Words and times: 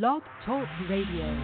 Blog 0.00 0.22
Talk 0.44 0.66
Radio. 0.90 1.40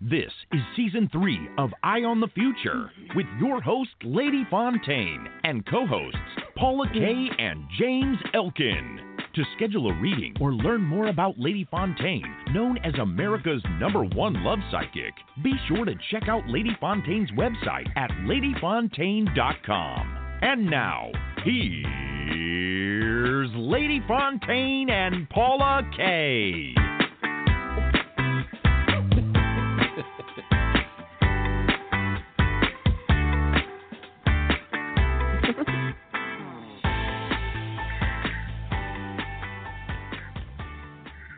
This 0.00 0.30
is 0.52 0.60
season 0.76 1.08
three 1.10 1.48
of 1.58 1.70
Eye 1.82 2.04
on 2.04 2.20
the 2.20 2.28
Future 2.28 2.92
with 3.16 3.26
your 3.40 3.60
host, 3.60 3.90
Lady 4.04 4.46
Fontaine, 4.48 5.26
and 5.42 5.66
co 5.66 5.84
hosts, 5.84 6.20
Paula 6.54 6.86
Kay 6.92 7.28
and 7.40 7.64
James 7.76 8.18
Elkin. 8.34 9.00
To 9.34 9.42
schedule 9.56 9.90
a 9.90 10.00
reading 10.00 10.36
or 10.40 10.52
learn 10.52 10.82
more 10.82 11.08
about 11.08 11.40
Lady 11.40 11.66
Fontaine, 11.68 12.32
known 12.52 12.78
as 12.84 12.94
America's 13.00 13.64
number 13.80 14.04
one 14.04 14.44
love 14.44 14.60
psychic, 14.70 15.14
be 15.42 15.54
sure 15.66 15.84
to 15.84 15.94
check 16.12 16.28
out 16.28 16.48
Lady 16.48 16.76
Fontaine's 16.80 17.32
website 17.32 17.88
at 17.96 18.10
ladyfontaine.com. 18.10 20.14
And 20.40 20.70
now, 20.70 21.10
here's 21.44 23.50
Lady 23.54 24.02
Fontaine 24.06 24.90
and 24.90 25.28
Paula 25.30 25.82
Kay. 25.96 26.74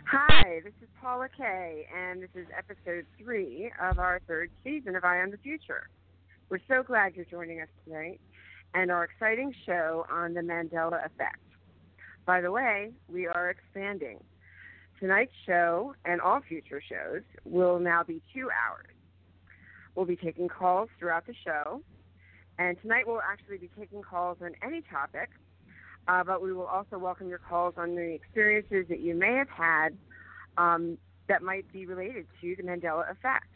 Hi, 0.06 0.60
this 0.64 0.72
is 0.82 0.88
Paula 1.00 1.28
Kay, 1.36 1.86
and 1.96 2.22
this 2.22 2.30
is 2.34 2.46
episode 2.56 3.06
three 3.22 3.70
of 3.82 3.98
our 3.98 4.20
third 4.26 4.50
season 4.64 4.96
of 4.96 5.04
Eye 5.04 5.20
on 5.20 5.30
the 5.30 5.38
Future. 5.38 5.88
We're 6.48 6.58
so 6.68 6.82
glad 6.82 7.14
you're 7.14 7.26
joining 7.26 7.60
us 7.60 7.68
tonight 7.84 8.20
and 8.74 8.90
our 8.90 9.04
exciting 9.04 9.54
show 9.66 10.06
on 10.10 10.34
the 10.34 10.40
Mandela 10.40 11.04
Effect. 11.04 11.38
By 12.26 12.40
the 12.40 12.50
way, 12.50 12.92
we 13.08 13.26
are 13.26 13.50
expanding. 13.50 14.22
Tonight's 14.98 15.32
show 15.46 15.94
and 16.04 16.20
all 16.20 16.40
future 16.40 16.82
shows 16.86 17.22
will 17.44 17.78
now 17.78 18.02
be 18.02 18.22
two 18.34 18.48
hours. 18.50 18.94
We'll 19.94 20.06
be 20.06 20.16
taking 20.16 20.48
calls 20.48 20.88
throughout 20.98 21.26
the 21.26 21.34
show, 21.44 21.82
and 22.58 22.80
tonight 22.80 23.06
we'll 23.06 23.22
actually 23.22 23.58
be 23.58 23.70
taking 23.78 24.02
calls 24.02 24.38
on 24.42 24.52
any 24.62 24.82
topic 24.82 25.30
uh, 26.08 26.24
but 26.24 26.42
we 26.42 26.52
will 26.52 26.66
also 26.66 26.98
welcome 26.98 27.28
your 27.28 27.38
calls 27.38 27.74
on 27.76 27.94
the 27.94 28.12
experiences 28.12 28.86
that 28.88 29.00
you 29.00 29.14
may 29.14 29.34
have 29.34 29.48
had 29.48 29.90
um, 30.58 30.98
that 31.28 31.42
might 31.42 31.70
be 31.72 31.86
related 31.86 32.26
to 32.40 32.56
the 32.56 32.62
Mandela 32.62 33.10
effect. 33.10 33.46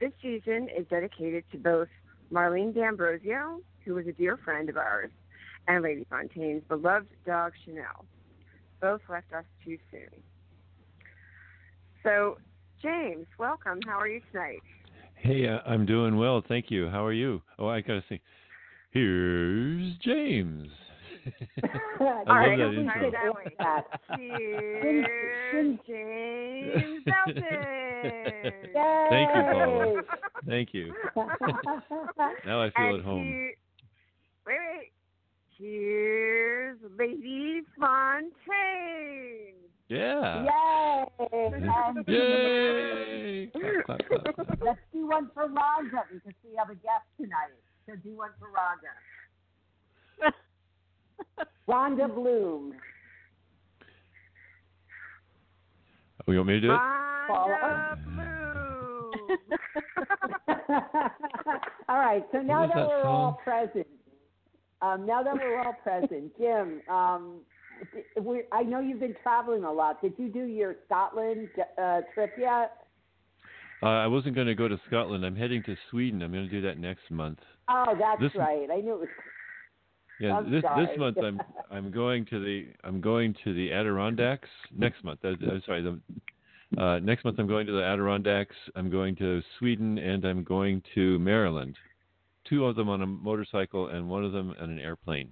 This 0.00 0.12
season 0.20 0.68
is 0.76 0.86
dedicated 0.90 1.44
to 1.52 1.58
both 1.58 1.88
Marlene 2.32 2.74
D'Ambrosio, 2.74 3.60
who 3.84 3.94
was 3.94 4.06
a 4.06 4.12
dear 4.12 4.36
friend 4.38 4.68
of 4.68 4.76
ours, 4.76 5.10
and 5.68 5.82
Lady 5.82 6.06
Fontaine's 6.10 6.62
beloved 6.68 7.08
dog 7.26 7.52
Chanel. 7.64 8.04
Both 8.80 9.00
left 9.08 9.32
us 9.32 9.44
too 9.64 9.78
soon. 9.90 10.08
So, 12.02 12.38
James, 12.82 13.26
welcome. 13.38 13.78
How 13.86 13.98
are 13.98 14.08
you 14.08 14.20
tonight? 14.32 14.58
Hey, 15.14 15.46
uh, 15.48 15.58
I'm 15.66 15.86
doing 15.86 16.16
well, 16.16 16.42
thank 16.48 16.68
you. 16.70 16.88
How 16.88 17.04
are 17.04 17.12
you? 17.12 17.40
Oh, 17.58 17.68
I 17.68 17.80
gotta 17.80 18.02
say, 18.08 18.20
here's 18.90 19.94
James. 20.04 20.68
I 21.62 21.68
All 22.00 22.06
love 22.16 22.26
right, 22.26 22.58
that 22.58 22.68
we'll 22.68 22.78
intro. 22.80 23.10
that 23.12 23.32
way. 23.36 24.16
Cheers, 24.16 25.78
James 25.86 27.04
Belton. 27.04 27.44
Thank 29.10 29.28
you, 29.36 29.42
Paula. 29.52 30.02
Thank 30.48 30.74
you. 30.74 30.92
Now 32.44 32.62
I 32.62 32.70
feel 32.70 32.86
And 32.86 32.98
at 32.98 33.04
home. 33.04 33.24
here- 33.24 33.54
wait, 34.46 34.56
wait. 34.76 34.92
Here's 35.58 36.78
Lady 36.98 37.62
Fontaine. 37.78 38.30
Yeah. 39.88 40.44
Yay! 40.44 41.04
And 41.32 42.08
Yay! 42.08 43.50
Clap, 43.84 43.98
clap, 44.08 44.24
clap, 44.24 44.34
clap. 44.34 44.58
let's 44.64 44.78
do 44.92 45.06
one 45.06 45.30
for 45.34 45.48
Rhonda 45.48 46.04
because 46.12 46.32
we 46.44 46.56
have 46.56 46.70
a 46.70 46.74
guest 46.74 47.04
tonight. 47.16 47.52
So 47.86 47.94
do 47.96 48.16
one 48.16 48.30
for 48.38 48.48
Rhonda. 48.48 48.92
Rhonda 51.68 52.14
Bloom. 52.14 52.74
Oh, 56.26 56.32
you 56.32 56.38
want 56.38 56.48
me 56.48 56.54
to 56.54 56.60
do 56.60 56.70
it? 56.72 56.78
Rhonda 57.30 58.04
Bloom. 58.04 58.22
all 61.88 61.98
right. 61.98 62.24
So 62.32 62.38
now 62.38 62.66
that 62.66 62.74
that 62.76 62.88
we're 62.88 63.04
all 63.04 63.38
present, 63.44 63.86
um, 64.82 65.06
now 65.06 65.22
that 65.22 65.34
we're 65.34 65.60
all 65.60 65.74
present, 65.82 66.36
Jim, 66.38 66.80
um, 66.88 67.40
we, 68.20 68.42
I 68.52 68.62
know 68.62 68.80
you've 68.80 69.00
been 69.00 69.16
traveling 69.22 69.64
a 69.64 69.72
lot. 69.72 70.02
Did 70.02 70.14
you 70.18 70.28
do 70.28 70.44
your 70.44 70.76
Scotland 70.86 71.48
uh, 71.80 72.00
trip 72.14 72.32
yet? 72.38 72.72
Uh, 73.82 73.86
I 73.86 74.06
wasn't 74.06 74.34
going 74.34 74.46
to 74.46 74.54
go 74.54 74.68
to 74.68 74.80
Scotland. 74.86 75.24
I'm 75.24 75.34
heading 75.34 75.62
to 75.64 75.76
Sweden. 75.90 76.22
I'm 76.22 76.30
going 76.32 76.44
to 76.44 76.50
do 76.50 76.60
that 76.62 76.78
next 76.78 77.10
month. 77.10 77.38
Oh, 77.68 77.96
that's 77.98 78.20
This- 78.20 78.34
right. 78.36 78.68
I 78.70 78.80
knew 78.80 78.94
it 78.94 79.00
was. 79.00 79.08
Yeah, 80.20 80.36
I'm 80.36 80.50
this 80.52 80.62
sorry. 80.62 80.86
this 80.86 80.98
month 80.98 81.16
I'm 81.18 81.40
I'm 81.70 81.90
going 81.90 82.24
to 82.26 82.38
the 82.38 82.66
I'm 82.84 83.00
going 83.00 83.34
to 83.42 83.52
the 83.54 83.72
Adirondacks 83.72 84.48
next 84.76 85.02
month. 85.02 85.20
I, 85.24 85.28
am 85.28 85.62
sorry, 85.66 85.82
the, 85.82 86.80
uh, 86.80 87.00
next 87.00 87.24
month 87.24 87.40
I'm 87.40 87.48
going 87.48 87.66
to 87.66 87.72
the 87.72 87.82
Adirondacks. 87.82 88.54
I'm 88.76 88.88
going 88.88 89.16
to 89.16 89.42
Sweden 89.58 89.98
and 89.98 90.24
I'm 90.24 90.44
going 90.44 90.82
to 90.94 91.18
Maryland. 91.18 91.76
Two 92.48 92.66
of 92.66 92.76
them 92.76 92.88
on 92.88 93.02
a 93.02 93.06
motorcycle 93.06 93.88
and 93.88 94.08
one 94.08 94.24
of 94.24 94.32
them 94.32 94.54
on 94.60 94.70
an 94.70 94.78
airplane. 94.78 95.30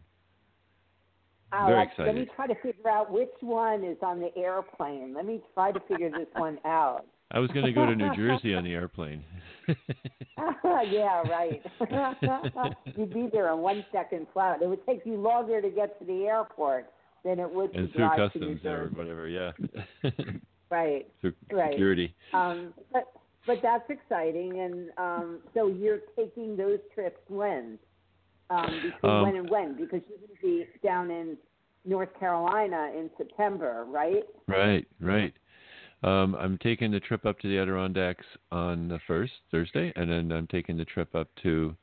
Oh, 1.52 1.66
Very 1.66 1.78
let's- 1.80 1.98
Let 1.98 2.14
me 2.14 2.28
try 2.36 2.46
to 2.46 2.54
figure 2.62 2.88
out 2.88 3.10
which 3.10 3.30
one 3.40 3.82
is 3.82 3.96
on 4.02 4.20
the 4.20 4.30
airplane. 4.36 5.12
Let 5.14 5.26
me 5.26 5.40
try 5.54 5.72
to 5.72 5.80
figure 5.80 6.10
this 6.10 6.28
one 6.36 6.58
out. 6.64 7.06
I 7.32 7.38
was 7.38 7.50
going 7.52 7.66
to 7.66 7.72
go 7.72 7.86
to 7.86 7.94
New 7.94 8.14
Jersey 8.14 8.54
on 8.54 8.64
the 8.64 8.72
airplane. 8.74 9.24
yeah, 10.90 11.22
right. 11.28 11.62
You'd 12.96 13.12
be 13.14 13.28
there 13.32 13.52
in 13.52 13.58
one 13.58 13.84
second 13.92 14.26
flat. 14.32 14.62
It 14.62 14.68
would 14.68 14.84
take 14.86 15.02
you 15.04 15.14
longer 15.16 15.60
to 15.60 15.70
get 15.70 15.98
to 16.00 16.04
the 16.04 16.24
airport 16.26 16.86
than 17.24 17.38
it 17.38 17.50
would 17.52 17.72
to 17.72 17.78
and 17.80 17.92
through 17.92 17.98
drive 18.08 18.32
to 18.32 18.38
New 18.38 18.54
customs 18.54 18.64
or 18.64 18.84
Jersey. 18.88 18.94
whatever, 18.96 19.28
yeah. 19.28 19.52
Right. 20.70 21.06
through 21.20 21.34
Right. 21.52 21.72
security. 21.72 22.14
Um, 22.32 22.72
but 22.92 23.04
but 23.50 23.62
that's 23.62 23.90
exciting, 23.90 24.60
and 24.60 24.90
um, 24.96 25.38
so 25.54 25.66
you're 25.66 25.98
taking 26.16 26.56
those 26.56 26.78
trips 26.94 27.18
when? 27.28 27.80
Um, 28.48 28.80
between 28.80 29.12
Um, 29.12 29.22
when 29.22 29.36
and 29.36 29.50
when? 29.50 29.74
Because 29.74 30.02
you're 30.08 30.18
going 30.18 30.36
to 30.36 30.42
be 30.42 30.66
down 30.84 31.10
in 31.10 31.36
North 31.84 32.16
Carolina 32.18 32.92
in 32.96 33.10
September, 33.18 33.86
right? 33.88 34.22
Right, 34.46 34.86
right. 35.00 35.34
Um, 36.04 36.36
I'm 36.36 36.58
taking 36.58 36.92
the 36.92 37.00
trip 37.00 37.26
up 37.26 37.40
to 37.40 37.48
the 37.48 37.58
Adirondacks 37.58 38.24
on 38.52 38.86
the 38.86 39.00
first 39.08 39.32
Thursday, 39.50 39.92
and 39.96 40.08
then 40.08 40.30
I'm 40.30 40.46
taking 40.46 40.76
the 40.76 40.84
trip 40.84 41.12
up 41.16 41.28
to 41.42 41.76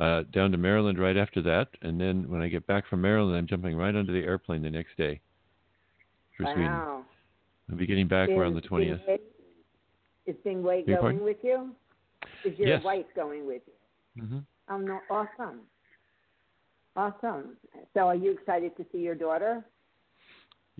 uh, 0.00 0.24
down 0.32 0.50
to 0.50 0.58
Maryland 0.58 0.98
right 0.98 1.16
after 1.16 1.40
that. 1.42 1.68
And 1.82 2.00
then 2.00 2.28
when 2.28 2.42
I 2.42 2.48
get 2.48 2.66
back 2.66 2.88
from 2.88 3.00
Maryland, 3.00 3.36
I'm 3.36 3.46
jumping 3.46 3.76
right 3.76 3.94
onto 3.94 4.12
the 4.12 4.26
airplane 4.26 4.62
the 4.62 4.70
next 4.70 4.96
day 4.96 5.20
for 6.36 6.42
Sweden. 6.42 6.72
wow. 6.72 7.04
I'll 7.70 7.76
be 7.76 7.86
getting 7.86 8.08
back 8.08 8.28
around 8.28 8.54
the 8.54 8.60
Is. 10.26 10.34
Bing- 10.34 10.34
Is 10.34 10.40
Bing 10.44 10.62
Wei 10.62 10.80
Beg 10.80 10.88
your 10.88 11.00
going 11.00 11.22
with 11.22 11.36
you? 11.42 11.74
Is 12.44 12.58
your 12.58 12.68
Yes. 12.68 12.84
wife 12.84 13.06
going 13.14 13.46
with 13.46 13.62
you? 13.66 14.22
Mm-hmm. 14.22 14.38
Oh 14.68 14.78
no, 14.78 15.00
awesome, 15.10 15.60
awesome. 16.96 17.56
So, 17.92 18.00
are 18.08 18.14
you 18.14 18.32
excited 18.32 18.76
to 18.76 18.86
see 18.92 18.98
your 18.98 19.14
daughter? 19.14 19.64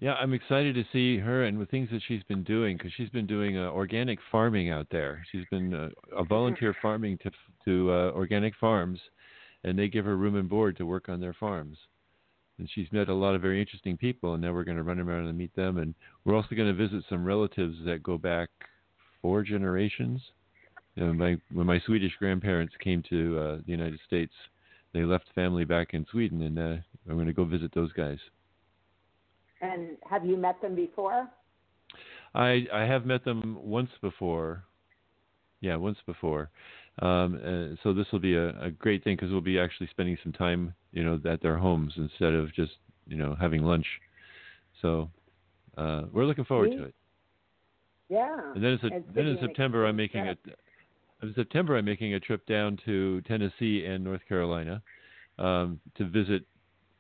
Yeah, 0.00 0.14
I'm 0.14 0.32
excited 0.32 0.75
to 0.75 0.85
see 0.93 1.19
her 1.19 1.44
and 1.44 1.61
the 1.61 1.67
things 1.67 1.88
that 1.91 2.02
she's 2.08 2.23
been 2.25 2.43
doing 2.43 2.76
because 2.76 2.93
she's 2.96 3.11
been 3.11 3.26
doing 3.26 3.56
uh, 3.56 3.70
organic 3.70 4.19
farming 4.32 4.70
out 4.70 4.88
there. 4.91 5.25
She's 5.31 5.44
been 5.50 5.73
uh, 5.73 5.91
a 6.17 6.25
volunteer 6.25 6.75
farming 6.82 7.19
to 7.19 7.31
to 7.67 7.91
uh, 7.93 8.11
organic 8.12 8.55
farms, 8.56 8.99
and 9.62 9.79
they 9.79 9.88
give 9.88 10.05
her 10.05 10.17
room 10.17 10.37
and 10.37 10.49
board 10.49 10.76
to 10.79 10.87
work 10.87 11.08
on 11.08 11.20
their 11.20 11.35
farms. 11.35 11.76
And 12.58 12.69
she's 12.73 12.91
met 12.93 13.08
a 13.08 13.14
lot 13.14 13.35
of 13.35 13.43
very 13.43 13.61
interesting 13.61 13.96
people, 13.96 14.35
and 14.35 14.43
now 14.43 14.52
we're 14.52 14.64
going 14.64 14.76
to 14.76 14.85
run 14.85 15.00
around 15.00 15.26
and 15.26 15.37
meet 15.37 15.55
them. 15.56 15.79
And 15.79 15.93
we're 16.25 16.37
also 16.37 16.55
going 16.55 16.69
to 16.69 16.75
visit 16.75 17.05
some 17.08 17.25
relatives 17.25 17.76
that 17.85 18.02
go 18.02 18.17
back 18.17 18.49
four 19.24 19.42
generations. 19.42 20.20
You 20.96 21.06
know, 21.06 21.14
my, 21.14 21.36
when 21.50 21.66
my 21.66 21.80
Swedish 21.86 22.12
grandparents 22.18 22.74
came 22.78 23.02
to 23.08 23.38
uh, 23.38 23.56
the 23.64 23.72
United 23.72 23.98
States, 24.06 24.34
they 24.92 25.00
left 25.00 25.24
family 25.34 25.64
back 25.64 25.94
in 25.94 26.04
Sweden, 26.10 26.42
and 26.42 26.58
uh, 26.58 26.76
I'm 27.08 27.14
going 27.14 27.26
to 27.26 27.32
go 27.32 27.46
visit 27.46 27.72
those 27.74 27.90
guys. 27.92 28.18
And 29.62 29.96
have 30.10 30.26
you 30.26 30.36
met 30.36 30.60
them 30.60 30.74
before? 30.74 31.26
I 32.34 32.66
I 32.70 32.82
have 32.82 33.06
met 33.06 33.24
them 33.24 33.56
once 33.62 33.88
before. 34.02 34.64
Yeah, 35.62 35.76
once 35.76 35.96
before. 36.04 36.50
Um, 37.00 37.40
uh, 37.42 37.76
so 37.82 37.94
this 37.94 38.06
will 38.12 38.18
be 38.18 38.34
a, 38.34 38.48
a 38.60 38.70
great 38.70 39.02
thing 39.04 39.16
because 39.16 39.32
we'll 39.32 39.40
be 39.40 39.58
actually 39.58 39.86
spending 39.86 40.18
some 40.22 40.32
time, 40.32 40.74
you 40.92 41.02
know, 41.02 41.18
at 41.24 41.40
their 41.40 41.56
homes 41.56 41.94
instead 41.96 42.34
of 42.34 42.52
just, 42.52 42.72
you 43.06 43.16
know, 43.16 43.34
having 43.40 43.62
lunch. 43.62 43.86
So 44.82 45.08
uh, 45.78 46.02
we're 46.12 46.26
looking 46.26 46.44
forward 46.44 46.72
See? 46.72 46.76
to 46.76 46.84
it. 46.84 46.94
Yeah. 48.14 48.52
And 48.55 48.62
then, 48.62 48.78
then 49.14 49.26
in 49.26 49.38
September, 49.40 49.87
I'm 49.87 49.96
making 49.96 50.28
a. 50.28 50.37
In 51.22 51.32
September, 51.34 51.76
I'm 51.76 51.84
making 51.84 52.14
a 52.14 52.20
trip 52.20 52.46
down 52.46 52.78
to 52.84 53.20
Tennessee 53.22 53.87
and 53.87 54.05
North 54.05 54.20
Carolina 54.28 54.82
um, 55.38 55.81
to 55.96 56.06
visit 56.06 56.44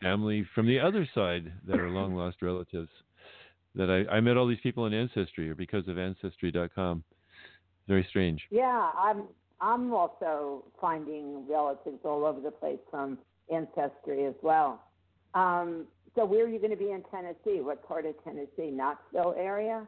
family 0.00 0.46
from 0.54 0.66
the 0.66 0.80
other 0.80 1.06
side 1.14 1.52
that 1.66 1.78
are 1.78 1.90
long 1.90 2.14
lost 2.14 2.38
relatives. 2.42 2.88
That 3.76 3.90
I, 3.90 4.16
I 4.16 4.20
met 4.20 4.36
all 4.36 4.46
these 4.46 4.60
people 4.62 4.84
on 4.84 4.94
Ancestry 4.94 5.50
or 5.50 5.54
because 5.54 5.86
of 5.88 5.98
Ancestry.com. 5.98 7.04
Very 7.86 8.06
strange. 8.08 8.40
Yeah, 8.50 8.90
I'm 8.96 9.24
I'm 9.60 9.92
also 9.92 10.64
finding 10.80 11.46
relatives 11.48 11.98
all 12.04 12.24
over 12.24 12.40
the 12.40 12.50
place 12.50 12.78
from 12.90 13.18
Ancestry 13.52 14.26
as 14.26 14.34
well. 14.42 14.82
Um, 15.34 15.86
so 16.14 16.24
where 16.24 16.44
are 16.44 16.48
you 16.48 16.58
going 16.58 16.70
to 16.70 16.76
be 16.76 16.90
in 16.90 17.02
Tennessee? 17.10 17.60
What 17.60 17.86
part 17.86 18.06
of 18.06 18.14
Tennessee? 18.24 18.70
Knoxville 18.70 19.34
area? 19.36 19.86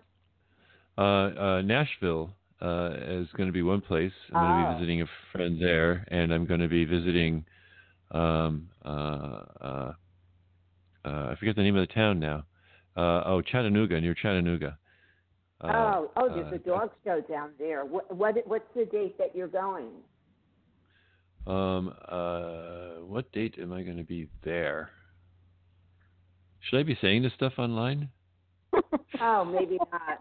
Uh, 0.98 1.02
uh, 1.02 1.62
Nashville 1.62 2.30
uh, 2.62 2.90
is 3.06 3.28
going 3.36 3.46
to 3.48 3.52
be 3.52 3.62
one 3.62 3.80
place. 3.80 4.12
I'm 4.32 4.42
going 4.42 4.62
to 4.64 4.68
Ah. 4.68 4.72
be 4.72 4.78
visiting 4.78 5.02
a 5.02 5.06
friend 5.32 5.60
there, 5.60 6.06
and 6.08 6.32
I'm 6.32 6.46
going 6.46 6.60
to 6.60 6.68
be 6.68 6.84
visiting. 6.84 7.44
Um, 8.12 8.68
uh, 8.84 8.88
uh, 8.88 9.92
uh, 11.04 11.28
I 11.30 11.34
forget 11.38 11.56
the 11.56 11.62
name 11.62 11.76
of 11.76 11.86
the 11.86 11.92
town 11.92 12.18
now. 12.18 12.44
Uh, 12.96 13.22
oh, 13.26 13.42
Chattanooga, 13.42 14.00
near 14.00 14.14
Chattanooga. 14.14 14.78
Uh, 15.60 15.66
oh, 15.74 16.10
oh, 16.16 16.28
there's 16.34 16.52
a 16.52 16.58
dog 16.58 16.90
show 17.04 17.20
down 17.22 17.50
there. 17.58 17.84
What, 17.84 18.14
what 18.14 18.36
what's 18.46 18.64
the 18.74 18.84
date 18.86 19.16
that 19.18 19.34
you're 19.34 19.48
going? 19.48 19.88
Um, 21.46 21.94
uh, 22.08 23.02
what 23.06 23.30
date 23.32 23.56
am 23.60 23.72
I 23.72 23.82
going 23.82 23.96
to 23.98 24.02
be 24.04 24.28
there? 24.44 24.90
Should 26.60 26.78
I 26.80 26.82
be 26.82 26.98
saying 27.00 27.22
this 27.22 27.32
stuff 27.34 27.54
online? 27.58 28.08
Oh, 29.20 29.44
maybe 29.44 29.78
not. 29.92 30.20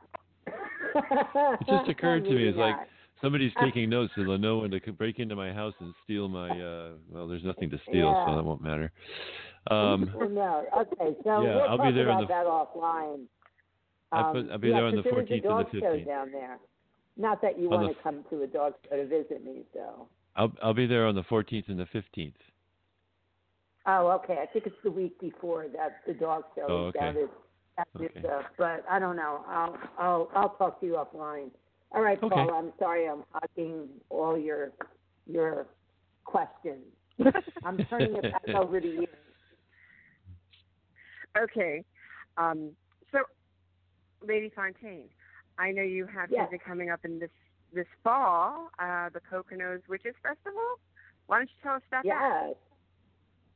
It 0.96 1.68
just 1.68 1.90
occurred 1.94 2.24
to 2.26 2.32
me 2.32 2.48
it's 2.48 2.58
like 2.58 2.76
somebody's 3.22 3.52
taking 3.62 3.90
notes 3.90 4.14
and 4.16 4.28
they'll 4.28 4.38
know 4.38 4.60
when 4.60 4.72
to 4.72 4.80
break 4.94 5.20
into 5.20 5.36
my 5.36 5.52
house 5.54 5.74
and 5.80 5.94
steal 6.04 6.28
my. 6.28 6.50
Uh, 6.50 6.92
well, 7.12 7.28
there's 7.28 7.44
nothing 7.44 7.70
to 7.70 7.80
steal, 7.90 8.24
so 8.28 8.36
that 8.36 8.44
won't 8.44 8.62
matter. 8.62 8.92
Um, 9.72 10.12
no. 10.32 10.66
Okay, 10.78 11.16
so 11.24 11.42
Yeah, 11.44 11.56
we'll 11.56 11.62
I'll 11.70 11.78
be 11.92 11.92
there 11.92 12.10
on 12.12 12.22
the- 12.22 12.28
that 12.28 12.46
offline. 12.46 13.24
I 14.12 14.24
put- 14.32 14.38
Um, 14.46 14.50
I'll 14.52 14.58
be 14.60 14.70
yeah, 14.70 14.76
there 14.76 14.86
on 14.86 14.96
the 14.96 15.02
'cause 15.04 15.12
there 15.12 15.22
is 15.24 15.28
14th 15.30 15.46
and 15.46 15.66
the 15.68 15.80
show 15.80 15.94
15th. 15.98 16.06
down 16.06 16.32
there. 16.32 16.60
Not 17.18 17.42
that 17.42 17.58
you 17.58 17.66
On 17.72 17.80
the 17.80 17.86
want 17.88 17.98
to 17.98 18.04
come 18.04 18.24
to 18.30 18.44
a 18.44 18.48
dog 18.48 18.74
show 18.90 18.96
to 18.98 19.06
visit 19.08 19.44
me, 19.44 19.64
so. 19.74 20.08
I'll 20.36 20.52
I'll 20.62 20.74
be 20.74 20.86
there 20.86 21.06
on 21.08 21.16
the 21.16 21.24
14th 21.24 21.70
and 21.70 21.80
the 21.80 21.86
15th. 21.86 22.34
Oh, 23.88 24.08
okay. 24.24 24.38
I 24.42 24.46
think 24.48 24.66
it's 24.68 24.76
the 24.84 24.92
week 24.92 25.20
before 25.20 25.68
that 25.76 25.98
the 26.08 26.14
dog 26.14 26.44
show 26.56 26.66
Oh, 26.68 26.88
is 26.90 26.96
okay. 26.96 27.00
down 27.14 27.30
at, 27.78 27.88
at 27.88 28.00
this, 28.00 28.10
Okay. 28.18 28.28
uh, 28.28 28.42
but 28.58 28.86
I 28.90 29.00
don't 29.00 29.16
know. 29.16 29.44
I'll 29.48 29.78
I'll 29.98 30.30
I'll 30.36 30.50
talk 30.56 30.80
to 30.80 30.86
you 30.86 30.94
offline. 30.94 31.50
All 31.92 32.02
right, 32.02 32.18
Okay. 32.22 32.36
Paul. 32.36 32.52
I'm 32.54 32.74
sorry 32.80 33.08
I'm 33.08 33.24
hogging 33.32 33.88
all 34.10 34.38
your 34.38 34.72
your 35.26 35.68
questions. 36.26 36.84
I'm 37.64 37.78
turning 37.90 38.16
it 38.16 38.22
back 38.22 38.56
over 38.56 38.80
to 38.82 38.88
you. 38.88 39.08
Okay. 41.38 41.84
Um, 42.38 42.72
so, 43.12 43.20
Lady 44.26 44.52
Fontaine, 44.56 45.10
I 45.58 45.72
know 45.72 45.84
you 45.84 46.06
have 46.08 46.30
Yes. 46.32 46.42
something 46.44 46.60
coming 46.66 46.90
up 46.90 47.02
in 47.04 47.20
this 47.20 47.30
this 47.74 47.88
fall, 48.04 48.70
uh, 48.80 49.10
the 49.10 49.20
Poconos 49.32 49.82
Witches 49.90 50.16
Festival. 50.22 50.80
Why 51.28 51.38
don't 51.40 51.50
you 51.50 51.64
tell 51.64 51.76
us 51.76 51.82
about 51.90 52.04
that? 52.06 52.48
Yes. 52.48 52.56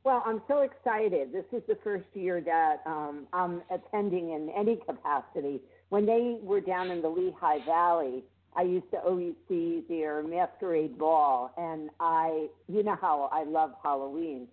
Well, 0.02 0.22
I'm 0.24 0.40
so 0.48 0.60
excited. 0.60 1.30
This 1.30 1.44
is 1.52 1.62
the 1.68 1.76
first 1.84 2.06
year 2.14 2.40
that 2.40 2.78
um, 2.86 3.26
I'm 3.34 3.62
attending 3.70 4.30
in 4.30 4.50
any 4.56 4.76
capacity. 4.76 5.60
When 5.90 6.06
they 6.06 6.38
were 6.42 6.60
down 6.60 6.90
in 6.90 7.02
the 7.02 7.08
Lehigh 7.08 7.64
Valley, 7.66 8.24
I 8.56 8.62
used 8.62 8.90
to 8.92 8.98
always 8.98 9.34
see 9.46 9.84
their 9.88 10.22
masquerade 10.22 10.98
ball, 10.98 11.52
and 11.56 11.90
I, 12.00 12.48
you 12.66 12.82
know 12.82 12.96
how 13.00 13.28
I 13.30 13.44
love 13.44 13.72
Halloween, 13.82 14.48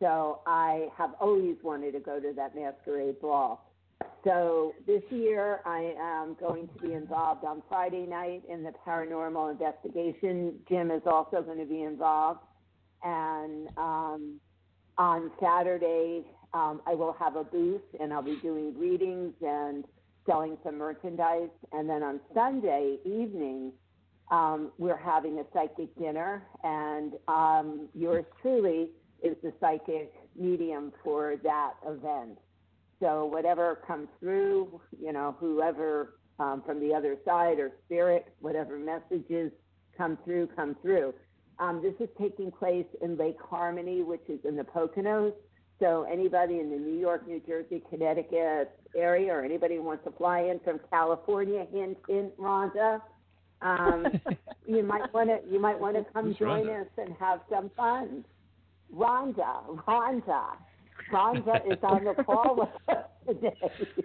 so 0.00 0.40
I 0.46 0.88
have 0.96 1.14
always 1.18 1.56
wanted 1.62 1.92
to 1.92 2.00
go 2.00 2.20
to 2.20 2.32
that 2.36 2.54
masquerade 2.54 3.20
ball. 3.20 3.72
So 4.22 4.74
this 4.86 5.02
year 5.10 5.60
I 5.64 5.94
am 5.98 6.36
going 6.38 6.68
to 6.68 6.86
be 6.86 6.92
involved 6.92 7.44
on 7.44 7.62
Friday 7.68 8.06
night 8.06 8.42
in 8.48 8.62
the 8.62 8.72
paranormal 8.86 9.50
investigation. 9.50 10.60
Jim 10.68 10.90
is 10.90 11.02
also 11.06 11.42
going 11.42 11.58
to 11.58 11.64
be 11.64 11.82
involved, 11.82 12.40
and 13.02 13.68
um, 13.78 14.40
on 15.00 15.30
Saturday, 15.40 16.22
um, 16.52 16.82
I 16.86 16.94
will 16.94 17.16
have 17.18 17.34
a 17.36 17.42
booth 17.42 17.80
and 17.98 18.12
I'll 18.12 18.20
be 18.20 18.36
doing 18.36 18.78
readings 18.78 19.32
and 19.40 19.84
selling 20.26 20.58
some 20.62 20.76
merchandise. 20.76 21.48
And 21.72 21.88
then 21.88 22.02
on 22.02 22.20
Sunday 22.34 22.98
evening, 23.06 23.72
um, 24.30 24.72
we're 24.76 24.98
having 24.98 25.38
a 25.38 25.44
psychic 25.52 25.96
dinner, 25.98 26.44
and 26.62 27.14
um, 27.26 27.88
yours 27.94 28.26
truly 28.42 28.90
is 29.22 29.36
the 29.42 29.52
psychic 29.58 30.12
medium 30.38 30.92
for 31.02 31.36
that 31.42 31.72
event. 31.84 32.38
So 33.00 33.24
whatever 33.24 33.80
comes 33.86 34.08
through, 34.20 34.80
you 35.02 35.12
know, 35.14 35.34
whoever 35.40 36.18
um, 36.38 36.62
from 36.64 36.78
the 36.78 36.94
other 36.94 37.16
side 37.24 37.58
or 37.58 37.72
spirit, 37.86 38.34
whatever 38.40 38.78
messages 38.78 39.50
come 39.96 40.18
through, 40.24 40.48
come 40.54 40.76
through. 40.82 41.14
Um, 41.60 41.82
this 41.82 41.94
is 42.00 42.08
taking 42.18 42.50
place 42.50 42.86
in 43.02 43.18
Lake 43.18 43.36
Harmony, 43.38 44.02
which 44.02 44.22
is 44.28 44.40
in 44.44 44.56
the 44.56 44.64
Poconos. 44.64 45.34
So 45.78 46.06
anybody 46.10 46.58
in 46.58 46.70
the 46.70 46.76
New 46.76 46.98
York, 46.98 47.28
New 47.28 47.40
Jersey, 47.46 47.82
Connecticut 47.90 48.70
area, 48.96 49.32
or 49.32 49.44
anybody 49.44 49.76
who 49.76 49.82
wants 49.82 50.04
to 50.04 50.10
fly 50.12 50.40
in 50.40 50.58
from 50.60 50.80
California, 50.90 51.66
hint, 51.72 51.98
hint, 52.08 52.36
Rhonda, 52.38 53.00
um, 53.62 54.06
you 54.66 54.82
might 54.82 55.12
want 55.12 55.28
to 55.28 55.38
you 55.50 55.60
might 55.60 55.78
want 55.78 55.96
to 55.96 56.04
come 56.12 56.26
Who's 56.26 56.36
join 56.38 56.66
Rhonda? 56.66 56.82
us 56.82 56.86
and 56.96 57.14
have 57.20 57.40
some 57.50 57.70
fun. 57.76 58.24
Rhonda, 58.94 59.84
Rhonda, 59.86 60.56
Rhonda 61.12 61.72
is 61.72 61.78
on 61.82 62.04
the 62.04 62.24
call 62.24 62.56
with 62.56 62.96
us 62.96 63.04
today. 63.26 63.54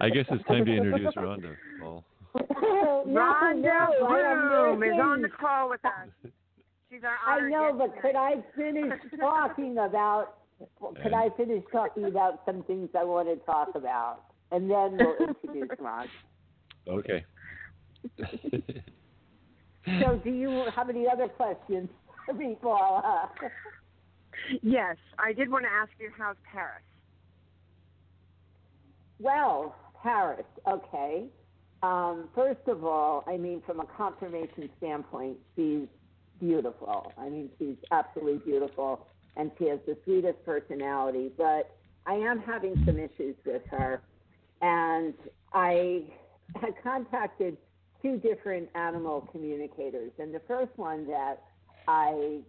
I 0.01 0.09
guess 0.09 0.25
it's 0.29 0.45
time 0.45 0.65
to 0.65 0.75
introduce 0.75 1.13
Rhonda, 1.15 1.55
Paul. 1.81 2.03
Rhonda 2.35 3.61
no, 3.61 4.07
I 4.07 4.19
am 4.19 4.77
Bloom 4.79 4.83
is 4.83 4.99
on 5.01 5.21
the 5.21 5.29
call 5.29 5.69
with 5.69 5.83
us. 5.85 6.31
She's 6.95 7.03
our 7.03 7.17
I 7.27 7.49
know, 7.49 7.77
guest 7.77 7.91
but 7.93 8.01
could. 8.01 8.15
I 8.15 8.35
finish 8.55 8.93
talking 9.19 9.77
about? 9.77 10.37
Could 11.01 11.13
I 11.13 11.29
finish 11.35 11.63
talking 11.71 12.05
about 12.05 12.41
some 12.45 12.63
things 12.63 12.89
I 12.97 13.03
want 13.03 13.27
to 13.27 13.35
talk 13.45 13.69
about, 13.75 14.19
and 14.51 14.69
then 14.69 14.97
we'll 14.97 15.29
introduce 15.43 15.77
Ron. 15.79 16.07
Okay. 16.87 17.25
So, 20.01 20.19
do 20.23 20.29
you 20.29 20.65
have 20.75 20.89
any 20.89 21.05
other 21.11 21.27
questions 21.27 21.89
for 22.25 22.33
me, 22.33 22.57
Paula? 22.61 23.29
Yes, 24.61 24.95
I 25.19 25.33
did 25.33 25.49
want 25.51 25.65
to 25.65 25.71
ask 25.71 25.91
you 25.99 26.09
how's 26.17 26.37
Paris. 26.51 26.83
Well, 29.19 29.75
Paris, 30.01 30.45
okay. 30.67 31.25
Um, 31.83 32.29
first 32.33 32.67
of 32.67 32.83
all, 32.83 33.23
I 33.27 33.37
mean, 33.37 33.61
from 33.65 33.79
a 33.79 33.85
confirmation 33.97 34.69
standpoint, 34.77 35.37
she's 35.55 35.87
beautiful. 36.39 37.11
I 37.17 37.29
mean, 37.29 37.49
she's 37.57 37.77
absolutely 37.91 38.39
beautiful, 38.39 39.05
and 39.35 39.51
she 39.57 39.67
has 39.67 39.79
the 39.85 39.97
sweetest 40.03 40.43
personality. 40.45 41.31
But 41.37 41.75
I 42.05 42.15
am 42.15 42.39
having 42.39 42.75
some 42.85 42.97
issues 42.97 43.35
with 43.45 43.61
her, 43.71 44.01
and 44.61 45.13
I 45.53 46.03
had 46.61 46.73
contacted 46.83 47.57
two 48.01 48.17
different 48.17 48.69
animal 48.75 49.27
communicators, 49.31 50.11
and 50.19 50.33
the 50.33 50.41
first 50.47 50.71
one 50.75 51.07
that 51.07 51.41
I 51.87 52.39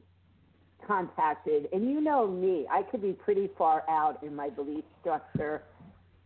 contacted, 0.87 1.69
and 1.73 1.91
you 1.91 2.01
know 2.01 2.27
me, 2.27 2.67
I 2.71 2.83
could 2.83 3.03
be 3.03 3.13
pretty 3.13 3.51
far 3.57 3.83
out 3.89 4.23
in 4.23 4.35
my 4.35 4.51
belief 4.51 4.85
structure. 5.01 5.63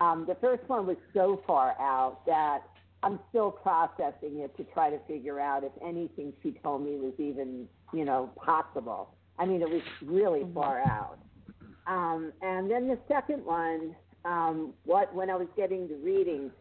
Um, 0.01 0.25
the 0.27 0.35
first 0.37 0.63
one 0.69 0.87
was 0.87 0.97
so 1.15 1.43
far 1.47 1.77
out 1.81 2.25
that 2.27 2.63
I'm 3.03 3.19
still 3.31 3.51
processing 3.51 4.41
it 4.41 4.57
to 4.57 4.65
try 4.75 4.91
to 4.91 4.99
figure 5.09 5.41
out 5.41 5.65
if 5.65 5.73
anything 5.83 6.33
she 6.43 6.53
told 6.63 6.85
me 6.85 6.97
was 6.97 7.15
even, 7.19 7.67
you 7.93 8.05
know, 8.05 8.31
possible. 8.37 9.15
I 9.39 9.47
mean, 9.47 9.63
it 9.63 9.71
was 9.71 9.83
really 10.03 10.47
far 10.53 10.81
out. 10.81 11.19
Um, 11.87 12.33
and 12.43 12.71
then 12.71 12.89
the 12.89 12.99
second 13.09 13.45
one, 13.45 13.97
um, 14.25 14.75
what 14.85 15.15
when 15.15 15.31
I 15.31 15.37
was 15.37 15.49
getting 15.57 15.89
the 15.89 15.97
readings, 15.97 16.53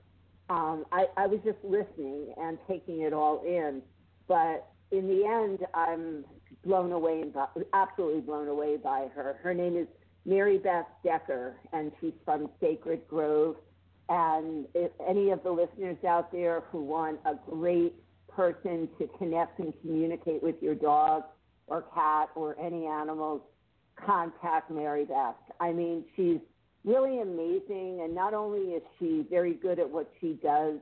um, 0.49 0.85
I, 0.91 1.07
I 1.17 1.27
was 1.27 1.39
just 1.43 1.57
listening 1.63 2.33
and 2.37 2.57
taking 2.67 3.01
it 3.01 3.13
all 3.13 3.43
in. 3.45 3.81
But 4.27 4.67
in 4.91 5.07
the 5.07 5.25
end, 5.25 5.59
I'm 5.73 6.23
blown 6.65 6.91
away, 6.91 7.23
by, 7.25 7.47
absolutely 7.73 8.21
blown 8.21 8.47
away 8.47 8.77
by 8.77 9.07
her. 9.13 9.37
Her 9.43 9.53
name 9.53 9.75
is 9.75 9.87
Mary 10.25 10.57
Beth 10.57 10.87
Decker, 11.03 11.55
and 11.73 11.91
she's 11.99 12.13
from 12.25 12.49
Sacred 12.61 13.07
Grove. 13.07 13.57
And 14.09 14.65
if 14.73 14.91
any 15.07 15.29
of 15.29 15.43
the 15.43 15.51
listeners 15.51 15.97
out 16.03 16.31
there 16.31 16.63
who 16.71 16.83
want 16.83 17.19
a 17.25 17.35
great 17.49 17.93
person 18.27 18.89
to 18.97 19.07
connect 19.17 19.59
and 19.59 19.73
communicate 19.81 20.41
with 20.41 20.55
your 20.61 20.75
dog 20.75 21.23
or 21.67 21.83
cat 21.93 22.29
or 22.35 22.59
any 22.59 22.87
animals, 22.87 23.41
contact 24.05 24.71
Mary 24.71 25.05
Beth. 25.05 25.35
I 25.59 25.71
mean, 25.71 26.05
she's 26.15 26.39
really 26.83 27.21
amazing, 27.21 28.01
and 28.03 28.15
not 28.15 28.33
only 28.33 28.73
is 28.73 28.83
she 28.97 29.25
very 29.29 29.53
good 29.53 29.79
at 29.79 29.89
what 29.89 30.11
she 30.19 30.39
does, 30.41 30.75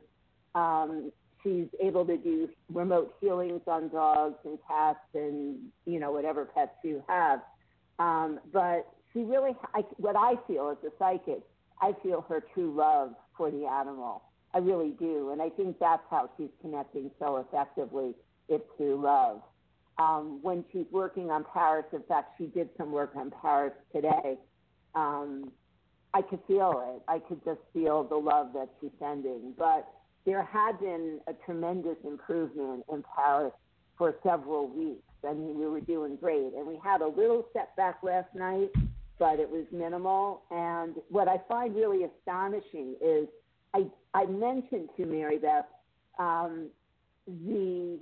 um, 0.55 1.11
she's 1.43 1.67
able 1.81 2.05
to 2.05 2.17
do 2.17 2.49
remote 2.71 3.15
healings 3.19 3.61
on 3.67 3.89
dogs 3.89 4.37
and 4.45 4.57
cats 4.67 4.99
and 5.13 5.57
you 5.85 5.99
know 5.99 6.11
whatever 6.11 6.45
pets 6.45 6.75
you 6.83 7.03
have. 7.07 7.41
Um, 7.99 8.39
but 8.53 8.87
she 9.13 9.19
really, 9.19 9.55
I, 9.73 9.81
what 9.97 10.15
I 10.15 10.35
feel 10.47 10.69
as 10.69 10.77
a 10.87 10.91
psychic, 10.99 11.41
I 11.81 11.93
feel 12.03 12.25
her 12.27 12.43
true 12.53 12.73
love 12.75 13.13
for 13.35 13.51
the 13.51 13.65
animal. 13.65 14.23
I 14.53 14.59
really 14.59 14.91
do, 14.91 15.31
and 15.31 15.41
I 15.41 15.49
think 15.49 15.77
that's 15.79 16.03
how 16.09 16.29
she's 16.37 16.49
connecting 16.61 17.11
so 17.19 17.37
effectively. 17.37 18.15
It's 18.49 18.63
through 18.77 19.01
love. 19.01 19.41
Um, 19.99 20.39
when 20.41 20.63
she's 20.71 20.85
working 20.91 21.31
on 21.31 21.43
Paris, 21.53 21.85
in 21.91 22.03
fact, 22.03 22.37
she 22.37 22.45
did 22.45 22.69
some 22.77 22.91
work 22.91 23.11
on 23.15 23.31
Paris 23.41 23.73
today. 23.93 24.37
Um, 24.95 25.51
I 26.13 26.21
could 26.21 26.39
feel 26.47 26.95
it. 26.95 27.03
I 27.07 27.19
could 27.19 27.43
just 27.43 27.59
feel 27.73 28.03
the 28.03 28.15
love 28.15 28.53
that 28.53 28.69
she's 28.79 28.91
sending. 28.99 29.53
But 29.57 29.87
there 30.25 30.43
had 30.43 30.79
been 30.79 31.19
a 31.27 31.33
tremendous 31.45 31.97
improvement 32.03 32.85
in 32.91 33.03
Paris 33.15 33.53
for 33.97 34.15
several 34.23 34.67
weeks. 34.67 35.03
I 35.27 35.33
mean, 35.33 35.59
we 35.59 35.67
were 35.67 35.81
doing 35.81 36.15
great. 36.15 36.53
And 36.55 36.65
we 36.65 36.79
had 36.83 37.01
a 37.01 37.07
little 37.07 37.47
setback 37.53 37.97
last 38.03 38.33
night, 38.35 38.69
but 39.19 39.39
it 39.39 39.49
was 39.49 39.65
minimal. 39.71 40.43
And 40.51 40.95
what 41.09 41.27
I 41.27 41.41
find 41.47 41.75
really 41.75 42.03
astonishing 42.03 42.95
is 43.01 43.27
I, 43.73 43.85
I 44.13 44.25
mentioned 44.25 44.89
to 44.97 45.05
Mary 45.05 45.37
Beth 45.37 45.65
um, 46.19 46.69
the 47.27 47.99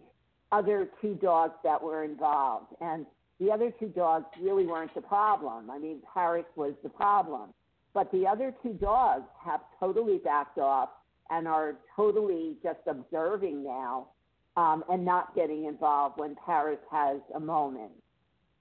other 0.52 0.90
two 1.02 1.16
dogs 1.16 1.54
that 1.64 1.82
were 1.82 2.04
involved. 2.04 2.74
And 2.82 3.06
the 3.40 3.52
other 3.52 3.72
two 3.80 3.88
dogs 3.88 4.26
really 4.42 4.66
weren't 4.66 4.94
the 4.96 5.02
problem. 5.02 5.70
I 5.70 5.78
mean, 5.78 6.00
Paris 6.14 6.46
was 6.56 6.74
the 6.84 6.90
problem. 6.90 7.54
But 7.94 8.12
the 8.12 8.28
other 8.28 8.54
two 8.62 8.74
dogs 8.74 9.26
have 9.44 9.62
totally 9.80 10.18
backed 10.18 10.58
off 10.58 10.90
and 11.30 11.48
are 11.48 11.76
totally 11.96 12.58
just 12.62 12.80
observing 12.88 13.64
now 13.64 14.08
um, 14.58 14.84
and 14.90 15.04
not 15.04 15.36
getting 15.36 15.66
involved 15.66 16.20
when 16.20 16.36
Paris 16.46 16.80
has 16.92 17.20
a 17.36 17.40
moment, 17.40 17.92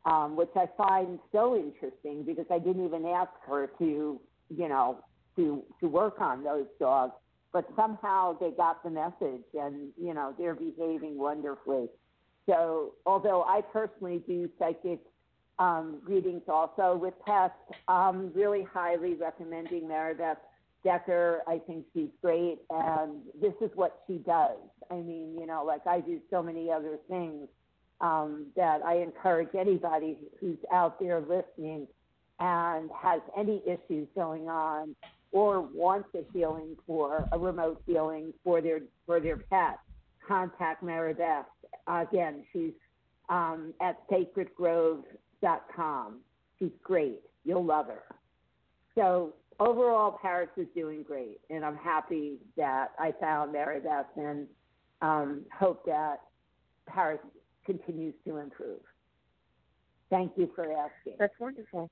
um, 0.05 0.37
which 0.37 0.51
I 0.57 0.67
find 0.77 1.19
so 1.33 1.57
interesting 1.57 2.25
because 2.25 2.47
I 2.51 2.59
didn't 2.59 2.85
even 2.85 3.07
ask 3.07 3.31
her 3.47 3.71
to, 3.79 4.21
you 4.49 4.69
know, 4.69 4.99
to 5.37 5.63
to 5.81 5.89
work 5.89 6.21
on 6.21 6.45
those 6.45 6.67
dogs, 6.79 7.15
but 7.53 7.69
somehow 7.75 8.39
they 8.39 8.51
got 8.51 8.83
the 8.85 8.91
message 8.91 9.45
and 9.55 9.91
you 10.01 10.15
know 10.15 10.35
they're 10.39 10.55
behaving 10.55 11.19
wonderfully. 11.19 11.89
So 12.47 12.95
although 13.07 13.43
I 13.43 13.63
personally 13.73 14.23
do 14.27 14.49
psychic 14.59 15.01
um, 15.59 16.01
readings 16.05 16.43
also 16.49 16.97
with 16.97 17.15
pets. 17.25 17.55
Um, 17.89 18.33
really 18.35 18.67
highly 18.73 19.15
recommending 19.15 19.83
Maribeth 19.83 20.37
Decker. 20.83 21.43
I 21.47 21.59
think 21.67 21.87
she's 21.95 22.11
great, 22.23 22.59
and 22.71 23.21
this 23.41 23.55
is 23.61 23.71
what 23.75 24.03
she 24.07 24.19
does. 24.19 24.59
I 24.91 24.95
mean, 24.95 25.37
you 25.39 25.47
know, 25.47 25.65
like 25.65 25.87
I 25.87 26.01
do 26.01 26.21
so 26.31 26.43
many 26.43 26.71
other 26.71 26.99
things 27.09 27.49
um, 28.01 28.47
that 28.57 28.83
I 28.85 28.97
encourage 28.99 29.55
anybody 29.59 30.17
who's 30.41 30.59
out 30.73 30.99
there 31.01 31.21
listening 31.21 31.87
and 32.41 32.91
has 33.01 33.21
any 33.37 33.63
issues 33.67 34.09
going 34.15 34.49
on 34.49 34.95
or 35.33 35.61
wants 35.61 36.09
a 36.15 36.23
healing 36.33 36.77
for 36.87 37.29
a 37.33 37.39
remote 37.39 37.83
healing 37.87 38.33
for 38.43 38.61
their 38.61 38.81
for 39.07 39.21
their 39.21 39.37
pet, 39.37 39.79
contact 40.27 40.83
Maribeth. 40.83 41.45
Again, 41.87 42.45
she's 42.53 42.73
um, 43.29 43.75
at 43.81 43.97
Sacred 44.11 44.55
Grove 44.57 45.05
com. 45.75 46.21
She's 46.59 46.71
great. 46.83 47.21
You'll 47.45 47.65
love 47.65 47.87
her. 47.87 48.03
So 48.95 49.35
overall, 49.61 50.19
Paris 50.23 50.49
is 50.57 50.67
doing 50.75 51.03
great, 51.03 51.41
and 51.51 51.65
I'm 51.65 51.77
happy 51.77 52.39
that 52.57 52.93
I 52.99 53.13
found 53.21 53.53
Mary 53.53 53.81
Beth 53.81 54.07
and 54.17 54.47
um, 55.03 55.43
hope 55.53 55.85
that 55.87 56.21
Paris 56.87 57.21
continues 57.64 58.14
to 58.26 58.38
improve. 58.38 58.80
Thank 60.11 60.33
you 60.37 60.50
for 60.54 60.64
asking. 60.64 61.16
That's 61.18 61.35
wonderful. 61.38 61.90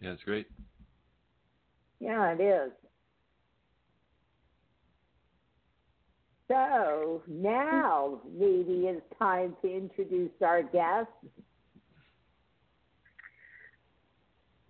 Yeah, 0.00 0.12
it's 0.12 0.22
great. 0.22 0.46
Yeah, 1.98 2.32
it 2.32 2.40
is. 2.40 2.72
So 6.48 7.22
now 7.28 8.20
maybe 8.32 8.86
it's 8.86 9.02
time 9.18 9.54
to 9.62 9.72
introduce 9.72 10.32
our 10.42 10.62
guest. 10.62 11.08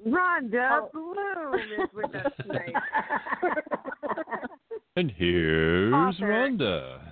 Rhonda 0.06 0.80
oh. 0.82 0.90
Bloom 0.92 1.54
is 1.78 1.88
with 1.94 2.14
us 2.14 2.32
tonight. 2.42 2.74
and 4.96 5.10
here's 5.10 5.94
Author. 5.94 6.26
Rhonda. 6.26 7.09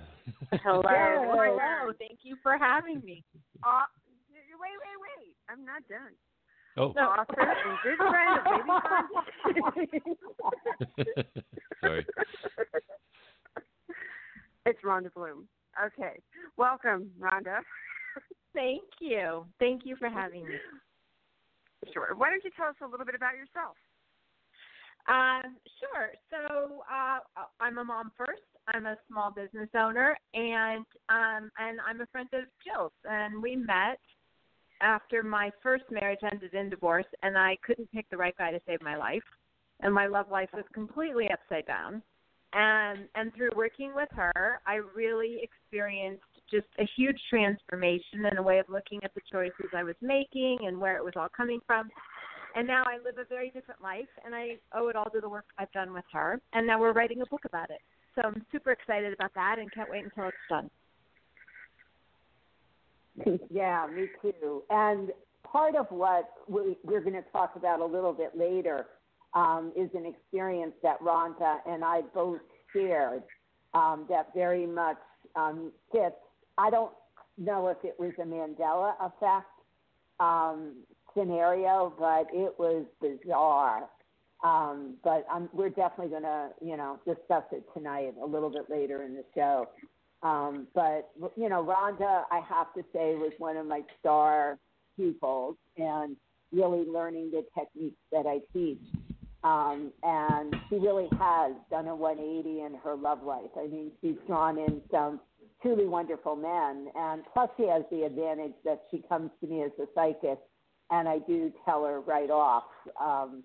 Hello. 0.63 0.81
Hello. 0.83 1.93
Thank 1.99 2.19
you 2.23 2.35
for 2.41 2.57
having 2.57 3.01
me. 3.03 3.23
Uh, 3.63 3.83
wait, 4.29 4.77
wait, 4.79 4.97
wait. 5.01 5.35
I'm 5.49 5.65
not 5.65 5.87
done. 5.87 6.13
Oh. 6.77 6.93
The 6.93 7.01
author 7.01 7.41
and 7.41 7.77
good 7.83 7.97
friend 7.97 8.39
of 8.39 8.63
Baby 9.75 10.01
Sorry. 11.81 12.05
It's 14.65 14.79
Rhonda 14.83 15.13
Bloom. 15.13 15.47
Okay. 15.83 16.19
Welcome, 16.57 17.09
Rhonda. 17.19 17.59
Thank 18.53 18.83
you. 18.99 19.45
Thank 19.59 19.85
you 19.85 19.95
for 19.95 20.09
having 20.09 20.45
me. 20.45 20.55
Sure. 21.93 22.13
Why 22.15 22.29
don't 22.29 22.43
you 22.43 22.51
tell 22.55 22.67
us 22.67 22.75
a 22.81 22.87
little 22.87 23.05
bit 23.05 23.15
about 23.15 23.33
yourself? 23.35 23.75
Uh, 25.09 25.41
sure. 25.79 26.11
So 26.29 26.83
uh, 26.83 27.19
I'm 27.59 27.79
a 27.79 27.83
mom 27.83 28.11
first. 28.15 28.43
I'm 28.73 28.85
a 28.85 28.95
small 29.09 29.31
business 29.31 29.69
owner, 29.75 30.15
and 30.35 30.85
um, 31.09 31.49
and 31.57 31.79
I'm 31.87 32.01
a 32.01 32.05
friend 32.11 32.29
of 32.33 32.43
Jill's. 32.63 32.91
And 33.05 33.41
we 33.41 33.55
met 33.55 33.99
after 34.81 35.23
my 35.23 35.49
first 35.63 35.85
marriage 35.89 36.19
ended 36.31 36.53
in 36.53 36.69
divorce, 36.69 37.07
and 37.23 37.37
I 37.37 37.57
couldn't 37.65 37.91
pick 37.91 38.07
the 38.11 38.17
right 38.17 38.35
guy 38.37 38.51
to 38.51 38.59
save 38.67 38.83
my 38.83 38.95
life, 38.95 39.23
and 39.79 39.93
my 39.93 40.05
love 40.05 40.27
life 40.29 40.49
was 40.53 40.65
completely 40.73 41.27
upside 41.33 41.65
down. 41.65 42.03
And 42.53 43.07
and 43.15 43.33
through 43.33 43.51
working 43.55 43.93
with 43.95 44.09
her, 44.11 44.59
I 44.67 44.75
really 44.95 45.39
experienced 45.41 46.23
just 46.51 46.67
a 46.79 46.87
huge 46.95 47.19
transformation 47.31 48.25
and 48.29 48.37
a 48.37 48.43
way 48.43 48.59
of 48.59 48.65
looking 48.69 49.03
at 49.03 49.13
the 49.15 49.21
choices 49.31 49.71
I 49.75 49.83
was 49.83 49.95
making 50.01 50.59
and 50.67 50.79
where 50.79 50.97
it 50.97 51.03
was 51.03 51.13
all 51.15 51.29
coming 51.35 51.59
from. 51.65 51.89
And 52.55 52.67
now 52.67 52.83
I 52.85 52.97
live 53.03 53.17
a 53.19 53.25
very 53.27 53.49
different 53.51 53.81
life, 53.81 54.07
and 54.25 54.33
I 54.33 54.57
owe 54.73 54.89
it 54.89 54.95
all 54.95 55.09
to 55.11 55.21
the 55.21 55.29
work 55.29 55.45
I've 55.57 55.71
done 55.71 55.93
with 55.93 56.05
her. 56.11 56.41
And 56.53 56.65
now 56.65 56.79
we're 56.79 56.93
writing 56.93 57.21
a 57.21 57.25
book 57.25 57.45
about 57.45 57.69
it. 57.69 57.79
So 58.15 58.21
I'm 58.25 58.45
super 58.51 58.71
excited 58.71 59.13
about 59.13 59.33
that 59.35 59.57
and 59.59 59.71
can't 59.71 59.89
wait 59.89 60.03
until 60.03 60.27
it's 60.27 60.37
done. 60.49 60.69
Yeah, 63.51 63.85
me 63.93 64.07
too. 64.21 64.63
And 64.69 65.09
part 65.43 65.75
of 65.75 65.87
what 65.89 66.29
we, 66.47 66.77
we're 66.85 67.01
going 67.01 67.21
to 67.21 67.29
talk 67.33 67.57
about 67.57 67.81
a 67.81 67.85
little 67.85 68.13
bit 68.13 68.31
later 68.37 68.85
um, 69.33 69.73
is 69.75 69.89
an 69.93 70.05
experience 70.05 70.73
that 70.83 71.01
Rhonda 71.01 71.57
and 71.67 71.83
I 71.83 72.01
both 72.13 72.39
shared 72.71 73.23
um, 73.73 74.05
that 74.09 74.29
very 74.33 74.65
much 74.65 74.97
um, 75.35 75.73
fits 75.91 76.15
I 76.59 76.69
don't 76.69 76.91
know 77.37 77.69
if 77.69 77.77
it 77.83 77.95
was 77.97 78.11
a 78.19 78.25
Mandela 78.25 78.93
effect 78.99 79.47
um, 80.19 80.73
scenario, 81.17 81.93
but 81.97 82.27
it 82.33 82.53
was 82.57 82.85
bizarre. 83.01 83.89
Um, 84.43 84.95
but 85.03 85.25
um, 85.31 85.49
we're 85.51 85.69
definitely 85.69 86.09
going 86.09 86.23
to, 86.23 86.49
you 86.61 86.77
know, 86.77 86.99
discuss 87.05 87.43
it 87.51 87.63
tonight 87.73 88.13
a 88.21 88.25
little 88.25 88.49
bit 88.49 88.69
later 88.69 89.03
in 89.03 89.13
the 89.13 89.23
show. 89.35 89.67
Um, 90.21 90.67
but 90.73 91.11
you 91.37 91.49
know, 91.49 91.63
Rhonda, 91.63 92.23
I 92.31 92.41
have 92.47 92.73
to 92.73 92.83
say, 92.93 93.15
was 93.15 93.31
one 93.37 93.57
of 93.57 93.65
my 93.65 93.81
star 93.99 94.57
pupils, 94.97 95.55
and 95.77 96.15
really 96.51 96.85
learning 96.85 97.31
the 97.31 97.45
techniques 97.57 97.99
that 98.11 98.25
I 98.25 98.39
teach. 98.53 98.81
Um, 99.43 99.93
and 100.03 100.53
she 100.69 100.75
really 100.75 101.07
has 101.17 101.53
done 101.71 101.87
a 101.87 101.95
180 101.95 102.61
in 102.61 102.73
her 102.83 102.95
love 102.95 103.23
life. 103.23 103.51
I 103.57 103.67
mean, 103.67 103.91
she's 104.01 104.15
drawn 104.27 104.57
in 104.57 104.81
some 104.91 105.21
truly 105.61 105.85
wonderful 105.85 106.35
men. 106.35 106.87
And 106.95 107.23
plus, 107.33 107.49
she 107.55 107.67
has 107.67 107.83
the 107.91 108.03
advantage 108.03 108.55
that 108.65 108.83
she 108.91 109.01
comes 109.07 109.31
to 109.41 109.47
me 109.47 109.63
as 109.63 109.71
a 109.79 109.85
psychic, 109.95 110.39
and 110.91 111.07
I 111.07 111.19
do 111.19 111.51
tell 111.65 111.85
her 111.85 112.01
right 112.01 112.29
off, 112.29 112.63
um, 112.99 113.43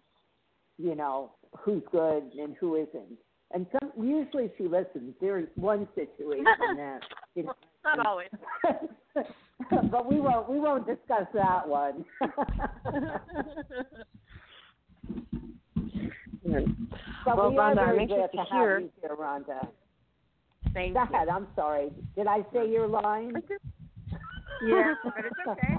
you 0.79 0.95
know, 0.95 1.33
who's 1.59 1.83
good 1.93 2.25
and 2.39 2.57
who 2.59 2.77
isn't. 2.77 3.19
And 3.53 3.67
some 3.73 3.93
usually 4.05 4.51
she 4.59 4.65
listens. 4.65 5.15
There's 5.21 5.49
one 5.55 5.87
situation 5.95 6.45
that 6.77 7.01
you 7.35 7.45
know, 7.45 7.53
Not 7.85 8.07
always. 8.07 8.29
but 9.71 10.07
we 10.11 10.21
won't 10.21 10.49
we 10.51 10.59
won't 10.59 10.87
discuss 10.87 11.27
that 11.35 11.69
one. 11.69 12.05
but 12.21 12.31
well, 17.37 17.51
we 17.51 17.57
Rhonda, 17.57 17.59
are 17.59 17.71
I'm 17.71 17.77
very 17.77 18.01
anxious 18.01 18.31
to 18.33 18.39
to 18.39 18.45
hear. 18.51 18.75
have 18.75 18.83
you 18.83 18.91
here, 19.01 19.17
Rhonda. 19.17 19.69
Thank 20.73 20.95
Go 20.95 21.03
you. 21.03 21.15
ahead. 21.15 21.29
I'm 21.29 21.47
sorry. 21.55 21.91
Did 22.17 22.27
I 22.27 22.45
say 22.53 22.69
your 22.69 22.89
line? 22.89 23.35
Yeah, 24.67 24.95
but 25.05 25.25
it's 25.25 25.49
okay. 25.49 25.77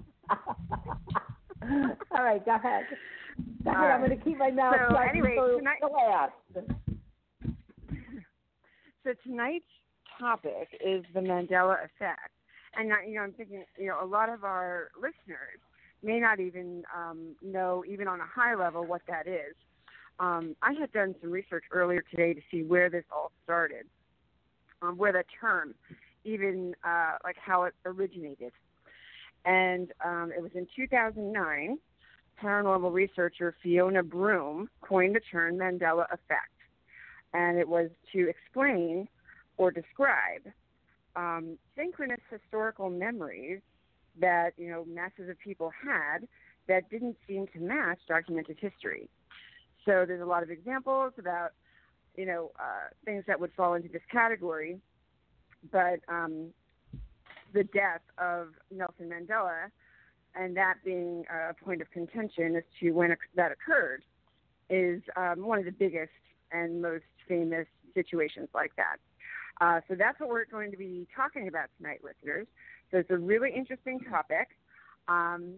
All 2.12 2.24
right, 2.24 2.43
go 2.45 2.55
ahead. 2.55 2.84
Go 3.63 3.72
ahead. 3.72 3.91
I'm 3.91 4.00
going 4.05 4.17
to 4.17 4.24
keep 4.24 4.38
my 4.38 4.51
mouth 4.51 4.75
So, 4.89 4.95
shut 4.95 5.07
anyway, 5.10 5.36
tonight- 5.57 5.79
the 5.81 5.88
last. 5.88 6.34
So 9.03 9.13
tonight's 9.24 9.65
topic 10.19 10.67
is 10.84 11.05
the 11.13 11.19
Mandela 11.19 11.75
effect, 11.86 12.31
and 12.75 12.91
I- 12.91 13.03
you 13.03 13.13
know 13.15 13.22
I'm 13.22 13.34
thinking 13.34 13.63
you 13.77 13.86
know 13.88 14.03
a 14.03 14.05
lot 14.05 14.29
of 14.29 14.43
our 14.43 14.89
listeners 14.95 15.60
may 16.01 16.19
not 16.19 16.39
even 16.39 16.81
um, 16.95 17.36
know 17.43 17.84
even 17.88 18.07
on 18.07 18.19
a 18.19 18.25
high 18.25 18.55
level 18.55 18.84
what 18.84 19.01
that 19.07 19.27
is. 19.27 19.53
Um, 20.19 20.55
I 20.63 20.74
had 20.74 20.91
done 20.91 21.13
some 21.22 21.29
research 21.29 21.65
earlier 21.72 22.01
today 22.10 22.34
to 22.34 22.41
see 22.50 22.63
where 22.63 22.89
this 22.89 23.03
all 23.15 23.31
started, 23.43 23.86
um, 24.81 24.98
where 24.98 25.12
the 25.13 25.24
term, 25.39 25.75
even 26.24 26.74
uh, 26.84 27.17
like 27.24 27.36
how 27.38 27.63
it 27.65 27.75
originated, 27.86 28.53
and 29.45 29.91
um, 30.03 30.31
it 30.35 30.41
was 30.41 30.51
in 30.55 30.67
2009. 30.75 31.77
Paranormal 32.43 32.91
researcher 32.91 33.55
Fiona 33.63 34.03
Broome 34.03 34.69
coined 34.81 35.15
the 35.15 35.21
term 35.21 35.55
Mandela 35.55 36.03
effect 36.11 36.55
and 37.35 37.57
it 37.57 37.67
was 37.67 37.89
to 38.13 38.29
explain 38.29 39.07
or 39.57 39.69
describe 39.69 40.41
um, 41.15 41.57
synchronous 41.75 42.21
historical 42.31 42.89
memories 42.89 43.61
that 44.19 44.51
you 44.57 44.69
know 44.69 44.85
masses 44.85 45.29
of 45.29 45.37
people 45.39 45.71
had 45.83 46.27
that 46.67 46.89
didn't 46.89 47.17
seem 47.27 47.45
to 47.47 47.59
match 47.59 47.99
documented 48.07 48.57
history. 48.59 49.09
So 49.85 50.05
there's 50.07 50.21
a 50.21 50.25
lot 50.25 50.43
of 50.43 50.49
examples 50.49 51.13
about 51.19 51.49
you 52.15 52.25
know 52.25 52.51
uh, 52.59 52.89
things 53.03 53.23
that 53.27 53.39
would 53.39 53.51
fall 53.55 53.73
into 53.73 53.89
this 53.89 54.01
category, 54.11 54.79
but 55.71 55.99
um, 56.07 56.51
the 57.53 57.63
death 57.63 58.01
of 58.17 58.49
Nelson 58.71 59.09
Mandela 59.09 59.69
and 60.35 60.55
that 60.57 60.75
being 60.83 61.23
a 61.29 61.53
point 61.53 61.81
of 61.81 61.89
contention 61.91 62.55
as 62.55 62.63
to 62.79 62.91
when 62.91 63.15
that 63.35 63.51
occurred 63.51 64.03
is 64.69 65.01
um, 65.15 65.45
one 65.45 65.59
of 65.59 65.65
the 65.65 65.71
biggest 65.71 66.11
and 66.51 66.81
most 66.81 67.05
famous 67.27 67.67
situations 67.93 68.49
like 68.53 68.71
that. 68.75 68.97
Uh, 69.61 69.79
so 69.87 69.95
that's 69.95 70.19
what 70.19 70.29
we're 70.29 70.45
going 70.45 70.71
to 70.71 70.77
be 70.77 71.07
talking 71.15 71.47
about 71.47 71.67
tonight, 71.77 72.01
listeners. 72.03 72.47
So 72.91 72.97
it's 72.97 73.09
a 73.09 73.17
really 73.17 73.51
interesting 73.55 73.99
topic, 73.99 74.49
um, 75.07 75.53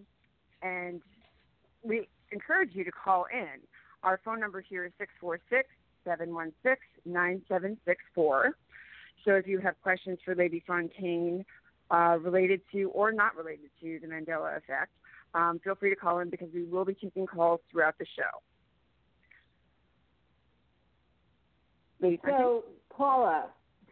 and 0.62 1.02
we 1.84 2.08
encourage 2.32 2.72
you 2.74 2.84
to 2.84 2.92
call 2.92 3.26
in. 3.34 3.60
Our 4.04 4.20
phone 4.24 4.40
number 4.40 4.62
here 4.62 4.86
is 4.86 4.92
six 5.00 5.12
four 5.20 5.40
six 5.50 5.70
seven 6.06 6.34
one 6.34 6.54
six 6.62 6.82
nine 7.06 7.42
seven 7.50 7.78
six 7.86 8.02
four. 8.14 8.56
So 9.26 9.32
if 9.34 9.48
you 9.48 9.60
have 9.60 9.76
questions 9.82 10.20
for 10.24 10.36
Lady 10.36 10.64
Fontaine 10.66 11.44
uh, 11.92 12.18
related 12.22 12.62
to 12.72 12.90
or 12.92 13.12
not 13.12 13.36
related 13.36 13.70
to 13.82 14.00
the 14.02 14.08
Mandela 14.08 14.58
effect, 14.58 14.92
um, 15.34 15.60
feel 15.64 15.76
free 15.76 15.90
to 15.90 15.96
call 15.96 16.20
in 16.20 16.30
because 16.30 16.50
we 16.54 16.64
will 16.64 16.86
be 16.86 16.94
taking 16.94 17.26
calls 17.26 17.60
throughout 17.72 17.98
the 17.98 18.06
show. 18.16 18.42
Fontaine? 22.00 22.20
So, 22.26 22.64
Paula, 22.90 23.46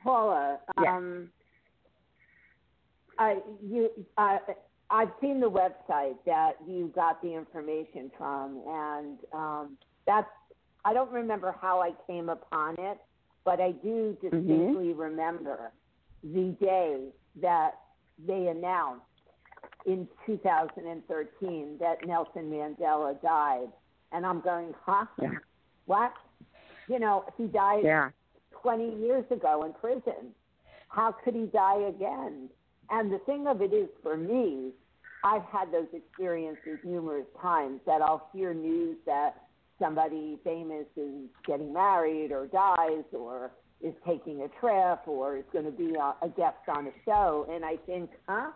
Paula, 0.04 0.60
Yes. 0.80 0.88
um, 0.90 1.30
I 3.18 3.38
you 3.64 3.90
uh, 4.18 4.38
I've 4.90 5.10
seen 5.22 5.40
the 5.40 5.50
website 5.50 6.18
that 6.26 6.54
you 6.68 6.92
got 6.94 7.22
the 7.22 7.34
information 7.34 8.12
from, 8.18 8.62
and 8.68 9.18
um, 9.34 9.78
that's 10.06 10.28
I 10.84 10.94
don't 10.94 11.12
remember 11.12 11.56
how 11.60 11.82
I 11.82 11.92
came 12.06 12.30
upon 12.30 12.76
it, 12.78 12.98
but 13.44 13.60
I 13.60 13.72
do 13.72 14.16
distinctly 14.22 14.94
remember 14.94 15.72
the 16.24 16.56
day 16.60 17.08
that 17.42 17.80
they 18.28 18.48
announced 18.48 19.04
in 19.86 20.08
2013 20.26 21.78
that 21.80 22.06
Nelson 22.06 22.50
Mandela 22.50 23.22
died, 23.22 23.68
and 24.12 24.26
I'm 24.26 24.42
going, 24.42 24.74
huh? 24.86 25.06
Yeah. 25.22 25.30
What? 25.86 26.14
You 26.88 27.00
know, 27.00 27.26
he 27.38 27.46
died 27.48 27.84
Yeah. 27.84 28.10
20 28.62 28.96
years 28.98 29.26
ago 29.30 29.64
in 29.64 29.74
prison. 29.74 30.34
How 30.90 31.12
could 31.12 31.36
he 31.36 31.46
die 31.48 31.82
again? 31.82 32.50
And 32.90 33.12
the 33.12 33.20
thing 33.20 33.48
of 33.48 33.62
it 33.62 33.74
is, 33.74 33.90
for 34.02 34.18
me, 34.18 34.72
I've 35.24 35.44
had 35.46 35.72
those 35.72 35.88
experiences 35.94 36.80
numerous 36.84 37.26
times 37.42 37.82
that 37.86 38.02
I'll 38.02 38.30
hear 38.32 38.54
news 38.54 38.98
that 39.06 39.48
somebody 39.80 40.40
famous 40.44 40.86
is 40.96 41.30
getting 41.46 41.74
married 41.74 42.32
or 42.32 42.48
dies 42.48 43.04
or 43.12 43.52
is 43.82 43.94
taking 44.08 44.42
a 44.42 44.48
trip 44.60 45.08
or 45.08 45.38
is 45.38 45.44
going 45.52 45.66
to 45.66 45.72
be 45.72 45.96
a, 45.96 46.16
a 46.26 46.30
guest 46.30 46.58
on 46.68 46.88
a 46.88 46.92
show. 47.04 47.48
And 47.52 47.64
I 47.66 47.78
think, 47.86 48.10
huh? 48.28 48.52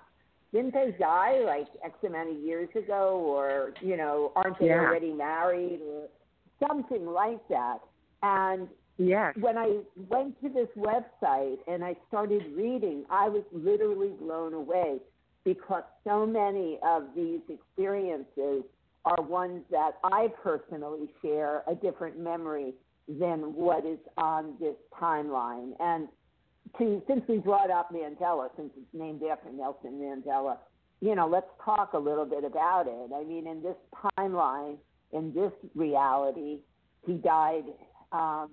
Didn't 0.54 0.74
they 0.74 0.96
die 1.00 1.42
like 1.46 1.68
X 1.84 1.94
amount 2.06 2.32
of 2.32 2.38
years 2.38 2.70
ago? 2.76 3.22
Or, 3.24 3.74
you 3.82 3.98
know, 3.98 4.32
aren't 4.36 4.60
they 4.60 4.68
Yeah. 4.68 4.80
already 4.80 5.14
married 5.14 5.82
or 5.82 6.08
something 6.68 7.06
like 7.06 7.48
that? 7.50 7.80
And 8.24 8.68
Yes. 8.98 9.36
when 9.40 9.58
I 9.58 9.80
went 10.10 10.40
to 10.42 10.50
this 10.50 10.68
website 10.76 11.60
and 11.68 11.86
I 11.86 11.96
started 12.08 12.44
reading, 12.56 13.06
I 13.10 13.30
was 13.30 13.44
literally 13.54 14.10
blown 14.10 14.54
away 14.54 15.00
because 15.46 15.84
so 16.04 16.26
many 16.26 16.80
of 16.84 17.04
these 17.16 17.40
experiences 17.48 18.64
are 19.06 19.22
ones 19.22 19.64
that 19.72 19.92
I 20.04 20.28
personally 20.44 21.10
share 21.22 21.64
a 21.68 21.76
different 21.76 22.20
memory 22.20 22.74
than 23.10 23.56
what 23.56 23.86
is 23.86 23.98
on 24.18 24.54
this 24.60 24.76
timeline. 25.02 25.72
And 25.80 26.08
to 26.78 27.02
since 27.08 27.22
we 27.28 27.38
brought 27.38 27.72
up 27.72 27.92
Mandela, 27.92 28.50
since 28.56 28.70
it's 28.78 28.94
named 28.94 29.22
after 29.24 29.52
Nelson 29.52 29.94
Mandela, 29.94 30.58
you 31.02 31.16
know, 31.16 31.28
let's 31.28 31.48
talk 31.64 31.94
a 31.94 31.98
little 31.98 32.26
bit 32.26 32.44
about 32.44 32.86
it. 32.88 33.12
I 33.16 33.24
mean, 33.24 33.48
in 33.48 33.64
this 33.64 33.76
timeline, 34.18 34.78
in 35.12 35.34
this 35.34 35.52
reality, 35.74 36.60
he 37.06 37.14
died 37.14 37.64
um, 38.12 38.50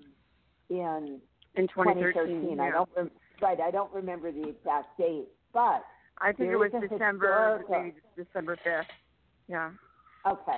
in 0.69 1.19
In 1.55 1.67
2013. 1.67 2.57
2013. 2.57 2.59
I 2.59 2.71
don't 2.71 2.89
rem- 2.95 3.11
right. 3.41 3.59
I 3.59 3.69
don't 3.69 3.93
remember 3.93 4.31
the 4.31 4.49
exact 4.49 4.97
date, 4.97 5.27
but 5.53 5.83
I 6.19 6.31
think 6.31 6.51
it 6.51 6.55
was 6.55 6.71
December, 6.89 7.63
maybe 7.69 7.93
December 8.15 8.57
5th. 8.65 8.83
Yeah. 9.47 9.69
okay. 10.25 10.57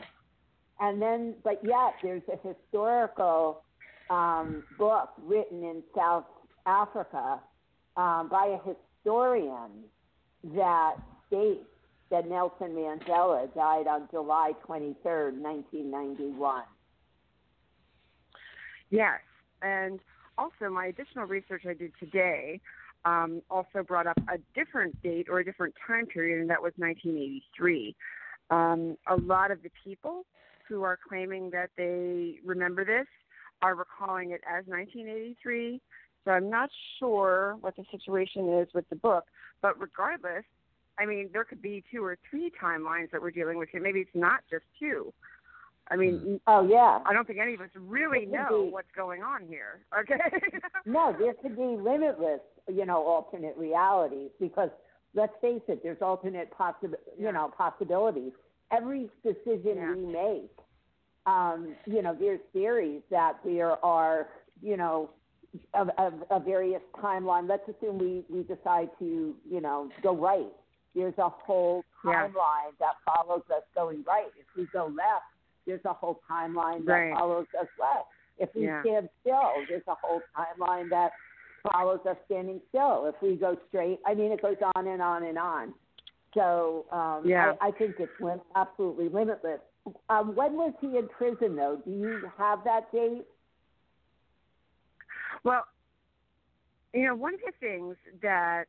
And 0.80 1.02
then, 1.02 1.36
but 1.44 1.60
yet, 1.64 1.96
there's 2.02 2.22
a 2.32 2.48
historical 2.48 3.64
um, 4.10 4.64
book 4.78 5.10
written 5.24 5.64
in 5.64 5.84
South 5.96 6.26
Africa 6.66 7.40
um, 7.98 8.30
by 8.30 8.58
a 8.58 8.70
historian 8.70 9.84
that 10.56 10.96
states 11.28 11.66
that 12.10 12.28
Nelson 12.28 12.70
Mandela 12.70 13.54
died 13.54 13.88
on 13.88 14.08
July 14.12 14.54
23rd, 14.68 15.40
1991. 15.40 16.64
Yes. 18.90 19.20
And 19.62 20.00
also, 20.38 20.70
my 20.72 20.88
additional 20.88 21.26
research 21.26 21.64
I 21.68 21.74
did 21.74 21.92
today 22.00 22.60
um, 23.06 23.42
also 23.50 23.84
brought 23.86 24.08
up 24.08 24.18
a 24.28 24.38
different 24.56 25.02
date 25.04 25.28
or 25.30 25.40
a 25.40 25.46
different 25.46 25.76
time 25.86 26.06
period, 26.08 26.42
and 26.42 26.50
that 26.50 26.62
was 26.62 26.74
1983. 26.78 27.96
Um, 28.50 28.98
a 29.08 29.16
lot 29.18 29.52
of 29.52 29.62
the 29.62 29.70
people 29.84 30.26
who 30.68 30.84
are 30.84 30.98
claiming 31.08 31.52
that 31.52 31.70
they 31.78 32.40
remember 32.44 32.84
this 32.84 33.08
are 33.62 33.76
recalling 33.76 34.32
it 34.32 34.42
as 34.48 34.66
1983. 34.68 35.82
So 36.26 36.32
I'm 36.32 36.50
not 36.50 36.70
sure 37.00 37.58
what 37.62 37.76
the 37.76 37.84
situation 37.92 38.60
is 38.60 38.68
with 38.74 38.88
the 38.90 38.96
book, 38.96 39.26
but 39.62 39.80
regardless, 39.80 40.44
I 41.00 41.06
mean, 41.06 41.30
there 41.32 41.46
could 41.46 41.62
be 41.62 41.84
two 41.92 42.04
or 42.04 42.18
three 42.30 42.52
timelines 42.62 43.12
that 43.12 43.22
we're 43.22 43.32
dealing 43.32 43.58
with 43.58 43.70
here. 43.70 43.82
Maybe 43.82 44.00
it's 44.02 44.10
not 44.14 44.42
just 44.52 44.64
two. 44.80 45.14
I 45.92 45.96
mean, 45.96 46.18
hmm. 46.20 46.36
Oh 46.46 46.68
yeah. 46.68 47.00
I 47.06 47.14
don't 47.14 47.26
think 47.26 47.40
any 47.40 47.56
of 47.56 47.62
us 47.62 47.70
really 47.76 48.26
know 48.26 48.66
be. 48.66 48.72
what's 48.72 48.92
going 48.96 49.24
on 49.24 49.48
here. 49.48 49.80
Okay. 49.98 50.20
No, 50.86 51.16
there 51.18 51.34
could 51.36 51.56
be 51.56 51.78
limitless, 51.82 52.40
you 52.68 52.86
know, 52.86 53.06
alternate 53.06 53.56
realities 53.58 54.30
because 54.40 54.70
let's 55.14 55.34
face 55.42 55.62
it, 55.68 55.82
there's 55.84 56.02
alternate 56.02 56.52
possi- 56.54 56.94
Yeah. 57.18 57.28
you 57.28 57.32
know, 57.32 57.52
possibilities. 57.58 58.32
Every 58.72 59.10
decision 59.24 59.76
Yeah. 59.78 59.94
we 59.96 60.06
make, 60.06 60.52
um, 61.26 61.76
you 61.86 62.02
know, 62.02 62.16
there's 62.20 62.40
theories 62.54 63.02
that 63.12 63.38
there 63.44 63.84
are, 63.86 64.28
you 64.62 64.78
know, 64.78 65.10
of, 65.74 65.90
of, 65.98 66.14
of 66.30 66.46
various 66.46 66.82
timeline. 67.02 67.48
Let's 67.48 67.68
assume 67.68 67.98
we, 67.98 68.24
we 68.30 68.44
decide 68.44 68.90
to, 69.00 69.36
you 69.50 69.62
know, 69.62 69.90
go 70.02 70.16
right. 70.16 70.52
There's 70.96 71.18
a 71.18 71.30
whole 71.30 71.84
Yeah. 72.06 72.28
timeline 72.28 72.78
that 72.80 72.94
follows 73.06 73.44
us 73.56 73.64
going 73.76 74.04
right. 74.08 74.32
If 74.40 74.46
we 74.56 74.68
go 74.74 74.86
left, 74.86 75.26
there's 75.66 75.84
a 75.86 75.94
whole 75.94 76.22
timeline 76.30 76.86
that 76.86 76.92
Right. 76.92 77.14
follows 77.14 77.48
us 77.60 77.68
left. 77.80 78.08
If 78.38 78.54
we 78.56 78.64
Yeah. 78.66 78.82
stand 78.82 79.10
still, 79.22 79.66
there's 79.68 79.88
a 79.88 79.96
whole 79.96 80.22
timeline 80.36 80.90
that 80.90 81.12
follows 81.64 82.00
us 82.06 82.18
standing 82.26 82.62
still. 82.70 83.06
If 83.06 83.22
we 83.22 83.36
go 83.36 83.58
straight, 83.68 84.00
I 84.06 84.14
mean, 84.14 84.32
it 84.32 84.42
goes 84.42 84.58
on 84.76 84.88
and 84.88 85.02
on 85.02 85.24
and 85.24 85.38
on. 85.38 85.74
So 86.34 86.86
um, 86.92 87.26
Yeah. 87.26 87.56
I, 87.62 87.68
I 87.68 87.72
think 87.72 88.00
it's 88.00 88.20
lim- 88.20 88.42
absolutely 88.56 89.10
limitless. 89.10 89.60
Um, 90.10 90.36
when 90.36 90.54
was 90.54 90.74
he 90.82 90.98
in 90.98 91.08
prison, 91.08 91.56
though? 91.56 91.82
Do 91.84 91.92
you 91.92 92.30
have 92.38 92.64
that 92.66 92.92
date? 92.92 93.26
Well, 95.44 95.64
you 96.94 97.06
know, 97.06 97.16
one 97.16 97.34
of 97.36 97.40
the 97.42 97.54
things 97.60 97.96
that 98.22 98.66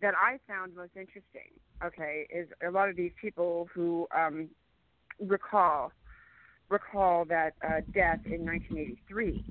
that 0.00 0.14
I 0.16 0.38
found 0.48 0.74
most 0.74 0.92
interesting, 0.96 1.52
okay, 1.84 2.26
is 2.28 2.48
a 2.66 2.70
lot 2.70 2.88
of 2.88 2.96
these 2.96 3.12
people 3.20 3.68
who 3.72 4.08
um, 4.16 4.48
recall 5.20 5.92
recall 6.68 7.24
that 7.26 7.52
uh, 7.62 7.80
death 7.92 8.20
in 8.24 8.44
1983. 8.44 9.44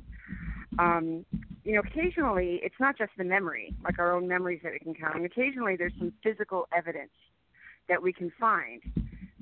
Um, 0.80 1.26
you 1.64 1.74
know, 1.74 1.82
occasionally 1.82 2.60
it's 2.64 2.76
not 2.80 2.98
just 2.98 3.12
the 3.18 3.24
memory, 3.24 3.76
like 3.84 4.00
our 4.00 4.14
own 4.14 4.28
memories 4.28 4.62
that 4.64 4.74
we 4.74 4.80
can 4.80 4.96
count. 4.96 5.16
And 5.16 5.26
occasionally 5.26 5.76
there's 5.78 5.94
some 6.00 6.12
physical 6.24 6.68
evidence 6.76 7.12
that 7.88 8.02
we 8.02 8.12
can 8.12 8.32
find 8.40 8.82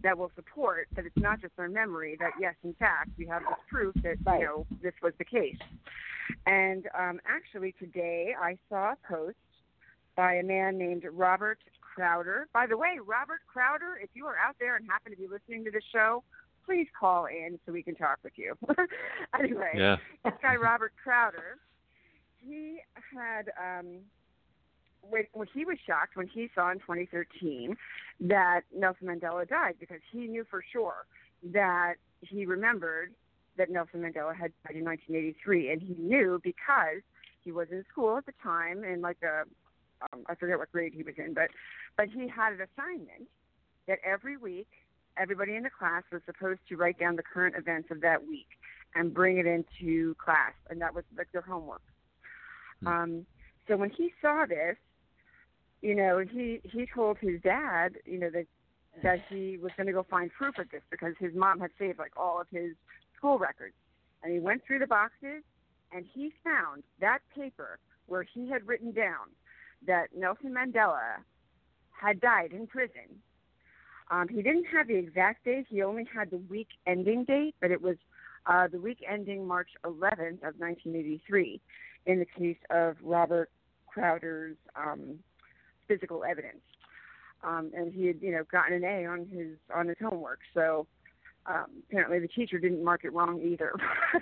that 0.03 0.17
will 0.17 0.31
support 0.35 0.87
that 0.95 1.05
it's 1.05 1.17
not 1.17 1.41
just 1.41 1.53
our 1.57 1.69
memory. 1.69 2.15
That 2.19 2.31
yes, 2.39 2.55
in 2.63 2.73
fact, 2.75 3.09
we 3.17 3.25
have 3.27 3.41
this 3.43 3.57
proof 3.69 3.93
that 4.03 4.17
Right. 4.25 4.39
you 4.41 4.45
know 4.45 4.67
this 4.81 4.93
was 5.01 5.13
the 5.17 5.25
case. 5.25 5.57
And 6.45 6.87
um, 6.97 7.19
actually, 7.27 7.73
today 7.79 8.35
I 8.39 8.57
saw 8.69 8.93
a 8.93 8.97
post 9.07 9.37
by 10.15 10.35
a 10.35 10.43
man 10.43 10.77
named 10.77 11.03
Robert 11.11 11.59
Crowder. 11.81 12.47
By 12.53 12.67
the 12.67 12.77
way, 12.77 12.99
Robert 13.05 13.41
Crowder, 13.51 13.99
if 14.01 14.09
you 14.13 14.25
are 14.27 14.37
out 14.37 14.55
there 14.59 14.75
and 14.75 14.85
happen 14.87 15.11
to 15.11 15.17
be 15.17 15.27
listening 15.27 15.63
to 15.65 15.71
the 15.71 15.81
show, 15.91 16.23
please 16.65 16.87
call 16.97 17.25
in 17.25 17.59
so 17.65 17.71
we 17.71 17.81
can 17.83 17.95
talk 17.95 18.19
with 18.23 18.33
you. 18.37 18.55
anyway, 19.39 19.71
Yeah. 19.75 19.97
this 20.23 20.33
guy 20.41 20.55
Robert 20.55 20.93
Crowder, 21.03 21.57
he 22.37 22.79
had 23.13 23.49
um, 23.59 23.99
when, 25.09 25.23
when 25.33 25.47
he 25.53 25.65
was 25.65 25.77
shocked 25.85 26.15
when 26.15 26.27
he 26.27 26.49
saw 26.53 26.71
in 26.71 26.79
2013 26.79 27.75
that 28.21 28.61
Nelson 28.75 29.07
Mandela 29.07 29.47
died 29.47 29.75
because 29.79 29.99
he 30.11 30.27
knew 30.27 30.45
for 30.49 30.63
sure 30.71 31.05
that 31.51 31.95
he 32.21 32.45
remembered 32.45 33.13
that 33.57 33.69
Nelson 33.69 34.01
Mandela 34.01 34.35
had 34.35 34.51
died 34.63 34.75
in 34.75 34.85
1983, 34.85 35.71
and 35.71 35.81
he 35.81 35.95
knew 35.97 36.39
because 36.43 37.01
he 37.41 37.51
was 37.51 37.67
in 37.71 37.83
school 37.91 38.17
at 38.17 38.25
the 38.25 38.33
time 38.41 38.83
in 38.83 39.01
like 39.01 39.17
a 39.23 39.43
um, 40.13 40.23
I 40.27 40.35
forget 40.35 40.57
what 40.57 40.71
grade 40.71 40.93
he 40.93 41.03
was 41.03 41.15
in, 41.17 41.33
but 41.33 41.49
but 41.97 42.07
he 42.07 42.27
had 42.27 42.53
an 42.53 42.61
assignment 42.61 43.27
that 43.87 43.99
every 44.05 44.37
week 44.37 44.69
everybody 45.17 45.55
in 45.55 45.63
the 45.63 45.69
class 45.69 46.03
was 46.11 46.21
supposed 46.25 46.61
to 46.69 46.77
write 46.77 46.97
down 46.97 47.17
the 47.17 47.23
current 47.23 47.55
events 47.57 47.89
of 47.91 47.99
that 48.01 48.25
week 48.25 48.47
and 48.95 49.13
bring 49.13 49.37
it 49.37 49.45
into 49.45 50.15
class, 50.15 50.53
and 50.69 50.81
that 50.81 50.95
was 50.95 51.03
like 51.17 51.31
their 51.31 51.41
homework. 51.41 51.81
Um, 52.85 53.25
so 53.67 53.75
when 53.75 53.89
he 53.89 54.13
saw 54.21 54.45
this, 54.47 54.77
you 55.81 55.95
know, 55.95 56.19
he 56.19 56.59
he 56.63 56.87
told 56.93 57.17
his 57.19 57.41
dad, 57.41 57.95
you 58.05 58.19
know, 58.19 58.29
that 58.29 58.45
that 59.03 59.23
he 59.29 59.57
was 59.57 59.71
going 59.77 59.87
to 59.87 59.93
go 59.93 60.05
find 60.09 60.31
proof 60.31 60.57
of 60.57 60.69
this 60.71 60.81
because 60.89 61.13
his 61.19 61.33
mom 61.33 61.59
had 61.59 61.71
saved 61.79 61.99
like 61.99 62.11
all 62.17 62.41
of 62.41 62.47
his 62.51 62.71
school 63.17 63.37
records, 63.37 63.75
and 64.23 64.33
he 64.33 64.39
went 64.39 64.61
through 64.65 64.79
the 64.79 64.87
boxes 64.87 65.43
and 65.91 66.05
he 66.13 66.33
found 66.43 66.83
that 66.99 67.19
paper 67.35 67.79
where 68.07 68.23
he 68.23 68.49
had 68.49 68.67
written 68.67 68.91
down 68.91 69.29
that 69.87 70.07
Nelson 70.15 70.53
Mandela 70.53 71.17
had 71.91 72.19
died 72.19 72.51
in 72.51 72.67
prison. 72.67 73.21
Um, 74.11 74.27
he 74.27 74.41
didn't 74.41 74.65
have 74.65 74.87
the 74.87 74.95
exact 74.95 75.45
date; 75.45 75.67
he 75.69 75.83
only 75.83 76.05
had 76.13 76.31
the 76.31 76.37
week 76.37 76.69
ending 76.87 77.23
date, 77.25 77.55
but 77.61 77.71
it 77.71 77.81
was 77.81 77.95
uh, 78.47 78.67
the 78.67 78.79
week 78.79 78.99
ending 79.07 79.47
March 79.47 79.69
11th 79.85 80.41
of 80.43 80.55
1983 80.57 81.61
in 82.05 82.19
the 82.19 82.25
case 82.25 82.57
of 82.71 82.95
Robert 83.03 83.51
Crowder's 83.87 84.57
um, 84.75 85.19
physical 85.89 86.23
evidence. 86.23 86.61
Um, 87.43 87.71
and 87.75 87.91
he 87.93 88.07
had, 88.07 88.21
you 88.21 88.31
know, 88.31 88.43
gotten 88.49 88.73
an 88.73 88.83
A 88.83 89.05
on 89.05 89.25
his 89.25 89.57
on 89.73 89.87
his 89.87 89.97
homework. 90.01 90.39
So 90.53 90.87
um, 91.45 91.65
apparently 91.89 92.19
the 92.19 92.27
teacher 92.27 92.59
didn't 92.59 92.83
mark 92.83 93.03
it 93.03 93.13
wrong 93.13 93.41
either. 93.41 93.73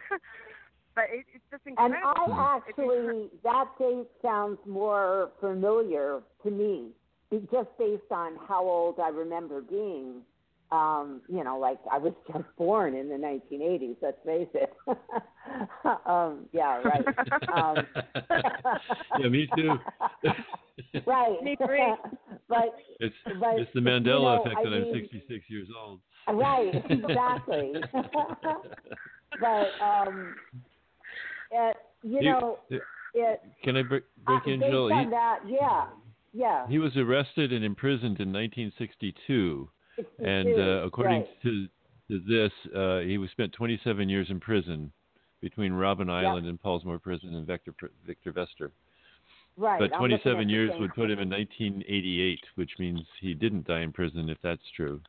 but 0.96 1.06
it, 1.12 1.26
it's 1.34 1.44
just 1.52 1.64
incredible. 1.66 1.98
And. 2.16 2.34
I 2.34 2.58
actually, 2.58 3.30
that 3.44 3.66
date 3.80 4.08
sounds 4.22 4.60
more 4.66 5.32
familiar 5.40 6.22
to 6.44 6.52
me, 6.52 6.90
just 7.32 7.70
based 7.78 8.12
on 8.12 8.38
how 8.48 8.64
old 8.64 9.00
I 9.00 9.10
remember 9.10 9.62
being. 9.62 10.22
Um, 10.70 11.22
you 11.30 11.44
know, 11.46 11.58
like 11.58 11.80
I 11.90 11.98
was 11.98 12.14
just 12.32 12.44
born 12.58 12.94
in 12.96 13.08
the 13.08 13.16
1980s. 13.16 13.96
Let's 14.02 14.18
face 14.26 14.50
it. 14.54 14.74
um, 16.06 16.46
yeah, 16.52 16.82
right. 16.84 17.06
Um, 17.54 17.88
yeah, 19.20 19.28
me 19.30 19.48
too. 19.56 19.76
right. 21.06 21.42
Me 21.42 21.56
too. 21.56 21.96
but 22.50 22.76
It's 23.00 23.16
But, 23.40 23.60
it's 23.60 23.72
the 23.74 23.80
you 23.80 23.86
Mandela 23.86 24.36
know, 24.38 24.42
effect 24.44 24.56
I 24.60 24.64
that 24.64 24.74
I'm 24.74 24.92
66 24.94 25.46
years 25.50 25.68
old. 25.82 26.02
right, 26.34 26.74
exactly. 26.90 27.74
but 29.40 29.68
um, 29.84 30.36
it, 31.52 31.78
you 32.04 32.18
You- 32.22 32.24
know, 32.24 32.60
it. 32.70 32.82
Can 33.64 33.78
I 33.78 33.82
break, 33.82 34.04
break 34.26 34.42
uh, 34.46 34.50
in, 34.52 34.60
based 34.60 34.72
Jill? 34.72 34.88
He, 34.90 35.10
that, 35.10 35.40
yeah, 35.48 35.86
yeah. 36.34 36.68
he 36.68 36.78
was 36.78 36.96
arrested 36.96 37.52
and 37.52 37.66
imprisoned 37.66 38.20
in 38.20 38.32
1962, 38.32 39.70
and 40.20 40.60
uh, 40.60 40.86
according 40.86 41.22
right. 41.22 41.42
to 41.44 41.68
to 42.10 42.20
this, 42.28 42.52
uh, 42.74 43.00
he 43.00 43.18
was 43.18 43.30
spent 43.32 43.52
27 43.54 44.08
years 44.08 44.28
in 44.30 44.40
prison 44.40 44.92
between 45.42 45.74
Robben 45.74 46.10
Island 46.10 46.48
and 46.48 46.62
Pollsmoor 46.62 47.02
Prison 47.02 47.36
and 47.36 47.46
Victor 47.46 47.74
Victor 48.06 48.32
Verster. 48.32 48.72
Right. 49.58 49.80
But 49.80 49.94
I'm 49.96 50.02
looking 50.02 50.16
at 50.16 50.22
27 50.22 50.50
years 50.50 50.72
would 50.80 50.94
put 50.94 51.10
him 51.10 51.20
in 51.20 51.30
1988, 51.30 52.40
which 52.56 52.72
means 52.78 53.02
he 53.20 53.34
didn't 53.34 53.66
die 53.68 53.82
in 53.82 53.92
prison 53.92 54.30
if 54.30 54.38
that's 54.44 54.62
true. 54.76 55.02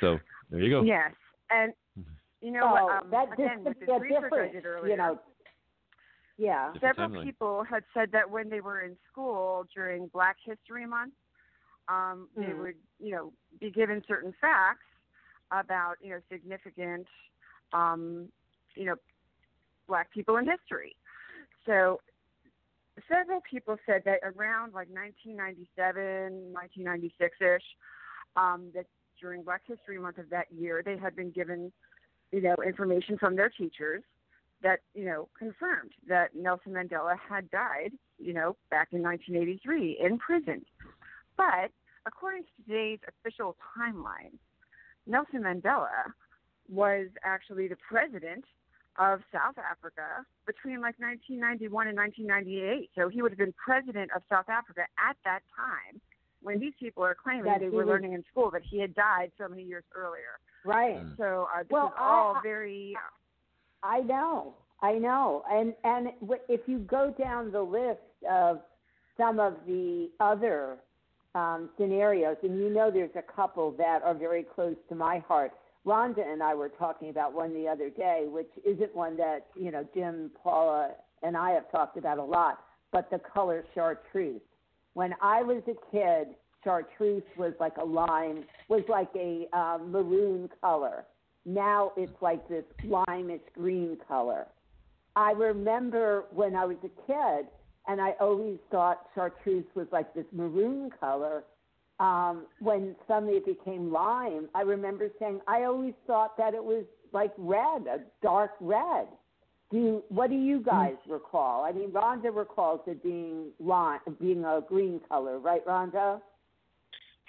So 0.00 0.18
there 0.50 0.60
you 0.60 0.70
go. 0.70 0.82
Yes, 0.82 1.12
and 1.50 1.72
you 2.40 2.50
know 2.50 2.62
Oh. 2.64 2.98
Um, 2.98 3.10
that 3.10 3.32
again, 3.32 3.64
with 3.64 3.74
just 3.74 3.80
this 3.80 3.88
a 3.90 4.00
research 4.00 4.22
I 4.22 4.24
different, 4.24 4.52
did 4.52 4.66
earlier, 4.66 4.90
you 4.92 4.96
know. 4.96 5.18
Yeah. 6.38 6.72
Different 6.72 6.96
several 6.96 7.20
timeline. 7.20 7.24
people 7.24 7.64
had 7.70 7.84
said 7.92 8.10
that 8.12 8.28
when 8.28 8.48
they 8.48 8.62
were 8.62 8.80
in 8.80 8.96
school 9.12 9.66
during 9.74 10.08
Black 10.08 10.36
History 10.42 10.86
Month, 10.86 11.12
um, 11.88 12.28
they 12.36 12.52
Mhm. 12.52 12.58
would, 12.58 12.76
you 12.98 13.12
know, 13.12 13.32
be 13.58 13.70
given 13.70 14.02
certain 14.06 14.32
facts 14.40 14.86
about, 15.50 15.96
you 16.00 16.10
know, 16.10 16.20
significant, 16.30 17.06
um, 17.72 18.30
you 18.74 18.84
know, 18.84 18.96
Black 19.86 20.10
people 20.12 20.36
in 20.36 20.46
history. 20.46 20.96
So 21.66 22.00
several 23.08 23.40
people 23.40 23.76
said 23.86 24.04
that 24.04 24.20
around 24.22 24.72
like 24.72 24.88
1997, 24.88 26.52
1996-ish, 26.52 27.76
um, 28.36 28.70
that 28.74 28.86
during 29.20 29.42
Black 29.42 29.62
History 29.66 29.98
Month 29.98 30.18
of 30.18 30.30
that 30.30 30.50
year, 30.52 30.82
they 30.82 30.96
had 30.96 31.16
been 31.16 31.30
given, 31.30 31.72
you 32.32 32.40
know, 32.40 32.56
information 32.64 33.18
from 33.18 33.36
their 33.36 33.50
teachers 33.50 34.02
that 34.62 34.80
you 34.94 35.04
know 35.04 35.28
confirmed 35.38 35.92
that 36.06 36.34
Nelson 36.34 36.72
Mandela 36.72 37.16
had 37.18 37.50
died, 37.50 37.92
you 38.18 38.32
know, 38.32 38.56
back 38.70 38.88
in 38.92 39.02
1983 39.02 39.98
in 40.00 40.18
prison. 40.18 40.64
But 41.36 41.70
according 42.06 42.44
to 42.44 42.62
today's 42.64 42.98
official 43.08 43.56
timeline, 43.76 44.32
Nelson 45.06 45.42
Mandela 45.42 46.12
was 46.68 47.06
actually 47.24 47.68
the 47.68 47.76
president 47.76 48.44
of 48.98 49.20
South 49.32 49.56
Africa 49.58 50.24
between 50.46 50.80
like 50.80 50.94
1991 50.98 51.88
and 51.88 51.96
1998. 51.96 52.90
So 52.96 53.08
he 53.08 53.22
would 53.22 53.32
have 53.32 53.38
been 53.38 53.54
president 53.54 54.10
of 54.14 54.22
South 54.28 54.48
Africa 54.48 54.82
at 54.98 55.16
that 55.24 55.40
time 55.56 56.00
when 56.42 56.58
these 56.58 56.72
people 56.78 57.02
are 57.04 57.14
claiming 57.14 57.44
That 57.44 57.60
they 57.60 57.68
were 57.68 57.84
was- 57.84 57.88
learning 57.88 58.12
in 58.14 58.24
school 58.30 58.50
that 58.52 58.62
he 58.62 58.78
had 58.80 58.94
died 58.94 59.30
so 59.38 59.48
many 59.48 59.62
years 59.62 59.84
earlier. 59.94 60.38
Right. 60.64 60.96
Mm. 61.02 61.16
So 61.16 61.48
uh, 61.54 61.60
this 61.62 61.68
Well, 61.70 61.86
is 61.88 61.92
all 61.98 62.36
I- 62.36 62.40
very 62.42 62.96
I 63.82 64.00
know, 64.00 64.54
I 64.82 64.92
know, 64.98 65.42
and 65.50 65.74
and 65.84 66.08
if 66.50 66.60
you 66.66 66.78
go 66.80 67.14
down 67.18 67.50
the 67.50 67.62
list 67.62 68.00
of 68.30 68.60
some 69.16 69.40
of 69.40 69.54
the 69.66 70.10
other 70.20 70.76
um, 71.34 71.70
scenarios, 71.76 72.36
and 72.42 72.58
you 72.58 72.70
know 72.70 72.90
there's 72.90 73.14
a 73.16 73.22
couple 73.22 73.72
that 73.72 74.02
are 74.02 74.14
very 74.14 74.42
close 74.42 74.76
to 74.88 74.94
my 74.94 75.18
heart. 75.18 75.52
Rhonda 75.86 76.26
and 76.26 76.42
I 76.42 76.54
were 76.54 76.68
talking 76.68 77.08
about 77.08 77.32
one 77.32 77.54
the 77.54 77.68
other 77.68 77.88
day, 77.88 78.26
which 78.28 78.50
isn't 78.64 78.94
one 78.94 79.16
that 79.16 79.46
you 79.56 79.70
know 79.70 79.86
Jim, 79.94 80.30
Paula, 80.42 80.90
and 81.22 81.36
I 81.36 81.50
have 81.50 81.70
talked 81.70 81.96
about 81.96 82.18
a 82.18 82.24
lot, 82.24 82.64
but 82.92 83.10
the 83.10 83.18
color 83.18 83.64
chartreuse. 83.74 84.40
When 84.94 85.14
I 85.22 85.42
was 85.42 85.62
a 85.68 85.74
kid, 85.90 86.34
chartreuse 86.64 87.22
was 87.36 87.54
like 87.60 87.76
a 87.78 87.84
lime, 87.84 88.44
was 88.68 88.82
like 88.88 89.10
a 89.14 89.46
uh, 89.52 89.78
maroon 89.84 90.48
color. 90.60 91.04
Now 91.46 91.92
it's 91.96 92.20
like 92.20 92.46
this 92.48 92.64
limeish 92.84 93.40
green 93.54 93.96
color. 94.06 94.46
I 95.16 95.32
remember 95.32 96.24
when 96.32 96.54
I 96.54 96.64
was 96.66 96.76
a 96.84 97.06
kid, 97.06 97.46
and 97.90 98.00
I 98.00 98.12
always 98.20 98.58
thought 98.70 99.06
chartreuse 99.16 99.64
was 99.74 99.88
like 99.90 100.14
this 100.14 100.26
maroon 100.32 100.90
color. 101.00 101.42
Um, 101.98 102.46
when 102.60 102.94
suddenly 103.08 103.34
it 103.34 103.44
became 103.44 103.92
lime, 103.92 104.48
I 104.54 104.62
remember 104.62 105.08
saying 105.18 105.40
I 105.48 105.64
always 105.64 105.94
thought 106.06 106.36
that 106.38 106.54
it 106.54 106.62
was 106.62 106.84
like 107.12 107.32
red, 107.36 107.86
a 107.88 107.98
dark 108.22 108.52
red. 108.60 109.08
Do 109.72 109.76
you, 109.76 110.04
what 110.08 110.30
do 110.30 110.36
you 110.36 110.62
guys 110.62 110.94
recall? 111.08 111.64
I 111.64 111.72
mean, 111.72 111.90
Rhonda 111.90 112.34
recalls 112.34 112.80
it 112.86 113.02
being 113.02 113.48
line, 113.58 113.98
being 114.20 114.44
a 114.44 114.60
green 114.66 115.00
color, 115.08 115.38
right, 115.38 115.64
Rhonda? 115.66 116.20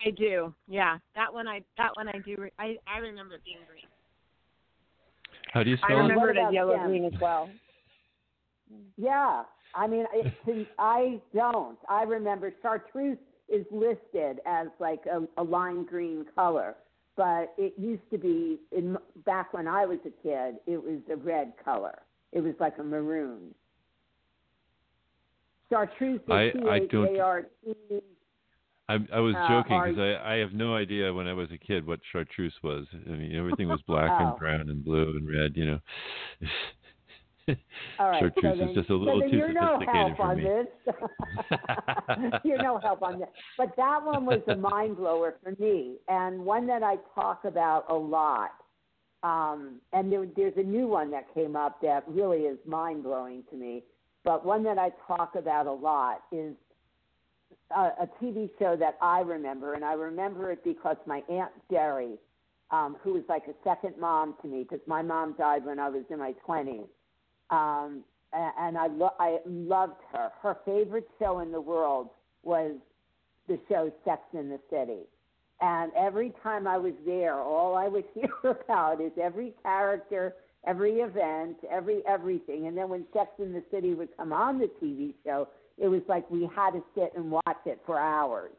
I 0.05 0.11
do. 0.11 0.53
Yeah, 0.67 0.97
that 1.15 1.33
one 1.33 1.47
I 1.47 1.61
that 1.77 1.91
one 1.95 2.07
I 2.07 2.19
do. 2.25 2.35
Re- 2.37 2.51
I 2.57 2.75
I 2.87 2.99
remember 2.99 3.35
it 3.35 3.43
being 3.45 3.57
green. 3.69 3.83
How 5.53 5.63
do 5.63 5.69
you 5.69 5.77
spell 5.77 5.91
it? 5.91 6.01
remember 6.01 6.13
it 6.13 6.17
What 6.17 6.29
as 6.37 6.41
about 6.43 6.53
yellow 6.53 6.75
Jen? 6.77 6.87
green 6.87 7.05
as 7.05 7.13
well. 7.21 7.49
Yeah, 8.97 9.43
I 9.75 9.87
mean, 9.87 10.05
it, 10.13 10.67
I 10.79 11.19
don't. 11.33 11.77
I 11.89 12.03
remember 12.03 12.53
chartreuse 12.61 13.17
is 13.49 13.65
listed 13.71 14.39
as 14.45 14.67
like 14.79 15.01
a, 15.11 15.27
a 15.41 15.43
lime 15.43 15.85
green 15.85 16.25
color, 16.35 16.75
but 17.17 17.53
it 17.57 17.73
used 17.77 18.09
to 18.11 18.17
be 18.17 18.59
in 18.71 18.97
back 19.25 19.53
when 19.53 19.67
I 19.67 19.85
was 19.85 19.99
a 20.05 20.11
kid. 20.23 20.55
It 20.67 20.81
was 20.81 20.99
a 21.11 21.15
red 21.17 21.53
color. 21.63 21.99
It 22.31 22.41
was 22.41 22.53
like 22.59 22.77
a 22.79 22.83
maroon. 22.83 23.53
Chartreuse 25.69 26.21
I- 26.29 26.43
is 26.45 26.53
I 26.69 26.79
don't- 26.87 27.15
I 28.89 29.19
was 29.21 29.35
Uh, 29.35 29.47
joking 29.47 29.81
because 29.81 29.99
I, 29.99 30.33
I 30.33 30.37
have 30.39 30.51
no 30.51 30.75
idea 30.75 31.13
when 31.13 31.25
I 31.25 31.31
was 31.33 31.49
a 31.51 31.57
kid 31.57 31.87
what 31.87 32.01
chartreuse 32.11 32.53
was. 32.61 32.87
I 32.93 33.11
mean, 33.11 33.33
everything 33.35 33.69
was 33.69 33.81
black 33.83 34.11
Oh. 34.19 34.29
and 34.31 34.37
brown 34.37 34.69
and 34.69 34.83
blue 34.83 35.11
and 35.15 35.25
red. 35.29 35.55
You 35.55 35.65
know. 35.65 35.79
All 37.99 38.09
right, 38.09 38.19
chartreuse 38.19 38.43
so 38.43 38.51
is 38.51 38.59
then, 38.59 38.73
just 38.73 38.89
a 38.89 38.95
little 38.95 39.21
so 39.21 39.29
too 39.29 39.37
you're 39.37 39.53
no 39.53 39.79
help 39.85 40.17
for 40.17 40.23
on 40.23 40.37
me. 40.37 40.43
this. 40.43 40.95
you're 42.43 42.61
no 42.61 42.79
help 42.79 43.01
on 43.01 43.19
this. 43.19 43.29
But 43.57 43.75
that 43.77 44.03
one 44.03 44.25
was 44.25 44.41
a 44.47 44.55
mind 44.55 44.97
blower 44.97 45.35
for 45.43 45.53
me, 45.59 45.95
and 46.07 46.43
one 46.43 46.67
that 46.67 46.83
I 46.83 46.97
talk 47.15 47.45
about 47.45 47.85
a 47.89 47.95
lot. 47.95 48.51
Um, 49.23 49.81
and 49.93 50.11
there, 50.11 50.25
there's 50.35 50.57
a 50.57 50.63
new 50.63 50.87
one 50.87 51.11
that 51.11 51.31
came 51.35 51.55
up 51.55 51.79
that 51.81 52.03
really 52.07 52.39
is 52.39 52.57
mind 52.65 53.03
blowing 53.03 53.43
to 53.51 53.55
me. 53.55 53.83
But 54.23 54.45
one 54.45 54.63
that 54.63 54.77
I 54.77 54.89
talk 55.07 55.35
about 55.35 55.67
a 55.67 55.71
lot 55.71 56.23
is 56.31 56.55
a, 57.75 57.81
a 58.03 58.09
TV 58.21 58.49
show 58.59 58.75
that 58.77 58.97
I 59.01 59.19
remember, 59.19 59.73
and 59.73 59.83
I 59.83 59.93
remember 59.93 60.51
it 60.51 60.63
because 60.63 60.97
my 61.05 61.21
aunt 61.29 61.51
Jerry, 61.69 62.17
um, 62.71 62.97
who 63.01 63.13
was 63.13 63.23
like 63.29 63.43
a 63.47 63.53
second 63.63 63.95
mom 63.99 64.35
to 64.41 64.47
me, 64.47 64.63
because 64.63 64.85
my 64.87 65.01
mom 65.01 65.35
died 65.37 65.65
when 65.65 65.79
I 65.79 65.89
was 65.89 66.03
in 66.09 66.19
my 66.19 66.33
twenties, 66.45 66.87
um, 67.51 68.03
and 68.33 68.77
I 68.77 68.87
lo- 68.87 69.15
I 69.19 69.39
loved 69.45 70.01
her. 70.13 70.31
Her 70.41 70.57
favorite 70.65 71.07
show 71.19 71.39
in 71.39 71.51
the 71.51 71.61
world 71.61 72.09
was 72.43 72.73
the 73.47 73.59
show 73.67 73.91
Sex 74.05 74.21
in 74.33 74.49
the 74.49 74.59
City. 74.69 75.01
And 75.59 75.91
every 75.95 76.33
time 76.41 76.65
I 76.65 76.77
was 76.77 76.93
there, 77.05 77.35
all 77.35 77.75
I 77.75 77.87
would 77.87 78.05
hear 78.13 78.31
about 78.43 79.01
is 79.01 79.11
every 79.21 79.53
character, 79.63 80.35
every 80.65 81.01
event, 81.01 81.57
every 81.69 82.01
everything. 82.07 82.67
And 82.67 82.77
then 82.77 82.89
when 82.89 83.05
Sex 83.13 83.29
in 83.39 83.53
the 83.53 83.63
City 83.69 83.93
would 83.93 84.15
come 84.17 84.33
on 84.33 84.59
the 84.59 84.69
TV 84.81 85.13
show, 85.23 85.49
it 85.77 85.87
was 85.87 86.01
like 86.07 86.29
we 86.31 86.49
had 86.55 86.71
to 86.71 86.83
sit 86.95 87.11
and 87.15 87.31
watch 87.31 87.65
it 87.65 87.81
for 87.85 87.99
hours. 87.99 88.51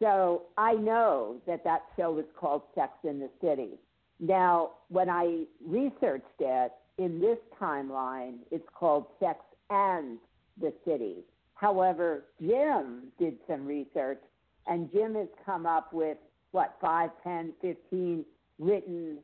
So 0.00 0.42
I 0.56 0.74
know 0.74 1.36
that 1.46 1.64
that 1.64 1.82
show 1.96 2.12
was 2.12 2.24
called 2.38 2.62
Sex 2.74 2.92
in 3.04 3.18
the 3.18 3.30
City. 3.40 3.78
Now, 4.20 4.70
when 4.88 5.08
I 5.08 5.44
researched 5.64 6.24
it, 6.40 6.72
in 6.98 7.20
this 7.20 7.38
timeline, 7.60 8.38
it's 8.50 8.66
called 8.74 9.06
Sex 9.20 9.38
and 9.70 10.18
the 10.60 10.72
City. 10.84 11.16
However, 11.54 12.24
Jim 12.40 13.04
did 13.18 13.36
some 13.48 13.66
research, 13.66 14.20
and 14.66 14.90
Jim 14.92 15.14
has 15.14 15.28
come 15.44 15.66
up 15.66 15.92
with, 15.92 16.18
what, 16.52 16.76
5, 16.80 17.10
10, 17.24 17.52
15 17.60 18.24
written 18.58 19.18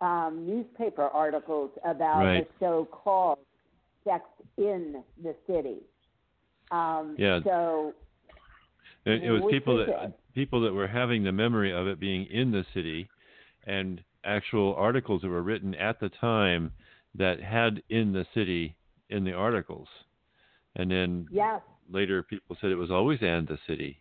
um, 0.00 0.44
newspaper 0.46 1.04
articles 1.08 1.70
about 1.84 2.24
Right. 2.24 2.46
a 2.48 2.58
show 2.58 2.84
called 2.90 3.38
Sex 4.04 4.24
in 4.56 5.02
the 5.22 5.34
City. 5.46 5.78
Um, 6.70 7.14
Yeah. 7.18 7.40
So 7.44 7.94
It, 9.04 9.22
it 9.24 9.30
was 9.30 9.42
people 9.50 9.76
that 9.78 9.88
it? 9.88 10.12
people 10.34 10.60
that 10.62 10.72
were 10.72 10.86
having 10.88 11.22
the 11.22 11.32
memory 11.32 11.72
of 11.72 11.86
it 11.86 12.00
being 12.00 12.26
in 12.26 12.50
the 12.50 12.64
city, 12.72 13.08
and 13.66 14.02
actual 14.24 14.74
articles 14.76 15.22
that 15.22 15.28
were 15.28 15.42
written 15.42 15.74
at 15.74 16.00
the 16.00 16.08
time 16.08 16.72
that 17.14 17.40
had 17.40 17.82
in 17.88 18.12
the 18.12 18.26
city 18.34 18.76
in 19.10 19.24
the 19.24 19.32
articles, 19.32 19.88
and 20.76 20.90
then 20.90 21.26
yes, 21.30 21.60
later 21.90 22.22
people 22.22 22.56
said 22.60 22.70
it 22.70 22.76
was 22.76 22.90
always 22.90 23.18
and 23.22 23.46
the 23.46 23.58
city. 23.66 23.98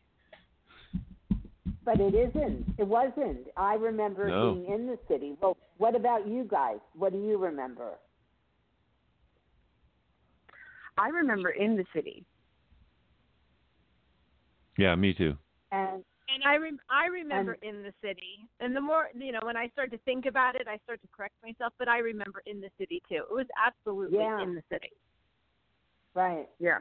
but 1.83 1.99
it 1.99 2.13
isn't. 2.13 2.65
It 2.77 2.87
wasn't. 2.87 3.47
I 3.57 3.73
remember 3.75 4.27
No. 4.27 4.53
being 4.53 4.71
in 4.73 4.87
the 4.87 4.97
city. 5.07 5.35
Well, 5.41 5.57
what 5.77 5.95
about 5.95 6.27
you 6.27 6.43
guys? 6.43 6.77
What 6.93 7.11
do 7.11 7.17
you 7.19 7.37
remember? 7.37 7.93
I 10.97 11.09
remember 11.09 11.49
in 11.49 11.75
the 11.75 11.85
city. 11.93 12.23
Yeah, 14.77 14.95
me 14.95 15.13
too. 15.13 15.35
And 15.71 16.03
And 16.33 16.43
I 16.43 16.55
rem- 16.57 16.79
I 16.89 17.07
remember 17.07 17.57
in 17.61 17.83
the 17.83 17.93
city, 18.01 18.47
and 18.59 18.75
the 18.75 18.81
more 18.81 19.09
you 19.13 19.31
know, 19.31 19.39
when 19.43 19.57
I 19.57 19.67
start 19.69 19.91
to 19.91 19.97
think 19.99 20.25
about 20.25 20.55
it, 20.55 20.67
I 20.67 20.77
start 20.83 21.01
to 21.01 21.07
correct 21.15 21.35
myself. 21.43 21.73
But 21.77 21.87
I 21.89 21.99
remember 21.99 22.41
in 22.45 22.61
the 22.61 22.69
city 22.77 23.01
too. 23.09 23.23
It 23.29 23.33
was 23.33 23.47
absolutely 23.63 24.19
Yeah. 24.19 24.41
in 24.41 24.55
the 24.55 24.63
city. 24.71 24.91
right, 26.13 26.47
Yeah. 26.59 26.79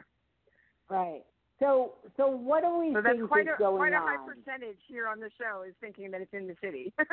right. 0.89 1.23
So, 1.59 1.93
so 2.17 2.27
what 2.27 2.63
do 2.63 2.79
we 2.79 2.91
So 2.93 3.01
that's 3.01 3.17
think 3.17 3.29
quite 3.29 3.47
is 3.47 3.53
a 3.55 3.59
going 3.59 3.77
quite 3.77 3.93
a 3.93 3.97
on? 3.97 4.07
high 4.07 4.25
percentage 4.25 4.79
here 4.87 5.07
on 5.07 5.19
the 5.19 5.29
show 5.39 5.61
is 5.61 5.75
thinking 5.79 6.09
that 6.11 6.21
it's 6.21 6.33
in 6.33 6.47
the 6.47 6.55
city. 6.61 6.91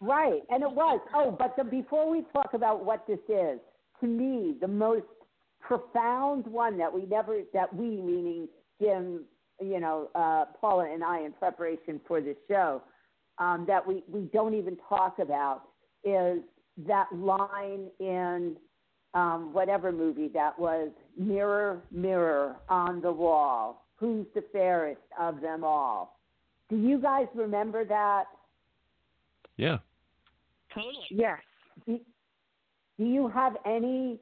Right, 0.00 0.42
and 0.48 0.62
it 0.62 0.70
was. 0.70 1.00
Oh, 1.12 1.30
but 1.32 1.54
the, 1.56 1.64
before 1.64 2.08
we 2.08 2.22
talk 2.32 2.54
about 2.54 2.84
what 2.84 3.04
this 3.06 3.18
is, 3.28 3.58
to 4.00 4.06
me, 4.06 4.56
the 4.60 4.68
most 4.68 5.04
profound 5.60 6.46
one 6.46 6.78
that 6.78 6.92
we 6.92 7.04
never, 7.06 7.40
that 7.52 7.74
we, 7.74 8.00
meaning 8.00 8.48
Jim, 8.80 9.24
you 9.60 9.80
know, 9.80 10.08
uh, 10.14 10.44
Paula 10.60 10.90
and 10.92 11.02
I, 11.02 11.20
in 11.20 11.32
preparation 11.32 12.00
for 12.06 12.20
this 12.20 12.36
show, 12.48 12.82
um, 13.38 13.64
that 13.66 13.86
we, 13.86 14.02
we 14.10 14.22
don't 14.32 14.54
even 14.54 14.76
talk 14.88 15.18
about 15.18 15.62
is 16.04 16.40
that 16.86 17.06
line 17.12 17.88
in 18.00 18.56
um, 19.14 19.52
whatever 19.52 19.90
movie 19.92 20.28
that 20.28 20.58
was, 20.58 20.90
Mirror, 21.18 21.80
Mirror 21.90 22.56
on 22.68 23.00
the 23.00 23.10
Wall, 23.10 23.86
who's 23.96 24.26
the 24.34 24.44
fairest 24.52 25.00
of 25.18 25.40
them 25.40 25.64
all? 25.64 26.18
Do 26.68 26.76
you 26.76 26.98
guys 27.00 27.26
remember 27.34 27.84
that? 27.84 28.24
Yeah. 29.56 29.78
Totally. 30.74 30.94
yes. 31.10 31.38
do, 31.86 31.98
do 32.98 33.04
you 33.04 33.28
have 33.28 33.56
any 33.64 34.20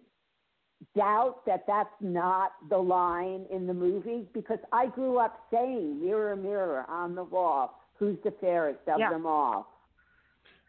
doubt 0.95 1.45
that 1.47 1.65
that's 1.67 1.95
not 2.01 2.53
the 2.69 2.79
line 2.79 3.47
in 3.51 3.67
the 3.67 3.75
movie? 3.75 4.27
Because 4.33 4.59
I 4.73 4.87
grew 4.87 5.19
up 5.19 5.47
saying, 5.51 6.01
"Mirror, 6.01 6.37
mirror 6.37 6.85
on 6.89 7.15
the 7.15 7.25
wall, 7.25 7.81
who's 7.95 8.19
the 8.23 8.33
fairest 8.33 8.87
of 8.89 8.99
Yeah. 8.99 9.11
them 9.11 9.27
all?" 9.27 9.67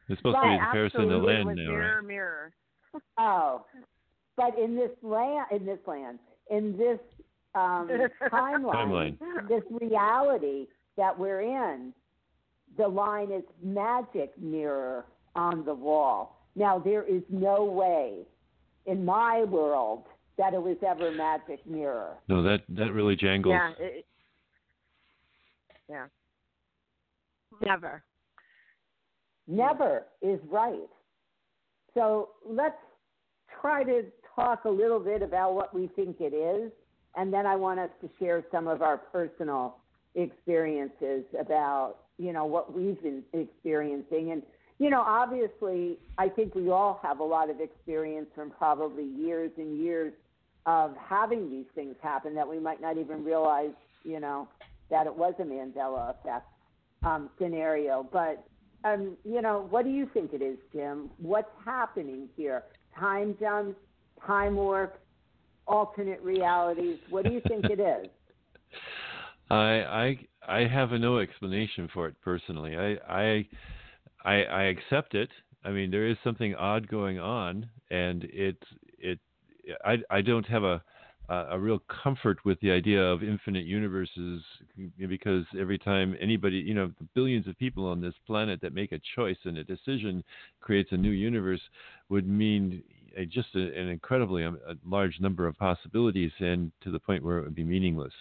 It's 0.07 0.19
supposed 0.19 0.37
to 0.37 0.41
be 0.41 0.57
the 0.57 0.71
fairest 0.71 0.95
in 0.95 1.09
the 1.09 1.17
land 1.17 1.45
now, 1.47 1.53
mirror, 1.55 1.95
right? 1.97 2.05
mirror. 2.05 2.53
Oh, 3.17 3.65
but 4.35 4.57
in 4.57 4.75
this 4.75 4.91
land, 5.01 5.47
in 5.51 5.65
this 5.65 5.79
land, 5.87 6.19
in 6.49 6.77
this 6.77 6.99
um, 7.55 7.87
timeline, 8.31 9.17
Timeline. 9.17 9.47
this 9.47 9.63
reality 9.71 10.67
that 10.97 11.17
we're 11.17 11.41
in, 11.41 11.93
the 12.77 12.87
line 12.87 13.31
is 13.31 13.43
magic 13.63 14.37
mirror 14.37 15.05
on 15.35 15.65
the 15.65 15.73
wall. 15.73 16.45
Now 16.55 16.79
there 16.79 17.03
is 17.03 17.23
no 17.29 17.63
way 17.65 18.25
in 18.85 19.03
my 19.05 19.43
world 19.43 20.03
that 20.37 20.53
it 20.53 20.61
was 20.61 20.77
ever 20.85 21.11
magic 21.11 21.65
mirror. 21.65 22.15
No, 22.27 22.43
that 22.43 22.63
that 22.69 22.91
really 22.93 23.15
jangles. 23.15 23.53
Yeah. 23.53 23.71
It, 23.79 24.05
yeah. 25.89 26.05
Never. 27.65 28.03
Never 29.47 30.05
is 30.21 30.39
right. 30.49 30.89
So 31.93 32.29
let's 32.45 32.75
try 33.61 33.83
to 33.83 34.03
talk 34.35 34.65
a 34.65 34.69
little 34.69 34.99
bit 34.99 35.21
about 35.21 35.53
what 35.53 35.73
we 35.73 35.87
think 35.95 36.17
it 36.19 36.33
is, 36.33 36.71
and 37.15 37.31
then 37.31 37.45
I 37.45 37.55
want 37.55 37.79
us 37.79 37.91
to 38.01 38.09
share 38.19 38.43
some 38.51 38.67
of 38.67 38.81
our 38.81 38.97
personal 38.97 39.77
experiences 40.15 41.23
about, 41.39 41.95
you 42.17 42.33
know, 42.33 42.45
what 42.45 42.73
we've 42.75 43.01
been 43.01 43.23
experiencing. 43.33 44.31
And, 44.31 44.43
you 44.77 44.89
know, 44.89 45.01
obviously, 45.01 45.97
I 46.17 46.27
think 46.29 46.53
we 46.53 46.69
all 46.69 46.99
have 47.01 47.19
a 47.19 47.23
lot 47.23 47.49
of 47.49 47.61
experience 47.61 48.27
from 48.35 48.51
probably 48.51 49.05
years 49.05 49.51
and 49.57 49.77
years 49.77 50.13
of 50.65 50.95
having 50.97 51.49
these 51.49 51.65
things 51.75 51.95
happen 52.01 52.35
that 52.35 52.47
we 52.47 52.59
might 52.59 52.81
not 52.81 52.97
even 52.97 53.23
realize, 53.23 53.71
you 54.03 54.19
know, 54.19 54.47
that 54.89 55.07
it 55.07 55.15
was 55.15 55.33
a 55.39 55.43
Mandela 55.43 56.09
effect 56.09 56.47
um, 57.03 57.29
scenario. 57.39 58.07
But 58.11 58.45
um, 58.83 59.17
you 59.23 59.41
know, 59.41 59.65
what 59.69 59.83
do 59.83 59.91
you 59.91 60.07
think 60.13 60.33
it 60.33 60.41
is, 60.41 60.57
Jim? 60.71 61.09
What's 61.17 61.49
happening 61.63 62.29
here? 62.35 62.63
Time 62.99 63.35
jumps, 63.39 63.79
time 64.25 64.55
warp, 64.55 64.99
alternate 65.67 66.21
realities. 66.21 66.99
What 67.09 67.25
do 67.25 67.31
you 67.31 67.41
think 67.47 67.65
it 67.65 67.79
is? 67.79 68.09
I 69.49 69.55
I 69.55 70.17
I 70.47 70.67
have 70.67 70.91
no 70.91 71.19
explanation 71.19 71.89
for 71.93 72.07
it 72.07 72.15
personally. 72.21 72.75
I 72.75 72.97
I 73.09 73.47
I, 74.25 74.43
I 74.43 74.63
accept 74.63 75.15
it. 75.15 75.29
I 75.63 75.71
mean, 75.71 75.91
there 75.91 76.07
is 76.07 76.17
something 76.23 76.55
odd 76.55 76.87
going 76.87 77.19
on, 77.19 77.69
and 77.89 78.23
it 78.25 78.57
it 78.99 79.19
I 79.85 79.97
I 80.09 80.21
don't 80.21 80.45
have 80.47 80.63
a 80.63 80.83
a 81.27 81.57
real 81.59 81.79
comfort 82.03 82.37
with 82.45 82.59
the 82.59 82.69
idea 82.69 83.01
of 83.03 83.23
infinite 83.23 83.65
universes 83.65 84.43
because 85.07 85.43
every 85.59 85.79
time 85.79 86.15
anybody, 86.21 86.57
you 86.57 86.75
know, 86.75 86.91
the 86.99 87.07
billions 87.15 87.47
of 87.47 87.57
people 87.57 87.87
on 87.87 87.99
this 87.99 88.13
planet 88.27 88.61
that 88.61 88.73
make 88.75 88.91
a 88.91 89.01
choice 89.15 89.37
and 89.45 89.57
a 89.57 89.63
decision 89.63 90.23
creates 90.61 90.91
a 90.91 90.97
new 90.97 91.09
universe 91.11 91.61
would 92.09 92.27
mean 92.27 92.83
a, 93.17 93.25
just 93.25 93.47
a, 93.55 93.59
an 93.59 93.87
incredibly 93.87 94.43
um, 94.43 94.59
a 94.67 94.75
large 94.87 95.19
number 95.19 95.47
of 95.47 95.57
possibilities 95.57 96.31
and 96.39 96.71
to 96.81 96.91
the 96.91 96.99
point 96.99 97.23
where 97.23 97.39
it 97.39 97.43
would 97.43 97.55
be 97.55 97.63
meaningless. 97.63 98.13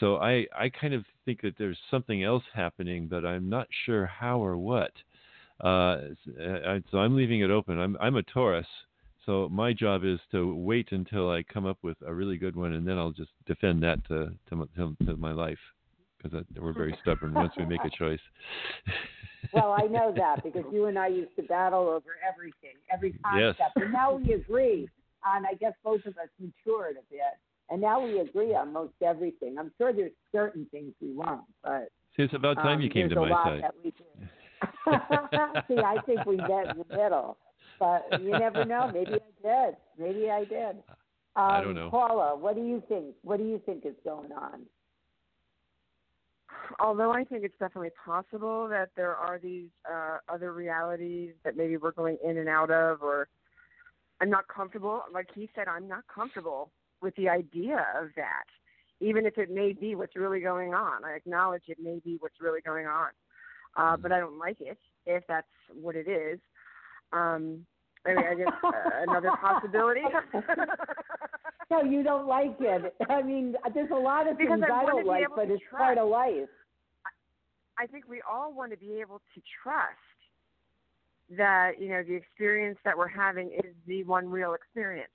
So 0.00 0.18
I, 0.18 0.46
I 0.56 0.68
kind 0.68 0.94
of 0.94 1.04
think 1.24 1.40
that 1.42 1.54
there's 1.58 1.78
something 1.90 2.22
else 2.22 2.44
happening, 2.54 3.08
but 3.08 3.24
I'm 3.24 3.48
not 3.48 3.66
sure 3.84 4.06
how 4.06 4.38
or 4.38 4.56
what. 4.56 4.92
Uh, 5.60 5.98
so 6.90 6.98
I'm 6.98 7.16
leaving 7.16 7.40
it 7.40 7.50
open. 7.50 7.78
I'm, 7.80 7.96
I'm 8.00 8.16
a 8.16 8.22
Taurus, 8.22 8.66
so 9.28 9.48
my 9.50 9.72
job 9.72 10.04
is 10.04 10.18
to 10.32 10.54
wait 10.54 10.88
until 10.92 11.30
I 11.30 11.42
come 11.42 11.66
up 11.66 11.78
with 11.82 11.96
a 12.06 12.14
really 12.14 12.38
good 12.38 12.56
one, 12.56 12.72
and 12.72 12.86
then 12.86 12.96
I'll 12.96 13.10
just 13.10 13.30
defend 13.46 13.82
that 13.82 14.06
to 14.08 14.30
to, 14.48 14.68
to, 14.76 14.96
to 15.04 15.16
my 15.16 15.32
life 15.32 15.58
because 16.16 16.44
we're 16.58 16.72
very 16.72 16.96
stubborn 17.02 17.34
once 17.34 17.52
we 17.58 17.66
make 17.66 17.80
a 17.84 17.90
choice. 17.90 18.20
well, 19.52 19.76
I 19.78 19.86
know 19.86 20.14
that 20.16 20.42
because 20.42 20.64
you 20.72 20.86
and 20.86 20.98
I 20.98 21.08
used 21.08 21.36
to 21.36 21.42
battle 21.42 21.88
over 21.88 22.16
everything, 22.26 22.76
every 22.92 23.12
concept, 23.24 23.60
yes. 23.60 23.70
and 23.76 23.92
now 23.92 24.14
we 24.14 24.32
agree 24.32 24.88
on. 25.26 25.44
I 25.44 25.54
guess 25.54 25.74
both 25.84 26.06
of 26.06 26.16
us 26.16 26.28
matured 26.40 26.96
a 26.96 27.04
bit, 27.10 27.20
and 27.68 27.80
now 27.82 28.02
we 28.02 28.20
agree 28.20 28.54
on 28.54 28.72
most 28.72 28.94
everything. 29.04 29.58
I'm 29.58 29.72
sure 29.76 29.92
there's 29.92 30.12
certain 30.32 30.66
things 30.70 30.94
we 31.02 31.12
won't, 31.12 31.42
but 31.62 31.90
see, 32.16 32.22
it's 32.22 32.34
about 32.34 32.54
time 32.54 32.76
um, 32.76 32.80
you 32.80 32.88
came 32.88 33.10
to 33.10 33.16
my 33.16 33.44
side. 33.44 33.62
see, 35.68 35.78
I 35.78 35.96
think 36.06 36.24
we 36.26 36.36
met 36.36 36.70
in 36.70 36.84
the 36.88 36.96
middle, 36.96 37.36
but 37.78 38.06
you 38.22 38.30
never 38.30 38.64
know. 38.64 38.90
Maybe 38.92 39.14
I 39.14 39.66
did. 39.66 39.76
Maybe 39.98 40.30
I 40.30 40.44
did. 40.44 40.76
Um, 41.36 41.44
I 41.50 41.60
don't 41.60 41.74
know. 41.74 41.90
Paula, 41.90 42.36
what 42.36 42.56
do 42.56 42.62
you 42.62 42.82
think? 42.88 43.14
What 43.22 43.38
do 43.38 43.44
you 43.44 43.60
think 43.64 43.84
is 43.86 43.94
going 44.04 44.32
on? 44.32 44.62
although 46.80 47.12
I 47.12 47.24
think 47.24 47.44
it's 47.44 47.58
definitely 47.58 47.90
possible 48.04 48.68
that 48.68 48.90
there 48.96 49.14
are 49.14 49.38
these 49.38 49.68
uh, 49.90 50.18
other 50.28 50.52
realities 50.52 51.32
that 51.44 51.56
maybe 51.56 51.76
we're 51.76 51.92
going 51.92 52.18
in 52.24 52.38
and 52.38 52.48
out 52.48 52.70
of, 52.70 53.02
or 53.02 53.28
I'm 54.20 54.30
not 54.30 54.48
comfortable. 54.48 55.02
Like 55.12 55.28
he 55.34 55.48
said, 55.54 55.68
I'm 55.68 55.88
not 55.88 56.04
comfortable 56.12 56.70
with 57.00 57.14
the 57.16 57.28
idea 57.28 57.86
of 58.00 58.08
that, 58.16 58.44
even 59.00 59.26
if 59.26 59.38
it 59.38 59.50
may 59.50 59.72
be 59.72 59.94
what's 59.94 60.16
really 60.16 60.40
going 60.40 60.74
on. 60.74 61.04
I 61.04 61.12
acknowledge 61.12 61.62
it 61.68 61.78
may 61.80 62.00
be 62.04 62.16
what's 62.20 62.40
really 62.40 62.60
going 62.60 62.86
on, 62.86 63.10
uh, 63.76 63.96
but 63.96 64.12
I 64.12 64.18
don't 64.18 64.38
like 64.38 64.60
it 64.60 64.78
if 65.06 65.24
that's 65.28 65.46
what 65.80 65.96
it 65.96 66.08
is. 66.08 66.38
Um, 67.12 67.64
I 68.06 68.14
mean, 68.14 68.24
I 68.24 68.34
guess 68.34 68.52
uh, 68.62 68.72
another 69.08 69.30
possibility. 69.40 70.02
no, 71.70 71.82
you 71.82 72.02
don't 72.02 72.26
like 72.26 72.56
it. 72.60 72.94
I 73.08 73.22
mean, 73.22 73.54
there's 73.74 73.90
a 73.90 73.98
lot 73.98 74.28
of 74.28 74.38
because 74.38 74.60
things 74.60 74.64
I, 74.70 74.82
I 74.82 74.86
don't 74.86 75.06
like, 75.06 75.24
but 75.34 75.50
it's 75.50 75.62
trust. 75.68 75.82
part 75.82 75.98
of 75.98 76.08
life. 76.08 76.48
I 77.78 77.86
think 77.86 78.08
we 78.08 78.20
all 78.28 78.52
want 78.52 78.72
to 78.72 78.76
be 78.76 79.00
able 79.00 79.20
to 79.34 79.42
trust 79.62 79.96
that 81.36 81.72
you 81.78 81.88
know 81.88 82.02
the 82.02 82.14
experience 82.14 82.78
that 82.84 82.96
we're 82.96 83.08
having 83.08 83.50
is 83.52 83.74
the 83.86 84.02
one 84.04 84.28
real 84.28 84.54
experience. 84.54 85.10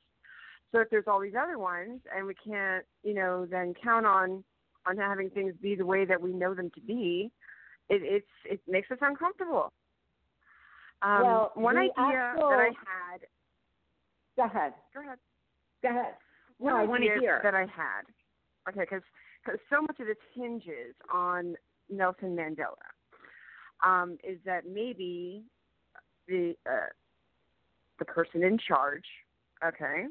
So 0.72 0.80
if 0.80 0.90
there's 0.90 1.06
all 1.08 1.20
these 1.20 1.34
other 1.40 1.60
ones, 1.60 2.02
and 2.16 2.26
we 2.26 2.34
can't, 2.34 2.84
you 3.04 3.14
know, 3.14 3.46
then 3.50 3.74
count 3.82 4.06
on 4.06 4.44
on 4.86 4.98
having 4.98 5.30
things 5.30 5.54
be 5.62 5.76
the 5.76 5.86
way 5.86 6.06
that 6.06 6.22
we 6.22 6.34
know 6.34 6.54
them 6.54 6.70
to 6.76 6.82
be, 6.82 7.32
it 7.90 8.02
it's 8.04 8.28
it 8.46 8.62
makes 8.68 8.90
us 8.92 8.98
uncomfortable. 9.02 9.72
Um, 11.02 11.24
well, 11.24 11.52
one 11.56 11.78
idea 11.78 11.92
actual... 11.98 12.50
that 12.50 12.60
I 12.60 12.66
had. 12.66 13.22
Go 14.38 14.46
ahead. 14.46 14.74
Go 14.94 15.02
ahead. 15.02 15.18
Go 15.82 15.90
ahead. 15.90 16.14
One 16.58 16.74
no, 16.74 16.80
I 16.80 16.86
want 16.86 17.04
to 17.04 17.20
hear 17.20 17.42
that 17.44 17.54
I 17.54 17.62
had. 17.62 18.04
Okay, 18.70 18.82
because 18.82 19.02
so 19.70 19.82
much 19.82 20.00
of 20.00 20.08
this 20.08 20.18
hinges 20.34 20.96
on 21.14 21.56
Nelson 21.90 22.36
Mandela. 22.36 22.76
Um, 23.86 24.18
is 24.24 24.38
that 24.46 24.66
maybe 24.66 25.44
the 26.28 26.56
uh, 26.66 26.88
the 28.00 28.06
person 28.06 28.44
in 28.44 28.58
charge, 28.58 29.04
okay, 29.66 30.06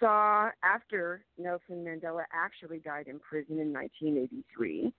saw 0.00 0.48
after 0.62 1.24
Nelson 1.38 1.84
Mandela 1.84 2.24
actually 2.32 2.78
died 2.78 3.06
in 3.06 3.18
prison 3.18 3.58
in 3.60 3.72
1983 3.72 4.92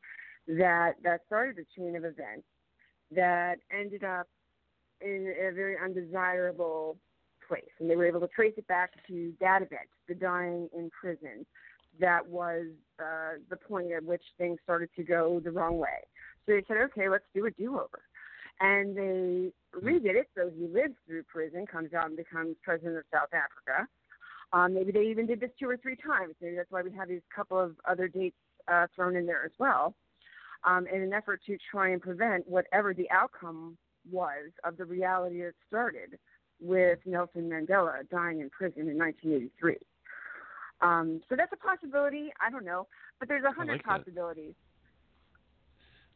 that 0.47 0.93
that 1.03 1.21
started 1.25 1.57
a 1.57 1.79
chain 1.79 1.95
of 1.95 2.03
events 2.03 2.45
that 3.11 3.55
ended 3.71 4.03
up 4.03 4.27
in 5.01 5.33
a 5.39 5.51
very 5.53 5.75
undesirable 5.83 6.97
place. 7.47 7.63
And 7.79 7.89
they 7.89 7.95
were 7.95 8.05
able 8.05 8.21
to 8.21 8.27
trace 8.27 8.53
it 8.57 8.67
back 8.67 8.91
to 9.07 9.33
that 9.39 9.61
event, 9.61 9.89
the 10.07 10.15
dying 10.15 10.69
in 10.75 10.89
prison. 10.89 11.45
That 11.99 12.27
was 12.27 12.65
uh, 12.99 13.39
the 13.49 13.55
point 13.55 13.91
at 13.91 14.03
which 14.03 14.23
things 14.37 14.59
started 14.63 14.89
to 14.97 15.03
go 15.03 15.39
the 15.43 15.51
wrong 15.51 15.77
way. 15.77 16.03
So 16.45 16.53
they 16.53 16.63
said, 16.67 16.77
okay, 16.77 17.09
let's 17.09 17.23
do 17.33 17.45
a 17.45 17.51
do 17.51 17.75
over. 17.75 18.01
And 18.59 18.95
they 18.95 19.51
redid 19.77 20.15
it 20.15 20.29
so 20.35 20.49
he 20.55 20.67
lives 20.67 20.95
through 21.05 21.23
prison, 21.23 21.65
comes 21.65 21.93
out 21.93 22.07
and 22.07 22.17
becomes 22.17 22.55
president 22.63 22.97
of 22.97 23.03
South 23.13 23.29
Africa. 23.33 23.87
Um, 24.53 24.73
maybe 24.73 24.91
they 24.91 25.07
even 25.07 25.25
did 25.25 25.39
this 25.39 25.49
two 25.59 25.69
or 25.69 25.77
three 25.77 25.95
times. 25.95 26.35
Maybe 26.41 26.55
that's 26.55 26.71
why 26.71 26.81
we 26.81 26.91
have 26.91 27.09
these 27.09 27.21
couple 27.35 27.59
of 27.59 27.75
other 27.89 28.07
dates 28.07 28.37
uh, 28.71 28.87
thrown 28.95 29.15
in 29.15 29.25
there 29.25 29.43
as 29.43 29.51
well, 29.59 29.93
um, 30.65 30.87
in 30.87 31.01
an 31.01 31.13
effort 31.13 31.41
to 31.45 31.57
try 31.71 31.89
and 31.89 32.01
prevent 32.01 32.47
whatever 32.47 32.93
the 32.93 33.09
outcome 33.11 33.77
was 34.11 34.51
of 34.63 34.77
the 34.77 34.85
reality 34.85 35.39
that 35.41 35.53
started 35.67 36.17
with 36.59 36.99
Nelson 37.05 37.49
Mandela 37.49 38.07
dying 38.09 38.39
in 38.39 38.49
prison 38.49 38.89
in 38.89 38.97
1983. 38.97 39.77
Um, 40.81 41.21
so 41.29 41.35
that's 41.35 41.51
a 41.53 41.57
possibility. 41.57 42.31
I 42.45 42.49
don't 42.49 42.65
know, 42.65 42.87
but 43.19 43.27
there's 43.27 43.45
a 43.45 43.51
hundred 43.51 43.73
like 43.73 43.83
possibilities. 43.83 44.53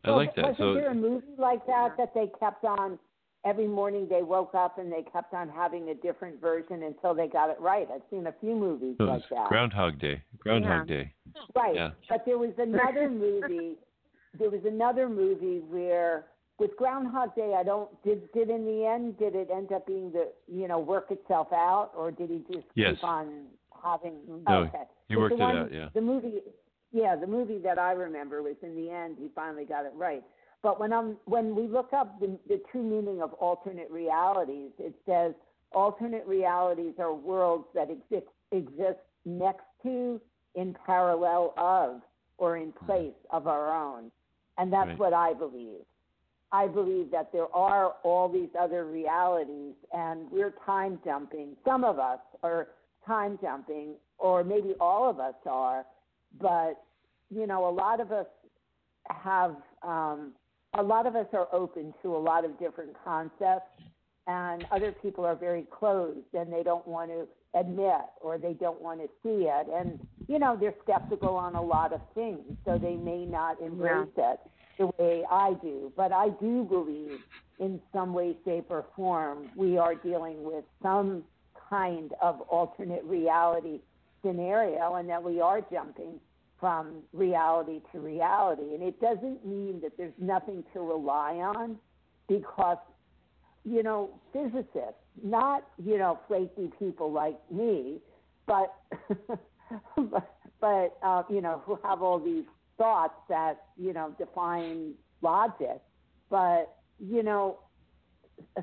I 0.03 0.11
like 0.11 0.35
that. 0.35 0.43
Wasn't 0.43 0.57
so 0.57 0.73
there 0.73 0.91
a 0.91 0.95
movie 0.95 1.25
like 1.37 1.65
that 1.67 1.95
that 1.97 2.13
they 2.13 2.29
kept 2.39 2.63
on? 2.63 2.99
Every 3.45 3.67
morning 3.67 4.05
they 4.09 4.21
woke 4.21 4.53
up 4.53 4.79
and 4.79 4.91
they 4.91 5.01
kept 5.13 5.33
on 5.33 5.47
having 5.47 5.89
a 5.89 5.95
different 5.95 6.41
version 6.41 6.83
until 6.83 7.13
they 7.13 7.27
got 7.27 7.49
it 7.49 7.57
right. 7.61 7.87
I've 7.93 8.01
seen 8.09 8.27
a 8.27 8.33
few 8.41 8.53
movies 8.53 8.95
so 8.97 9.05
like 9.05 9.21
that. 9.29 9.47
Groundhog 9.47 9.97
Day. 9.97 10.21
Groundhog 10.39 10.89
Yeah. 10.89 10.95
Day. 10.97 11.13
Right. 11.55 11.75
Yeah. 11.75 11.91
But 12.09 12.25
there 12.25 12.37
was 12.37 12.51
another 12.57 13.09
movie. 13.09 13.77
There 14.37 14.49
was 14.49 14.61
another 14.65 15.09
movie 15.09 15.59
where 15.59 16.25
with 16.59 16.75
Groundhog 16.77 17.35
Day, 17.35 17.55
I 17.57 17.63
don't 17.63 17.89
did 18.03 18.31
did 18.33 18.49
in 18.49 18.65
the 18.65 18.85
end 18.85 19.17
did 19.17 19.35
it 19.35 19.49
end 19.51 19.71
up 19.71 19.87
being 19.87 20.11
the 20.11 20.31
you 20.47 20.67
know 20.67 20.79
work 20.79 21.09
itself 21.09 21.47
out 21.53 21.91
or 21.95 22.11
did 22.11 22.29
he 22.29 22.43
just 22.51 22.67
Yes. 22.75 22.95
keep 22.95 23.03
on 23.03 23.45
having? 23.83 24.15
No, 24.47 24.63
okay. 24.63 24.83
he 25.07 25.15
worked 25.15 25.33
it 25.33 25.39
one, 25.39 25.57
out, 25.57 25.73
yeah. 25.73 25.89
The 25.93 26.01
movie, 26.01 26.41
yeah, 26.91 27.15
the 27.15 27.27
movie 27.27 27.59
that 27.59 27.79
I 27.79 27.93
remember 27.93 28.43
was 28.43 28.55
in 28.61 28.75
the 28.75 28.91
end 28.91 29.17
he 29.19 29.29
finally 29.33 29.65
got 29.65 29.85
it 29.85 29.93
right. 29.95 30.23
But 30.61 30.79
when 30.79 30.91
I'm 30.91 31.17
when 31.25 31.55
we 31.55 31.67
look 31.67 31.93
up 31.93 32.19
the 32.19 32.37
the 32.47 32.61
true 32.71 32.83
meaning 32.83 33.21
of 33.21 33.33
alternate 33.33 33.89
realities, 33.89 34.71
it 34.77 34.93
says 35.05 35.33
alternate 35.71 36.25
realities 36.27 36.93
are 36.99 37.13
worlds 37.13 37.65
that 37.73 37.89
exist 37.89 38.27
exist 38.51 38.99
next 39.25 39.63
to, 39.83 40.19
in 40.55 40.75
parallel 40.85 41.53
of, 41.57 42.01
or 42.37 42.57
in 42.57 42.71
mm-hmm. 42.73 42.85
place 42.85 43.13
of 43.31 43.47
our 43.47 43.73
own. 43.73 44.11
And 44.59 44.71
that's 44.71 44.89
Right. 44.89 44.99
what 44.99 45.13
I 45.13 45.33
believe. 45.33 45.85
I 46.51 46.67
believe 46.67 47.11
that 47.11 47.31
there 47.31 47.53
are 47.55 47.95
all 48.03 48.27
these 48.27 48.49
other 48.59 48.85
realities 48.85 49.75
and 49.93 50.29
we're 50.31 50.51
time 50.65 50.99
jumping. 51.05 51.55
Some 51.63 51.83
of 51.83 51.99
us 51.99 52.19
are 52.43 52.69
time 53.05 53.37
jumping, 53.41 53.95
or 54.17 54.43
maybe 54.43 54.75
all 54.79 55.09
of 55.09 55.19
us 55.19 55.35
are, 55.45 55.85
but 56.39 56.83
you 57.29 57.47
know, 57.47 57.67
a 57.67 57.69
lot 57.69 57.99
of 57.99 58.11
us 58.11 58.25
have 59.09 59.55
um, 59.83 60.33
a 60.73 60.83
lot 60.83 61.07
of 61.07 61.15
us 61.15 61.27
are 61.33 61.47
open 61.53 61.93
to 62.01 62.15
a 62.15 62.17
lot 62.17 62.45
of 62.45 62.59
different 62.59 62.95
concepts 63.03 63.71
and 64.27 64.65
other 64.71 64.91
people 64.91 65.25
are 65.25 65.35
very 65.35 65.65
closed 65.71 66.33
and 66.33 66.51
they 66.53 66.63
don't 66.63 66.87
want 66.87 67.09
to 67.09 67.27
admit 67.59 68.01
or 68.21 68.37
they 68.37 68.53
don't 68.53 68.81
want 68.81 68.99
to 68.99 69.07
see 69.23 69.47
it 69.47 69.67
and 69.73 69.99
you 70.29 70.39
know 70.39 70.55
they're 70.59 70.75
skeptical 70.83 71.35
on 71.35 71.55
a 71.55 71.61
lot 71.61 71.91
of 71.91 71.99
things 72.15 72.39
so 72.63 72.77
they 72.77 72.95
may 72.95 73.25
not 73.25 73.59
embrace 73.61 74.07
it 74.15 74.39
the 74.77 74.87
way 74.97 75.23
I 75.29 75.55
do. 75.61 75.91
But 75.97 76.13
I 76.13 76.29
do 76.39 76.63
believe 76.63 77.19
in 77.59 77.81
some 77.91 78.13
way 78.13 78.37
shape 78.45 78.67
or 78.69 78.85
form 78.95 79.49
we 79.55 79.77
are 79.77 79.95
dealing 79.95 80.43
with 80.43 80.63
some 80.81 81.23
kind 81.69 82.13
of 82.21 82.39
alternate 82.41 83.03
reality 83.03 83.81
scenario 84.23 84.95
and 84.95 85.09
that 85.09 85.21
we 85.21 85.41
are 85.41 85.61
jumping 85.71 86.19
from 86.59 87.01
reality 87.11 87.81
to 87.91 87.99
reality. 87.99 88.73
And 88.73 88.83
it 88.83 89.01
doesn't 89.01 89.45
mean 89.45 89.81
that 89.81 89.97
there's 89.97 90.13
nothing 90.17 90.63
to 90.73 90.79
rely 90.79 91.35
on 91.35 91.77
because 92.27 92.77
you 93.65 93.83
know, 93.83 94.09
physicists, 94.31 95.03
not, 95.23 95.67
you 95.83 95.97
know, 95.97 96.19
flaky 96.27 96.71
people 96.79 97.11
like 97.11 97.39
me, 97.51 97.99
but, 98.47 98.73
but, 100.61 100.97
uh, 101.03 101.23
you 101.29 101.41
know, 101.41 101.61
who 101.65 101.77
have 101.83 102.01
all 102.01 102.19
these 102.19 102.45
thoughts 102.77 103.15
that, 103.29 103.65
you 103.77 103.93
know, 103.93 104.13
define 104.17 104.93
logic. 105.21 105.81
But, 106.29 106.75
you 106.99 107.23
know, 107.23 107.59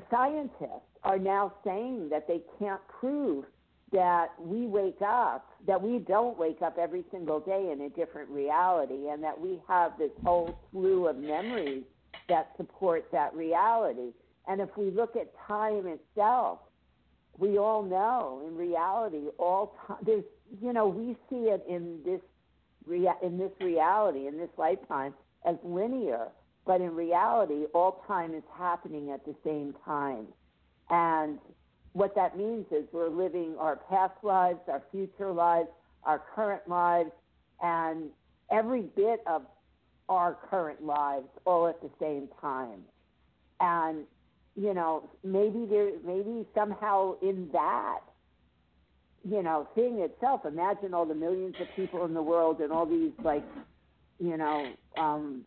scientists 0.09 0.87
are 1.03 1.19
now 1.19 1.53
saying 1.63 2.09
that 2.09 2.27
they 2.27 2.41
can't 2.59 2.81
prove 2.87 3.45
that 3.91 4.27
we 4.39 4.67
wake 4.67 5.01
up, 5.01 5.49
that 5.65 5.81
we 5.81 5.99
don't 5.99 6.37
wake 6.37 6.61
up 6.61 6.77
every 6.77 7.05
single 7.11 7.39
day 7.39 7.69
in 7.71 7.81
a 7.81 7.89
different 7.89 8.29
reality, 8.29 9.09
and 9.09 9.23
that 9.23 9.39
we 9.39 9.61
have 9.67 9.97
this 9.97 10.11
whole 10.25 10.59
slew 10.71 11.07
of 11.07 11.17
memories 11.17 11.83
that 12.27 12.51
support 12.57 13.07
that 13.11 13.33
reality. 13.33 14.11
And 14.47 14.59
if 14.59 14.69
we 14.77 14.91
look 14.91 15.15
at 15.15 15.31
time 15.47 15.87
itself, 15.87 16.59
we 17.37 17.57
all 17.57 17.83
know 17.83 18.41
in 18.47 18.55
reality, 18.55 19.27
all 19.37 19.75
time, 19.85 19.97
there's, 20.05 20.23
you 20.61 20.73
know, 20.73 20.87
we 20.87 21.15
see 21.29 21.49
it 21.49 21.63
in 21.67 21.99
this 22.03 22.21
rea- 22.85 23.17
in 23.21 23.37
this 23.37 23.51
reality, 23.59 24.27
in 24.27 24.37
this 24.37 24.49
lifetime, 24.57 25.13
as 25.45 25.55
linear, 25.63 26.29
but 26.65 26.81
in 26.81 26.95
reality, 26.95 27.65
all 27.73 28.03
time 28.07 28.33
is 28.33 28.43
happening 28.57 29.11
at 29.11 29.23
the 29.25 29.35
same 29.43 29.73
time. 29.85 30.27
And 30.89 31.39
what 31.93 32.15
that 32.15 32.37
means 32.37 32.65
is 32.71 32.85
we're 32.91 33.09
living 33.09 33.55
our 33.59 33.75
past 33.75 34.15
lives, 34.23 34.59
our 34.67 34.83
future 34.91 35.31
lives, 35.31 35.69
our 36.03 36.21
current 36.35 36.67
lives, 36.67 37.11
and 37.61 38.09
every 38.51 38.81
bit 38.81 39.21
of 39.27 39.43
our 40.09 40.37
current 40.49 40.83
lives 40.83 41.27
all 41.45 41.67
at 41.67 41.81
the 41.81 41.89
same 41.99 42.29
time. 42.41 42.83
And 43.59 44.05
you 44.59 44.73
know, 44.73 45.09
maybe 45.23 45.65
there, 45.69 45.91
maybe 46.05 46.45
somehow 46.55 47.15
in 47.21 47.49
that, 47.53 47.99
you 49.23 49.43
know, 49.43 49.67
thing 49.75 49.99
itself. 49.99 50.45
Imagine 50.45 50.93
all 50.93 51.05
the 51.05 51.15
millions 51.15 51.55
of 51.61 51.67
people 51.75 52.05
in 52.05 52.13
the 52.13 52.21
world 52.21 52.59
and 52.59 52.71
all 52.71 52.85
these 52.85 53.11
like, 53.23 53.45
you 54.19 54.35
know, 54.35 54.73
um, 54.97 55.43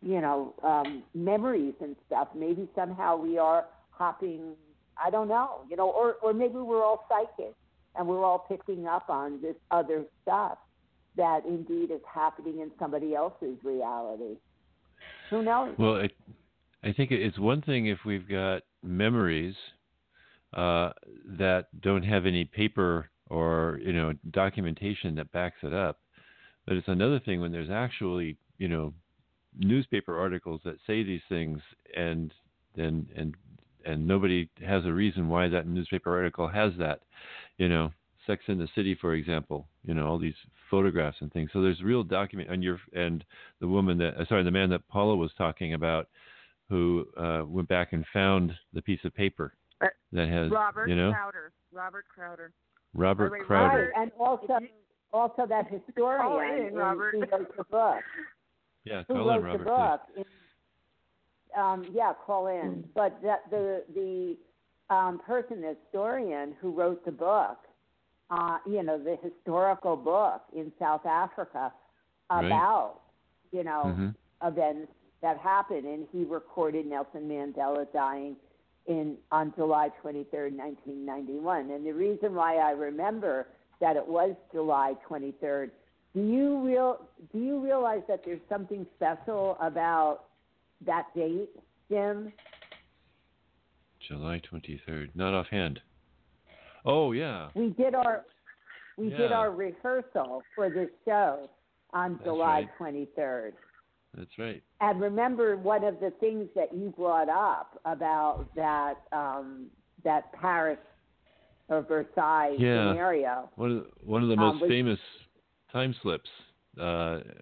you 0.00 0.20
know, 0.20 0.54
um, 0.62 1.02
memories 1.14 1.74
and 1.80 1.96
stuff. 2.06 2.28
Maybe 2.34 2.68
somehow 2.74 3.16
we 3.16 3.36
are 3.38 3.64
hopping 3.90 4.54
I 5.02 5.10
don't 5.10 5.28
know, 5.28 5.62
you 5.68 5.76
know, 5.76 5.90
or 5.90 6.14
or 6.22 6.32
maybe 6.32 6.54
we're 6.54 6.84
all 6.84 7.06
psychic 7.08 7.54
and 7.96 8.06
we're 8.06 8.24
all 8.24 8.46
picking 8.48 8.86
up 8.86 9.08
on 9.08 9.40
this 9.40 9.56
other 9.70 10.04
stuff 10.22 10.58
that 11.16 11.44
indeed 11.46 11.90
is 11.90 12.00
happening 12.12 12.60
in 12.60 12.70
somebody 12.78 13.14
else's 13.14 13.56
reality. 13.62 14.36
Who 15.30 15.42
knows? 15.42 15.74
Well, 15.78 15.96
I, 15.96 16.10
I 16.84 16.92
think 16.92 17.10
it's 17.10 17.38
one 17.38 17.62
thing 17.62 17.86
if 17.86 18.00
we've 18.04 18.28
got 18.28 18.62
memories 18.82 19.54
uh, 20.52 20.90
that 21.38 21.66
don't 21.80 22.02
have 22.02 22.26
any 22.26 22.44
paper 22.44 23.08
or 23.30 23.80
you 23.82 23.92
know 23.92 24.12
documentation 24.30 25.14
that 25.14 25.32
backs 25.32 25.56
it 25.62 25.72
up, 25.72 25.98
but 26.66 26.76
it's 26.76 26.88
another 26.88 27.18
thing 27.18 27.40
when 27.40 27.52
there's 27.52 27.70
actually 27.70 28.36
you 28.58 28.68
know 28.68 28.92
newspaper 29.58 30.18
articles 30.18 30.60
that 30.64 30.76
say 30.86 31.02
these 31.02 31.22
things 31.28 31.60
and 31.96 32.32
and 32.76 33.06
and 33.16 33.34
and 33.86 34.06
nobody 34.06 34.48
has 34.66 34.84
a 34.84 34.92
reason 34.92 35.28
why 35.28 35.48
that 35.48 35.66
newspaper 35.66 36.14
article 36.14 36.48
has 36.48 36.72
that. 36.78 37.00
You 37.58 37.68
know, 37.68 37.92
Sex 38.26 38.42
in 38.48 38.58
the 38.58 38.68
City, 38.74 38.96
for 39.00 39.14
example. 39.14 39.68
You 39.84 39.94
know, 39.94 40.06
all 40.06 40.18
these 40.18 40.34
photographs 40.70 41.18
and 41.20 41.32
things. 41.32 41.50
So 41.52 41.62
there's 41.62 41.82
real 41.82 42.02
document. 42.02 42.50
And 42.50 42.62
your 42.62 42.78
and 42.94 43.24
the 43.60 43.68
woman 43.68 43.98
that 43.98 44.16
uh, 44.18 44.26
sorry, 44.28 44.44
the 44.44 44.50
man 44.50 44.70
that 44.70 44.86
Paula 44.88 45.16
was 45.16 45.30
talking 45.38 45.74
about, 45.74 46.08
who 46.68 47.06
uh, 47.16 47.42
went 47.46 47.68
back 47.68 47.92
and 47.92 48.04
found 48.12 48.52
the 48.72 48.82
piece 48.82 49.00
of 49.04 49.14
paper 49.14 49.54
uh, 49.82 49.86
that 50.12 50.28
has 50.28 50.50
Robert 50.50 50.88
you 50.88 50.96
know 50.96 51.10
Crowder. 51.12 51.52
Robert 51.72 52.04
Crowder. 52.12 52.52
Robert 52.94 53.32
Wait, 53.32 53.42
Crowder. 53.42 53.92
Right, 53.94 54.02
and 54.02 54.12
also 54.18 54.58
also 55.12 55.46
that 55.46 55.66
historian 55.70 56.68
in, 56.68 56.74
Robert. 56.74 57.12
who 57.14 57.20
wrote 57.20 57.56
the 57.56 57.64
book. 57.64 57.96
Yeah, 58.86 59.02
who 59.08 59.14
call 59.14 59.28
wrote 59.28 59.38
in, 59.38 59.44
Robert. 59.44 59.58
the 59.60 59.64
book 59.64 60.00
in 60.18 60.24
um, 61.56 61.86
yeah, 61.94 62.12
call 62.26 62.48
in. 62.48 62.84
But 62.94 63.18
that 63.22 63.42
the 63.50 63.84
the 63.94 64.36
um, 64.94 65.20
person, 65.24 65.60
the 65.60 65.76
historian 65.84 66.54
who 66.60 66.70
wrote 66.72 67.04
the 67.04 67.12
book, 67.12 67.58
uh, 68.30 68.58
you 68.66 68.82
know, 68.82 68.98
the 69.02 69.16
historical 69.22 69.96
book 69.96 70.42
in 70.54 70.72
South 70.78 71.06
Africa 71.06 71.72
Right. 72.30 72.46
about 72.46 73.00
you 73.52 73.64
know 73.64 73.94
Mhm. 73.96 74.14
events 74.42 74.92
that 75.24 75.38
happened, 75.38 75.86
and 75.86 76.06
he 76.12 76.22
recorded 76.22 76.84
Nelson 76.84 77.22
Mandela 77.22 77.86
dying 77.94 78.36
in 78.86 79.16
on 79.32 79.54
July 79.56 79.88
23rd, 80.04 80.52
1991. 80.54 81.70
And 81.70 81.86
the 81.86 81.92
reason 81.92 82.34
why 82.34 82.56
I 82.56 82.72
remember 82.72 83.46
that 83.80 83.96
it 83.96 84.06
was 84.06 84.36
July 84.52 84.92
23rd. 85.08 85.70
Do 86.14 86.20
you 86.20 86.60
real 86.60 87.08
do 87.32 87.38
you 87.38 87.58
realize 87.58 88.02
that 88.06 88.20
there's 88.26 88.42
something 88.50 88.86
special 88.96 89.56
about 89.62 90.24
that 90.84 91.06
date, 91.16 91.48
Jim? 91.90 92.30
July 94.06 94.42
23rd. 94.52 95.08
Not 95.14 95.32
offhand. 95.32 95.80
Oh 96.84 97.12
yeah. 97.12 97.48
We 97.54 97.70
did 97.70 97.94
our 97.94 98.26
we 98.98 99.08
did 99.08 99.32
our 99.32 99.50
rehearsal 99.50 100.42
for 100.54 100.68
this 100.68 100.90
show 101.06 101.48
on 101.94 102.12
That's 102.12 102.24
July 102.24 102.68
right. 102.78 103.08
23rd. 103.18 103.52
That's 104.16 104.38
right. 104.38 104.62
And 104.80 105.00
remember 105.00 105.56
one 105.56 105.84
of 105.84 105.98
the 106.00 106.10
things 106.20 106.48
that 106.54 106.72
you 106.74 106.92
brought 106.96 107.28
up 107.28 107.80
about 107.84 108.46
that 108.54 108.94
um, 109.12 109.66
that 110.04 110.32
Paris 110.32 110.78
or 111.68 111.82
Versailles 111.82 112.56
Yeah. 112.58 112.88
scenario. 112.90 113.50
One 113.56 113.70
of 113.70 113.84
the, 113.84 113.90
one 114.04 114.22
of 114.22 114.28
the 114.28 114.34
Um, 114.36 114.58
most 114.58 114.68
famous 114.68 115.00
time 115.72 115.94
slips 116.02 116.28
uh, 116.78 116.82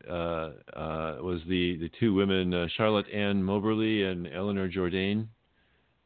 uh, 0.08 0.52
uh, 0.74 1.18
was 1.22 1.40
the, 1.48 1.76
the 1.78 1.90
two 1.98 2.14
women, 2.14 2.54
uh, 2.54 2.68
Charlotte 2.76 3.08
Anne 3.08 3.42
Moberly 3.42 4.04
and 4.04 4.28
Eleanor 4.28 4.68
Jourdain, 4.68 5.26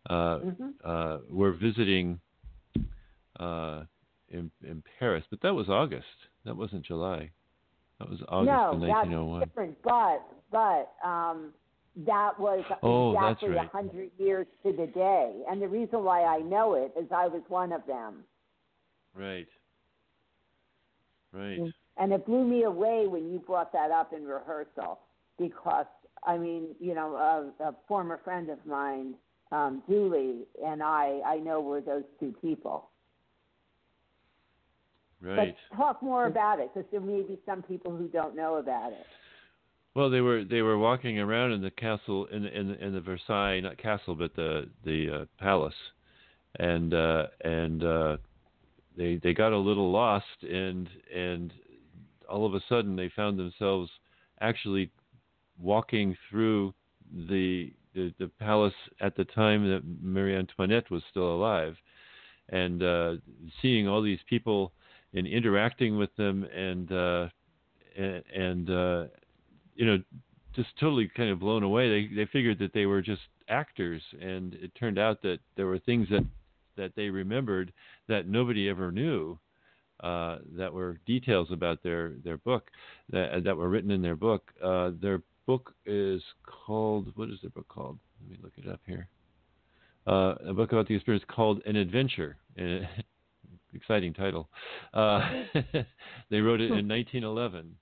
uh, 0.09 0.39
Mhm. 0.39 0.75
uh, 0.85 1.19
were 1.29 1.53
visiting 1.53 2.21
uh, 3.39 3.85
in, 4.31 4.51
in 4.65 4.83
Paris. 4.99 5.25
But 5.29 5.41
that 5.43 5.55
was 5.55 5.69
August. 5.69 6.07
That 6.45 6.57
wasn't 6.57 6.87
July. 6.87 7.31
That 7.99 8.11
was 8.11 8.21
August 8.29 8.47
no, 8.53 8.71
of 8.73 8.81
that's 8.81 9.09
1901. 9.09 9.41
different. 9.41 9.77
But 9.83 10.23
but 10.53 10.93
um, 11.07 11.53
that 12.07 12.39
was 12.39 12.65
Oh, 12.83 13.15
exactly 13.15 13.49
a 13.49 13.57
right. 13.57 13.69
hundred 13.71 14.11
years 14.19 14.47
to 14.65 14.73
the 14.73 14.87
day. 14.87 15.43
And 15.51 15.61
the 15.63 15.69
reason 15.69 16.05
why 16.05 16.25
I 16.25 16.41
know 16.41 16.75
it 16.75 16.93
is 16.99 17.07
I 17.11 17.27
was 17.27 17.43
one 17.49 17.73
of 17.73 17.87
them. 17.87 18.25
Right. 19.15 19.47
Right. 21.33 21.59
And 21.99 22.13
it 22.13 22.27
blew 22.27 22.45
me 22.45 22.65
away 22.65 23.07
when 23.07 23.33
you 23.33 23.39
brought 23.39 23.73
that 23.73 23.91
up 23.91 24.13
in 24.13 24.25
rehearsal 24.25 25.01
because, 25.39 25.87
I 26.27 26.37
mean, 26.37 26.75
you 26.79 26.95
know, 26.95 27.17
a, 27.17 27.65
a 27.65 27.75
former 27.89 28.21
friend 28.23 28.51
of 28.51 28.65
mine, 28.67 29.15
um, 29.53 29.83
Julie, 29.89 30.47
and 30.65 30.83
I, 30.83 31.21
I 31.27 31.39
know 31.39 31.61
were 31.61 31.81
those 31.81 32.05
two 32.21 32.35
people. 32.43 32.91
Right. 35.21 35.57
But 35.71 35.77
talk 35.77 36.03
more 36.03 36.27
about 36.27 36.61
it 36.61 36.71
because 36.75 36.89
there 36.91 37.01
may 37.01 37.23
be 37.23 37.39
some 37.47 37.63
people 37.63 37.97
who 37.97 38.09
don't 38.09 38.37
know 38.37 38.57
about 38.57 38.93
it. 38.93 39.07
Well, 39.95 40.11
they 40.11 40.21
were 40.21 40.45
they 40.45 40.61
were 40.61 40.77
walking 40.77 41.19
around 41.19 41.53
in 41.53 41.63
the 41.63 41.71
castle 41.71 42.27
in 42.27 42.43
the, 42.43 42.59
in 42.59 42.75
in 42.75 42.93
the 42.93 43.01
Versailles 43.01 43.61
not 43.61 43.79
castle 43.79 44.15
but 44.15 44.37
the 44.37 44.69
the 44.85 45.21
uh, 45.23 45.25
palace, 45.43 45.75
and 46.59 46.93
uh, 46.93 47.29
and 47.43 47.83
uh, 47.83 48.17
they 48.97 49.17
they 49.23 49.33
got 49.33 49.53
a 49.53 49.59
little 49.59 49.91
lost 49.91 50.43
and 50.43 50.91
and 51.15 51.53
all 52.29 52.45
of 52.45 52.55
a 52.55 52.61
sudden 52.69 52.95
they 52.95 53.11
found 53.17 53.39
themselves 53.39 53.91
actually 54.41 54.91
walking 55.59 56.15
through 56.29 56.75
the 57.31 57.73
the, 57.95 58.13
the 58.19 58.29
palace 58.39 58.75
at 59.01 59.17
the 59.17 59.25
time 59.25 59.67
that 59.67 59.81
Marie 60.03 60.37
Antoinette 60.37 60.91
was 60.91 61.03
still 61.11 61.35
alive, 61.35 61.75
and 62.51 62.83
uh, 62.83 63.15
seeing 63.63 63.89
all 63.89 64.03
these 64.03 64.19
people 64.29 64.73
and 65.17 65.27
interacting 65.27 65.97
with 65.97 66.15
them 66.17 66.45
and 66.45 66.93
uh, 66.93 67.27
and, 67.97 68.23
and 68.35 68.71
uh, 68.71 69.05
you 69.75 69.87
know, 69.87 69.99
just 70.55 70.69
totally 70.79 71.11
kind 71.17 71.31
of 71.31 71.41
blown 71.41 71.63
away. 71.63 71.89
They 71.89 72.15
they 72.15 72.27
figured 72.31 72.59
that 72.61 72.73
they 72.73 72.87
were 72.87 73.03
just 73.03 73.23
actors, 73.49 74.03
and 74.21 74.55
it 74.55 74.75
turned 74.75 74.99
out 74.99 75.23
that 75.23 75.39
there 75.57 75.67
were 75.67 75.79
things 75.79 76.09
that 76.11 76.25
that 76.77 76.93
they 76.95 77.09
remembered 77.09 77.73
that 78.09 78.29
nobody 78.29 78.69
ever 78.69 78.93
knew. 78.93 79.39
Uh, 80.01 80.41
that 80.55 80.71
were 80.71 81.01
details 81.07 81.49
about 81.51 81.83
their 81.83 82.13
their 82.23 82.37
book 82.37 82.71
that 83.11 83.43
that 83.45 83.57
were 83.57 83.71
written 83.71 83.91
in 83.91 84.03
their 84.03 84.15
book. 84.15 84.53
Uh, 84.63 84.91
their 85.01 85.23
book 85.47 85.75
is 85.87 86.23
called 86.45 87.11
what 87.17 87.31
is 87.31 87.39
their 87.41 87.51
book 87.51 87.67
called? 87.69 87.99
Let 88.21 88.31
me 88.31 88.37
look 88.43 88.53
it 88.59 88.71
up 88.71 88.81
here. 88.85 89.09
Uh, 90.07 90.35
a 90.47 90.53
book 90.53 90.73
about 90.73 90.87
the 90.87 90.95
experience 90.95 91.25
called 91.29 91.63
An 91.65 91.77
Adventure. 91.77 92.37
Exciting 93.77 94.15
title. 94.15 94.49
Uh, 94.95 95.21
they 96.31 96.41
wrote 96.41 96.61
it 96.61 96.73
in 96.73 96.89
1911. 96.89 97.75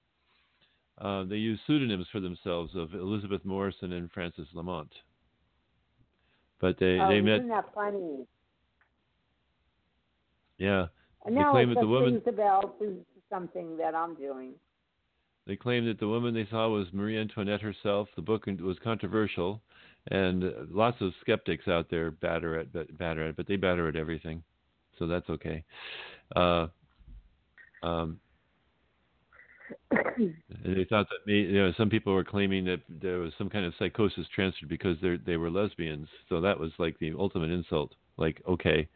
Uh, 1.00 1.24
they 1.24 1.36
used 1.36 1.60
pseudonyms 1.66 2.06
for 2.10 2.20
themselves 2.20 2.72
of 2.74 2.94
Elizabeth 2.94 3.44
Morison 3.44 3.92
and 3.92 4.10
Frances 4.10 4.46
Lamont. 4.54 4.92
But 6.60 6.78
they 6.78 6.98
oh, 7.00 7.08
they 7.08 7.18
isn't 7.18 7.48
met. 7.48 7.48
that 7.48 7.74
funny? 7.74 8.26
Yeah, 10.58 10.86
And 11.24 11.36
They 11.36 11.40
now 11.40 11.52
claim 11.52 11.68
that 11.74 11.80
the 11.80 11.86
woman- 11.86 12.14
rings 12.14 12.22
a 12.26 12.32
bell 12.32 12.74
to 12.80 13.04
something 13.30 13.76
that 13.76 13.94
I'm 13.94 14.14
doing. 14.14 14.52
they 15.46 15.56
claimed 15.56 15.86
that 15.88 15.98
the 15.98 16.08
woman 16.08 16.32
they 16.34 16.46
saw 16.50 16.68
was 16.68 16.86
Marie 16.92 17.18
Antoinette 17.18 17.60
herself. 17.60 18.08
The 18.16 18.22
book 18.22 18.46
was 18.46 18.78
controversial, 18.82 19.60
and 20.10 20.44
lots 20.70 21.00
of 21.00 21.12
skeptics 21.20 21.66
out 21.68 21.88
there 21.90 22.10
batter 22.10 22.58
at 22.58 22.98
batter 22.98 23.28
at, 23.28 23.36
but 23.36 23.46
they 23.46 23.56
batter 23.56 23.88
at 23.88 23.96
everything. 23.96 24.42
So 24.98 25.06
that's 25.06 25.28
okay. 25.28 25.64
Uh, 26.34 26.66
um, 27.82 28.18
they 29.90 30.86
thought 30.88 31.06
that 31.08 31.26
me, 31.26 31.42
you 31.42 31.58
know, 31.58 31.72
some 31.76 31.90
people 31.90 32.14
were 32.14 32.24
claiming 32.24 32.64
that 32.64 32.80
there 32.88 33.18
was 33.18 33.32
some 33.38 33.48
kind 33.48 33.64
of 33.64 33.72
psychosis 33.78 34.26
transferred 34.34 34.68
because 34.68 34.96
they 35.02 35.16
they 35.24 35.36
were 35.36 35.50
lesbians. 35.50 36.08
So 36.28 36.40
that 36.40 36.58
was 36.58 36.70
like 36.78 36.98
the 36.98 37.12
ultimate 37.18 37.50
insult. 37.50 37.94
Like, 38.16 38.42
okay. 38.48 38.88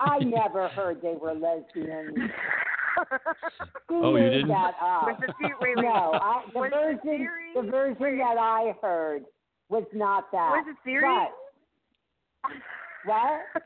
I 0.00 0.18
never 0.24 0.68
heard 0.68 1.00
they 1.02 1.14
were 1.20 1.34
lesbians. 1.34 2.16
oh, 3.90 4.16
you 4.16 4.30
didn't? 4.30 4.48
That 4.48 4.74
up? 4.80 5.02
Was 5.04 5.20
the 5.26 5.32
theory, 5.40 5.54
wait, 5.60 5.76
wait, 5.76 5.82
no, 5.82 6.12
I, 6.12 6.42
the 6.52 6.60
version 6.60 7.00
the, 7.02 7.10
theory, 7.10 7.52
the 7.54 7.70
version 7.70 8.18
that 8.18 8.36
I 8.38 8.74
heard 8.82 9.24
was 9.68 9.84
not 9.94 10.30
that. 10.32 10.50
was 10.50 10.66
the 10.68 10.90
theory? 10.90 11.04
But, 12.42 12.52
what? 13.06 13.62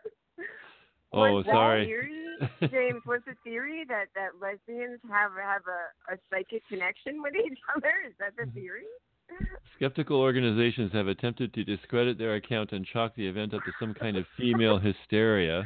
Oh, 1.16 1.32
was 1.34 1.44
the 1.44 1.52
sorry. 1.52 1.86
theory, 1.86 2.12
James, 2.70 3.02
was 3.06 3.20
the 3.26 3.34
theory 3.44 3.84
that 3.88 4.06
that 4.14 4.40
lesbians 4.40 5.00
have 5.10 5.32
have 5.32 5.62
a, 5.66 6.14
a 6.14 6.18
psychic 6.30 6.62
connection 6.68 7.22
with 7.22 7.34
each 7.34 7.58
other? 7.76 7.92
Is 8.06 8.12
that 8.20 8.36
the 8.36 8.44
mm-hmm. 8.44 8.58
theory? 8.58 8.84
Skeptical 9.76 10.20
organizations 10.20 10.92
have 10.92 11.08
attempted 11.08 11.52
to 11.54 11.64
discredit 11.64 12.16
their 12.16 12.36
account 12.36 12.72
and 12.72 12.86
chalk 12.86 13.14
the 13.16 13.26
event 13.26 13.54
up 13.54 13.64
to 13.64 13.72
some 13.80 13.92
kind 13.92 14.16
of 14.16 14.24
female 14.36 14.78
hysteria. 14.78 15.64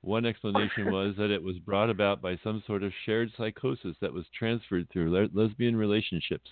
One 0.00 0.26
explanation 0.26 0.92
was 0.92 1.14
that 1.16 1.30
it 1.30 1.42
was 1.42 1.56
brought 1.58 1.90
about 1.90 2.20
by 2.20 2.38
some 2.42 2.62
sort 2.66 2.82
of 2.82 2.92
shared 3.06 3.30
psychosis 3.36 3.96
that 4.00 4.12
was 4.12 4.24
transferred 4.38 4.88
through 4.90 5.10
le- 5.10 5.28
lesbian 5.32 5.76
relationships. 5.76 6.50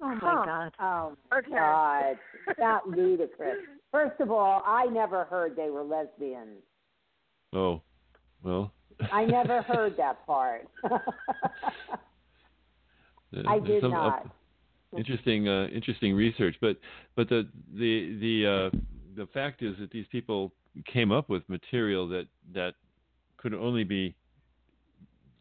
Oh 0.00 0.14
my 0.14 0.20
God. 0.20 0.72
Oh 0.80 1.16
Okay. 1.36 1.50
God, 1.50 2.18
that 2.58 2.80
ludicrous. 2.88 3.58
First 3.92 4.20
of 4.20 4.30
all, 4.30 4.62
I 4.64 4.86
never 4.86 5.24
heard 5.24 5.56
they 5.56 5.70
were 5.70 5.82
lesbians. 5.82 6.62
Oh, 7.52 7.82
well. 8.42 8.72
I 9.12 9.24
never 9.24 9.62
heard 9.68 9.96
that 9.96 10.26
part. 10.26 10.68
I 13.46 13.58
did 13.58 13.82
some 13.82 13.92
not. 13.92 14.06
up- 14.06 14.36
interesting, 14.96 15.48
uh, 15.48 15.66
interesting 15.68 16.14
research, 16.14 16.56
but 16.60 16.76
but 17.16 17.28
the 17.28 17.48
the 17.74 18.16
the 18.20 18.46
uh, 18.46 18.78
the 19.16 19.26
fact 19.26 19.62
is 19.62 19.76
that 19.78 19.90
these 19.90 20.06
people 20.10 20.52
came 20.86 21.12
up 21.12 21.28
with 21.28 21.48
material 21.48 22.08
that 22.08 22.26
that 22.54 22.74
could 23.36 23.54
only 23.54 23.84
be 23.84 24.14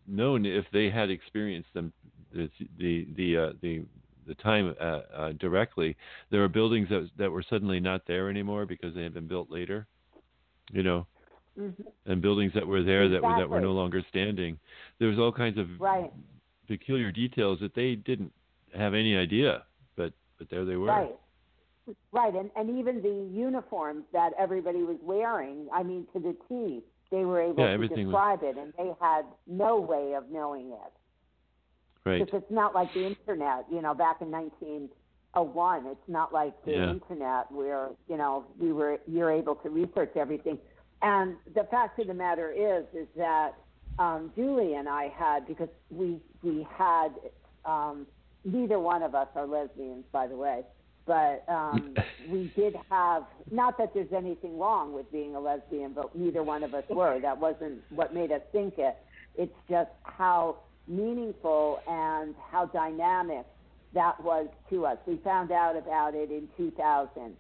known 0.07 0.45
if 0.45 0.65
they 0.71 0.89
had 0.89 1.09
experienced 1.09 1.73
them 1.73 1.91
the 2.33 2.49
the 2.77 3.07
the 3.15 3.37
uh, 3.37 3.53
the 3.61 3.85
the 4.27 4.35
time 4.35 4.75
uh, 4.79 5.01
uh, 5.15 5.31
directly. 5.33 5.95
There 6.29 6.43
are 6.43 6.49
buildings 6.49 6.89
that 6.89 7.09
that 7.17 7.31
were 7.31 7.43
suddenly 7.49 7.79
not 7.79 8.01
there 8.07 8.29
anymore 8.29 8.65
because 8.65 8.93
they 8.93 9.03
had 9.03 9.13
been 9.13 9.27
built 9.27 9.49
later. 9.49 9.87
You 10.71 10.83
know, 10.83 11.07
Mhm. 11.57 11.85
and 12.05 12.21
buildings 12.21 12.53
that 12.53 12.65
were 12.67 12.83
there 12.83 13.09
that 13.09 13.21
were 13.21 13.35
that 13.37 13.49
were 13.49 13.61
no 13.61 13.71
longer 13.73 14.01
standing. 14.09 14.59
There 14.99 15.09
was 15.09 15.17
all 15.19 15.31
kinds 15.31 15.57
of 15.57 15.67
Right. 15.79 16.11
peculiar 16.67 17.11
details 17.11 17.59
that 17.61 17.73
they 17.73 17.95
didn't 17.95 18.31
have 18.73 18.93
any 18.93 19.15
idea, 19.17 19.63
but 19.95 20.13
but 20.37 20.49
there 20.49 20.65
they 20.65 20.75
were. 20.77 20.87
Right. 20.87 21.15
Right, 22.11 22.35
and 22.35 22.51
and 22.55 22.69
even 22.77 23.01
the 23.01 23.29
uniforms 23.33 24.03
that 24.11 24.33
everybody 24.37 24.83
was 24.83 24.97
wearing, 25.01 25.67
I 25.71 25.83
mean, 25.83 26.05
to 26.13 26.19
the 26.19 26.35
T, 26.49 26.83
they 27.09 27.23
were 27.25 27.39
able 27.41 27.61
Yeah, 27.61 27.67
to 27.67 27.71
everything 27.71 28.07
was- 28.07 28.13
describe 28.13 28.43
it, 28.43 28.57
and 28.57 28.73
they 28.73 28.93
had 28.99 29.25
no 29.47 29.79
way 29.79 30.13
of 30.13 30.29
knowing 30.29 30.71
it. 30.73 30.93
Right. 32.05 32.19
Because 32.23 32.41
it's 32.41 32.51
not 32.51 32.75
like 32.75 32.93
the 32.93 33.05
internet, 33.05 33.65
you 33.71 33.81
know, 33.81 33.93
back 33.93 34.21
in 34.21 34.29
1901. 34.31 35.85
It's 35.87 36.07
not 36.09 36.33
like 36.33 36.53
the 36.65 36.71
Yeah. 36.73 36.89
internet 36.91 37.51
where 37.51 37.89
you 38.09 38.17
know 38.17 38.45
we 38.59 38.71
were 38.73 38.99
you're 39.07 39.31
able 39.31 39.55
to 39.55 39.69
research 39.69 40.15
everything. 40.15 40.59
And 41.01 41.35
the 41.53 41.63
fact 41.65 41.99
of 41.99 42.07
the 42.07 42.13
matter 42.13 42.51
is, 42.51 42.85
is 42.93 43.07
that 43.17 43.53
um, 43.99 44.31
Julie 44.35 44.75
and 44.75 44.87
I 44.87 45.09
had 45.15 45.47
because 45.47 45.69
we 45.89 46.19
we 46.43 46.67
had 46.75 47.09
um, 47.65 48.07
neither 48.45 48.79
one 48.79 49.03
of 49.03 49.15
us 49.15 49.27
are 49.35 49.45
lesbians, 49.45 50.05
by 50.11 50.27
the 50.27 50.35
way, 50.35 50.63
but 51.05 51.43
um, 51.47 51.95
we 52.29 52.51
did 52.55 52.75
have 52.89 53.23
not 53.51 53.77
that 53.77 53.93
there's 53.93 54.13
anything 54.13 54.57
wrong 54.57 54.93
with 54.93 55.11
being 55.11 55.35
a 55.35 55.39
lesbian, 55.39 55.93
but 55.93 56.15
neither 56.15 56.43
one 56.43 56.63
of 56.63 56.73
us 56.73 56.83
were. 56.89 57.19
That 57.19 57.39
wasn't 57.39 57.81
what 57.89 58.13
made 58.13 58.31
us 58.31 58.41
think 58.51 58.75
it. 58.77 58.97
It's 59.35 59.55
just 59.69 59.89
how 60.03 60.57
meaningful 60.87 61.79
and 61.87 62.33
how 62.51 62.65
dynamic 62.65 63.45
that 63.93 64.21
was 64.23 64.47
to 64.69 64.85
us. 64.85 64.97
We 65.05 65.17
found 65.17 65.51
out 65.51 65.75
about 65.75 66.15
it 66.15 66.31
in 66.31 66.47
2000, 66.57 67.35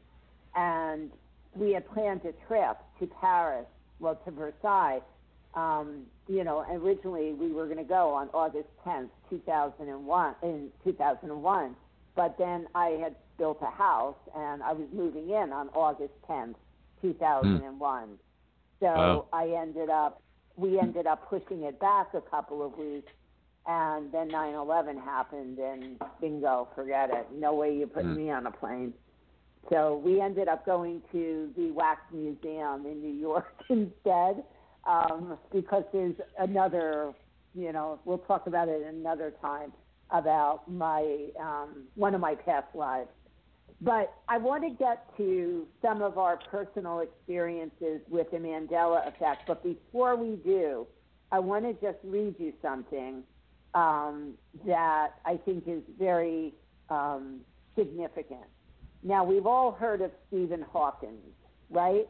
and 0.55 1.11
we 1.57 1.73
had 1.73 1.87
planned 1.89 2.21
a 2.25 2.33
trip 2.47 2.77
to 2.99 3.07
Paris, 3.19 3.65
well, 3.99 4.15
to 4.25 4.31
Versailles. 4.31 5.01
Um, 5.55 6.03
you 6.27 6.43
know, 6.43 6.65
originally 6.71 7.33
we 7.33 7.51
were 7.51 7.65
going 7.65 7.77
to 7.77 7.83
go 7.83 8.13
on 8.13 8.29
August 8.33 8.67
10th, 8.85 9.09
2001, 9.29 10.35
in 10.43 10.69
2001, 10.83 11.75
but 12.15 12.37
then 12.37 12.67
I 12.75 12.89
had 13.01 13.15
built 13.37 13.59
a 13.61 13.71
house 13.71 14.15
and 14.35 14.61
I 14.61 14.73
was 14.73 14.87
moving 14.93 15.29
in 15.29 15.51
on 15.53 15.69
August 15.69 16.13
10th, 16.29 16.55
2001. 17.01 18.09
So 18.79 18.85
Wow. 18.85 19.25
I 19.33 19.49
ended 19.49 19.89
up, 19.89 20.21
we 20.55 20.79
ended 20.79 21.07
up 21.07 21.27
pushing 21.29 21.63
it 21.63 21.79
back 21.79 22.13
a 22.13 22.21
couple 22.21 22.63
of 22.63 22.77
weeks 22.77 23.11
and 23.65 24.11
then 24.11 24.29
9/11 24.31 24.97
happened, 25.03 25.59
and 25.59 25.99
bingo, 26.21 26.69
forget 26.73 27.09
it. 27.09 27.27
No 27.33 27.53
way 27.53 27.75
you 27.75 27.85
put 27.85 28.03
Hmm. 28.05 28.15
me 28.15 28.31
on 28.31 28.45
a 28.47 28.51
plane. 28.51 28.93
So 29.69 30.01
we 30.03 30.21
ended 30.21 30.47
up 30.47 30.65
going 30.65 31.01
to 31.11 31.49
the 31.57 31.71
Wax 31.71 32.01
Museum 32.11 32.85
in 32.85 33.01
New 33.01 33.19
York 33.19 33.53
instead, 33.69 34.43
um, 34.85 35.37
because 35.51 35.83
there's 35.91 36.15
another, 36.39 37.13
you 37.53 37.73
know, 37.73 37.99
we'll 38.05 38.19
talk 38.19 38.47
about 38.47 38.69
it 38.69 38.81
another 38.83 39.33
time 39.41 39.73
about 40.11 40.71
my 40.71 41.27
um, 41.39 41.83
one 41.95 42.15
of 42.15 42.21
my 42.21 42.35
past 42.35 42.67
lives. 42.73 43.09
But 43.81 44.13
I 44.27 44.37
want 44.37 44.63
to 44.63 44.69
get 44.69 45.05
to 45.17 45.67
some 45.81 46.01
of 46.01 46.17
our 46.17 46.37
personal 46.37 47.01
experiences 47.01 48.01
with 48.09 48.31
the 48.31 48.37
Mandela 48.37 49.07
effect. 49.07 49.43
But 49.47 49.63
before 49.63 50.15
we 50.15 50.37
do, 50.37 50.87
I 51.31 51.39
want 51.39 51.65
to 51.65 51.73
just 51.73 51.99
read 52.03 52.35
you 52.39 52.53
something 52.61 53.21
um, 53.75 54.33
that 54.65 55.09
I 55.25 55.37
think 55.45 55.65
is 55.67 55.83
very 55.99 56.53
um, 56.89 57.41
significant. 57.75 58.45
Now, 59.03 59.23
we've 59.23 59.45
all 59.45 59.71
heard 59.71 60.01
of 60.01 60.11
Stephen 60.27 60.65
Hawking, 60.71 61.17
right? 61.69 62.07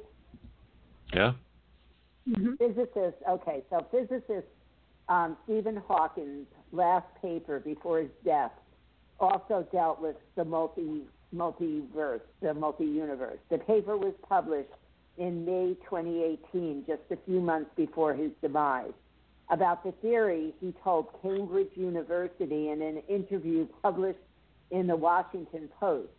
Yeah. 1.13 1.33
Physicist, 2.57 3.17
okay, 3.29 3.63
so 3.69 3.85
physicist 3.89 4.47
um, 5.07 5.37
Stephen 5.45 5.81
Hawking's 5.87 6.47
last 6.71 7.05
paper 7.21 7.59
before 7.59 7.99
his 7.99 8.09
death 8.25 8.51
also 9.19 9.65
dealt 9.71 10.01
with 10.01 10.15
the 10.35 10.43
multi 10.43 11.03
multiverse, 11.35 12.21
the 12.41 12.53
multi-universe. 12.53 13.39
The 13.49 13.57
paper 13.57 13.97
was 13.97 14.13
published 14.27 14.69
in 15.17 15.45
May 15.45 15.75
2018, 15.89 16.85
just 16.87 17.01
a 17.11 17.17
few 17.25 17.41
months 17.41 17.69
before 17.75 18.13
his 18.13 18.31
demise. 18.41 18.93
About 19.49 19.83
the 19.83 19.91
theory, 20.01 20.53
he 20.59 20.73
told 20.83 21.07
Cambridge 21.21 21.71
University 21.75 22.69
in 22.69 22.81
an 22.81 23.01
interview 23.09 23.67
published 23.81 24.19
in 24.71 24.87
the 24.87 24.95
Washington 24.95 25.69
Post, 25.79 26.09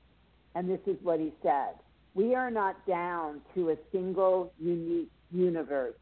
and 0.58 0.68
this 0.68 0.80
is 0.88 0.96
what 1.04 1.20
he 1.20 1.32
said. 1.40 1.74
We 2.14 2.34
are 2.34 2.50
not 2.50 2.84
down 2.84 3.40
to 3.54 3.70
a 3.70 3.76
single 3.92 4.52
unique 4.58 5.12
universe, 5.30 5.94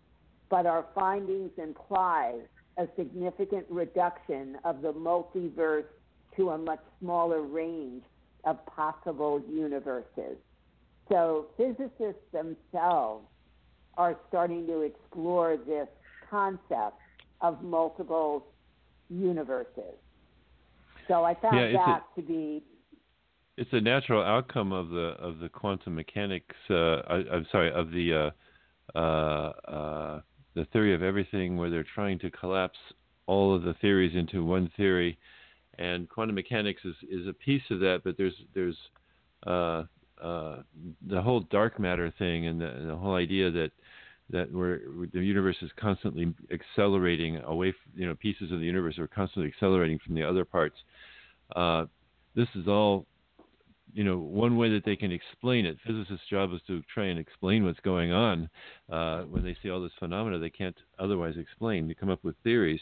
but 0.48 0.64
our 0.64 0.86
findings 0.94 1.50
imply 1.59 2.36
a 2.78 2.88
significant 2.96 3.66
reduction 3.68 4.57
of 4.64 4.80
the 4.80 4.94
multiverse 4.94 5.84
to 6.36 6.50
a 6.50 6.59
much 6.59 6.80
smaller 7.00 7.42
range 7.42 8.02
of 8.44 8.64
possible 8.64 9.42
universes. 9.46 10.38
So 11.11 11.48
physicists 11.59 12.24
themselves 12.32 13.26
are 13.98 14.16
starting 14.28 14.66
to 14.68 14.80
explore 14.82 15.59
this 15.59 15.88
concept 16.30 16.96
of 17.42 17.62
multiple 17.62 18.46
universes. 19.11 19.96
So 21.09 21.24
I 21.24 21.34
found 21.34 21.57
Yeah, 21.57 21.62
it's 21.62 21.74
a- 21.74 21.86
that 21.86 22.14
to 22.16 22.22
be 22.22 22.62
It's 23.57 23.72
a 23.72 23.80
natural 23.80 24.22
outcome 24.22 24.72
of 24.72 24.90
the 24.90 25.16
of 25.18 25.38
the 25.38 25.48
quantum 25.48 25.94
mechanics. 25.94 26.54
Uh, 26.68 26.96
I, 27.09 27.14
I'm 27.32 27.46
sorry, 27.50 27.72
of 27.72 27.90
the 27.90 28.32
uh, 28.94 28.98
uh, 28.98 29.52
uh, 29.70 30.20
the 30.54 30.66
theory 30.72 30.94
of 30.94 31.02
everything, 31.02 31.57
where 31.57 31.70
they're 31.70 31.86
trying 31.94 32.18
to 32.18 32.30
collapse 32.30 32.78
all 33.26 33.54
of 33.54 33.62
the 33.62 33.74
theories 33.74 34.14
into 34.14 34.44
one 34.44 34.70
theory, 34.76 35.18
and 35.78 36.07
quantum 36.09 36.34
mechanics 36.34 36.82
is, 36.84 36.94
is 37.11 37.26
a 37.26 37.32
piece 37.32 37.62
of 37.70 37.80
that. 37.80 38.02
But 38.04 38.18
there's 38.18 38.34
there's 38.52 38.76
uh, 39.46 39.84
uh, 40.22 40.59
the 41.07 41.22
whole 41.22 41.40
dark 41.40 41.80
matter 41.80 42.12
thing, 42.18 42.48
and 42.48 42.61
the, 42.61 42.84
the 42.88 42.96
whole 42.96 43.14
idea 43.14 43.50
that 43.50 43.70
that 44.28 44.52
we're, 44.52 44.80
the 45.14 45.20
universe 45.20 45.57
is 45.62 45.70
constantly 45.80 46.34
accelerating 46.52 47.38
away. 47.38 47.72
From, 47.72 48.00
you 48.00 48.07
know, 48.07 48.14
pieces 48.16 48.52
of 48.52 48.59
the 48.61 48.66
universe 48.66 48.98
are 48.98 49.07
constantly 49.07 49.50
accelerating 49.50 49.98
from 50.04 50.14
the 50.14 50.24
other 50.24 50.44
parts. 50.44 50.76
This 52.34 52.48
is 52.54 52.68
all 52.68 53.07
you 53.93 54.05
know, 54.05 54.18
one 54.18 54.57
way 54.57 54.70
that 54.70 54.84
they 54.84 54.97
can 54.97 55.12
explain 55.12 55.64
it. 55.64 55.78
Physicists' 55.87 56.26
job 56.28 56.53
is 56.53 56.61
to 56.66 56.82
try 56.93 57.07
and 57.07 57.18
explain 57.18 57.64
what's 57.64 57.80
going 57.80 58.12
on. 58.12 58.49
Uh, 58.91 59.22
when 59.22 59.45
they 59.45 59.57
see 59.62 59.70
all 59.70 59.80
this 59.80 59.93
phenomena, 59.99 60.39
they 60.39 60.51
can't 60.51 60.76
otherwise 60.99 61.34
explain. 61.39 61.89
They 61.89 61.95
come 61.95 62.11
up 62.11 62.22
with 62.24 62.37
theories. 62.43 62.80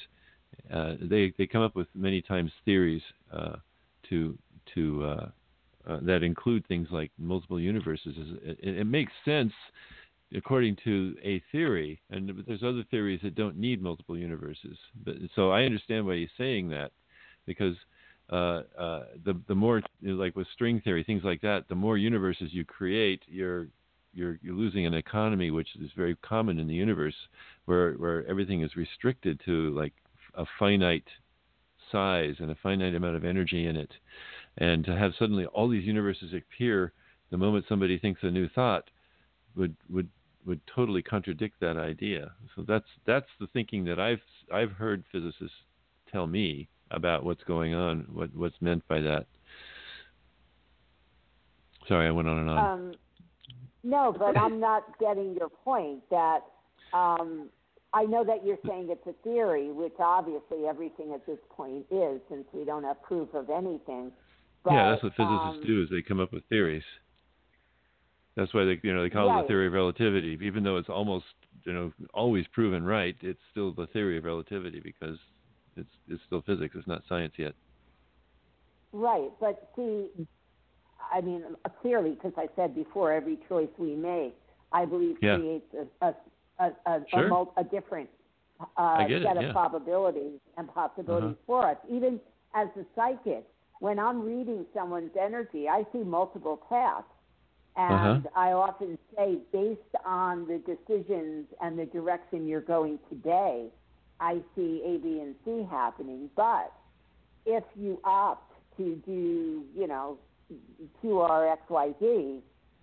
Uh, 0.72 0.94
they 1.00 1.32
they 1.36 1.46
come 1.46 1.62
up 1.62 1.74
with 1.74 1.88
many 1.94 2.22
times 2.22 2.50
theories 2.64 3.02
uh, 3.32 3.56
to 4.08 4.38
to 4.74 5.04
uh, 5.04 5.28
uh, 5.86 5.98
that 6.02 6.22
include 6.22 6.66
things 6.66 6.88
like 6.90 7.10
multiple 7.18 7.60
universes. 7.60 8.14
It, 8.42 8.58
it, 8.78 8.86
makes 8.86 9.12
sense 9.24 9.52
according 10.34 10.76
to 10.84 11.14
a 11.22 11.42
theory, 11.52 12.00
and 12.10 12.42
there's 12.46 12.62
other 12.62 12.84
theories 12.90 13.20
that 13.22 13.34
don't 13.34 13.56
need 13.56 13.82
multiple 13.82 14.16
universes. 14.16 14.76
But, 15.04 15.16
so 15.34 15.50
I 15.50 15.64
understand 15.64 16.06
why 16.06 16.16
he's 16.16 16.28
saying 16.38 16.70
that, 16.70 16.92
because 17.46 17.74
uh, 18.30 18.62
uh, 18.78 19.04
the 19.24 19.38
the 19.48 19.54
more 19.54 19.82
like 20.02 20.34
with 20.34 20.46
string 20.54 20.80
theory, 20.80 21.04
things 21.04 21.22
like 21.24 21.40
that, 21.42 21.68
the 21.68 21.74
more 21.74 21.98
universes 21.98 22.52
you 22.52 22.64
create, 22.64 23.22
you're 23.26 23.68
you're 24.14 24.38
you're 24.42 24.54
losing 24.54 24.86
an 24.86 24.94
economy, 24.94 25.50
which 25.50 25.68
is 25.80 25.90
very 25.96 26.16
common 26.16 26.58
in 26.58 26.66
the 26.66 26.74
universe, 26.74 27.14
where 27.66 27.92
where 27.94 28.26
everything 28.26 28.62
is 28.62 28.76
restricted 28.76 29.40
to 29.44 29.70
like 29.74 29.92
a 30.34 30.44
finite 30.58 31.08
size 31.92 32.36
and 32.38 32.50
a 32.50 32.56
finite 32.62 32.94
amount 32.94 33.16
of 33.16 33.24
energy 33.24 33.66
in 33.66 33.76
it, 33.76 33.92
and 34.58 34.84
to 34.84 34.96
have 34.96 35.12
suddenly 35.18 35.46
all 35.46 35.68
these 35.68 35.84
universes 35.84 36.32
appear 36.32 36.92
the 37.30 37.36
moment 37.36 37.66
somebody 37.68 37.98
thinks 37.98 38.22
a 38.22 38.30
new 38.30 38.48
thought 38.48 38.88
would 39.54 39.76
would 39.90 40.08
would 40.46 40.60
totally 40.66 41.02
contradict 41.02 41.60
that 41.60 41.76
idea. 41.76 42.32
So 42.56 42.64
that's 42.66 42.88
that's 43.06 43.28
the 43.38 43.48
thinking 43.48 43.84
that 43.84 44.00
I've 44.00 44.22
I've 44.52 44.72
heard 44.72 45.04
physicists 45.12 45.56
tell 46.10 46.26
me 46.26 46.68
about 46.96 47.24
what's 47.24 47.42
going 47.44 47.74
on, 47.74 48.06
what 48.12 48.34
what's 48.34 48.56
meant 48.60 48.86
by 48.88 49.00
that. 49.00 49.26
Sorry, 51.88 52.06
I 52.06 52.10
went 52.10 52.28
on 52.28 52.38
and 52.38 52.50
on. 52.50 52.72
Um, 52.72 52.94
no, 53.82 54.14
but 54.18 54.36
I'm 54.36 54.58
not 54.58 54.84
getting 54.98 55.34
your 55.34 55.48
point. 55.48 56.00
That 56.10 56.40
um, 56.92 57.50
I 57.92 58.04
know 58.04 58.24
that 58.24 58.44
you're 58.44 58.58
saying 58.66 58.88
it's 58.90 59.06
a 59.06 59.12
theory, 59.22 59.70
which 59.70 59.94
obviously 59.98 60.66
everything 60.66 61.12
at 61.12 61.26
this 61.26 61.38
point 61.50 61.84
is, 61.90 62.20
since 62.30 62.44
we 62.52 62.64
don't 62.64 62.84
have 62.84 63.02
proof 63.02 63.28
of 63.34 63.50
anything. 63.50 64.10
But, 64.64 64.72
yeah, 64.72 64.90
that's 64.90 65.02
what 65.02 65.12
physicists 65.12 65.60
um, 65.60 65.64
do 65.66 65.82
is 65.82 65.90
they 65.90 66.02
come 66.02 66.20
up 66.20 66.32
with 66.32 66.44
theories. 66.48 66.82
That's 68.36 68.52
why 68.52 68.64
they 68.64 68.80
you 68.82 68.94
know 68.94 69.02
they 69.02 69.10
call 69.10 69.28
right. 69.28 69.40
it 69.40 69.42
the 69.42 69.48
theory 69.48 69.66
of 69.66 69.74
relativity, 69.74 70.38
even 70.42 70.64
though 70.64 70.76
it's 70.76 70.88
almost 70.88 71.26
you 71.64 71.72
know 71.72 71.92
always 72.12 72.46
proven 72.52 72.84
right. 72.84 73.16
It's 73.20 73.38
still 73.50 73.72
the 73.72 73.86
theory 73.88 74.18
of 74.18 74.24
relativity 74.24 74.80
because 74.80 75.18
it's 75.76 75.94
it's 76.08 76.22
still 76.26 76.42
physics. 76.42 76.74
It's 76.78 76.86
not 76.86 77.02
science 77.08 77.34
yet. 77.36 77.54
Right, 78.92 79.30
but 79.40 79.70
see, 79.74 80.08
I 81.12 81.20
mean, 81.20 81.42
clearly, 81.82 82.10
because 82.10 82.32
I 82.36 82.46
said 82.54 82.74
before, 82.74 83.12
every 83.12 83.38
choice 83.48 83.68
we 83.78 83.94
make, 83.96 84.36
I 84.72 84.84
believe, 84.84 85.16
yeah. 85.20 85.36
creates 85.36 85.66
a 85.74 86.06
a 86.06 86.14
a, 86.60 86.66
a, 86.86 87.00
sure. 87.10 87.26
a, 87.26 87.28
mul- 87.28 87.52
a 87.56 87.64
different 87.64 88.08
uh, 88.76 88.98
set 88.98 89.10
it, 89.10 89.36
of 89.36 89.42
yeah. 89.42 89.52
probabilities 89.52 90.38
and 90.56 90.72
possibilities 90.72 91.30
Uh-huh. 91.30 91.46
for 91.46 91.68
us. 91.68 91.76
Even 91.90 92.20
as 92.54 92.68
a 92.76 92.84
psychic, 92.94 93.44
when 93.80 93.98
I'm 93.98 94.22
reading 94.22 94.64
someone's 94.72 95.16
energy, 95.20 95.68
I 95.68 95.84
see 95.92 95.98
multiple 96.04 96.56
paths. 96.68 97.04
And 97.76 98.24
Uh-huh. 98.24 98.40
I 98.40 98.52
often 98.52 98.96
say, 99.16 99.38
based 99.52 99.80
on 100.04 100.46
the 100.46 100.58
decisions 100.58 101.46
and 101.60 101.76
the 101.76 101.86
direction 101.86 102.46
you're 102.46 102.60
going 102.60 103.00
today, 103.10 103.66
I 104.20 104.40
see 104.54 104.82
A, 104.84 104.98
B, 104.98 105.20
and 105.20 105.34
C 105.44 105.66
happening. 105.70 106.30
But 106.36 106.72
if 107.46 107.64
you 107.76 108.00
opt 108.04 108.52
to 108.76 108.96
do, 109.06 109.64
you 109.76 109.86
know, 109.86 110.18
Q, 111.00 111.20
R, 111.20 111.48
X, 111.48 111.62
Y, 111.68 111.94
Z, 112.00 112.40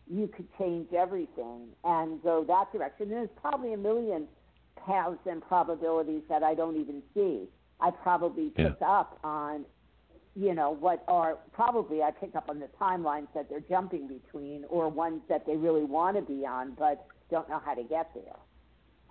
you 0.10 0.28
could 0.28 0.48
change 0.58 0.92
everything 0.94 1.68
and 1.84 2.22
go 2.22 2.44
that 2.46 2.72
direction. 2.72 3.04
And 3.04 3.12
there's 3.12 3.30
probably 3.40 3.74
a 3.74 3.78
million 3.78 4.28
paths 4.86 5.20
and 5.26 5.42
probabilities 5.42 6.24
that 6.28 6.44
I 6.44 6.54
don't 6.54 6.76
even 6.78 7.02
see. 7.14 7.48
I 7.80 7.92
probably 7.92 8.52
Yeah. 8.58 8.70
pick 8.70 8.82
up 8.82 9.20
on, 9.24 9.66
you 10.36 10.54
know, 10.54 10.72
what 10.72 11.04
are 11.08 11.38
probably 11.54 12.04
I 12.04 12.12
pick 12.12 12.36
up 12.36 12.50
on 12.50 12.60
the 12.60 12.68
timelines 12.80 13.28
that 13.34 13.50
they're 13.50 13.60
jumping 13.62 14.08
between 14.08 14.66
or 14.66 14.90
ones 14.90 15.22
that 15.28 15.46
they 15.46 15.56
really 15.56 15.84
want 15.84 16.18
to 16.18 16.22
be 16.22 16.46
on 16.46 16.72
but 16.72 17.06
don't 17.30 17.48
know 17.48 17.60
how 17.60 17.74
to 17.74 17.84
get 17.84 18.14
there. 18.14 18.38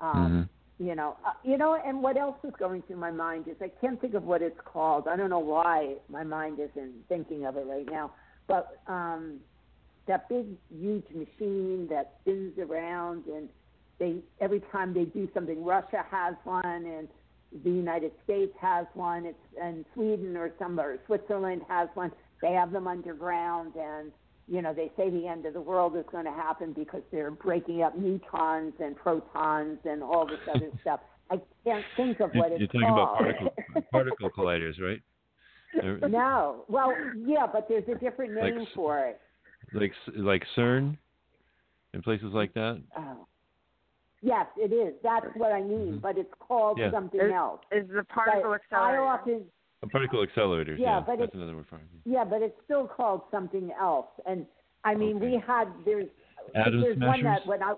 Um, 0.01 0.49
you 0.81 0.95
know, 0.95 1.19
uh, 1.27 1.33
you 1.45 1.59
know, 1.59 1.79
and 1.85 2.03
what 2.03 2.17
else 2.17 2.39
is 2.43 2.55
going 2.59 2.81
through 2.83 2.97
my 2.97 3.11
mind 3.11 3.47
is 3.49 3.57
I 3.61 3.71
can't 3.83 4.01
think 4.01 4.15
of 4.15 4.25
what 4.25 4.41
it's 4.41 4.59
called. 4.65 5.09
I 5.09 5.15
don't 5.15 5.29
know 5.29 5.39
why 5.39 5.97
my 6.09 6.25
mind 6.25 6.59
isn't 6.59 6.95
thinking 7.07 7.45
of 7.45 7.59
it 7.59 7.67
right 7.67 7.87
now. 7.89 8.13
But 8.49 8.81
um, 8.87 9.41
that 10.09 10.27
big, 10.31 10.47
huge 10.75 11.05
machine 11.15 11.87
that 11.91 12.15
spins 12.23 12.59
around, 12.59 13.27
and 13.27 13.51
they 13.99 14.17
every 14.41 14.63
time 14.73 14.95
they 14.95 15.05
do 15.05 15.29
something, 15.35 15.63
Russia 15.63 16.03
has 16.11 16.35
one, 16.45 16.65
and 16.65 17.09
the 17.63 17.71
United 17.71 18.13
States 18.25 18.55
has 18.59 18.87
one. 18.95 19.27
It's 19.27 19.39
and 19.61 19.85
Sweden 19.93 20.35
or 20.35 20.51
some 20.59 20.81
or 20.81 20.97
Switzerland 21.05 21.61
has 21.69 21.91
one. 21.93 22.11
They 22.41 22.53
have 22.53 22.73
them 22.73 22.89
underground, 22.89 23.75
and 23.77 24.13
you 24.51 24.61
know, 24.61 24.75
they 24.75 24.91
say 24.97 25.09
the 25.09 25.27
end 25.29 25.47
of 25.47 25.55
the 25.55 25.61
world 25.61 25.97
is 25.97 26.05
going 26.11 26.25
to 26.25 26.33
happen 26.33 26.73
because 26.73 27.03
they're 27.13 27.31
breaking 27.31 27.83
up 27.83 27.97
neutrons 27.97 28.75
and 28.81 28.97
protons 28.97 29.79
and 29.85 30.03
all 30.03 30.27
this 30.27 30.41
other 30.53 30.71
stuff. 30.83 31.01
I 31.31 31.41
can't 31.65 31.85
think 31.97 32.19
of 32.21 32.33
what 32.35 32.51
You're 32.51 32.63
it's 32.65 32.73
talking 32.73 32.89
called. 32.89 32.99
about 32.99 33.19
particle, 33.19 33.51
particle 33.93 34.31
colliders, 34.37 34.75
right? 34.81 35.01
No, 36.11 36.65
well, 36.69 36.93
yeah, 37.25 37.47
but 37.51 37.69
there's 37.69 37.85
a 37.89 37.95
different 37.99 38.35
name 38.35 38.59
s- 38.63 38.67
for 38.75 38.99
it. 38.99 39.21
Like 39.73 39.93
like 40.17 40.43
CERN, 40.57 40.99
and 41.95 42.03
places 42.03 42.31
like 42.33 42.53
that. 42.55 42.83
Oh. 42.99 43.27
Yes, 44.21 44.47
it 44.57 44.73
is. 44.73 44.95
That's 45.05 45.27
what 45.37 45.53
I 45.53 45.61
mean, 45.63 45.95
Mhm. 45.95 46.01
but 46.03 46.19
it's 46.19 46.35
called 46.41 46.79
Yeah. 46.79 46.91
something 46.91 47.21
Is- 47.21 47.33
else. 47.33 47.61
Is 47.71 47.89
the 47.89 48.03
particle 48.05 48.51
But 48.51 48.63
accelerator? 48.63 49.03
I 49.05 49.07
often, 49.15 49.45
particle 49.87 50.25
accelerators. 50.27 50.79
Yeah, 50.79 50.97
Yeah, 50.99 51.01
but 51.01 51.19
that's 51.19 51.33
it- 51.33 51.37
another 51.37 51.57
word 51.57 51.67
for 51.69 51.77
it. 51.77 51.83
yeah, 52.05 52.25
but 52.25 52.43
it's 52.43 52.57
still 52.65 52.87
called 52.87 53.23
something 53.31 53.73
else. 53.73 54.09
And 54.27 54.47
I 54.85 54.95
mean, 54.95 55.17
Okay. 55.17 55.31
we 55.33 55.39
had 55.39 55.69
there's 55.85 56.09
Atom 56.55 56.81
there's 56.81 56.97
one 56.99 57.23
that 57.23 57.43
smashers? 57.43 57.47
when 57.47 57.63
I 57.63 57.75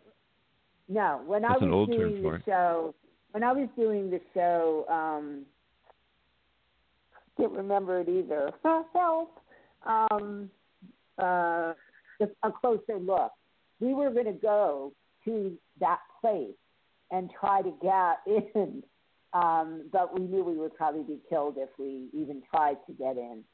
no 0.89 1.23
when 1.27 1.43
That's 1.43 1.63
I 1.63 1.65
was 1.67 1.89
doing 1.89 2.23
the 2.23 2.41
show 2.45 2.95
when 3.33 3.43
I 3.43 3.53
was 3.53 3.69
doing 3.77 4.11
the 4.11 4.21
show 4.35 4.85
um 4.89 5.47
can't 7.37 7.53
remember 7.53 8.01
it 8.01 8.09
either. 8.09 8.53
Help. 8.95 9.41
Um 9.85 10.51
uh 11.19 11.75
a 12.45 12.53
closer 12.53 12.99
look. 12.99 13.33
We 13.81 13.95
were 13.95 14.11
going 14.11 14.27
to 14.27 14.33
go 14.33 14.93
to 15.25 15.57
that 15.81 15.99
place 16.21 16.55
and 17.11 17.29
try 17.39 17.63
to 17.63 17.73
get 17.83 18.19
in, 18.55 18.83
um, 19.33 19.89
but 19.93 20.19
we 20.19 20.27
knew 20.27 20.45
we 20.45 20.57
would 20.57 20.75
probably 20.75 21.03
be 21.03 21.21
killed 21.29 21.57
if 21.59 21.71
we 21.79 22.09
even 22.13 22.43
tried 22.51 22.77
to 22.87 22.93
get 22.93 23.17
in. 23.17 23.45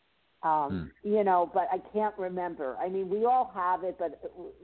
Um, 0.43 0.91
You 1.03 1.25
know, 1.25 1.51
but 1.53 1.69
I 1.73 1.79
can't 1.93 2.17
remember. 2.19 2.77
I 2.81 2.89
mean, 2.89 3.09
we 3.09 3.25
all 3.25 3.51
have 3.55 3.83
it, 3.85 3.97
but 3.99 4.21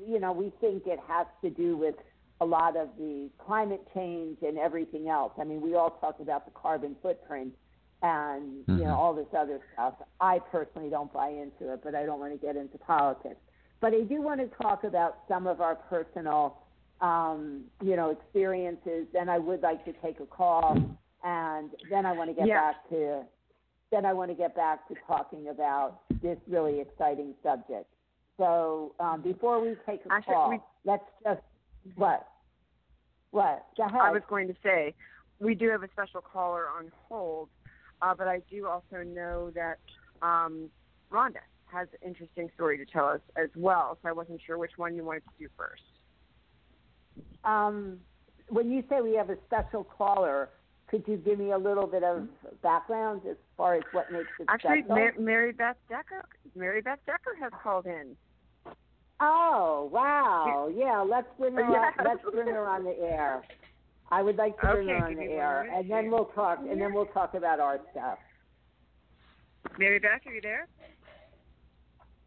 you 0.06 0.20
know, 0.20 0.32
we 0.32 0.52
think 0.60 0.86
it 0.86 1.00
has 1.08 1.26
to 1.42 1.50
do 1.50 1.76
with 1.76 1.96
a 2.40 2.44
lot 2.44 2.76
of 2.76 2.88
the 2.98 3.30
climate 3.38 3.86
change 3.94 4.38
and 4.42 4.58
everything 4.58 5.08
else. 5.08 5.32
I 5.38 5.44
mean, 5.44 5.60
we 5.60 5.74
all 5.74 5.90
talk 6.00 6.20
about 6.20 6.44
the 6.44 6.52
carbon 6.52 6.96
footprint 7.02 7.54
and 8.02 8.64
you 8.74 8.84
Mhm. 8.84 8.84
know 8.84 8.94
all 8.94 9.14
this 9.14 9.32
other 9.36 9.60
stuff. 9.72 9.94
I 10.20 10.38
personally 10.38 10.90
don't 10.90 11.12
buy 11.12 11.28
into 11.28 11.72
it, 11.72 11.80
but 11.82 11.94
I 11.94 12.04
don't 12.04 12.20
want 12.20 12.32
to 12.32 12.46
get 12.46 12.56
into 12.56 12.76
politics. 12.78 13.40
But 13.80 13.94
I 13.94 14.00
do 14.02 14.20
want 14.20 14.40
to 14.40 14.48
talk 14.62 14.84
about 14.84 15.18
some 15.28 15.46
of 15.46 15.60
our 15.60 15.76
personal, 15.76 16.58
um, 17.00 17.64
you 17.82 17.96
know, 17.96 18.10
experiences. 18.10 19.06
Then 19.12 19.28
I 19.28 19.38
would 19.38 19.62
like 19.62 19.84
to 19.86 19.92
take 19.94 20.20
a 20.20 20.26
call, 20.26 20.76
and 21.24 21.70
then 21.88 22.04
I 22.06 22.12
want 22.12 22.30
to 22.30 22.34
get 22.34 22.46
Yeah. 22.46 22.60
back 22.60 22.88
to, 22.90 23.24
then 23.90 24.04
I 24.04 24.12
want 24.12 24.30
to 24.30 24.34
get 24.34 24.54
back 24.54 24.86
to 24.88 24.94
talking 25.06 25.48
about 25.48 26.02
this 26.20 26.38
really 26.46 26.80
exciting 26.80 27.34
subject. 27.42 27.90
So 28.36 28.94
um, 29.00 29.22
before 29.22 29.60
we 29.60 29.74
take 29.86 30.04
a 30.06 30.12
Actually, 30.12 30.34
call, 30.34 30.50
we- 30.50 30.60
let's 30.84 31.04
just 31.22 31.40
what, 31.96 32.28
what? 33.30 33.66
I 33.78 34.10
was 34.10 34.22
going 34.28 34.48
to 34.48 34.54
say, 34.62 34.94
we 35.38 35.54
do 35.54 35.68
have 35.70 35.82
a 35.82 35.88
special 35.90 36.20
caller 36.20 36.68
on 36.68 36.90
hold, 37.08 37.48
uh, 38.02 38.14
but 38.14 38.28
I 38.28 38.40
do 38.50 38.66
also 38.66 39.02
know 39.04 39.50
that 39.50 39.78
um, 40.22 40.70
Rhonda 41.10 41.40
has 41.66 41.88
an 41.92 42.08
interesting 42.08 42.50
story 42.54 42.78
to 42.78 42.84
tell 42.84 43.06
us 43.06 43.20
as 43.36 43.50
well. 43.56 43.98
So 44.02 44.08
I 44.08 44.12
wasn't 44.12 44.40
sure 44.46 44.58
which 44.58 44.72
one 44.76 44.94
you 44.94 45.04
wanted 45.04 45.24
to 45.24 45.30
do 45.38 45.48
first. 45.56 45.82
Um, 47.44 48.00
when 48.48 48.70
you 48.70 48.82
say 48.88 49.00
we 49.00 49.14
have 49.14 49.30
a 49.30 49.36
special 49.46 49.84
caller, 49.84 50.50
could 50.88 51.04
you 51.06 51.16
give 51.16 51.38
me 51.38 51.50
a 51.52 51.58
little 51.58 51.86
bit 51.86 52.02
of 52.04 52.26
background 52.62 53.22
as 53.28 53.36
far 53.56 53.74
as 53.74 53.82
what 53.92 54.10
makes 54.12 54.28
it 54.38 54.46
Actually, 54.48 54.80
special? 54.84 54.96
Mar- 54.96 55.14
Mary 55.18 55.52
Beth 55.52 55.76
Decker, 55.88 56.24
Mary 56.54 56.80
Beth 56.82 56.98
Decker 57.06 57.34
has 57.40 57.52
called 57.62 57.86
in. 57.86 58.16
oh, 59.20 59.88
wow! 59.92 60.70
Yeah, 60.74 61.00
let's 61.08 61.26
bring 61.38 61.54
her. 61.54 61.62
Yes. 61.70 61.94
On, 61.98 62.04
let's 62.04 62.22
bring 62.32 62.48
her 62.48 62.68
on 62.68 62.84
the 62.84 62.96
air. 63.00 63.42
I 64.10 64.22
would 64.22 64.36
like 64.36 64.60
to 64.60 64.66
bring 64.74 64.88
Okay, 64.90 64.98
her 64.98 65.06
on 65.06 65.14
the 65.14 65.22
air, 65.22 65.64
minute 65.64 65.78
and 65.80 65.90
then 65.90 66.10
we'll 66.10 66.26
talk. 66.26 66.58
And 66.60 66.80
then 66.80 66.92
we'll 66.92 67.06
talk 67.06 67.34
about 67.34 67.58
our 67.58 67.80
stuff. 67.92 68.18
Mary 69.78 69.98
Beth, 69.98 70.20
are 70.26 70.32
you 70.32 70.40
there? 70.42 70.68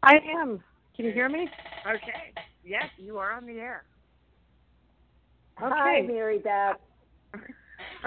I 0.02 0.16
am. 0.40 0.62
Can 0.96 1.04
you 1.06 1.12
hear 1.12 1.28
me? 1.28 1.48
Okay. 1.86 2.32
Yes, 2.64 2.84
you 2.98 3.18
are 3.18 3.32
on 3.32 3.46
the 3.46 3.60
air. 3.60 3.84
Okay. 5.62 5.72
Hi, 5.74 6.02
Mary 6.02 6.38
Beth. 6.38 6.76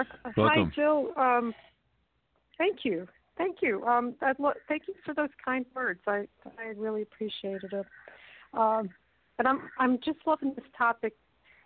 Welcome. 0.36 0.70
Hi, 0.70 0.74
Jill. 0.74 1.12
Um, 1.16 1.54
thank 2.58 2.84
you. 2.84 3.08
Thank 3.38 3.58
you. 3.60 3.84
Um, 3.84 4.14
I'd 4.20 4.38
lo- 4.38 4.52
thank 4.68 4.82
you 4.88 4.94
for 5.04 5.14
those 5.14 5.30
kind 5.44 5.64
words. 5.74 6.00
I 6.06 6.26
I 6.58 6.68
really 6.76 7.02
appreciated 7.02 7.72
it. 7.72 7.86
Um, 8.54 8.90
and 9.38 9.48
I'm 9.48 9.70
I'm 9.78 9.98
just 9.98 10.18
loving 10.26 10.52
this 10.54 10.64
topic. 10.76 11.14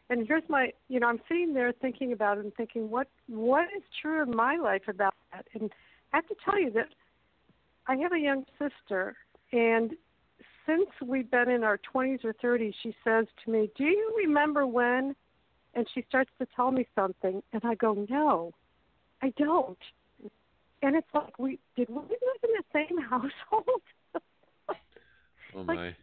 And 0.09 0.26
here's 0.26 0.45
my, 0.49 0.72
you 0.89 1.01
know, 1.01 1.09
I'm 1.09 1.20
sitting 1.28 1.53
there 1.53 1.72
thinking 1.72 2.12
about 2.12 2.39
it 2.39 2.45
and 2.45 2.55
thinking, 2.55 2.89
what 2.91 3.09
what 3.28 3.64
is 3.76 3.82
true 4.01 4.22
in 4.22 4.34
my 4.34 4.57
life 4.57 4.82
about 4.89 5.14
that? 5.32 5.47
And 5.55 5.70
I 6.12 6.18
have 6.18 6.28
to 6.28 6.37
tell 6.45 6.61
you 6.61 6.70
that 6.72 6.89
I 7.89 7.97
have 7.97 8.12
a 8.12 8.18
young 8.18 8.45
sister, 8.59 9.16
and 9.53 9.93
since 10.64 10.89
we've 11.05 11.30
been 11.30 11.49
in 11.49 11.62
our 11.62 11.78
20s 11.95 12.24
or 12.24 12.34
30s, 12.34 12.74
she 12.82 12.95
says 13.05 13.26
to 13.45 13.51
me, 13.51 13.70
"Do 13.76 13.84
you 13.84 14.14
remember 14.16 14.66
when?" 14.66 15.14
And 15.77 15.87
she 15.95 16.03
starts 16.09 16.31
to 16.41 16.47
tell 16.57 16.70
me 16.70 16.87
something, 16.95 17.43
and 17.53 17.62
I 17.64 17.74
go, 17.74 18.07
"No, 18.09 18.53
I 19.22 19.33
don't." 19.37 19.79
And 20.83 20.97
it's 20.97 21.07
like, 21.14 21.39
we 21.39 21.59
did 21.77 21.89
we 21.89 21.97
live 21.97 22.43
in 22.43 22.51
the 22.57 22.64
same 22.72 22.99
household? 22.99 23.83
Oh 25.55 25.55
Like- 25.62 25.66
my. 25.66 25.97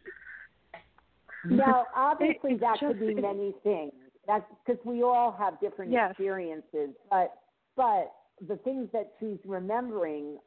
Now, 1.46 1.86
obviously, 1.96 2.52
It's 2.52 2.60
that 2.60 2.78
could 2.78 2.98
just- 2.98 3.00
be 3.00 3.14
many 3.20 3.52
things. 3.62 3.92
That's 4.26 4.44
because 4.64 4.82
we 4.86 5.02
all 5.02 5.32
have 5.38 5.60
different 5.60 5.92
Yes. 5.92 6.12
experiences. 6.12 6.90
But 7.10 7.34
but 7.76 8.12
the 8.48 8.56
things 8.58 8.88
that 8.92 9.12
she's 9.20 9.38
remembering, 9.44 10.38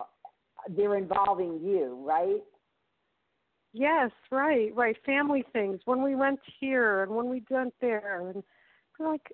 they're 0.70 0.96
involving 0.98 1.60
you, 1.62 2.02
right? 2.04 2.42
Yes, 3.74 4.10
right, 4.32 4.74
right. 4.76 4.96
Family 5.06 5.44
things. 5.54 5.80
When 5.86 6.02
we 6.02 6.16
went 6.16 6.40
here 6.60 7.04
and 7.04 7.12
when 7.16 7.30
we 7.30 7.44
went 7.50 7.74
there, 7.82 8.18
and 8.18 8.36
we're 8.36 8.42
like, 9.00 9.32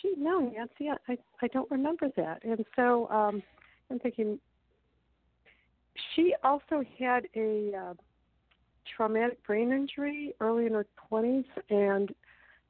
gee, 0.00 0.14
no, 0.16 0.40
Nancy, 0.40 0.90
I 1.08 1.18
I 1.42 1.46
don't 1.48 1.70
remember 1.70 2.08
that. 2.16 2.44
And 2.44 2.64
so 2.76 3.08
um, 3.08 3.42
I'm 3.90 3.98
thinking, 3.98 4.38
she 6.14 6.34
also 6.42 6.82
had 6.98 7.26
a 7.34 7.72
uh, 7.74 7.94
traumatic 8.96 9.44
brain 9.46 9.72
injury 9.72 10.34
early 10.40 10.66
in 10.66 10.72
her 10.72 10.86
20s, 11.10 11.44
and 11.68 12.14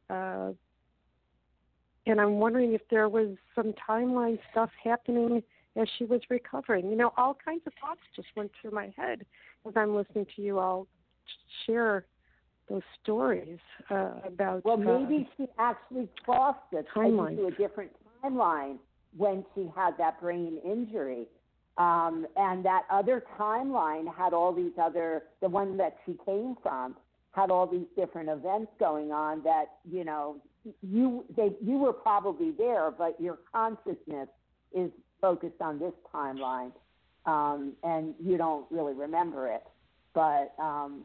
uh, 0.08 0.52
and 2.06 2.20
I'm 2.20 2.38
wondering 2.38 2.72
if 2.72 2.80
there 2.90 3.08
was 3.08 3.36
some 3.54 3.74
timeline 3.88 4.38
stuff 4.50 4.70
happening 4.82 5.42
as 5.76 5.86
she 5.98 6.04
was 6.04 6.20
recovering. 6.28 6.90
You 6.90 6.96
know, 6.96 7.12
all 7.16 7.36
kinds 7.44 7.62
of 7.66 7.72
thoughts 7.80 8.00
just 8.16 8.28
went 8.36 8.50
through 8.60 8.72
my 8.72 8.92
head 8.96 9.24
as 9.66 9.74
I'm 9.76 9.94
listening 9.94 10.26
to 10.36 10.42
you 10.42 10.58
all 10.58 10.86
share 11.66 12.06
those 12.70 12.82
stories 13.02 13.58
uh, 13.90 14.12
about. 14.24 14.64
Well, 14.64 14.74
uh, 14.74 15.00
maybe 15.00 15.28
she 15.36 15.46
actually 15.58 16.08
crossed 16.24 16.60
it 16.72 16.86
Timeline. 16.94 17.32
into 17.32 17.46
a 17.46 17.50
different 17.50 17.90
timeline 18.22 18.78
when 19.16 19.44
she 19.54 19.68
had 19.74 19.98
that 19.98 20.20
brain 20.20 20.58
injury. 20.64 21.26
Um, 21.78 22.26
and 22.36 22.64
that 22.64 22.82
other 22.90 23.24
timeline 23.38 24.12
had 24.14 24.32
all 24.32 24.52
these 24.52 24.72
other, 24.80 25.24
the 25.40 25.48
one 25.48 25.76
that 25.78 25.96
she 26.04 26.14
came 26.26 26.56
from, 26.62 26.96
had 27.32 27.50
all 27.50 27.66
these 27.66 27.86
different 27.96 28.28
events 28.28 28.70
going 28.78 29.12
on 29.12 29.42
that, 29.44 29.66
you 29.90 30.04
know, 30.04 30.36
you 30.82 31.24
they 31.36 31.52
you 31.64 31.78
were 31.78 31.92
probably 31.92 32.50
there, 32.50 32.90
but 32.90 33.18
your 33.18 33.38
consciousness 33.50 34.28
is 34.76 34.90
focused 35.20 35.60
on 35.60 35.78
this 35.78 35.94
timeline, 36.12 36.72
um, 37.24 37.72
and 37.82 38.14
you 38.22 38.36
don't 38.36 38.66
really 38.70 38.92
remember 38.92 39.48
it. 39.48 39.62
But 40.12 40.52
um, 40.58 41.04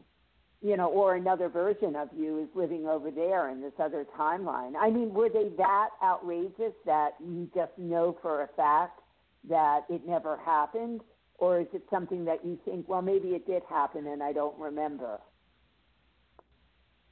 you 0.62 0.76
know, 0.76 0.88
or 0.88 1.14
another 1.14 1.48
version 1.48 1.94
of 1.96 2.08
you 2.16 2.40
is 2.40 2.48
living 2.54 2.86
over 2.86 3.10
there 3.10 3.50
in 3.50 3.60
this 3.60 3.72
other 3.78 4.06
timeline. 4.18 4.72
I 4.78 4.90
mean, 4.90 5.12
were 5.12 5.28
they 5.28 5.50
that 5.58 5.90
outrageous 6.02 6.72
that 6.86 7.10
you 7.20 7.48
just 7.54 7.72
know 7.76 8.16
for 8.22 8.42
a 8.42 8.48
fact 8.56 9.00
that 9.48 9.84
it 9.88 10.06
never 10.06 10.36
happened? 10.38 11.02
Or 11.38 11.60
is 11.60 11.66
it 11.74 11.82
something 11.90 12.24
that 12.24 12.44
you 12.44 12.58
think, 12.64 12.88
well, 12.88 13.02
maybe 13.02 13.28
it 13.28 13.46
did 13.46 13.62
happen 13.68 14.06
and 14.06 14.22
I 14.22 14.32
don't 14.32 14.58
remember? 14.58 15.20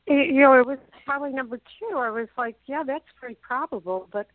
you 0.07 0.41
know, 0.41 0.53
it 0.59 0.67
was 0.67 0.79
probably 1.05 1.33
number 1.33 1.59
two. 1.59 1.97
I 1.97 2.11
was 2.11 2.29
like, 2.37 2.57
yeah, 2.67 2.83
that's 2.87 3.05
very 3.21 3.37
probable, 3.37 4.09
but 4.13 4.27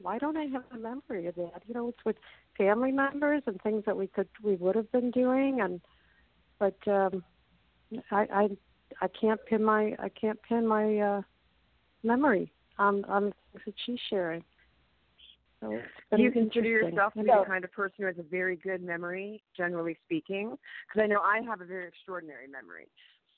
why 0.00 0.18
don't 0.18 0.36
I 0.36 0.44
have 0.46 0.64
a 0.70 0.76
memory 0.76 1.26
of 1.26 1.34
that? 1.36 1.62
You 1.66 1.74
know, 1.74 1.88
it's 1.88 2.04
with 2.04 2.16
family 2.56 2.92
members 2.92 3.42
and 3.46 3.60
things 3.62 3.84
that 3.86 3.96
we 3.96 4.06
could 4.06 4.28
we 4.42 4.56
would 4.56 4.76
have 4.76 4.90
been 4.92 5.10
doing, 5.10 5.60
and 5.60 5.80
but 6.58 6.76
um, 6.86 7.24
I 8.10 8.26
I 8.32 8.48
I 9.02 9.08
can't 9.20 9.40
pin 9.46 9.62
my 9.62 9.94
I 9.98 10.08
can't 10.08 10.38
pin 10.42 10.66
my 10.66 10.98
uh, 10.98 11.22
memory 12.02 12.52
on 12.78 13.04
on 13.06 13.24
the 13.26 13.32
things 13.60 13.62
that 13.66 13.74
she's 13.84 14.00
sharing. 14.10 14.44
So 15.60 15.80
Do 16.16 16.22
you 16.22 16.30
consider 16.30 16.68
yourself 16.68 17.14
to 17.14 17.22
be 17.24 17.28
So- 17.30 17.40
the 17.40 17.46
kind 17.46 17.64
of 17.64 17.72
person 17.72 17.96
who 17.98 18.04
has 18.06 18.18
a 18.18 18.22
very 18.22 18.56
good 18.56 18.80
memory, 18.80 19.42
generally 19.56 19.96
speaking? 20.04 20.56
Because 20.86 21.02
I 21.02 21.06
know 21.06 21.20
I 21.20 21.40
have 21.42 21.60
a 21.60 21.64
very 21.64 21.88
extraordinary 21.88 22.46
memory. 22.46 22.86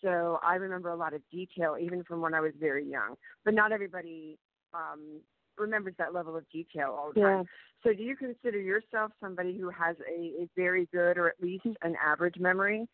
So 0.03 0.39
I 0.43 0.57
remember 0.57 0.91
a 0.91 0.97
lot 0.97 1.15
of 1.15 1.23
detail, 1.31 1.77
even 1.81 2.05
from 2.05 2.21
when 2.21 2.35
I 2.35 2.41
was 2.41 2.53
very 2.61 2.85
young. 2.85 3.17
But 3.45 3.55
not 3.55 3.73
everybody 3.73 4.39
um, 4.75 5.21
remembers 5.57 5.95
that 5.99 6.13
level 6.13 6.37
of 6.37 6.49
detail 6.51 6.95
all 6.99 7.13
the 7.13 7.21
Yeah. 7.21 7.27
time. 7.39 7.49
So 7.83 7.95
do 7.95 8.03
you 8.03 8.17
consider 8.17 8.59
yourself 8.61 9.13
somebody 9.21 9.57
who 9.59 9.71
has 9.71 9.97
a, 10.07 10.43
a 10.43 10.49
very 10.55 10.87
good 10.93 11.17
or 11.17 11.29
at 11.29 11.41
least 11.41 11.67
an 11.83 11.97
average 11.97 12.39
memory, 12.39 12.87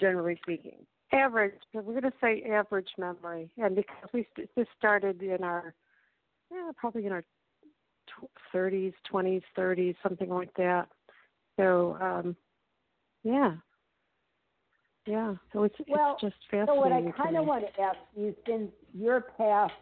generally 0.00 0.38
speaking? 0.42 0.86
average. 1.12 1.54
We're 1.72 1.82
going 1.82 2.02
to 2.02 2.12
say 2.20 2.42
average 2.50 2.90
memory, 2.98 3.50
and 3.58 3.74
because 3.74 4.08
we 4.12 4.26
st- 4.34 4.50
this 4.56 4.66
started 4.78 5.22
in 5.22 5.42
our, 5.42 5.74
yeah, 6.50 6.70
probably 6.76 7.06
in 7.06 7.12
our 7.12 7.22
tw- 7.22 8.54
30s, 8.54 8.94
20s, 9.12 9.42
30s, 9.56 9.96
something 10.02 10.28
like 10.28 10.52
that. 10.54 10.88
So, 11.58 11.96
um, 12.00 12.36
yeah, 13.22 13.54
yeah. 15.06 15.34
So 15.52 15.64
it's 15.64 15.74
Well, 15.88 16.12
it's 16.12 16.20
just 16.20 16.36
So 16.50 16.74
what 16.74 16.92
I 16.92 17.02
kind 17.16 17.36
of 17.36 17.46
want 17.46 17.64
to 17.66 17.82
ask 17.82 17.98
you, 18.16 18.34
since 18.46 18.70
your 18.94 19.20
path 19.20 19.72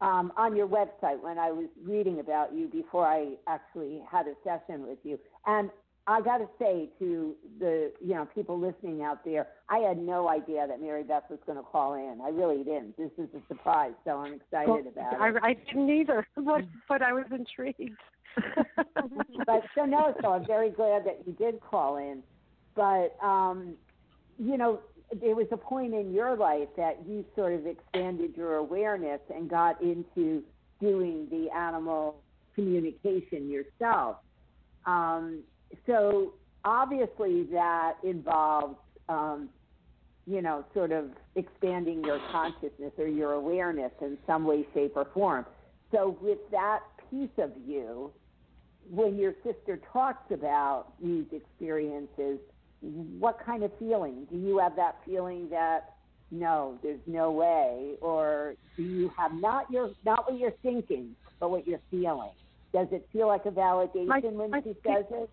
um, 0.00 0.32
on 0.36 0.54
your 0.54 0.68
website, 0.68 1.20
when 1.22 1.38
I 1.38 1.50
was 1.50 1.68
reading 1.82 2.20
about 2.20 2.54
you 2.54 2.68
before 2.68 3.06
I 3.06 3.34
actually 3.48 4.02
had 4.10 4.26
a 4.26 4.34
session 4.44 4.86
with 4.86 4.98
you, 5.02 5.18
and 5.46 5.70
I 6.08 6.20
got 6.20 6.38
to 6.38 6.48
say 6.58 6.88
to 7.00 7.34
the 7.58 7.92
you 8.00 8.14
know 8.14 8.28
people 8.34 8.58
listening 8.58 9.02
out 9.02 9.24
there, 9.24 9.48
I 9.68 9.78
had 9.78 9.98
no 9.98 10.28
idea 10.28 10.66
that 10.66 10.80
Mary 10.80 11.02
Beth 11.02 11.24
was 11.28 11.40
going 11.46 11.58
to 11.58 11.64
call 11.64 11.94
in. 11.94 12.20
I 12.22 12.28
really 12.28 12.62
didn't. 12.62 12.96
This 12.96 13.10
is 13.18 13.28
a 13.34 13.40
surprise, 13.48 13.92
so 14.04 14.18
I'm 14.18 14.34
excited 14.34 14.68
Well, 14.68 14.82
about 14.86 15.20
I, 15.20 15.28
it. 15.30 15.36
I 15.42 15.54
didn't 15.54 15.90
either, 15.90 16.26
but 16.36 16.62
but 16.88 17.02
I 17.02 17.12
was 17.12 17.26
intrigued. 17.30 17.98
but 19.46 19.62
so 19.74 19.84
no, 19.84 20.14
so 20.22 20.32
I'm 20.32 20.46
very 20.46 20.70
glad 20.70 21.04
that 21.06 21.22
you 21.26 21.32
did 21.32 21.60
call 21.60 21.96
in. 21.96 22.22
But 22.76 23.16
um, 23.20 23.74
you 24.38 24.56
know, 24.56 24.80
there 25.20 25.34
was 25.34 25.46
a 25.50 25.56
point 25.56 25.92
in 25.92 26.12
your 26.12 26.36
life 26.36 26.68
that 26.76 27.00
you 27.06 27.24
sort 27.34 27.52
of 27.52 27.66
expanded 27.66 28.36
your 28.36 28.56
awareness 28.56 29.20
and 29.34 29.50
got 29.50 29.80
into 29.82 30.42
doing 30.80 31.26
the 31.30 31.48
animal 31.50 32.16
communication 32.54 33.50
yourself. 33.50 34.18
Um, 34.84 35.42
so 35.86 36.34
obviously 36.64 37.44
that 37.52 37.94
involves, 38.02 38.76
um, 39.08 39.48
you 40.26 40.42
know, 40.42 40.64
sort 40.74 40.92
of 40.92 41.10
expanding 41.36 42.02
your 42.04 42.20
consciousness 42.32 42.92
or 42.98 43.06
your 43.06 43.32
awareness 43.32 43.92
in 44.00 44.18
some 44.26 44.44
way, 44.44 44.66
shape, 44.74 44.92
or 44.96 45.06
form. 45.14 45.46
So 45.92 46.16
with 46.20 46.38
that 46.50 46.80
piece 47.10 47.30
of 47.38 47.52
you, 47.66 48.10
when 48.90 49.16
your 49.16 49.34
sister 49.44 49.80
talks 49.92 50.30
about 50.32 50.92
these 51.02 51.26
experiences, 51.32 52.38
what 52.80 53.38
kind 53.44 53.62
of 53.62 53.70
feeling? 53.78 54.26
Do 54.30 54.36
you 54.36 54.58
have 54.58 54.76
that 54.76 54.96
feeling 55.04 55.48
that 55.50 55.94
no, 56.30 56.78
there's 56.82 57.00
no 57.06 57.30
way, 57.30 57.94
or 58.00 58.54
do 58.76 58.82
you 58.82 59.10
have 59.16 59.32
not 59.32 59.70
your 59.70 59.90
not 60.04 60.30
what 60.30 60.38
you're 60.38 60.54
thinking, 60.62 61.14
but 61.38 61.50
what 61.50 61.66
you're 61.66 61.80
feeling? 61.90 62.30
Does 62.72 62.88
it 62.90 63.08
feel 63.12 63.28
like 63.28 63.46
a 63.46 63.50
validation 63.50 64.32
when 64.32 64.62
she 64.62 64.76
says 64.84 65.04
it? 65.10 65.30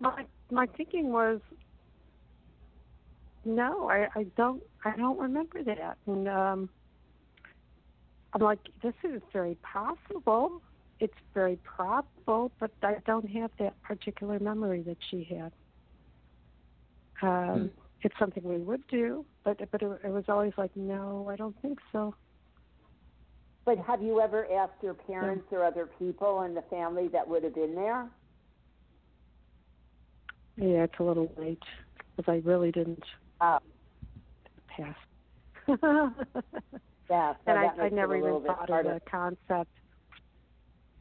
My 0.00 0.24
my 0.50 0.66
thinking 0.66 1.12
was 1.12 1.40
no 3.44 3.88
i 3.88 4.08
i 4.14 4.24
don't 4.36 4.62
i 4.84 4.96
don't 4.96 5.18
remember 5.18 5.62
that. 5.62 5.98
And 6.06 6.28
um 6.28 6.68
i'm 8.32 8.42
like 8.42 8.60
this 8.82 8.94
is 9.02 9.22
very 9.32 9.56
possible. 9.62 10.60
It's 11.00 11.14
very 11.34 11.58
probable 11.64 12.52
but 12.60 12.70
i 12.82 12.96
don't 13.06 13.28
have 13.30 13.50
that 13.58 13.80
particular 13.82 14.38
memory 14.38 14.82
that 14.82 14.98
she 15.10 15.24
had. 15.24 15.52
Um 17.22 17.70
it's 18.02 18.14
something 18.18 18.42
we 18.44 18.58
would 18.58 18.86
do 18.88 19.24
but 19.44 19.58
but 19.70 19.82
it, 19.82 20.00
it 20.04 20.10
was 20.10 20.24
always 20.28 20.52
like 20.58 20.74
no 20.76 21.28
i 21.30 21.36
don't 21.36 21.56
think 21.62 21.78
so. 21.92 22.14
But 23.64 23.78
have 23.78 24.02
you 24.02 24.20
ever 24.20 24.46
asked 24.52 24.82
your 24.82 24.92
parents 24.94 25.46
or 25.50 25.64
other 25.64 25.88
people 25.98 26.42
in 26.42 26.54
the 26.54 26.62
family 26.62 27.08
that 27.08 27.26
would 27.26 27.44
have 27.44 27.54
been 27.54 27.74
there? 27.74 28.10
Yeah 30.56 30.84
it's 30.84 30.94
a 30.98 31.02
little 31.02 31.32
late 31.36 31.62
because 32.16 32.32
i 32.32 32.40
really 32.46 32.70
didn't 32.70 33.02
Oh. 33.40 33.58
Pass. 34.68 34.96
yeah, 35.68 35.76
so 35.78 37.36
and 37.46 37.58
I, 37.58 37.70
I 37.84 37.88
never 37.90 38.16
even 38.16 38.42
thought 38.44 38.70
of 38.70 38.84
the 38.84 39.00
concept. 39.10 39.70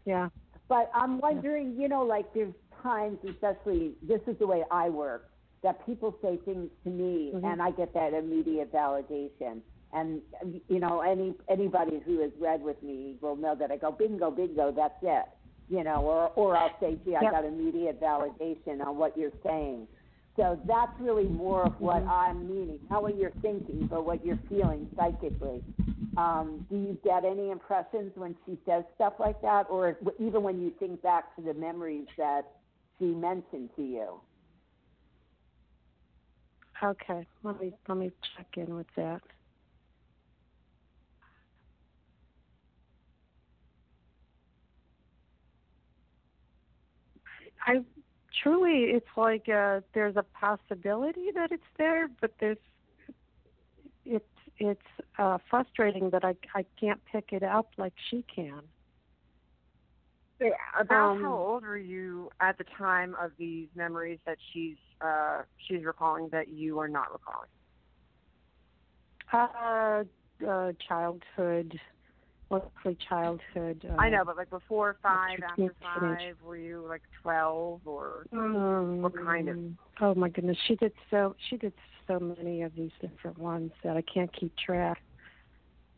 Yeah. 0.05 0.29
But 0.67 0.91
I'm 0.93 1.19
wondering, 1.19 1.75
you 1.79 1.87
know, 1.87 2.03
like 2.03 2.33
there's 2.33 2.53
times, 2.81 3.17
especially 3.27 3.93
this 4.01 4.21
is 4.27 4.37
the 4.39 4.47
way 4.47 4.63
I 4.71 4.89
work, 4.89 5.29
that 5.63 5.85
people 5.85 6.15
say 6.21 6.37
things 6.45 6.69
to 6.83 6.89
me, 6.89 7.31
Mhm. 7.33 7.51
and 7.51 7.61
I 7.61 7.71
get 7.71 7.93
that 7.93 8.13
immediate 8.13 8.71
validation. 8.73 9.61
And 9.93 10.21
you 10.67 10.79
know, 10.79 11.01
any 11.01 11.35
anybody 11.47 11.99
who 12.05 12.19
has 12.19 12.31
read 12.39 12.61
with 12.61 12.81
me 12.83 13.17
will 13.21 13.35
know 13.35 13.55
that 13.55 13.71
I 13.71 13.77
go 13.77 13.91
bingo, 13.91 14.31
bingo, 14.31 14.71
that's 14.71 15.01
it. 15.01 15.25
You 15.73 15.83
know, 15.83 16.03
or 16.03 16.29
or 16.35 16.57
I'll 16.57 16.77
say, 16.81 16.99
gee, 17.05 17.15
I 17.17 17.25
Yep. 17.25 17.25
got 17.25 17.45
immediate 17.45 18.01
validation 18.01 18.85
on 18.85 18.97
what 18.97 19.17
you're 19.17 19.33
saying. 19.43 19.87
So 20.37 20.61
that's 20.67 20.93
really 20.99 21.29
more 21.29 21.65
of 21.65 21.73
what 21.79 22.03
Mhm. 22.03 22.09
I'm 22.09 22.47
meaning, 22.47 22.79
not 22.91 23.03
what 23.03 23.17
you're 23.17 23.33
thinking, 23.41 23.87
but 23.89 24.05
what 24.05 24.25
you're 24.25 24.39
feeling 24.49 24.87
psychically. 24.97 25.63
Um, 26.17 26.65
do 26.69 26.77
you 26.77 26.99
get 27.03 27.25
any 27.25 27.51
impressions 27.51 28.13
when 28.15 28.35
she 28.45 28.59
says 28.67 28.85
stuff 28.95 29.15
like 29.19 29.41
that, 29.41 29.67
or 29.69 29.97
even 30.19 30.43
when 30.43 30.61
you 30.61 30.71
think 30.79 31.01
back 31.03 31.35
to 31.37 31.43
the 31.43 31.55
memories 31.55 32.07
that 32.17 32.43
she 32.99 33.05
mentioned 33.07 33.71
to 33.77 33.83
you? 33.83 34.21
Okay. 36.83 37.27
Let 37.43 37.61
me 37.61 37.73
let 37.87 37.97
me 37.97 38.11
check 38.37 38.47
in 38.57 38.75
with 38.75 38.87
that. 38.97 39.21
I 47.65 47.83
truly, 48.41 48.91
it's 48.91 49.05
like 49.15 49.47
uh, 49.49 49.81
there's 49.93 50.15
a 50.17 50.23
possibility 50.23 51.27
that 51.33 51.51
it's 51.51 51.63
there, 51.77 52.09
but 52.21 52.31
there's 52.39 52.57
it's 54.05 54.25
it's 54.57 54.81
uh, 55.17 55.37
frustrating 55.49 56.09
that 56.11 56.23
I 56.23 56.35
I 56.55 56.65
can't 56.79 57.01
pick 57.11 57.31
it 57.31 57.43
up 57.43 57.71
like 57.77 57.93
she 58.09 58.25
can. 58.33 58.61
So 60.39 60.49
about 60.79 61.11
Um, 61.13 61.21
how 61.21 61.37
old 61.37 61.63
were 61.63 61.77
you 61.77 62.29
at 62.41 62.57
the 62.57 62.65
time 62.77 63.15
of 63.21 63.31
these 63.37 63.69
memories 63.75 64.19
that 64.25 64.37
she's 64.51 64.77
uh, 65.01 65.43
she's 65.57 65.83
recalling 65.83 66.29
that 66.29 66.49
you 66.49 66.79
are 66.79 66.87
not 66.87 67.11
recalling? 67.11 67.49
Uh, 69.31 70.03
uh 70.47 70.73
childhood, 70.87 71.79
mostly 72.53 72.97
childhood. 73.09 73.85
Uh, 73.89 73.95
I 73.99 74.09
know, 74.09 74.23
but 74.25 74.37
like 74.37 74.49
before 74.49 74.97
five, 75.01 75.39
after 75.43 75.55
teenage- 75.55 75.71
five, 75.81 76.35
were 76.43 76.57
you 76.57 76.85
like 76.87 77.01
twelve 77.21 77.81
or? 77.85 78.25
Um, 78.33 79.01
What 79.01 79.15
kind 79.15 79.49
of- 79.49 79.59
Oh 80.01 80.15
my 80.15 80.29
goodness, 80.29 80.57
she 80.67 80.75
did 80.75 80.93
so. 81.09 81.35
She 81.49 81.57
did 81.57 81.73
so 82.07 82.19
many 82.19 82.61
of 82.63 82.75
these 82.75 82.91
different 83.01 83.37
ones 83.37 83.71
that 83.83 83.95
I 83.97 84.01
can't 84.01 84.31
keep 84.33 84.55
track. 84.57 85.01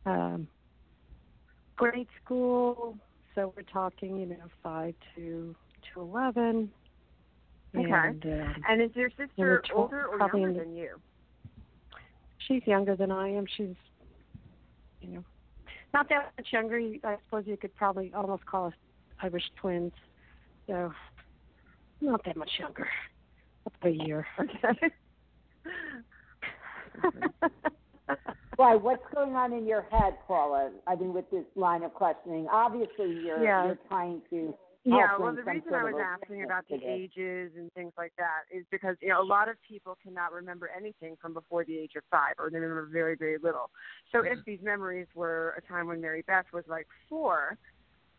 Um, 0.05 0.47
grade 1.75 2.07
school, 2.23 2.97
so 3.33 3.53
we're 3.55 3.63
talking, 3.63 4.17
you 4.17 4.25
know, 4.27 4.49
five 4.61 4.95
to 5.15 5.55
to 5.93 6.01
eleven. 6.01 6.71
Okay. 7.75 7.91
And, 7.91 8.25
um, 8.25 8.63
And 8.69 8.81
is 8.81 8.95
your 8.95 9.09
sister 9.11 9.61
tw- 9.65 9.71
older 9.73 10.07
or 10.07 10.17
younger 10.19 10.53
than 10.53 10.75
you? 10.75 11.01
she's 12.37 12.65
younger 12.67 12.95
than 12.95 13.11
I 13.11 13.29
am. 13.29 13.45
She's, 13.47 13.75
you 15.01 15.09
know, 15.09 15.23
not 15.95 16.09
that 16.09 16.33
much 16.37 16.47
younger. 16.51 16.77
I 17.05 17.15
suppose 17.25 17.45
you 17.47 17.55
could 17.55 17.73
probably 17.75 18.11
almost 18.13 18.45
call 18.45 18.67
us 18.67 18.73
Irish 19.21 19.49
twins. 19.55 19.93
So, 20.67 20.91
not 22.01 22.21
that 22.25 22.35
much 22.35 22.51
younger. 22.59 22.87
About 23.65 23.89
a 23.89 24.05
year. 24.05 24.27
Okay. 24.39 24.91
Why? 28.57 28.75
What's 28.75 29.03
going 29.13 29.35
on 29.35 29.53
in 29.53 29.65
your 29.65 29.85
head, 29.89 30.15
Paula? 30.27 30.71
I 30.85 30.95
mean, 30.95 31.13
with 31.13 31.29
this 31.31 31.45
line 31.55 31.83
of 31.83 31.93
questioning, 31.93 32.47
obviously 32.51 33.11
you're 33.25 33.41
you're 33.41 33.79
trying 33.87 34.21
to. 34.31 34.53
Yeah, 34.85 35.17
well, 35.17 35.33
the 35.33 35.43
reason 35.43 35.73
I 35.73 35.83
was 35.83 35.95
asking 35.99 36.43
about 36.43 36.65
the 36.69 36.79
ages 36.85 37.51
and 37.57 37.73
things 37.73 37.91
like 37.97 38.13
that 38.17 38.43
is 38.55 38.65
because 38.69 38.95
you 39.01 39.09
know 39.09 39.19
a 39.19 39.25
lot 39.25 39.49
of 39.49 39.55
people 39.67 39.97
cannot 40.03 40.31
remember 40.31 40.69
anything 40.75 41.17
from 41.19 41.33
before 41.33 41.65
the 41.65 41.75
age 41.75 41.93
of 41.97 42.03
five, 42.11 42.35
or 42.37 42.51
they 42.51 42.59
remember 42.59 42.87
very, 42.91 43.15
very 43.15 43.37
little. 43.39 43.71
So 44.11 44.21
if 44.21 44.37
these 44.45 44.59
memories 44.61 45.07
were 45.15 45.55
a 45.57 45.61
time 45.61 45.87
when 45.87 46.01
Mary 46.01 46.23
Beth 46.27 46.45
was 46.53 46.65
like 46.67 46.85
four, 47.09 47.57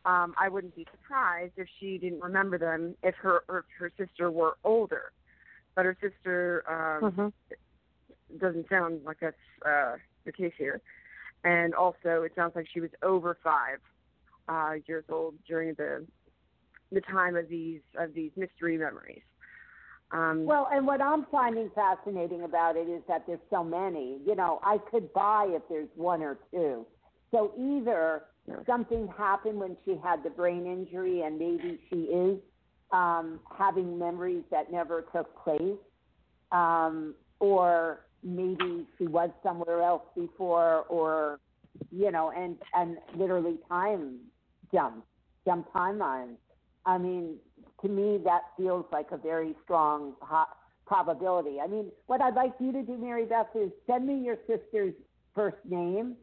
um, 0.05 0.35
I 0.41 0.49
wouldn't 0.49 0.75
be 0.75 0.87
surprised 0.91 1.53
if 1.57 1.69
she 1.79 1.99
didn't 1.99 2.21
remember 2.21 2.59
them 2.59 2.97
if 3.05 3.15
her 3.17 3.45
or 3.49 3.59
if 3.59 3.65
her 3.79 3.93
sister 3.97 4.33
were 4.33 4.57
older. 4.65 5.13
But 5.77 5.85
her 5.85 5.97
sister 6.01 6.65
um, 6.67 7.13
Mhm. 7.13 7.33
doesn't 8.39 8.69
sound 8.69 9.05
like 9.05 9.21
that's 9.21 9.37
uh, 9.65 9.99
the 10.25 10.33
case 10.33 10.55
here. 10.59 10.81
And 11.45 11.75
also, 11.75 12.23
it 12.23 12.33
sounds 12.35 12.57
like 12.57 12.67
she 12.73 12.81
was 12.81 12.91
over 13.03 13.35
five 13.41 13.79
uh, 14.49 14.75
years 14.87 15.05
old 15.09 15.35
during 15.45 15.75
the 15.75 16.05
the 16.93 17.01
time 17.03 17.37
of 17.37 17.49
these 17.49 17.81
of 17.99 18.15
these 18.15 18.31
mystery 18.37 18.79
memories. 18.79 19.23
Um, 20.13 20.47
Well, 20.47 20.69
and 20.73 20.87
what 20.87 21.01
I'm 21.01 21.27
finding 21.33 21.71
fascinating 21.75 22.43
about 22.45 22.77
it 22.77 22.89
is 22.89 23.03
that 23.09 23.27
there's 23.27 23.41
so 23.51 23.65
many. 23.65 24.21
You 24.25 24.37
know, 24.37 24.61
I 24.63 24.79
could 24.91 25.13
buy 25.13 25.47
if 25.51 25.63
there's 25.69 25.89
one 25.97 26.23
or 26.23 26.39
two. 26.53 26.87
So 27.33 27.53
either 27.59 28.23
Yeah. 28.47 28.63
something 28.65 29.09
happened 29.09 29.59
when 29.59 29.77
she 29.85 29.97
had 29.97 30.23
the 30.23 30.31
brain 30.31 30.67
injury, 30.67 31.23
and 31.23 31.37
maybe 31.39 31.81
she 31.91 32.03
is 32.05 32.39
um, 32.93 33.41
having 33.59 33.99
memories 33.99 34.45
that 34.53 34.71
never 34.71 35.03
took 35.13 35.35
place, 35.43 35.79
um, 36.53 37.17
or 37.41 38.07
maybe 38.23 38.87
she 38.97 39.07
was 39.09 39.31
somewhere 39.43 39.83
else 39.83 40.05
before, 40.15 40.85
or 40.89 41.41
you 41.91 42.13
know, 42.13 42.31
and 42.31 42.57
and 42.75 42.99
literally 43.17 43.59
time 43.69 44.21
jump, 44.73 45.05
jump 45.45 45.67
timelines. 45.75 46.37
I 46.87 46.99
mean, 46.99 47.37
to 47.83 47.89
me, 47.89 48.19
that 48.25 48.43
feels 48.57 48.87
like 48.93 49.09
a 49.11 49.17
very 49.19 49.55
strong 49.65 50.15
probability. 50.87 51.61
I 51.61 51.67
mean, 51.67 51.91
what 52.07 52.21
I'd 52.23 52.35
like 52.35 52.55
you 52.61 52.73
to 52.73 52.83
do, 52.83 52.97
Mary 52.97 53.27
Beth, 53.27 53.49
is 53.55 53.71
send 53.87 54.07
me 54.07 54.25
your 54.25 54.37
sister's 54.47 54.95
first 55.35 55.59
name, 55.69 56.17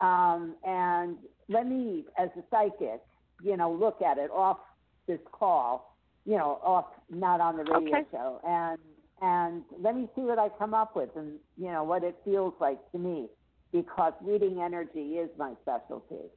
um, 0.00 0.56
and 0.64 1.18
let 1.48 1.66
me, 1.68 2.06
as 2.18 2.30
a 2.36 2.42
psychic, 2.50 3.02
you 3.42 3.56
know, 3.56 3.72
look 3.72 4.02
at 4.02 4.18
it 4.18 4.30
off 4.30 4.58
this 5.06 5.20
call, 5.32 5.96
you 6.24 6.36
know, 6.36 6.58
off 6.64 6.86
not 7.10 7.40
on 7.40 7.56
the 7.56 7.64
radio 7.64 7.98
Okay. 7.98 8.08
show, 8.10 8.40
and 8.46 8.78
and 9.22 9.64
let 9.78 9.94
me 9.96 10.08
see 10.14 10.22
what 10.22 10.38
I 10.38 10.48
come 10.58 10.74
up 10.74 10.96
with, 10.96 11.10
and 11.16 11.38
you 11.56 11.70
know 11.70 11.84
what 11.84 12.02
it 12.04 12.16
feels 12.24 12.54
like 12.60 12.78
to 12.92 12.98
me, 12.98 13.28
because 13.72 14.12
reading 14.22 14.60
energy 14.60 15.18
is 15.18 15.30
my 15.38 15.54
specialty. 15.62 16.30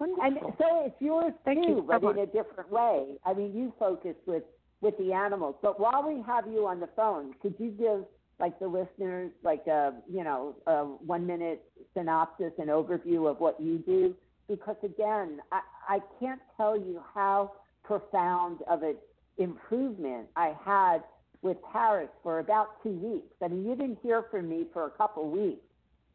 And 0.00 0.38
so 0.58 0.84
it's 0.86 0.96
yours 1.00 1.32
Thank 1.44 1.64
too, 1.64 1.70
you 1.70 1.84
but 1.86 2.02
much. 2.02 2.16
in 2.16 2.22
a 2.22 2.26
different 2.26 2.70
way. 2.70 3.04
I 3.24 3.34
mean, 3.34 3.54
you 3.54 3.72
focus 3.78 4.16
with 4.26 4.44
with 4.80 4.96
the 4.96 5.12
animals, 5.12 5.56
but 5.60 5.78
while 5.78 6.02
we 6.08 6.22
have 6.26 6.46
you 6.50 6.66
on 6.66 6.80
the 6.80 6.88
phone, 6.96 7.34
could 7.42 7.54
you 7.58 7.70
give 7.70 8.04
like 8.38 8.58
the 8.58 8.66
listeners 8.66 9.30
like 9.44 9.66
a 9.66 9.92
you 10.10 10.24
know 10.24 10.56
a 10.66 10.84
one 10.84 11.26
minute 11.26 11.62
synopsis 11.94 12.52
and 12.58 12.68
overview 12.68 13.30
of 13.30 13.40
what 13.40 13.60
you 13.60 13.78
do? 13.78 14.14
Because 14.48 14.76
again, 14.82 15.40
I, 15.52 15.60
I 15.88 15.98
can't 16.18 16.40
tell 16.56 16.76
you 16.76 17.02
how 17.14 17.52
profound 17.84 18.60
of 18.68 18.82
an 18.82 18.96
improvement 19.38 20.28
I 20.34 20.54
had 20.64 20.98
with 21.42 21.58
Paris 21.72 22.08
for 22.22 22.38
about 22.38 22.82
two 22.82 22.90
weeks. 22.90 23.34
I 23.42 23.48
mean, 23.48 23.64
you 23.64 23.76
didn't 23.76 23.98
hear 24.02 24.24
from 24.30 24.48
me 24.48 24.66
for 24.72 24.86
a 24.86 24.90
couple 24.90 25.30
weeks 25.30 25.62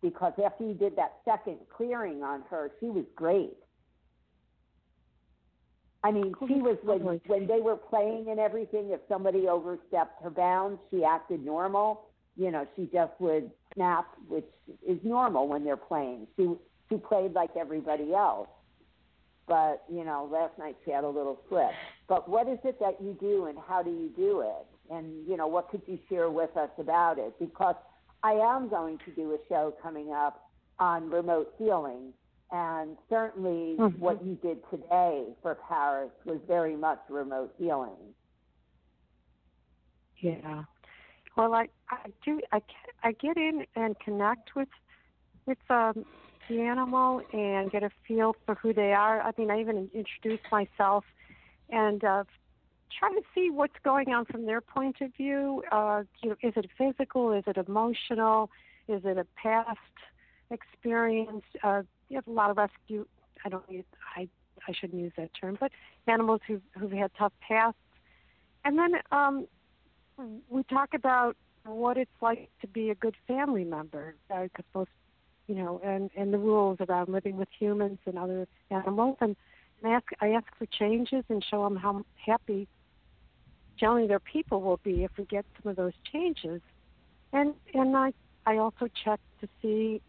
because 0.02 0.34
after 0.44 0.64
you 0.64 0.74
did 0.74 0.96
that 0.98 1.18
second 1.26 1.58
clearing 1.76 2.24
on 2.24 2.44
her, 2.50 2.72
she 2.80 2.88
was 2.88 3.06
great. 3.16 3.56
I 6.06 6.12
mean, 6.12 6.36
she 6.48 6.62
was 6.62 6.78
when 6.84 7.02
when 7.26 7.48
they 7.48 7.62
were 7.62 7.78
playing 7.78 8.28
and 8.30 8.40
everything. 8.40 8.92
If 8.92 9.00
somebody 9.10 9.48
overstepped 9.48 10.22
her 10.22 10.30
bounds, 10.30 10.80
she 10.92 11.04
acted 11.04 11.44
normal. 11.44 12.04
You 12.38 12.52
know, 12.52 12.68
she 12.76 12.88
just 12.94 13.14
would 13.20 13.50
snap, 13.74 14.06
which 14.28 14.46
is 14.88 15.00
normal 15.04 15.48
when 15.48 15.64
they're 15.64 15.76
playing. 15.76 16.28
She 16.38 16.54
she 16.90 16.98
played 16.98 17.34
like 17.34 17.50
everybody 17.60 18.14
else. 18.14 18.48
But 19.48 19.84
you 19.92 20.06
know, 20.06 20.30
last 20.32 20.60
night 20.60 20.76
she 20.86 20.92
had 20.92 21.04
a 21.04 21.10
little 21.10 21.40
slip. 21.50 21.72
But 22.08 22.30
what 22.30 22.48
is 22.48 22.60
it 22.64 22.80
that 22.80 23.02
you 23.02 23.18
do, 23.20 23.46
and 23.46 23.58
how 23.68 23.82
do 23.82 23.90
you 23.90 24.12
do 24.16 24.42
it? 24.42 24.94
And 24.94 25.28
you 25.28 25.38
know, 25.38 25.48
what 25.48 25.70
could 25.72 25.82
you 25.88 25.98
share 26.08 26.30
with 26.30 26.56
us 26.56 26.70
about 26.78 27.18
it? 27.18 27.34
Because 27.40 27.76
I 28.22 28.34
am 28.34 28.70
going 28.70 29.00
to 29.06 29.12
do 29.12 29.32
a 29.32 29.38
show 29.50 29.74
coming 29.82 30.12
up 30.12 30.50
on 30.78 31.10
remote 31.10 31.52
healing, 31.58 32.14
and 32.52 32.98
certainly 33.10 33.78
Mhm. 33.78 34.00
what 34.00 34.24
you 34.24 34.36
did 34.36 34.60
today 34.70 35.36
for 35.42 35.56
Paris 35.56 36.12
was 36.26 36.40
very 36.48 36.76
much 36.76 37.00
remote 37.10 37.54
healing. 37.58 38.16
Yeah. 40.18 40.64
Well, 41.36 41.54
I 41.54 41.68
I 41.90 42.12
do 42.24 42.42
I 42.52 42.62
I 43.04 43.12
get 43.14 43.38
in 43.38 43.66
and 43.76 44.00
connect 44.00 44.56
with 44.56 44.70
with 45.46 45.58
um, 45.70 46.06
the 46.50 46.62
animal 46.62 47.22
and 47.34 47.72
get 47.72 47.84
a 47.84 47.90
feel 48.08 48.36
for 48.46 48.56
who 48.56 48.74
they 48.74 48.94
are. 48.94 49.22
I 49.22 49.32
mean, 49.38 49.52
I 49.52 49.60
even 49.60 49.90
introduce 49.94 50.40
myself 50.52 51.04
and 51.70 52.04
uh, 52.04 52.24
try 52.98 53.10
to 53.10 53.22
see 53.34 53.50
what's 53.50 53.76
going 53.84 54.14
on 54.14 54.26
from 54.26 54.46
their 54.46 54.62
point 54.62 54.98
of 55.02 55.14
view. 55.16 55.64
Uh, 55.72 56.04
you 56.22 56.30
know, 56.30 56.36
is 56.42 56.54
it 56.56 56.70
physical? 56.78 57.34
Is 57.34 57.44
it 57.48 57.58
emotional? 57.58 58.50
Is 58.88 59.02
it 59.04 59.18
a 59.18 59.26
past 59.36 59.80
experience? 60.52 61.44
Uh, 61.64 61.84
you 62.10 62.18
have 62.18 62.28
a 62.28 62.32
lot 62.32 62.50
of 62.52 62.58
rescue. 62.58 63.06
I 63.44 63.50
don't 63.50 63.70
use 63.70 63.86
I 64.16 64.28
I 64.68 64.74
shouldn't 64.74 65.02
use 65.02 65.14
that 65.18 65.30
term, 65.40 65.58
but 65.60 65.72
animals 66.08 66.42
who've 66.48 66.62
who've 66.78 66.92
had 66.92 67.12
tough 67.18 67.34
pasts. 67.48 67.80
And 68.64 68.78
then 68.78 68.96
um, 69.12 69.48
we 70.50 70.64
talk 70.64 70.94
about 70.94 71.36
what 71.66 71.98
it's 71.98 72.12
like 72.22 72.50
to 72.62 72.68
be 72.68 72.90
a 72.90 72.96
good 72.96 73.16
family 73.28 73.64
member, 73.64 74.16
because 74.28 74.50
uh, 74.76 74.80
most, 74.80 74.90
you 75.48 75.56
know, 75.56 75.82
and 75.84 76.10
and 76.16 76.34
the 76.34 76.38
rules 76.38 76.78
around 76.88 77.10
living 77.10 77.38
with 77.38 77.50
humans 77.60 78.00
and 78.06 78.18
other 78.18 78.48
animals, 78.72 79.18
and, 79.22 79.36
and 79.84 79.94
ask 79.94 80.06
I 80.22 80.30
ask 80.30 80.46
for 80.58 80.66
changes 80.66 81.24
and 81.30 81.44
show 81.44 81.64
them 81.64 81.76
how 81.76 82.04
happy 82.24 82.68
generally 83.80 84.08
their 84.08 84.20
people 84.20 84.62
will 84.62 84.80
be 84.84 85.04
if 85.04 85.12
we 85.18 85.26
get 85.26 85.46
some 85.62 85.70
of 85.70 85.76
those 85.76 85.94
changes, 86.12 86.62
and 87.34 87.54
and 87.74 87.96
I 87.96 88.14
I 88.46 88.58
also 88.58 88.88
check 89.04 89.20
to 89.42 89.48
see 89.62 90.02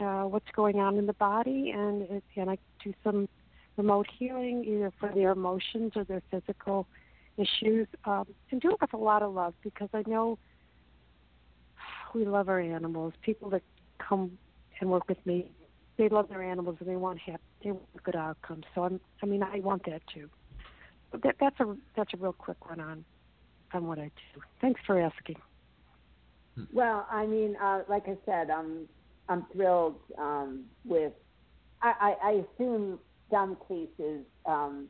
uh, 0.00 0.24
what's 0.24 0.50
going 0.54 0.76
on 0.76 0.96
in 0.96 1.06
the 1.06 1.14
body, 1.14 1.70
and 1.70 2.02
it, 2.02 2.24
and 2.36 2.50
I 2.50 2.58
do 2.82 2.92
some 3.04 3.28
remote 3.76 4.06
healing 4.18 4.64
either 4.64 4.92
for 4.98 5.10
their 5.14 5.32
emotions 5.32 5.92
or 5.96 6.04
their 6.04 6.22
physical 6.30 6.86
issues, 7.36 7.86
um, 8.04 8.26
and 8.50 8.60
do 8.60 8.72
it 8.72 8.80
with 8.80 8.92
a 8.92 8.98
lot 8.98 9.22
of 9.22 9.32
love 9.32 9.54
because 9.62 9.88
I 9.94 10.02
know 10.06 10.38
we 12.14 12.24
love 12.24 12.48
our 12.48 12.60
animals. 12.60 13.14
People 13.22 13.50
that 13.50 13.62
come 13.98 14.32
and 14.80 14.90
work 14.90 15.08
with 15.08 15.24
me, 15.26 15.50
they 15.96 16.08
love 16.08 16.28
their 16.28 16.42
animals 16.42 16.76
and 16.80 16.88
they 16.88 16.96
want 16.96 17.18
happy, 17.18 17.42
they 17.62 17.70
want 17.70 18.02
good 18.02 18.16
outcomes. 18.16 18.64
So 18.74 18.84
I'm, 18.84 19.00
I 19.22 19.26
mean, 19.26 19.42
I 19.42 19.60
want 19.60 19.84
that 19.86 20.02
too. 20.12 20.28
But 21.10 21.22
that, 21.22 21.36
that's 21.40 21.58
a 21.60 21.76
that's 21.96 22.12
a 22.14 22.16
real 22.16 22.32
quick 22.32 22.68
one 22.68 22.80
on 22.80 23.04
on 23.72 23.86
what 23.86 23.98
I 23.98 24.10
do. 24.34 24.40
Thanks 24.60 24.80
for 24.86 25.00
asking. 25.00 25.36
Well, 26.72 27.06
I 27.10 27.26
mean, 27.26 27.56
uh, 27.56 27.82
like 27.88 28.06
I 28.06 28.16
said, 28.26 28.50
I'm 28.50 28.88
I'm 29.30 29.46
thrilled 29.52 29.96
um, 30.18 30.64
with. 30.84 31.12
I, 31.80 31.94
I, 32.22 32.28
I 32.28 32.44
assume 32.44 32.98
some 33.30 33.56
cases 33.68 34.26
um, 34.44 34.88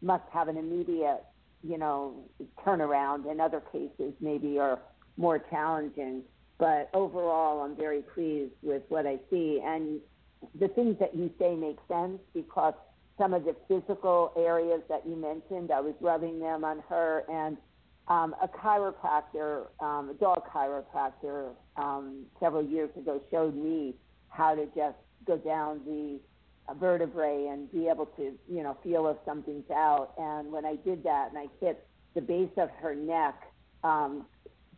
must 0.00 0.24
have 0.32 0.48
an 0.48 0.56
immediate, 0.56 1.22
you 1.62 1.76
know, 1.76 2.24
turnaround, 2.64 3.30
and 3.30 3.40
other 3.40 3.60
cases 3.72 4.14
maybe 4.20 4.58
are 4.58 4.78
more 5.16 5.38
challenging. 5.38 6.22
But 6.58 6.88
overall, 6.94 7.62
I'm 7.62 7.76
very 7.76 8.02
pleased 8.14 8.52
with 8.62 8.82
what 8.88 9.06
I 9.06 9.18
see. 9.28 9.60
And 9.62 10.00
the 10.58 10.68
things 10.68 10.96
that 11.00 11.14
you 11.14 11.30
say 11.38 11.54
make 11.54 11.78
sense 11.88 12.20
because 12.32 12.74
some 13.18 13.34
of 13.34 13.44
the 13.44 13.54
physical 13.68 14.32
areas 14.36 14.80
that 14.88 15.06
you 15.06 15.16
mentioned, 15.16 15.70
I 15.70 15.80
was 15.80 15.94
rubbing 16.00 16.38
them 16.38 16.64
on 16.64 16.82
her, 16.88 17.24
and 17.28 17.58
um, 18.10 18.34
a 18.42 18.48
chiropractor, 18.48 19.66
um, 19.78 20.10
a 20.10 20.14
dog 20.14 20.42
chiropractor, 20.52 21.52
um, 21.76 22.24
several 22.40 22.62
years 22.62 22.90
ago 22.98 23.22
showed 23.30 23.54
me 23.56 23.94
how 24.28 24.54
to 24.54 24.66
just 24.74 24.96
go 25.26 25.38
down 25.38 25.80
the 25.86 26.18
vertebrae 26.74 27.46
and 27.50 27.70
be 27.72 27.88
able 27.88 28.06
to, 28.06 28.32
you 28.48 28.62
know, 28.62 28.76
feel 28.82 29.06
if 29.08 29.16
something's 29.24 29.70
out. 29.70 30.12
And 30.18 30.50
when 30.50 30.64
I 30.64 30.76
did 30.76 31.04
that, 31.04 31.28
and 31.30 31.38
I 31.38 31.46
hit 31.64 31.86
the 32.14 32.20
base 32.20 32.50
of 32.56 32.68
her 32.82 32.94
neck, 32.94 33.40
um, 33.84 34.26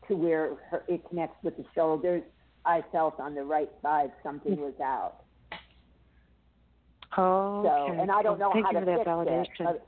to 0.08 0.14
where 0.14 0.56
her, 0.70 0.84
it 0.86 1.02
connects 1.08 1.42
with 1.42 1.56
the 1.56 1.64
shoulders, 1.74 2.22
I 2.66 2.84
felt 2.92 3.18
on 3.18 3.34
the 3.34 3.44
right 3.44 3.70
side 3.80 4.12
something 4.22 4.56
was 4.56 4.74
out. 4.82 5.24
Oh, 7.16 7.62
so, 7.62 8.00
and 8.00 8.10
I 8.10 8.22
don't 8.22 8.38
know 8.38 8.50
Thank 8.52 8.66
how 8.66 8.72
you 8.72 8.80
to 8.80 8.84
for 8.84 8.90
that 8.90 8.98
fix 8.98 9.08
validation. 9.08 9.74
it. 9.74 9.82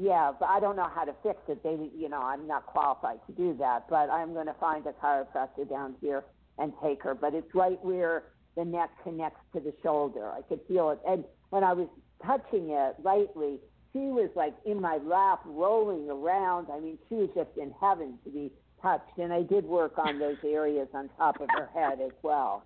Yeah, 0.00 0.32
but 0.40 0.48
I 0.48 0.60
don't 0.60 0.76
know 0.76 0.88
how 0.94 1.04
to 1.04 1.14
fix 1.22 1.38
it. 1.48 1.62
They, 1.62 1.76
you 1.94 2.08
know, 2.08 2.22
I'm 2.22 2.46
not 2.46 2.64
qualified 2.64 3.18
to 3.26 3.32
do 3.32 3.54
that. 3.58 3.84
But 3.90 4.08
I'm 4.08 4.32
going 4.32 4.46
to 4.46 4.54
find 4.54 4.86
a 4.86 4.92
chiropractor 4.92 5.68
down 5.68 5.94
here 6.00 6.24
and 6.56 6.72
take 6.82 7.02
her. 7.02 7.14
But 7.14 7.34
it's 7.34 7.54
right 7.54 7.78
where 7.84 8.24
the 8.56 8.64
neck 8.64 8.88
connects 9.04 9.40
to 9.52 9.60
the 9.60 9.74
shoulder. 9.82 10.30
I 10.30 10.40
could 10.40 10.60
feel 10.66 10.88
it. 10.88 11.00
And 11.06 11.24
when 11.50 11.64
I 11.64 11.74
was 11.74 11.86
touching 12.24 12.70
it 12.70 12.94
lightly, 13.04 13.58
she 13.92 13.98
was 13.98 14.30
like 14.34 14.54
in 14.64 14.80
my 14.80 14.96
lap, 15.04 15.42
rolling 15.44 16.08
around. 16.08 16.68
I 16.72 16.80
mean, 16.80 16.96
she 17.10 17.16
was 17.16 17.28
just 17.34 17.50
in 17.60 17.74
heaven 17.78 18.18
to 18.24 18.30
be 18.30 18.50
touched, 18.80 19.18
and 19.18 19.34
I 19.34 19.42
did 19.42 19.66
work 19.66 19.98
on 19.98 20.18
those 20.18 20.38
areas 20.42 20.88
on 20.94 21.10
top 21.18 21.42
of 21.42 21.48
her 21.50 21.68
head 21.74 22.00
as 22.00 22.12
well. 22.22 22.64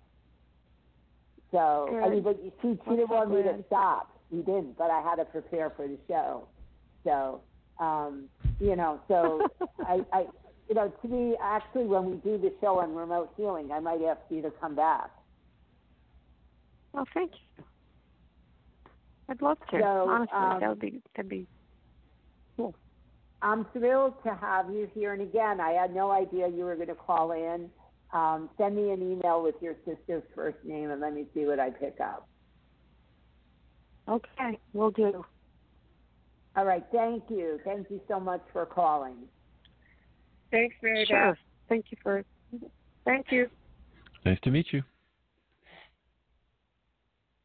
So 1.51 1.87
Good. 1.89 2.03
I 2.03 2.09
mean, 2.09 2.23
but 2.23 2.39
she, 2.61 2.79
she 2.85 2.89
didn't 2.91 3.09
want 3.09 3.31
me 3.31 3.43
to 3.43 3.61
stop. 3.67 4.17
She 4.29 4.37
didn't, 4.37 4.77
but 4.77 4.89
I 4.89 5.01
had 5.01 5.15
to 5.15 5.25
prepare 5.25 5.69
for 5.71 5.85
the 5.85 5.97
show. 6.07 6.47
So, 7.05 7.41
um, 7.79 8.25
you 8.59 8.75
know, 8.75 8.99
so 9.07 9.47
I, 9.79 10.01
I, 10.11 10.25
you 10.67 10.75
know, 10.75 10.91
to 11.01 11.07
me, 11.07 11.37
actually, 11.41 11.85
when 11.85 12.05
we 12.05 12.17
do 12.17 12.37
the 12.37 12.51
show 12.59 12.79
on 12.79 12.93
remote 12.93 13.31
healing, 13.37 13.71
I 13.71 13.79
might 13.79 14.01
ask 14.01 14.19
you 14.29 14.41
to 14.41 14.51
come 14.59 14.75
back. 14.75 15.11
Well, 16.93 17.05
thank 17.13 17.31
you. 17.57 17.63
I'd 19.29 19.41
love 19.41 19.57
to. 19.71 19.79
So, 19.79 20.09
Honestly, 20.09 20.33
um, 20.33 20.59
that 20.59 20.69
would 20.69 20.79
be 20.79 21.01
that'd 21.15 21.29
be 21.29 21.47
cool. 22.57 22.75
I'm 23.41 23.65
thrilled 23.73 24.13
to 24.23 24.33
have 24.35 24.69
you 24.71 24.89
here. 24.93 25.13
And 25.13 25.21
again, 25.21 25.59
I 25.59 25.71
had 25.71 25.93
no 25.93 26.11
idea 26.11 26.47
you 26.47 26.63
were 26.63 26.75
going 26.75 26.87
to 26.87 26.95
call 26.95 27.31
in. 27.31 27.69
Um, 28.13 28.49
send 28.57 28.75
me 28.75 28.91
an 28.91 29.01
email 29.01 29.43
with 29.43 29.55
your 29.61 29.75
sister's 29.85 30.23
first 30.33 30.57
name 30.63 30.89
and 30.89 31.01
let 31.01 31.13
me 31.13 31.25
see 31.33 31.45
what 31.45 31.59
I 31.59 31.69
pick 31.69 31.95
up. 32.01 32.27
Okay, 34.07 34.59
we'll 34.73 34.91
do. 34.91 35.25
All 36.55 36.65
right. 36.65 36.83
Thank 36.91 37.23
you. 37.29 37.59
Thank 37.65 37.89
you 37.89 37.99
so 38.07 38.19
much 38.19 38.41
for 38.53 38.65
calling. 38.65 39.15
Thanks, 40.51 40.75
Mary 40.81 41.05
Sure. 41.05 41.31
Beth. 41.31 41.37
Thank 41.67 41.85
you 41.89 41.97
for. 42.01 42.23
Thank 43.03 43.31
you. 43.31 43.49
Nice 44.25 44.39
to 44.43 44.51
meet 44.51 44.67
you. 44.71 44.81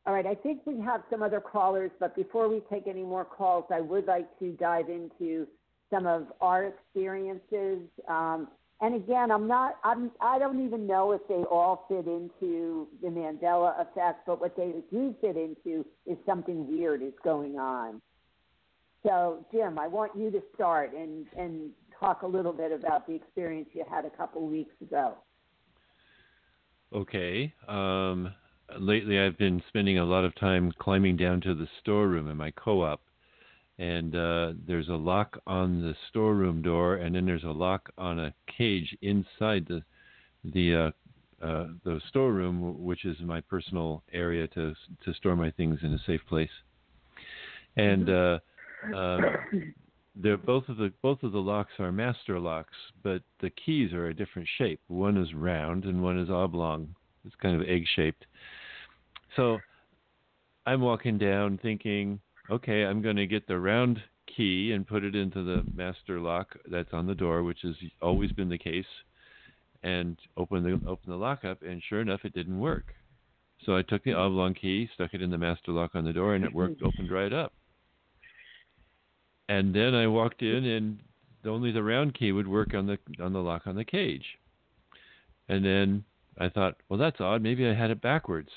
All 0.07 0.15
right. 0.15 0.27
I 0.27 0.35
think 0.35 0.63
we 0.65 0.81
have 0.81 1.03
some 1.11 1.23
other 1.23 1.41
callers, 1.41 1.91
but 1.99 2.15
before 2.15 2.49
we 2.49 2.63
take 2.71 2.87
any 2.87 3.03
more 3.03 3.25
calls, 3.25 3.65
I 3.71 3.81
would 3.81 4.07
like 4.07 4.39
to 4.39 4.53
dive 4.53 4.89
into 4.89 5.47
some 5.91 6.07
of 6.07 6.27
our 6.41 6.65
experiences. 6.65 7.81
Um, 8.09 8.49
and 8.81 8.95
again, 8.95 9.31
I'm 9.31 9.47
not, 9.47 9.77
I'm, 9.85 10.11
I 10.21 10.39
don't 10.39 10.65
even 10.65 10.87
know 10.87 11.13
if 11.13 11.21
they 11.29 11.43
all 11.51 11.85
fit 11.89 12.07
into 12.07 12.89
the 13.03 13.09
Mandela 13.09 13.79
effect, 13.81 14.27
but 14.27 14.41
what 14.41 14.57
they 14.57 14.73
do 14.91 15.15
fit 15.21 15.37
into 15.37 15.85
is 16.07 16.17
something 16.25 16.67
weird 16.67 17.03
is 17.03 17.13
going 17.23 17.59
on. 17.59 18.01
So, 19.03 19.45
Jim, 19.53 19.79
I 19.79 19.87
want 19.87 20.13
you 20.15 20.31
to 20.31 20.43
start 20.55 20.93
and, 20.95 21.27
and 21.37 21.71
talk 21.99 22.23
a 22.23 22.27
little 22.27 22.53
bit 22.53 22.73
about 22.73 23.07
the 23.07 23.15
experience 23.15 23.69
you 23.73 23.85
had 23.91 24.05
a 24.05 24.11
couple 24.11 24.47
weeks 24.47 24.75
ago. 24.83 25.17
Okay. 26.95 27.53
Um, 27.69 28.33
lately, 28.79 29.19
I've 29.19 29.39
been 29.39 29.63
spending 29.69 29.99
a 29.99 30.05
lot 30.05 30.25
of 30.25 30.35
time 30.35 30.73
climbing 30.79 31.17
down 31.17 31.41
to 31.43 31.55
the 31.55 31.69
storeroom 31.81 32.29
in 32.29 32.37
my 32.37 32.51
co-op, 32.51 33.01
and 33.79 34.15
uh, 34.15 34.53
there's 34.67 34.89
a 34.89 34.95
lock 34.95 35.39
on 35.47 35.81
the 35.81 35.95
storeroom 36.09 36.61
door, 36.63 36.97
and 36.97 37.15
then 37.15 37.25
there's 37.25 37.45
a 37.45 37.49
lock 37.49 37.91
on 37.97 38.19
a 38.19 38.35
cage 38.59 38.97
inside 39.03 39.67
the 39.69 39.83
the 40.53 40.75
uh, 40.75 41.45
uh, 41.45 41.69
the 41.85 42.01
storeroom, 42.09 42.83
which 42.83 43.05
is 43.05 43.17
my 43.21 43.41
personal 43.41 44.03
area 44.13 44.47
to 44.49 44.75
to 45.05 45.15
store 45.15 45.37
my 45.37 45.51
things 45.53 45.79
in 45.83 45.95
a 45.95 45.99
safe 46.07 46.21
place. 46.29 46.51
And 47.77 48.11
um, 48.95 49.75
they're 50.17 50.37
both 50.37 50.69
of 50.69 50.77
the 50.77 50.93
both 51.03 51.23
of 51.23 51.33
the 51.33 51.39
locks 51.39 51.73
are 51.79 51.93
master 51.93 52.39
locks, 52.39 52.77
but 53.03 53.23
the 53.41 53.51
keys 53.51 53.93
are 53.93 54.09
a 54.09 54.15
different 54.15 54.49
shape. 54.59 54.81
One 54.89 55.17
is 55.17 55.33
round 55.35 55.85
and 55.85 56.03
one 56.03 56.19
is 56.19 56.31
oblong. 56.31 56.95
It's 57.25 57.35
kind 57.37 57.61
of 57.61 57.69
egg 57.69 57.85
shaped. 57.97 58.27
So 59.37 59.59
I'm 60.67 60.81
walking 60.81 61.19
down 61.19 61.59
thinking, 61.63 62.21
okay, 62.51 62.85
I'm 62.85 63.03
going 63.03 63.17
to 63.17 63.27
get 63.27 63.47
the 63.47 63.59
round 63.59 64.01
key 64.37 64.73
and 64.73 64.87
put 64.87 65.05
it 65.05 65.15
into 65.15 65.43
the 65.43 65.63
master 65.75 66.21
lock 66.21 66.57
that's 66.71 66.93
on 66.93 67.07
the 67.07 67.15
door, 67.15 67.43
which 67.43 67.61
has 67.63 67.75
always 68.03 68.33
been 68.33 68.49
the 68.49 68.59
case, 68.59 68.87
and 69.83 70.19
open 70.37 70.63
the 70.63 70.73
open 70.89 71.11
the 71.11 71.17
lock 71.17 71.45
up. 71.45 71.63
And 71.63 71.83
sure 71.89 72.01
enough, 72.01 72.21
it 72.25 72.35
didn't 72.35 72.59
work. 72.59 72.95
So 73.65 73.77
I 73.77 73.83
took 73.83 74.03
the 74.05 74.15
oblong 74.15 74.55
key, 74.55 74.89
stuck 74.95 75.13
it 75.13 75.23
in 75.23 75.31
the 75.31 75.39
master 75.39 75.73
lock 75.73 75.95
on 75.95 76.05
the 76.05 76.13
door, 76.13 76.35
and 76.35 76.45
it 76.45 76.53
worked, 76.53 76.83
opened 76.83 77.11
right 77.11 77.33
up. 77.33 77.53
And 79.51 79.75
then 79.75 79.97
I 79.97 80.07
walked 80.07 80.43
in, 80.43 80.65
and 80.65 81.01
only 81.45 81.73
the 81.73 81.83
round 81.83 82.15
key 82.15 82.31
would 82.31 82.47
work 82.47 82.73
on 82.73 82.87
the 82.87 82.99
on 83.21 83.33
the 83.33 83.41
lock 83.41 83.67
on 83.67 83.75
the 83.75 83.85
cage. 83.85 84.25
And 85.49 85.65
then 85.65 86.05
I 86.39 86.49
thought, 86.49 86.77
well, 86.89 87.01
that's 87.01 87.21
odd. 87.21 87.43
Maybe 87.43 87.67
I 87.67 87.75
had 87.75 87.91
it 87.91 88.01
backwards. 88.01 88.51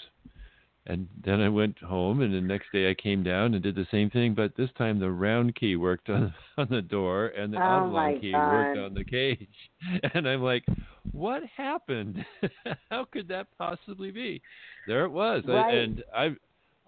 And 0.85 1.07
then 1.25 1.39
I 1.41 1.49
went 1.49 1.79
home, 1.79 2.21
and 2.21 2.33
the 2.33 2.41
next 2.41 2.71
day 2.73 2.91
I 2.91 2.93
came 2.93 3.23
down 3.23 3.53
and 3.53 3.63
did 3.63 3.73
the 3.73 3.87
same 3.89 4.09
thing, 4.11 4.35
but 4.35 4.55
this 4.55 4.69
time 4.77 4.99
the 4.99 5.09
round 5.09 5.55
key 5.55 5.77
worked 5.77 6.09
on 6.17 6.31
on 6.57 6.67
the 6.69 6.81
door, 6.81 7.27
and 7.27 7.51
the 7.51 7.57
Oh, 7.57 7.87
oblong 7.87 8.19
key 8.21 8.33
God. 8.33 8.51
worked 8.51 8.77
on 8.77 8.93
the 8.93 9.03
cage. 9.03 9.47
And 10.13 10.27
I'm 10.27 10.43
like, 10.43 10.63
what 11.11 11.41
happened? 11.57 12.23
How 12.91 13.05
could 13.05 13.27
that 13.29 13.47
possibly 13.57 14.11
be? 14.11 14.41
There 14.87 15.05
it 15.05 15.11
was, 15.11 15.43
I, 15.47 15.71
and 15.71 16.03
I 16.15 16.35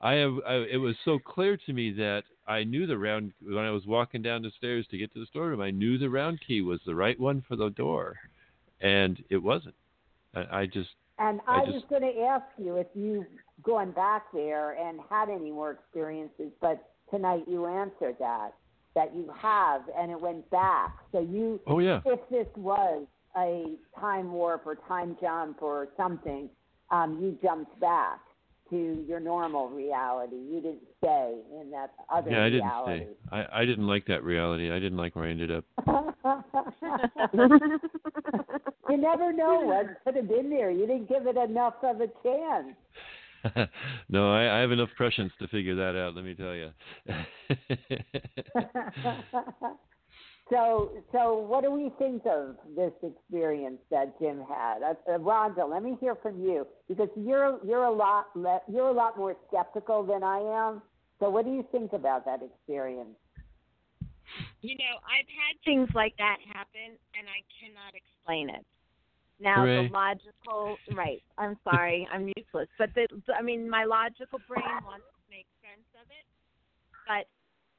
I 0.02 0.14
have. 0.14 0.34
I, 0.48 0.54
it 0.72 0.78
was 0.78 0.96
so 1.06 1.20
clear 1.20 1.58
to 1.66 1.74
me 1.74 1.92
that 1.94 2.24
I 2.48 2.64
knew 2.64 2.86
the 2.86 2.98
round 2.98 3.34
when 3.42 3.66
I 3.66 3.72
was 3.72 3.86
walking 3.86 4.22
down 4.22 4.42
the 4.42 4.52
stairs 4.58 4.86
to 4.92 4.98
get 4.98 5.14
to 5.14 5.20
the 5.20 5.26
storeroom. 5.26 5.62
I 5.62 5.72
knew 5.72 5.98
the 5.98 6.10
round 6.10 6.40
key 6.46 6.62
was 6.62 6.80
the 6.86 6.96
right 6.96 7.20
one 7.20 7.44
for 7.48 7.56
the 7.56 7.70
door, 7.70 8.16
and 8.82 9.24
it 9.30 9.38
wasn't. 9.38 9.76
I, 10.36 10.62
I 10.62 10.66
just. 10.66 10.90
And 11.18 11.40
I, 11.48 11.62
I 11.62 11.66
just, 11.66 11.74
was 11.76 11.84
going 11.90 12.02
to 12.02 12.22
ask 12.24 12.46
you 12.58 12.76
if 12.76 12.88
you've 12.94 13.26
gone 13.64 13.92
back 13.92 14.26
there 14.34 14.72
and 14.72 15.00
had 15.10 15.30
any 15.30 15.50
more 15.50 15.72
experiences, 15.72 16.52
but 16.60 16.92
tonight 17.10 17.44
you 17.48 17.66
answered 17.66 18.18
that 18.20 18.52
that 18.96 19.14
you 19.14 19.30
have, 19.42 19.82
and 19.98 20.12
it 20.12 20.20
went 20.20 20.50
back. 20.50 20.98
So 21.12 21.20
you. 21.20 21.60
Oh 21.68 21.80
yeah. 21.80 22.02
If 22.06 22.20
this 22.30 22.48
was 22.58 23.06
a 23.38 23.76
time 24.00 24.32
warp 24.34 24.66
or 24.66 24.76
time 24.88 25.18
jump 25.22 25.62
or 25.62 25.88
something, 25.98 26.50
um, 26.92 27.18
you 27.22 27.38
jumped 27.42 27.80
back 27.80 28.20
to 28.70 29.04
your 29.08 29.20
normal 29.20 29.70
reality. 29.70 30.36
You 30.36 30.62
didn't 30.62 30.84
stay 30.98 31.40
in 31.60 31.72
that 31.72 31.94
other 32.14 32.30
yeah, 32.32 32.44
I 32.44 32.50
didn't 32.50 32.66
reality. 32.66 33.04
stay. 33.04 33.14
I, 33.32 33.62
I 33.62 33.66
didn't 33.66 33.88
like 33.88 34.06
that 34.08 34.24
reality. 34.24 34.72
I 34.72 34.80
didn't 34.80 34.98
like 34.98 35.16
where 35.16 35.26
I 35.26 35.32
ended 35.32 35.52
up. 35.52 35.66
you 38.90 38.98
never 38.98 39.34
know 39.34 39.62
what 39.62 39.86
could 40.04 40.16
have 40.16 40.28
been 40.28 40.50
there. 40.50 40.72
You 40.72 40.88
didn't 40.88 41.10
give 41.10 41.28
it 41.28 41.38
enough 41.38 41.76
of 41.84 42.02
a 42.02 42.08
chance. 42.24 42.76
no, 44.10 44.34
I, 44.34 44.58
I 44.58 44.62
have 44.62 44.72
enough 44.72 44.90
prescience 44.98 45.32
to 45.40 45.48
figure 45.48 45.76
that 45.76 45.96
out. 45.96 46.16
Let 46.16 46.26
me 46.26 46.34
tell 46.36 46.56
you. 46.56 46.72
so, 50.50 50.92
so 51.12 51.40
what 51.40 51.64
do 51.64 51.72
we 51.72 51.92
think 51.98 52.24
of 52.28 52.56
this 52.76 52.92
experience 53.02 53.80
that 53.90 54.20
Jim 54.20 54.44
had? 54.48 54.84
Uh, 54.84 54.94
uh, 55.10 55.18
Rhonda, 55.18 55.68
let 55.70 55.82
me 55.82 55.98
hear 56.00 56.16
from 56.16 56.40
you 56.40 56.68
because 56.88 57.10
you're 57.16 57.60
you're 57.66 57.86
a 57.86 57.92
lot 57.92 58.28
le- 58.36 58.62
you're 58.72 58.90
a 58.90 58.94
lot 58.94 59.18
more 59.18 59.36
skeptical 59.48 60.04
than 60.04 60.24
I 60.24 60.38
am. 60.40 60.84
So, 61.20 61.30
what 61.30 61.46
do 61.46 61.52
you 61.52 61.66
think 61.72 61.94
about 61.94 62.26
that 62.26 62.42
experience? 62.44 63.18
You 64.62 64.76
know, 64.78 65.02
I've 65.06 65.30
had 65.30 65.58
things 65.64 65.90
like 65.96 66.14
that 66.18 66.38
happen, 66.54 66.98
and 67.18 67.26
I 67.28 67.42
cannot 67.60 67.94
explain 67.96 68.50
it. 68.50 68.66
Now 69.40 69.66
Hooray. 69.66 69.88
the 69.88 69.94
logical 69.94 70.78
right. 70.94 71.24
I'm 71.40 71.58
sorry, 71.64 72.08
I'm 72.14 72.32
useless. 72.38 72.70
But 72.78 72.90
the 72.94 73.08
I 73.36 73.42
mean 73.42 73.68
my 73.68 73.84
logical 73.84 74.40
brain 74.48 74.64
wants 74.86 75.06
to 75.10 75.24
make 75.30 75.48
sense 75.66 75.90
of 75.98 76.06
it. 76.08 76.26
But 77.08 77.26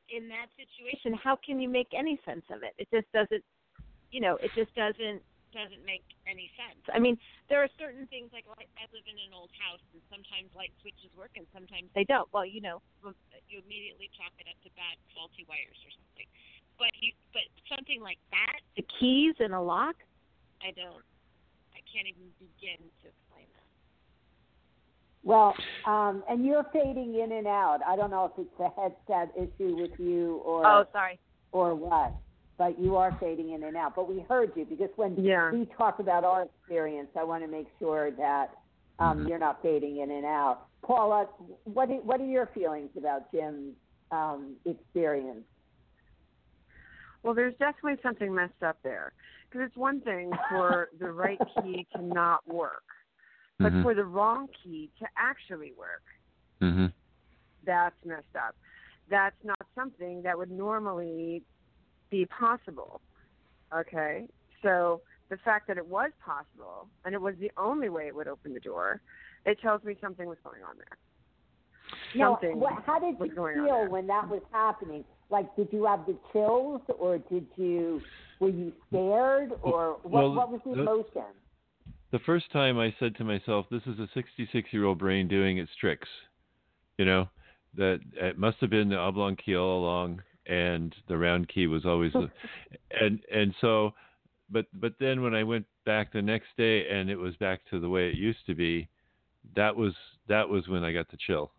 in 0.09 0.29
that 0.29 0.47
situation, 0.57 1.19
how 1.19 1.37
can 1.37 1.61
you 1.61 1.69
make 1.69 1.89
any 1.97 2.21
sense 2.25 2.45
of 2.51 2.63
it? 2.63 2.75
It 2.79 2.89
just 2.93 3.11
doesn't 3.13 3.43
you 4.11 4.21
know, 4.21 4.39
it 4.41 4.51
just 4.55 4.75
doesn't 4.75 5.23
doesn't 5.55 5.85
make 5.89 6.05
any 6.29 6.53
sense. 6.53 6.85
I 6.93 7.01
mean, 7.01 7.17
there 7.49 7.65
are 7.65 7.71
certain 7.81 8.05
things 8.13 8.29
like, 8.29 8.45
like 8.61 8.69
I 8.77 8.85
live 8.93 9.09
in 9.09 9.17
an 9.17 9.33
old 9.33 9.49
house 9.57 9.81
and 9.97 10.05
sometimes 10.13 10.53
light 10.53 10.75
switches 10.85 11.09
work 11.17 11.33
and 11.33 11.49
sometimes 11.49 11.89
they 11.97 12.05
don't. 12.05 12.29
Well, 12.29 12.45
you 12.45 12.61
know, 12.61 12.85
you 13.49 13.65
immediately 13.65 14.13
chalk 14.13 14.37
it 14.37 14.45
up 14.53 14.59
to 14.69 14.71
bad 14.77 15.01
faulty 15.17 15.49
wires 15.49 15.81
or 15.81 15.93
something. 15.97 16.29
But 16.77 16.93
you 17.01 17.13
but 17.33 17.47
something 17.73 18.05
like 18.05 18.21
that, 18.37 18.61
the 18.77 18.85
keys 19.01 19.33
in 19.41 19.57
a 19.57 19.63
lock, 19.63 19.97
I 20.61 20.77
don't 20.77 21.05
I 21.73 21.81
can't 21.89 22.05
even 22.05 22.29
begin 22.37 22.81
to. 23.05 23.09
Well, 25.23 25.57
um, 25.85 26.23
and 26.29 26.45
you're 26.45 26.65
fading 26.73 27.15
in 27.21 27.33
and 27.33 27.47
out. 27.47 27.79
I 27.87 27.97
don't 27.97 28.11
know 28.11 28.25
if 28.27 28.33
it's 28.39 28.61
a 28.61 28.81
headset 28.81 29.33
issue 29.37 29.77
with 29.77 29.93
you 29.99 30.37
or 30.45 30.67
Oh, 30.67 30.85
sorry. 30.93 31.19
or 31.53 31.75
what, 31.75 32.17
but 32.59 32.79
you 32.79 32.97
are 32.97 33.15
fading 33.21 33.53
in 33.53 33.63
and 33.65 33.77
out. 33.77 33.95
But 33.95 34.09
we 34.09 34.21
heard 34.29 34.53
you 34.57 34.65
because 34.65 34.91
when 34.97 35.17
Yeah. 35.17 35.51
we 35.51 35.67
talk 35.67 35.99
about 36.01 36.25
our 36.25 36.43
experience, 36.43 37.11
I 37.17 37.25
want 37.25 37.45
to 37.45 37.49
make 37.49 37.69
sure 37.79 38.11
that 38.13 38.51
um, 38.99 39.21
Mhm. 39.25 39.29
you're 39.29 39.39
not 39.39 39.61
fading 39.63 39.99
in 39.99 40.11
and 40.11 40.25
out. 40.25 40.69
Paula, 40.83 41.27
what 41.65 41.91
are, 41.91 42.01
what 42.01 42.21
are 42.21 42.25
your 42.27 42.47
feelings 42.47 42.91
about 42.97 43.31
Jim's 43.31 43.77
um, 44.11 44.57
experience? 44.65 45.45
Well, 47.23 47.35
there's 47.35 47.57
definitely 47.57 48.01
something 48.03 48.33
messed 48.35 48.63
up 48.63 48.81
there. 48.83 49.13
Because 49.51 49.67
it's 49.67 49.77
one 49.77 50.01
thing 50.01 50.33
for 50.49 50.89
the 50.99 51.11
right 51.13 51.39
key 51.55 51.87
to 51.95 52.03
not 52.03 52.47
work, 52.49 52.85
but 53.59 53.73
Mhm. 53.73 53.83
for 53.83 53.95
the 53.95 54.05
wrong 54.05 54.49
key 54.49 54.91
to 54.99 55.07
actually 55.17 55.73
work, 55.73 56.03
Mhm. 56.61 56.93
that's 57.65 58.05
messed 58.05 58.37
up. 58.37 58.55
That's 59.09 59.43
not 59.45 59.59
something 59.75 60.23
that 60.23 60.37
would 60.37 60.51
normally 60.51 61.43
be 62.11 62.27
possible. 62.27 63.01
Okay? 63.73 64.29
So 64.63 65.01
the 65.29 65.37
fact 65.39 65.67
that 65.69 65.77
it 65.79 65.87
was 65.87 66.13
possible 66.21 66.89
and 67.05 67.15
it 67.15 67.21
was 67.21 67.37
the 67.39 67.51
only 67.57 67.89
way 67.89 68.07
it 68.07 68.15
would 68.15 68.29
open 68.29 68.53
the 68.55 68.61
door, 68.61 69.01
it 69.45 69.59
tells 69.61 69.83
me 69.85 69.97
something 70.01 70.29
was 70.29 70.39
going 70.41 70.63
on 70.63 70.77
there. 70.77 70.99
No, 72.15 72.33
Something 72.35 72.61
what, 72.61 72.83
how 72.85 72.99
did 72.99 73.19
was 73.19 73.29
you 73.31 73.35
going 73.35 73.55
feel 73.65 73.89
when 73.89 74.07
that 74.09 74.29
was 74.29 74.43
happening? 74.51 75.05
Like, 75.31 75.55
did 75.57 75.73
you 75.73 75.85
have 75.85 76.05
the 76.07 76.17
chills, 76.33 76.83
or 76.99 77.19
did 77.19 77.47
you 77.57 78.03
were 78.41 78.49
you 78.49 78.73
scared, 78.89 79.53
or 79.63 79.95
what? 80.03 80.11
Well, 80.13 80.35
what 80.35 80.51
was 80.51 80.61
the 80.65 80.75
the- 80.75 80.83
emotion? 80.83 81.25
The 82.13 82.19
first 82.21 82.51
time 82.53 82.79
I 82.79 82.95
said 82.99 83.17
to 83.17 83.25
myself, 83.25 83.67
"This 83.71 83.83
is 83.87 83.99
a 83.99 84.09
66-year-old 84.19 84.99
brain 84.99 85.29
doing 85.29 85.59
its 85.59 85.75
tricks," 85.77 86.09
you 86.99 87.05
know, 87.05 87.29
that 87.75 88.01
it 88.15 88.39
must 88.39 88.59
have 88.59 88.71
been 88.71 88.89
the 88.89 88.97
oblong 88.97 89.37
key 89.37 89.57
all 89.57 89.81
along, 89.81 90.23
and 90.47 90.95
the 91.09 91.19
round 91.19 91.49
key 91.49 91.67
was 91.67 91.85
always 91.85 92.13
the, 92.13 92.31
and 93.01 93.21
and 93.33 93.55
so, 93.61 93.93
but 94.51 94.67
but 94.75 94.95
then 95.01 95.23
when 95.23 95.35
I 95.35 95.43
went 95.43 95.67
back 95.85 96.13
the 96.13 96.23
next 96.23 96.49
day 96.57 96.89
and 96.89 97.11
it 97.11 97.17
was 97.17 97.37
back 97.37 97.61
to 97.71 97.81
the 97.81 97.89
way 97.89 98.09
it 98.09 98.17
used 98.17 98.47
to 98.47 98.55
be, 98.55 98.89
that 99.57 99.75
was 99.75 99.95
that 100.29 100.49
was 100.49 100.69
when 100.69 100.85
I 100.85 100.93
got 100.93 101.09
the 101.11 101.17
chill. 101.17 101.51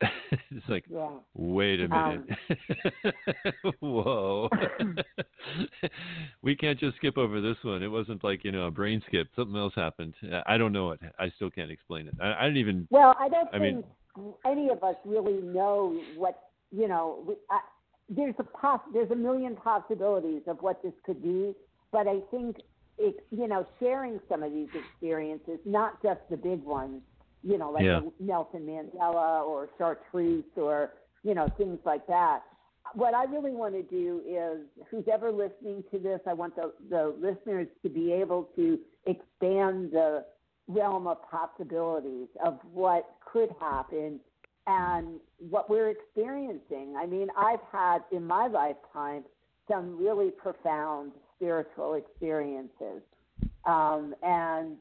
it's 0.50 0.68
like, 0.68 0.84
Yeah. 0.90 1.10
wait 1.34 1.80
a 1.80 1.84
Um, 1.94 2.24
minute, 2.26 3.14
whoa, 3.80 4.48
we 6.42 6.56
can't 6.56 6.78
just 6.78 6.96
skip 6.96 7.18
over 7.18 7.40
this 7.40 7.56
one. 7.62 7.82
It 7.82 7.88
wasn't 7.90 8.24
like 8.24 8.44
you 8.44 8.52
know 8.52 8.66
a 8.66 8.70
brain 8.70 9.02
skip. 9.06 9.28
Something 9.36 9.56
else 9.56 9.72
happened. 9.76 10.14
I 10.46 10.56
don't 10.56 10.72
know 10.72 10.90
it. 10.92 11.00
I 11.18 11.30
still 11.36 11.50
can't 11.50 11.70
explain 11.70 12.08
it. 12.08 12.14
I, 12.20 12.34
I 12.40 12.42
didn't 12.44 12.58
even. 12.58 12.88
Well, 12.90 13.14
I 13.18 13.28
don't 13.28 13.48
I 13.52 13.58
mean- 13.58 13.82
think 14.16 14.34
any 14.44 14.68
of 14.70 14.82
us 14.82 14.96
really 15.04 15.40
know 15.40 16.00
what 16.16 16.38
you 16.70 16.88
know. 16.88 17.22
We, 17.26 17.34
I, 17.50 17.60
there's 18.08 18.34
a 18.38 18.44
poss- 18.44 18.80
there's 18.92 19.10
a 19.10 19.16
million 19.16 19.54
possibilities 19.56 20.42
of 20.46 20.58
what 20.60 20.82
this 20.82 20.92
could 21.04 21.22
be, 21.22 21.52
but 21.92 22.08
I 22.08 22.20
think 22.30 22.56
it, 22.98 23.24
you 23.30 23.46
know, 23.46 23.66
sharing 23.78 24.18
some 24.28 24.42
of 24.42 24.52
these 24.52 24.68
experiences, 24.74 25.58
not 25.64 26.02
just 26.02 26.20
the 26.28 26.36
big 26.36 26.62
ones, 26.64 27.02
you 27.42 27.58
know, 27.58 27.70
like 27.70 27.84
Yeah. 27.84 28.00
Nelson 28.18 28.66
Mandela 28.66 29.44
or 29.44 29.68
Chartreuse 29.78 30.44
or 30.56 30.94
you 31.22 31.34
know 31.34 31.48
things 31.56 31.78
like 31.84 32.06
that. 32.06 32.42
What 32.94 33.14
I 33.14 33.24
really 33.24 33.52
want 33.52 33.74
to 33.74 33.82
do 33.82 34.20
is, 34.26 34.66
who's 34.90 35.04
ever 35.12 35.30
listening 35.30 35.84
to 35.92 35.98
this, 35.98 36.20
I 36.26 36.32
want 36.32 36.56
the, 36.56 36.72
the 36.88 37.14
listeners 37.20 37.68
to 37.82 37.88
be 37.88 38.12
able 38.12 38.48
to 38.56 38.78
expand 39.06 39.92
the 39.92 40.24
realm 40.66 41.06
of 41.06 41.18
possibilities 41.30 42.28
of 42.44 42.58
what 42.72 43.04
could 43.32 43.50
happen 43.60 44.18
and 44.66 45.20
what 45.38 45.70
we're 45.70 45.90
experiencing. 45.90 46.96
I 46.98 47.06
mean, 47.06 47.28
I've 47.36 47.62
had 47.70 47.98
in 48.12 48.26
my 48.26 48.46
lifetime 48.46 49.24
some 49.70 49.96
really 49.96 50.30
profound 50.30 51.12
spiritual 51.36 51.94
experiences. 51.94 53.02
Um, 53.64 54.14
and 54.22 54.76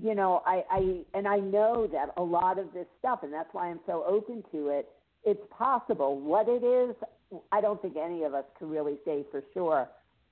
you 0.00 0.14
know, 0.14 0.42
I, 0.46 0.64
I 0.70 1.04
and 1.14 1.26
I 1.28 1.38
know 1.38 1.86
that 1.92 2.14
a 2.16 2.22
lot 2.22 2.58
of 2.58 2.72
this 2.72 2.86
stuff, 2.98 3.20
and 3.22 3.32
that's 3.32 3.52
why 3.52 3.68
I'm 3.68 3.80
so 3.86 4.04
open 4.06 4.42
to 4.52 4.68
it. 4.68 4.88
It's 5.24 5.42
possible. 5.50 6.18
What 6.18 6.48
it 6.48 6.62
is, 6.64 6.94
I 7.52 7.60
don't 7.60 7.80
think 7.80 7.96
any 7.96 8.24
of 8.24 8.34
us 8.34 8.44
can 8.58 8.68
really 8.68 8.96
say 9.04 9.24
for 9.30 9.42
sure, 9.54 9.88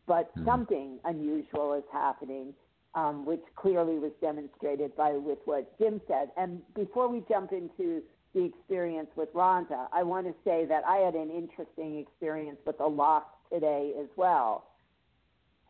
but 0.07 0.31
Mhm. 0.39 0.45
something 0.45 0.99
unusual 1.05 1.75
is 1.75 1.85
happening 1.93 2.55
um, 2.95 3.25
which 3.25 3.43
clearly 3.57 3.99
was 3.99 4.13
demonstrated 4.21 4.95
by 4.97 5.13
with 5.13 5.39
what 5.45 5.77
Jim 5.79 6.01
said. 6.07 6.31
And 6.37 6.61
before 6.75 7.09
we 7.09 7.25
jump 7.29 7.53
into 7.53 8.03
the 8.35 8.45
experience 8.45 9.09
with 9.17 9.33
Rhonda, 9.35 9.89
I 9.93 10.03
want 10.03 10.27
to 10.27 10.35
say 10.45 10.67
that 10.67 10.85
I 10.87 10.99
had 10.99 11.15
an 11.15 11.31
interesting 11.31 11.99
experience 11.99 12.59
with 12.67 12.81
a 12.81 12.87
lock 12.87 13.49
today 13.51 13.93
as 14.01 14.09
well. 14.17 14.65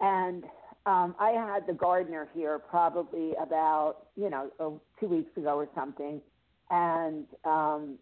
And 0.01 0.45
um, 0.87 1.15
I 1.19 1.31
had 1.31 1.67
the 1.67 1.73
gardener 1.73 2.29
here 2.35 2.59
probably 2.59 3.33
about 3.41 4.07
you 4.17 4.31
know 4.31 4.51
oh, 4.61 4.81
two 4.99 5.07
weeks 5.07 5.37
ago 5.37 5.57
or 5.57 5.69
something, 5.75 6.21
and 6.71 7.27
um, 7.45 7.99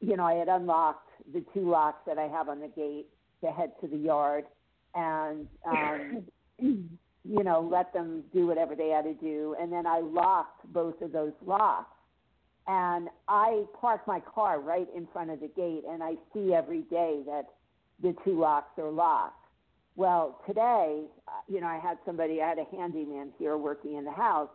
you 0.00 0.16
know 0.16 0.24
I 0.24 0.34
had 0.34 0.48
unlocked 0.48 1.08
the 1.32 1.44
two 1.54 1.68
locks 1.68 2.00
that 2.06 2.18
I 2.18 2.28
have 2.28 2.48
on 2.48 2.60
the 2.60 2.68
gate 2.68 3.06
to 3.42 3.50
head 3.50 3.72
to 3.80 3.88
the 3.88 3.96
yard, 3.96 4.44
and 4.94 5.46
um, 5.66 6.22
you 7.24 7.44
know, 7.44 7.68
let 7.70 7.92
them 7.92 8.24
do 8.32 8.46
whatever 8.46 8.74
they 8.74 8.88
had 8.88 9.04
to 9.04 9.14
do. 9.14 9.54
And 9.60 9.72
then 9.72 9.86
I 9.86 10.00
locked 10.00 10.72
both 10.72 11.00
of 11.02 11.12
those 11.12 11.32
locks. 11.44 11.94
And 12.66 13.08
I 13.28 13.64
parked 13.80 14.06
my 14.06 14.20
car 14.20 14.60
right 14.60 14.86
in 14.94 15.08
front 15.12 15.30
of 15.30 15.40
the 15.40 15.48
gate, 15.48 15.82
and 15.88 16.02
I 16.02 16.14
see 16.32 16.54
every 16.54 16.82
day 16.82 17.22
that 17.26 17.46
the 18.00 18.14
two 18.24 18.38
locks 18.38 18.78
are 18.78 18.90
locked. 18.90 19.41
Well, 19.94 20.40
today, 20.46 21.04
uh, 21.28 21.32
you 21.48 21.60
know, 21.60 21.66
I 21.66 21.78
had 21.78 21.98
somebody, 22.06 22.40
I 22.40 22.48
had 22.48 22.58
a 22.58 22.64
handyman 22.74 23.32
here 23.38 23.58
working 23.58 23.96
in 23.96 24.04
the 24.04 24.12
house, 24.12 24.48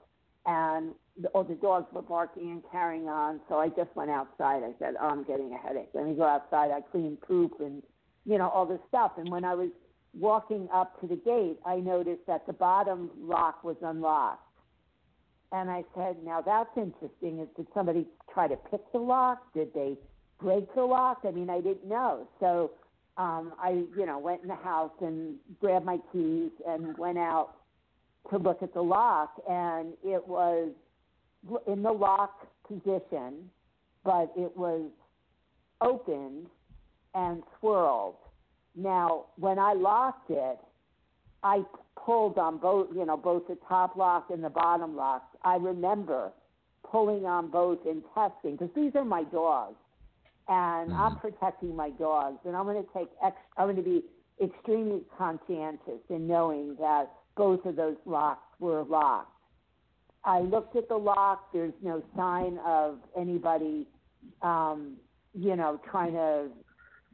and 0.46 0.94
the, 1.22 1.28
all 1.30 1.44
the 1.44 1.56
dogs 1.56 1.86
were 1.94 2.02
barking 2.02 2.52
and 2.52 2.64
carrying 2.72 3.08
on. 3.08 3.40
So 3.48 3.56
I 3.56 3.70
just 3.70 3.96
went 3.96 4.10
outside. 4.10 4.64
I 4.64 4.74
said, 4.80 4.96
"Oh, 5.00 5.08
I'm 5.08 5.24
getting 5.24 5.54
a 5.54 5.58
headache." 5.58 5.90
Let 5.94 6.06
me 6.06 6.16
go 6.16 6.24
outside. 6.24 6.72
I 6.72 6.82
clean 6.82 7.18
poop 7.18 7.60
and 7.60 7.84
you 8.26 8.38
know 8.38 8.50
all 8.50 8.66
this 8.66 8.80
stuff. 8.88 9.14
And 9.18 9.30
when 9.30 9.44
I 9.44 9.54
was 9.54 9.70
walking 10.18 10.68
up 10.74 11.00
to 11.02 11.08
the 11.08 11.18
gate, 11.18 11.60
I 11.66 11.76
noticed 11.76 12.26
that 12.28 12.48
the 12.48 12.54
bottom 12.54 13.12
lock 13.20 13.64
was 13.64 13.76
unlocked. 13.82 14.42
And 15.52 15.70
I 15.70 15.84
said, 15.96 16.24
"Now 16.24 16.42
that's 16.42 16.76
interesting. 16.78 17.46
Did 17.56 17.68
somebody 17.74 18.08
try 18.34 18.48
to 18.48 18.56
pick 18.56 18.92
the 18.92 19.00
lock? 19.00 19.54
Did 19.54 19.74
they 19.74 19.98
break 20.40 20.74
the 20.74 20.84
lock? 20.84 21.20
I 21.28 21.32
mean, 21.32 21.50
I 21.50 21.62
didn't 21.62 21.86
know." 21.88 22.28
So 22.40 22.72
um, 23.18 23.54
I, 23.60 23.84
you 23.98 24.06
know, 24.06 24.20
went 24.20 24.44
in 24.44 24.48
the 24.48 24.56
house 24.56 24.92
and 25.02 25.36
grabbed 25.60 25.86
my 25.86 25.98
keys 26.12 26.52
and 26.68 26.98
went 26.98 27.18
out 27.18 27.56
to 28.30 28.38
look 28.38 28.62
at 28.62 28.74
the 28.74 28.82
lock, 28.82 29.42
and 29.50 29.94
it 30.04 30.26
was 30.28 30.70
in 31.66 31.82
the 31.82 31.92
lock 31.92 32.48
position, 32.68 33.50
but 34.04 34.32
it 34.36 34.56
was 34.56 34.90
opened 35.82 36.48
and 37.16 37.42
swirled. 37.60 38.16
Now, 38.76 39.26
when 39.38 39.58
I 39.58 39.74
locked 39.74 40.30
it, 40.30 40.60
I 41.44 41.64
pulled 41.96 42.38
on 42.38 42.58
both, 42.58 42.90
you 42.96 43.06
know, 43.06 43.18
both 43.18 43.48
the 43.48 43.58
top 43.68 43.96
lock 43.96 44.28
and 44.30 44.44
the 44.44 44.50
bottom 44.50 44.96
lock. 44.96 45.24
I 45.44 45.56
remember 45.56 46.32
pulling 46.84 47.26
on 47.26 47.50
both 47.50 47.80
and 47.86 48.04
testing 48.14 48.58
because 48.58 48.74
these 48.76 48.92
are 48.96 49.06
my 49.06 49.24
dogs 49.24 49.76
and 50.50 50.94
I'm 50.94 51.12
Mm-hmm. 51.16 51.20
protecting 51.28 51.76
my 51.76 51.90
dogs, 51.92 52.40
and 52.46 52.56
I'm 52.56 52.66
going 52.66 52.84
to 52.84 52.90
take 52.94 53.10
ex- 53.24 53.36
I'm 53.58 53.66
going 53.66 53.76
to 53.78 53.82
be 53.82 54.04
extremely 54.44 55.02
conscientious 55.18 56.02
in 56.10 56.28
knowing 56.28 56.76
that 56.80 57.12
both 57.36 57.66
of 57.66 57.76
those 57.76 57.98
locks 58.06 58.48
were 58.60 58.84
locked. 58.84 59.32
I 60.24 60.40
looked 60.42 60.76
at 60.76 60.88
the 60.90 60.96
lock. 60.98 61.52
There's 61.54 61.74
no 61.82 62.04
sign 62.16 62.60
of 62.66 63.00
anybody, 63.18 63.88
um, 64.42 64.98
you 65.34 65.56
know, 65.56 65.80
trying 65.90 66.14
to, 66.14 66.50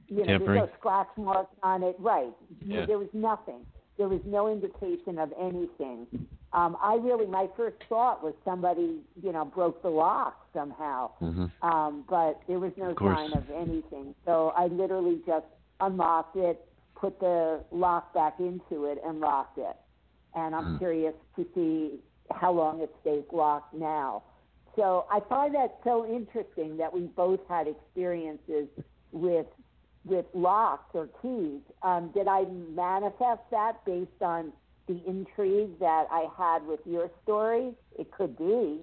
you 0.07 0.19
know, 0.19 0.26
Tampering? 0.26 0.55
there's 0.60 0.69
no 0.69 0.76
scratch 0.80 1.07
marks 1.18 1.55
on 1.61 1.84
it. 1.84 1.95
Right. 1.99 2.34
Yeah. 2.65 2.85
There 2.85 2.97
was 2.97 3.10
nothing. 3.14 3.65
There 3.97 4.07
was 4.07 4.22
no 4.26 4.51
indication 4.51 5.19
of 5.19 5.31
anything. 5.39 6.07
Um, 6.53 6.77
I 6.81 6.95
really, 6.95 7.25
my 7.25 7.47
first 7.57 7.77
thought 7.89 8.23
was 8.23 8.34
somebody, 8.45 8.99
you 9.21 9.31
know, 9.31 9.45
broke 9.45 9.81
the 9.81 9.89
lock 9.89 10.38
somehow 10.53 11.11
hmm 11.19 11.45
um, 11.63 12.03
but 12.09 12.41
there 12.47 12.59
was 12.59 12.73
no 12.77 12.89
Of 12.91 12.97
sign 12.99 13.34
of 13.34 13.43
anything. 13.49 14.13
So 14.25 14.51
I 14.55 14.67
literally 14.67 15.21
just 15.25 15.45
unlocked 15.80 16.35
it, 16.35 16.59
put 16.99 17.19
the 17.21 17.63
lock 17.71 18.13
back 18.13 18.39
into 18.39 18.85
it, 18.85 18.99
and 19.05 19.19
locked 19.21 19.57
it. 19.57 19.75
And 20.35 20.53
I'm 20.53 20.65
Hmm. 20.65 20.77
curious 20.77 21.15
to 21.38 21.45
see 21.55 21.99
how 22.31 22.51
long 22.51 22.81
it 22.81 22.93
stays 23.01 23.23
locked 23.31 23.73
now. 23.73 24.23
So 24.75 25.05
I 25.09 25.21
find 25.21 25.55
that 25.55 25.80
so 25.85 26.05
interesting 26.05 26.77
that 26.77 26.91
we 26.93 27.01
both 27.07 27.39
had 27.47 27.67
experiences 27.67 28.67
with 29.11 29.47
with 30.05 30.25
locks 30.34 30.93
or 30.93 31.07
keys. 31.21 31.61
Um, 31.81 32.11
did 32.13 32.27
I 32.27 32.43
manifest 32.43 33.41
that 33.51 33.85
based 33.85 34.21
on 34.21 34.51
the 34.88 35.01
intrigue 35.07 35.80
that 35.80 36.05
I 36.11 36.27
had 36.38 36.65
with 36.65 36.80
your 36.85 37.10
story? 37.23 37.73
It 37.97 38.11
could 38.11 38.38
be 38.38 38.81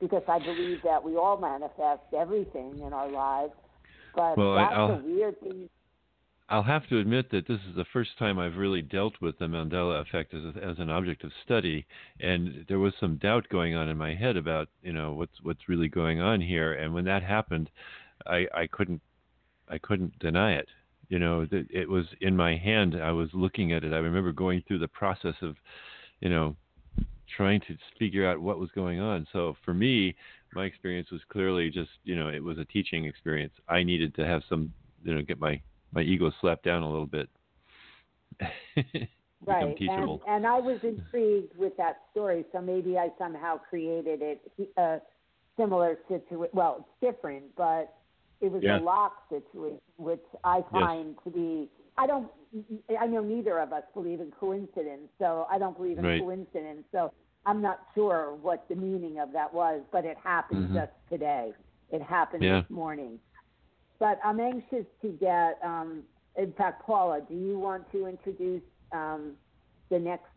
because 0.00 0.22
I 0.28 0.38
believe 0.38 0.80
that 0.84 1.02
we 1.02 1.16
all 1.16 1.38
manifest 1.38 2.02
everything 2.16 2.80
in 2.80 2.92
our 2.92 3.10
lives. 3.10 3.52
But 4.14 4.36
Well, 4.36 4.54
that's 4.54 4.72
I'll- 4.74 4.92
a 4.92 5.02
weird 5.02 5.40
thing. 5.40 5.68
I'll 6.48 6.62
have 6.62 6.86
to 6.90 6.98
admit 7.00 7.30
that 7.30 7.48
this 7.48 7.58
is 7.68 7.74
the 7.74 7.84
first 7.86 8.16
time 8.18 8.38
I've 8.38 8.56
really 8.56 8.80
dealt 8.80 9.20
with 9.20 9.36
the 9.38 9.46
Mandela 9.46 10.00
effect 10.00 10.32
as, 10.32 10.44
a, 10.44 10.64
as 10.64 10.78
an 10.78 10.90
object 10.90 11.24
of 11.24 11.32
study, 11.44 11.84
and 12.20 12.64
there 12.68 12.78
was 12.78 12.94
some 13.00 13.16
doubt 13.16 13.48
going 13.48 13.74
on 13.74 13.88
in 13.88 13.96
my 13.98 14.14
head 14.14 14.36
about 14.36 14.68
you 14.80 14.92
know 14.92 15.12
what's 15.12 15.42
what's 15.42 15.68
really 15.68 15.88
going 15.88 16.20
on 16.20 16.40
here. 16.40 16.74
And 16.74 16.94
when 16.94 17.04
that 17.06 17.24
happened, 17.24 17.68
I, 18.26 18.46
I 18.54 18.68
couldn't 18.68 19.02
I 19.68 19.78
couldn't 19.78 20.20
deny 20.20 20.52
it. 20.52 20.68
You 21.08 21.18
know, 21.18 21.46
that 21.46 21.66
it 21.70 21.88
was 21.88 22.04
in 22.20 22.36
my 22.36 22.56
hand. 22.56 23.00
I 23.00 23.12
was 23.12 23.28
looking 23.32 23.72
at 23.72 23.84
it. 23.84 23.92
I 23.92 23.98
remember 23.98 24.32
going 24.32 24.62
through 24.66 24.80
the 24.80 24.88
process 24.88 25.34
of, 25.40 25.56
you 26.20 26.28
know, 26.28 26.56
trying 27.36 27.60
to 27.60 27.76
figure 27.98 28.28
out 28.28 28.40
what 28.40 28.58
was 28.58 28.70
going 28.74 29.00
on. 29.00 29.26
So 29.32 29.56
for 29.64 29.74
me, 29.74 30.16
my 30.54 30.64
experience 30.64 31.10
was 31.10 31.20
clearly 31.30 31.70
just 31.70 31.90
you 32.04 32.16
know 32.16 32.28
it 32.28 32.42
was 32.42 32.58
a 32.58 32.64
teaching 32.64 33.04
experience. 33.04 33.52
I 33.68 33.82
needed 33.82 34.14
to 34.16 34.26
have 34.26 34.42
some 34.48 34.72
you 35.04 35.14
know 35.14 35.22
get 35.22 35.38
my 35.38 35.60
my 35.92 36.02
ego 36.02 36.32
slapped 36.40 36.64
down 36.64 36.82
a 36.82 36.90
little 36.90 37.06
bit. 37.06 37.28
Right. 39.44 39.76
And, 39.78 40.20
and 40.26 40.46
I 40.46 40.58
was 40.58 40.80
intrigued 40.82 41.56
with 41.56 41.76
that 41.76 41.98
story, 42.10 42.44
so 42.52 42.60
maybe 42.60 42.98
I 42.98 43.10
somehow 43.16 43.58
created 43.58 44.20
it 44.22 44.40
a 44.76 44.98
similar 45.56 45.98
situation. 46.08 46.50
Well, 46.52 46.86
it's 47.00 47.14
different, 47.14 47.44
but 47.54 47.94
it 48.40 48.50
was 48.50 48.62
Yeah. 48.62 48.78
a 48.78 48.80
lock 48.80 49.28
situation, 49.28 49.80
which 49.96 50.24
I 50.44 50.62
find 50.62 51.16
to 51.24 51.30
be. 51.30 51.70
I 51.96 52.06
don't. 52.06 52.30
I 52.98 53.06
know 53.06 53.22
neither 53.22 53.58
of 53.58 53.72
us 53.72 53.84
believe 53.94 54.20
in 54.20 54.30
coincidence, 54.30 55.10
so 55.18 55.46
I 55.50 55.58
don't 55.58 55.76
believe 55.76 55.98
in 55.98 56.04
Right. 56.04 56.20
coincidence. 56.20 56.86
So 56.92 57.12
I'm 57.44 57.60
not 57.62 57.80
sure 57.94 58.34
what 58.34 58.68
the 58.68 58.74
meaning 58.74 59.18
of 59.18 59.32
that 59.32 59.52
was, 59.52 59.82
but 59.90 60.04
it 60.04 60.16
happened 60.18 60.68
Mhm. 60.70 60.74
just 60.74 60.92
today. 61.08 61.54
It 61.90 62.02
happened 62.02 62.42
Yeah. 62.42 62.60
this 62.62 62.70
morning. 62.70 63.20
But 63.98 64.20
I'm 64.24 64.40
anxious 64.40 64.86
to 65.00 65.12
get. 65.12 65.62
Um, 65.64 66.06
in 66.36 66.52
fact, 66.52 66.82
Paula, 66.84 67.22
do 67.22 67.34
you 67.34 67.58
want 67.58 67.90
to 67.92 68.06
introduce 68.06 68.62
um, 68.92 69.36
the 69.88 69.98
next, 69.98 70.30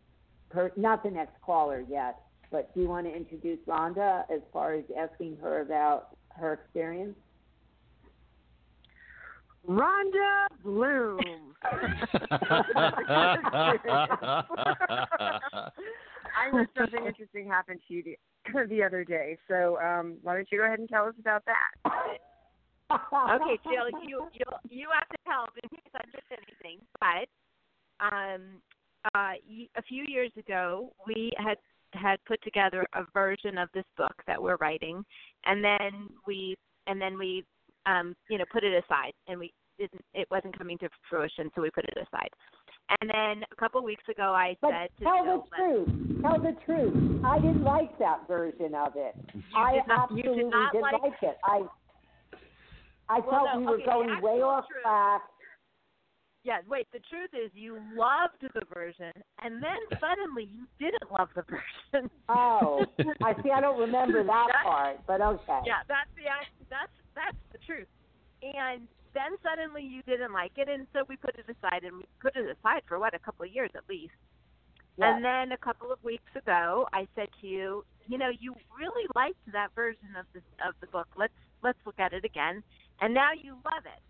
per, 0.49 0.71
not 0.75 1.03
the 1.03 1.11
next 1.11 1.39
caller 1.41 1.81
yet, 1.81 2.19
but 2.51 2.73
do 2.73 2.81
you 2.81 2.87
want 2.87 3.05
to 3.05 3.13
introduce 3.13 3.59
Rhonda 3.67 4.29
as 4.29 4.41
far 4.51 4.73
as 4.73 4.83
asking 4.97 5.37
her 5.37 5.61
about 5.61 6.15
her 6.31 6.53
experience? 6.53 7.17
Rhonda 9.69 10.47
Bloom. 10.63 11.53
I 16.35 16.49
heard 16.51 16.69
something 16.75 17.05
interesting 17.05 17.47
happened 17.47 17.81
to 17.87 17.93
you 17.93 18.03
the, 18.03 18.17
the 18.69 18.83
other 18.83 19.03
day. 19.03 19.37
So 19.47 19.77
um, 19.79 20.17
why 20.23 20.35
don't 20.35 20.47
you 20.51 20.57
go 20.57 20.65
ahead 20.65 20.79
and 20.79 20.89
tell 20.89 21.05
us 21.05 21.13
about 21.19 21.43
that? 21.45 21.71
okay, 22.91 23.59
Jill, 23.63 23.89
you 24.07 24.27
you 24.33 24.45
you 24.69 24.87
have 24.91 25.07
to 25.09 25.17
help 25.25 25.49
in 25.61 25.69
case 25.69 25.91
I 25.93 26.01
miss 26.13 26.25
anything. 26.31 26.79
But 26.99 27.27
um, 28.03 28.41
uh, 29.13 29.37
y- 29.47 29.69
a 29.77 29.83
few 29.83 30.03
years 30.07 30.31
ago, 30.37 30.91
we 31.05 31.31
had 31.37 31.57
had 31.93 32.17
put 32.25 32.41
together 32.43 32.85
a 32.93 33.03
version 33.13 33.57
of 33.57 33.69
this 33.73 33.85
book 33.97 34.15
that 34.25 34.41
we're 34.41 34.57
writing, 34.57 35.03
and 35.45 35.63
then 35.63 36.09
we 36.25 36.55
and 36.87 36.99
then 36.99 37.17
we 37.17 37.43
um, 37.85 38.15
you 38.29 38.37
know 38.37 38.45
put 38.51 38.63
it 38.63 38.83
aside, 38.83 39.13
and 39.27 39.39
we 39.39 39.53
didn't. 39.79 40.03
It 40.13 40.27
wasn't 40.29 40.57
coming 40.57 40.77
to 40.79 40.89
fruition, 41.09 41.49
so 41.55 41.61
we 41.61 41.71
put 41.71 41.85
it 41.85 41.95
aside. 41.97 42.29
And 43.01 43.09
then 43.09 43.43
a 43.51 43.55
couple 43.55 43.83
weeks 43.83 44.03
ago, 44.09 44.33
I 44.33 44.55
But 44.61 44.71
said 44.71 44.89
to 44.99 45.03
tell 45.03 45.23
Jill, 45.23 45.45
the 45.49 45.55
truth. 45.57 46.21
Tell 46.21 46.39
the 46.41 46.55
truth. 46.65 47.21
I 47.25 47.39
didn't 47.39 47.63
like 47.63 47.97
that 47.99 48.27
version 48.27 48.73
of 48.75 48.93
it. 48.95 49.15
I 49.55 49.73
did 49.73 49.87
not- 49.87 50.11
you 50.11 50.23
did 50.23 50.29
absolutely 50.31 50.43
not 50.49 50.71
didn't 50.73 50.81
like- 50.83 51.01
like 51.01 51.23
it. 51.23 51.37
I 51.43 51.63
I 53.11 53.19
Well, 53.21 53.31
felt 53.45 53.53
no, 53.55 53.59
we 53.61 53.65
were 53.65 53.73
okay, 53.75 53.85
going 53.85 54.21
way 54.21 54.41
off 54.43 54.67
truth- 54.67 54.83
track. 54.83 55.21
Yeah, 56.43 56.61
wait, 56.67 56.87
the 56.91 56.99
truth 57.09 57.33
is 57.33 57.53
you 57.53 57.79
loved 57.95 58.39
the 58.53 58.63
version 58.73 59.11
and 59.41 59.61
then 59.61 59.77
suddenly 59.99 60.43
you 60.45 60.67
didn't 60.79 61.11
love 61.11 61.29
the 61.35 61.41
version. 61.43 62.09
Oh, 62.29 62.85
I 63.23 63.33
see. 63.43 63.51
I 63.51 63.59
don't 63.61 63.79
remember 63.79 64.23
that 64.23 64.47
That- 64.47 64.63
part, 64.63 64.97
but 65.07 65.21
okay. 65.21 65.61
Yeah, 65.65 65.81
that's 65.87 66.09
the 66.15 66.23
that's 66.69 66.91
that's 67.15 67.37
the 67.51 67.57
truth. 67.65 67.87
And 68.41 68.87
then 69.13 69.37
suddenly 69.43 69.83
you 69.83 70.01
didn't 70.03 70.33
like 70.33 70.51
it 70.57 70.67
and 70.69 70.87
so 70.93 71.03
we 71.07 71.15
put 71.17 71.35
it 71.35 71.45
aside 71.49 71.83
and 71.83 71.97
we 71.97 72.05
put 72.21 72.35
it 72.35 72.45
aside 72.45 72.81
for 72.87 72.99
what, 72.99 73.13
a 73.13 73.19
couple 73.19 73.45
of 73.45 73.51
years 73.53 73.71
at 73.75 73.83
least. 73.89 74.13
Yes. 74.97 75.15
And 75.15 75.23
then 75.23 75.51
a 75.51 75.57
couple 75.57 75.91
of 75.91 76.03
weeks 76.03 76.31
ago 76.35 76.87
I 76.93 77.07
said 77.15 77.29
to 77.41 77.47
you, 77.47 77.85
you 78.07 78.17
know, 78.17 78.29
you 78.29 78.55
really 78.77 79.07
liked 79.15 79.39
that 79.53 79.69
version 79.75 80.15
of 80.19 80.25
the 80.33 80.41
of 80.67 80.73
the 80.81 80.87
book. 80.87 81.07
Let's 81.15 81.33
let's 81.63 81.77
look 81.85 81.99
at 81.99 82.13
it 82.13 82.25
again. 82.25 82.63
And 83.01 83.13
now 83.13 83.29
you 83.31 83.53
love 83.63 83.85
it. 83.85 84.01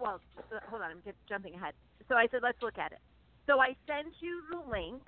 Well, 0.00 0.20
so, 0.48 0.56
hold 0.70 0.82
on, 0.82 0.90
I'm 0.90 1.02
just 1.04 1.18
jumping 1.28 1.54
ahead. 1.54 1.74
So 2.08 2.14
I 2.14 2.26
said, 2.30 2.40
let's 2.42 2.60
look 2.62 2.78
at 2.78 2.92
it. 2.92 2.98
So 3.46 3.60
I 3.60 3.76
sent 3.86 4.14
you 4.20 4.40
the 4.50 4.70
link 4.70 5.02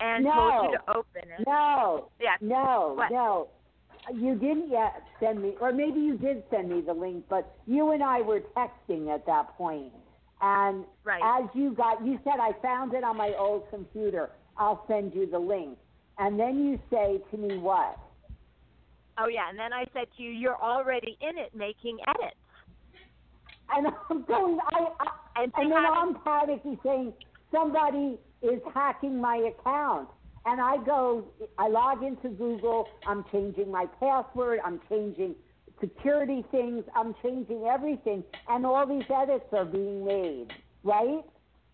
and 0.00 0.26
told 0.26 0.70
you 0.72 0.78
to 0.78 0.90
open 0.90 1.30
it. 1.38 1.46
No, 1.46 2.10
Yeah. 2.20 2.36
no, 2.40 2.94
What? 2.96 3.10
no. 3.10 3.48
You 4.14 4.34
didn't 4.34 4.70
yet 4.70 5.02
send 5.20 5.42
me, 5.42 5.54
or 5.60 5.72
maybe 5.72 6.00
you 6.00 6.16
did 6.16 6.44
send 6.50 6.68
me 6.68 6.80
the 6.80 6.92
link, 6.92 7.24
but 7.28 7.56
you 7.66 7.90
and 7.90 8.02
I 8.02 8.20
were 8.20 8.40
texting 8.56 9.12
at 9.12 9.26
that 9.26 9.56
point. 9.56 9.92
And 10.40 10.84
Right. 11.04 11.22
as 11.22 11.48
you 11.54 11.72
got, 11.72 12.04
you 12.04 12.18
said, 12.24 12.38
I 12.40 12.52
found 12.62 12.94
it 12.94 13.02
on 13.02 13.16
my 13.16 13.34
old 13.38 13.68
computer. 13.70 14.30
I'll 14.58 14.86
send 14.86 15.14
you 15.14 15.26
the 15.26 15.38
link. 15.38 15.78
And 16.18 16.38
then 16.38 16.64
you 16.64 16.78
say 16.90 17.20
to 17.30 17.36
me, 17.36 17.56
what? 17.58 17.98
Oh 19.18 19.28
yeah, 19.28 19.48
and 19.48 19.58
then 19.58 19.72
I 19.72 19.84
said 19.92 20.08
to 20.16 20.22
you, 20.22 20.30
you're 20.30 20.60
already 20.60 21.16
in 21.20 21.38
it 21.38 21.54
making 21.54 21.98
edits. 22.06 22.36
And 23.70 23.88
I'm 24.10 24.22
going, 24.24 24.58
I, 24.72 24.88
I 25.00 25.42
And 25.42 25.52
and 25.56 25.72
then 25.72 25.84
I'm 25.84 26.14
panicking 26.16 26.78
saying 26.82 27.12
somebody 27.50 28.18
is 28.42 28.60
hacking 28.74 29.20
my 29.20 29.36
account. 29.36 30.08
And 30.46 30.60
I 30.60 30.76
go, 30.84 31.24
I 31.58 31.68
log 31.68 32.04
into 32.04 32.28
Google. 32.28 32.88
I'm 33.04 33.24
changing 33.32 33.70
my 33.70 33.86
password. 33.98 34.60
I'm 34.64 34.80
changing 34.88 35.34
security 35.80 36.44
things. 36.52 36.84
I'm 36.94 37.14
changing 37.22 37.64
everything, 37.64 38.22
and 38.48 38.64
all 38.64 38.86
these 38.86 39.04
edits 39.14 39.44
are 39.52 39.64
being 39.64 40.04
made, 40.04 40.46
right? 40.84 41.22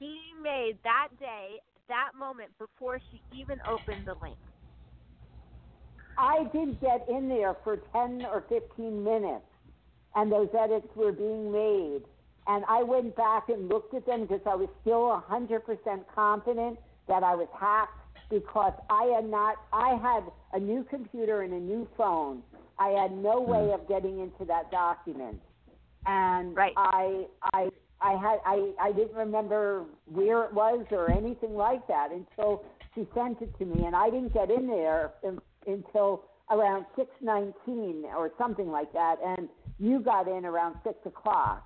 Being 0.01 0.43
made 0.43 0.78
that 0.85 1.09
day, 1.20 1.61
that 1.89 2.11
moment 2.19 2.51
before 2.59 2.99
she 3.11 3.20
even 3.39 3.59
opened 3.69 4.07
the 4.07 4.15
link. 4.23 4.36
I 6.19 6.44
did 6.53 6.81
get 6.81 7.07
in 7.09 7.28
there 7.28 7.57
for 7.62 7.77
10 7.93 8.24
or 8.24 8.44
15 8.49 9.05
minutes, 9.05 9.44
and 10.15 10.32
those 10.32 10.49
edits 10.59 10.89
were 10.97 11.12
being 11.12 11.53
made. 11.53 12.03
And 12.47 12.65
I 12.69 12.82
went 12.82 13.15
back 13.16 13.49
and 13.49 13.69
looked 13.69 13.94
at 13.94 14.05
them 14.05 14.23
because 14.23 14.40
I 14.47 14.57
was 14.57 14.69
still 14.81 15.23
100% 15.31 15.61
confident 16.15 16.78
that 17.07 17.23
I 17.23 17.35
was 17.35 17.49
hacked 17.59 18.01
because 18.32 18.72
I 18.88 19.12
had 19.14 19.28
not, 19.28 19.56
I 19.72 19.94
had 20.02 20.24
a 20.54 20.59
new 20.59 20.84
computer 20.88 21.42
and 21.42 21.52
a 21.52 21.60
new 21.60 21.86
phone. 21.96 22.42
I 22.78 22.88
had 22.88 23.12
no 23.12 23.44
hmm. 23.44 23.50
way 23.50 23.72
of 23.72 23.86
getting 23.88 24.20
into 24.20 24.44
that 24.46 24.70
document. 24.70 25.40
And 26.06 26.56
right. 26.56 26.72
I, 26.76 27.26
I, 27.52 27.68
I 28.00 28.12
had, 28.12 28.38
I, 28.44 28.72
I 28.80 28.92
didn't 28.92 29.14
remember 29.14 29.84
where 30.06 30.44
it 30.44 30.52
was 30.52 30.84
or 30.90 31.10
anything 31.10 31.54
like 31.54 31.86
that 31.86 32.09
until 32.10 32.64
she 32.94 33.06
sent 33.14 33.40
it 33.40 33.56
to 33.59 33.64
me, 33.64 33.84
and 33.84 33.94
I 33.94 34.10
didn't 34.10 34.34
get 34.34 34.50
in 34.50 34.66
there 34.66 35.12
until 35.66 36.24
around 36.50 36.84
6:19 36.98 38.04
or 38.14 38.30
something 38.36 38.70
like 38.70 38.92
that, 38.92 39.16
and 39.24 39.48
you 39.78 40.00
got 40.00 40.28
in 40.28 40.44
around 40.44 40.76
six 40.84 40.96
o'clock, 41.06 41.64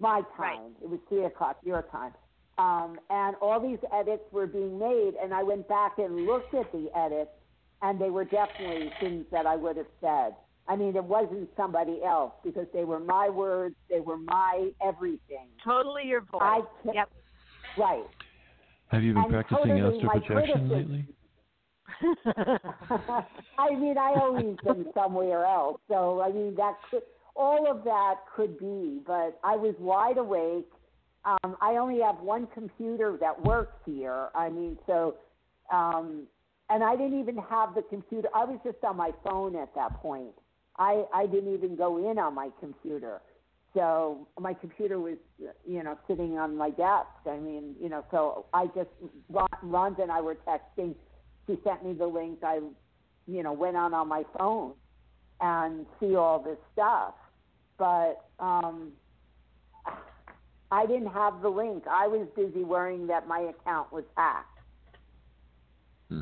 my 0.00 0.22
time. 0.36 0.38
Right. 0.38 0.82
It 0.82 0.90
was 0.90 1.00
three 1.08 1.24
o'clock 1.24 1.58
your 1.64 1.82
time, 1.90 2.12
um, 2.58 2.98
and 3.08 3.36
all 3.40 3.60
these 3.60 3.78
edits 3.94 4.22
were 4.32 4.46
being 4.46 4.78
made, 4.78 5.12
and 5.22 5.32
I 5.32 5.42
went 5.42 5.68
back 5.68 5.98
and 5.98 6.26
looked 6.26 6.54
at 6.54 6.70
the 6.72 6.88
edits, 6.96 7.30
and 7.82 8.00
they 8.00 8.10
were 8.10 8.24
definitely 8.24 8.90
things 9.00 9.24
that 9.30 9.46
I 9.46 9.56
would 9.56 9.76
have 9.76 9.86
said. 10.00 10.34
I 10.66 10.76
mean, 10.76 10.96
it 10.96 11.04
wasn't 11.04 11.48
somebody 11.56 12.00
else 12.04 12.32
because 12.44 12.66
they 12.74 12.84
were 12.84 12.98
my 13.00 13.28
words, 13.28 13.74
they 13.88 14.00
were 14.00 14.18
my 14.18 14.70
everything. 14.86 15.46
Totally 15.64 16.04
your 16.04 16.20
voice. 16.20 16.40
I 16.42 16.60
can't, 16.82 16.94
yep. 16.94 17.10
Right. 17.78 18.04
Have 18.88 19.02
you 19.02 19.14
been 19.14 19.24
And 19.24 19.32
practicing 19.32 19.78
totally 19.78 19.98
astral 19.98 20.20
projection 20.20 20.68
lately? 20.68 21.06
I 23.58 23.70
mean, 23.70 23.96
I 23.98 24.14
always 24.20 24.56
been 24.64 24.86
somewhere 24.94 25.46
else. 25.46 25.80
So 25.88 26.20
I 26.20 26.30
mean, 26.32 26.54
that 26.56 26.74
could 26.90 27.02
all 27.34 27.70
of 27.70 27.84
that 27.84 28.16
could 28.34 28.58
be. 28.58 29.00
But 29.06 29.38
I 29.44 29.56
was 29.56 29.74
wide 29.78 30.18
awake. 30.18 30.68
Um, 31.28 31.56
I 31.60 31.76
only 31.76 32.00
have 32.00 32.20
one 32.20 32.46
computer 32.54 33.16
that 33.20 33.44
works 33.44 33.76
here. 33.84 34.28
I 34.34 34.48
mean, 34.48 34.78
so 34.86 35.16
um, 35.72 36.26
and 36.70 36.82
I 36.82 36.96
didn't 36.96 37.18
even 37.20 37.36
have 37.36 37.74
the 37.74 37.82
computer. 37.82 38.28
I 38.34 38.44
was 38.44 38.58
just 38.64 38.78
on 38.82 38.96
my 38.96 39.10
phone 39.24 39.56
at 39.56 39.74
that 39.74 39.94
point. 40.00 40.34
I 40.78 41.04
I 41.12 41.26
didn't 41.26 41.52
even 41.52 41.76
go 41.76 42.10
in 42.10 42.18
on 42.18 42.34
my 42.34 42.50
computer. 42.60 43.20
So 43.74 44.26
my 44.40 44.54
computer 44.54 44.98
was, 44.98 45.18
you 45.66 45.82
know, 45.82 45.98
sitting 46.08 46.38
on 46.38 46.56
my 46.56 46.70
desk. 46.70 47.08
I 47.26 47.36
mean, 47.36 47.74
you 47.80 47.90
know, 47.90 48.04
so 48.10 48.46
I 48.54 48.66
just 48.68 48.88
Rhonda 49.30 50.02
and 50.02 50.10
I 50.10 50.20
were 50.20 50.36
texting 50.46 50.94
she 51.48 51.58
sent 51.64 51.84
me 51.84 51.94
the 51.94 52.06
link. 52.06 52.38
I, 52.44 52.60
you 53.26 53.42
know, 53.42 53.52
went 53.52 53.76
on 53.76 53.94
on 53.94 54.06
my 54.06 54.22
phone 54.36 54.74
and 55.40 55.86
see 55.98 56.14
all 56.14 56.38
this 56.38 56.58
stuff. 56.74 57.14
But 57.78 58.24
um, 58.38 58.92
I 60.70 60.86
didn't 60.86 61.08
have 61.12 61.40
the 61.42 61.48
link. 61.48 61.84
I 61.90 62.06
was 62.06 62.26
busy 62.36 62.62
worrying 62.64 63.06
that 63.06 63.26
my 63.26 63.40
account 63.40 63.92
was 63.92 64.04
hacked. 64.16 64.58
Hmm. 66.10 66.20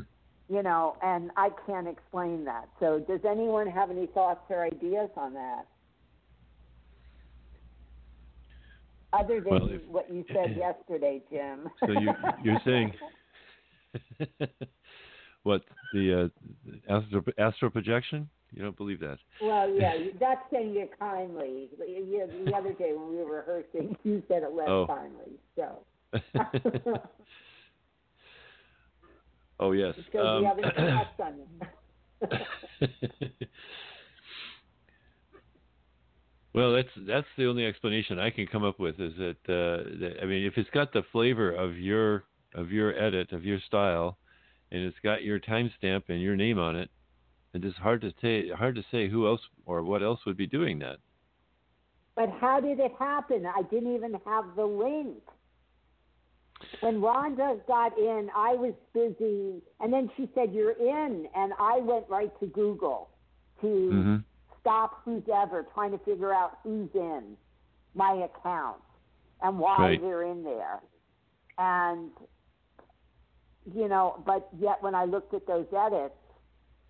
You 0.49 0.63
know, 0.63 0.95
and 1.03 1.31
I 1.35 1.49
can't 1.65 1.87
explain 1.87 2.45
that. 2.45 2.69
So, 2.79 2.99
does 2.99 3.19
anyone 3.29 3.67
have 3.67 3.91
any 3.91 4.07
thoughts 4.07 4.41
or 4.49 4.65
ideas 4.65 5.09
on 5.17 5.33
that? 5.33 5.65
Other 9.13 9.41
than 9.41 9.51
Well, 9.51 9.69
if- 9.69 9.85
what 9.87 10.11
you 10.11 10.23
said 10.33 10.55
yesterday, 10.57 11.21
Jim. 11.29 11.69
So 11.81 11.91
you 11.91 12.11
you're 12.43 12.61
saying 12.65 12.93
what 15.43 15.63
the 15.93 16.29
uh, 16.89 16.93
astral, 16.93 17.23
astral 17.37 17.71
projection? 17.71 18.29
You 18.53 18.63
don't 18.63 18.77
believe 18.77 18.99
that? 19.01 19.17
Well, 19.41 19.69
yeah, 19.69 19.93
that's 20.19 20.41
saying 20.51 20.75
it 20.77 20.91
kindly. 20.99 21.69
The 21.77 22.53
other 22.55 22.73
day 22.73 22.93
when 22.93 23.09
we 23.09 23.17
were 23.17 23.43
rehearsing, 23.45 23.95
you 24.03 24.23
said 24.27 24.43
it 24.43 24.53
less 24.53 24.67
Oh. 24.67 24.87
kindly. 24.87 25.33
So 25.55 25.83
oh 29.59 29.71
yes. 29.73 29.93
because 29.97 30.25
Um, 30.25 30.43
haven't 30.45 30.63
touched 30.73 31.19
on 31.19 31.33
well, 36.53 36.73
that's 36.73 36.87
that's 37.07 37.27
the 37.37 37.45
only 37.47 37.65
explanation 37.65 38.19
I 38.19 38.29
can 38.29 38.47
come 38.47 38.63
up 38.63 38.79
with. 38.79 38.99
Is 38.99 39.13
that, 39.17 39.37
uh, 39.47 39.83
that 39.99 40.17
I 40.21 40.25
mean, 40.25 40.45
if 40.45 40.57
it's 40.57 40.69
got 40.71 40.93
the 40.93 41.03
flavor 41.11 41.51
of 41.53 41.77
your 41.77 42.23
of 42.55 42.71
your 42.71 42.97
edit 42.97 43.31
of 43.33 43.43
your 43.43 43.59
style, 43.67 44.17
and 44.71 44.81
it's 44.83 44.97
got 45.03 45.23
your 45.23 45.39
timestamp 45.39 46.03
and 46.09 46.21
your 46.21 46.35
name 46.35 46.57
on 46.59 46.75
it, 46.75 46.89
it's 47.65 47.77
hard 47.77 48.01
to 48.01 48.13
say 48.21 48.49
hard 48.49 48.75
to 48.75 48.83
say 48.91 49.07
who 49.09 49.27
else 49.27 49.41
or 49.65 49.83
what 49.83 50.03
else 50.03 50.19
would 50.25 50.37
be 50.37 50.47
doing 50.47 50.79
that. 50.79 50.97
But 52.15 52.29
how 52.41 52.59
did 52.59 52.79
it 52.79 52.91
happen? 52.97 53.45
I 53.45 53.61
didn't 53.69 53.93
even 53.95 54.19
have 54.25 54.45
the 54.55 54.65
link. 54.65 55.21
When 56.81 56.95
Rhonda 57.01 57.65
got 57.67 57.97
in, 57.97 58.29
I 58.35 58.53
was 58.53 58.73
busy, 58.93 59.61
and 59.79 59.91
then 59.93 60.09
she 60.17 60.29
said, 60.35 60.53
You're 60.53 60.71
in. 60.71 61.27
And 61.35 61.53
I 61.59 61.77
went 61.79 62.05
right 62.09 62.31
to 62.39 62.47
Google 62.47 63.09
to 63.61 63.67
Mm-hmm. 63.67 64.17
stop 64.61 65.01
who's 65.05 65.23
ever, 65.33 65.65
trying 65.73 65.91
to 65.91 65.97
figure 65.99 66.33
out 66.33 66.59
who's 66.63 66.89
in 66.93 67.37
my 67.95 68.27
account 68.29 68.81
and 69.41 69.57
why 69.57 69.79
Right. 69.79 70.01
they're 70.01 70.23
in 70.23 70.43
there. 70.43 70.79
And, 71.57 72.11
you 73.73 73.87
know, 73.87 74.21
but 74.25 74.47
yet 74.59 74.77
when 74.81 74.93
I 74.93 75.05
looked 75.05 75.33
at 75.33 75.47
those 75.47 75.67
edits, 75.75 76.13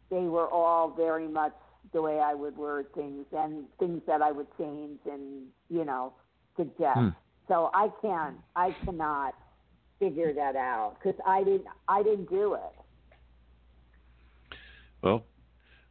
they 0.10 0.22
were 0.22 0.48
all 0.48 0.90
very 0.90 1.28
much 1.28 1.54
the 1.94 2.02
way 2.02 2.20
I 2.20 2.34
would 2.34 2.58
word 2.58 2.88
things 2.94 3.26
and 3.32 3.66
things 3.80 4.02
that 4.08 4.22
I 4.22 4.32
would 4.32 4.48
change 4.58 5.00
and, 5.10 5.46
you 5.70 5.86
know, 5.86 6.14
suggest. 6.56 6.98
Hmm. 6.98 7.10
So 7.48 7.70
I 7.74 7.90
can't, 8.02 8.38
I 8.56 8.76
cannot 8.84 9.34
figure 10.00 10.34
that 10.34 10.56
out 10.56 10.98
because 11.00 11.20
I 11.26 11.44
didn't, 11.44 11.66
I 11.88 12.04
didn't 12.04 12.30
do 12.30 12.56
it. 12.56 14.58
Well, 15.02 15.24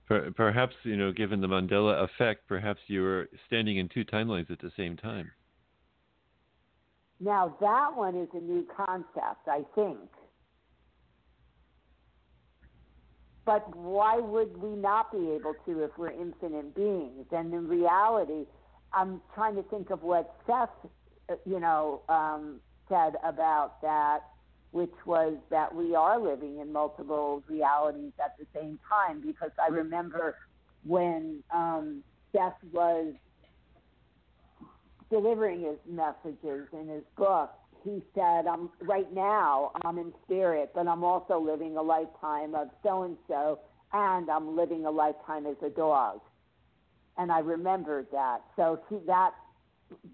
per, 0.06 0.30
perhaps 0.32 0.74
you 0.82 0.96
know, 0.96 1.12
given 1.12 1.40
the 1.40 1.46
Mandela 1.46 2.04
effect, 2.04 2.46
perhaps 2.46 2.80
you 2.88 3.02
were 3.02 3.28
standing 3.46 3.78
in 3.78 3.88
two 3.88 4.04
timelines 4.04 4.50
at 4.50 4.60
the 4.60 4.72
same 4.76 4.96
time. 4.96 5.30
Now 7.20 7.56
that 7.60 7.96
one 7.96 8.16
is 8.16 8.28
a 8.34 8.40
new 8.40 8.66
concept, 8.76 9.48
I 9.48 9.62
think. 9.74 9.98
But 13.46 13.74
why 13.76 14.18
would 14.18 14.60
we 14.60 14.70
not 14.70 15.12
be 15.12 15.30
able 15.30 15.54
to 15.66 15.84
if 15.84 15.92
we're 15.96 16.10
infinite 16.10 16.74
beings? 16.74 17.26
And 17.30 17.54
in 17.54 17.68
reality, 17.68 18.44
I'm 18.92 19.22
trying 19.34 19.54
to 19.54 19.62
think 19.62 19.90
of 19.90 20.02
what 20.02 20.34
Seth, 20.46 20.68
uh, 21.30 21.36
you 21.46 21.60
know, 21.60 22.02
um, 22.08 22.60
said 22.88 23.14
about 23.22 23.80
that, 23.82 24.22
which 24.72 24.92
was 25.06 25.34
that 25.50 25.72
we 25.72 25.94
are 25.94 26.20
living 26.20 26.58
in 26.58 26.72
multiple 26.72 27.44
realities 27.48 28.12
at 28.22 28.36
the 28.36 28.46
same 28.52 28.80
time. 28.88 29.22
Because 29.24 29.52
I 29.64 29.68
remember 29.68 30.36
when 30.84 31.44
um, 31.54 32.02
Seth 32.32 32.56
was 32.72 33.14
delivering 35.08 35.60
his 35.60 35.78
messages 35.88 36.66
in 36.72 36.88
his 36.88 37.04
book, 37.16 37.52
he 37.86 38.02
said, 38.14 38.46
"I'm 38.46 38.68
right 38.82 39.10
now. 39.14 39.70
I'm 39.84 39.98
in 39.98 40.12
spirit, 40.24 40.72
but 40.74 40.88
I'm 40.88 41.04
also 41.04 41.38
living 41.38 41.76
a 41.76 41.82
lifetime 41.82 42.54
of 42.54 42.68
so 42.82 43.04
and 43.04 43.16
so, 43.28 43.60
and 43.92 44.28
I'm 44.28 44.56
living 44.56 44.84
a 44.84 44.90
lifetime 44.90 45.46
as 45.46 45.56
a 45.62 45.70
dog." 45.70 46.20
And 47.16 47.30
I 47.32 47.38
remembered 47.38 48.08
that. 48.12 48.42
So 48.56 48.80
he, 48.88 48.98
that 49.06 49.32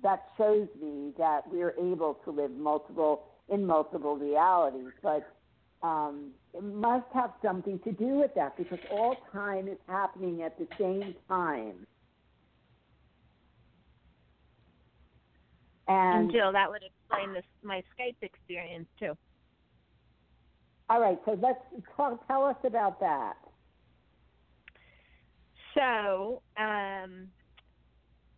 that 0.02 0.24
shows 0.36 0.68
me 0.80 1.12
that 1.18 1.48
we're 1.50 1.74
able 1.78 2.14
to 2.24 2.30
live 2.30 2.50
multiple 2.52 3.24
in 3.48 3.66
multiple 3.66 4.16
realities, 4.16 4.92
but 5.02 5.26
um, 5.82 6.30
it 6.54 6.62
must 6.62 7.06
have 7.12 7.32
something 7.42 7.78
to 7.80 7.92
do 7.92 8.18
with 8.20 8.34
that 8.34 8.56
because 8.56 8.78
all 8.90 9.16
time 9.32 9.66
is 9.68 9.78
happening 9.88 10.42
at 10.42 10.58
the 10.58 10.66
same 10.78 11.14
time. 11.28 11.86
And 15.88 16.22
And 16.22 16.32
Jill, 16.32 16.52
that 16.52 16.70
would 16.70 16.82
explain 17.12 17.34
this 17.34 17.44
my 17.62 17.82
Skype 17.98 18.16
experience 18.22 18.88
too. 18.98 19.16
all 20.88 21.00
right, 21.00 21.18
so 21.24 21.38
let's 21.40 21.60
talk, 21.96 22.26
tell 22.26 22.44
us 22.44 22.56
about 22.64 23.00
that. 23.00 23.34
So, 25.74 26.42
um, 26.58 27.28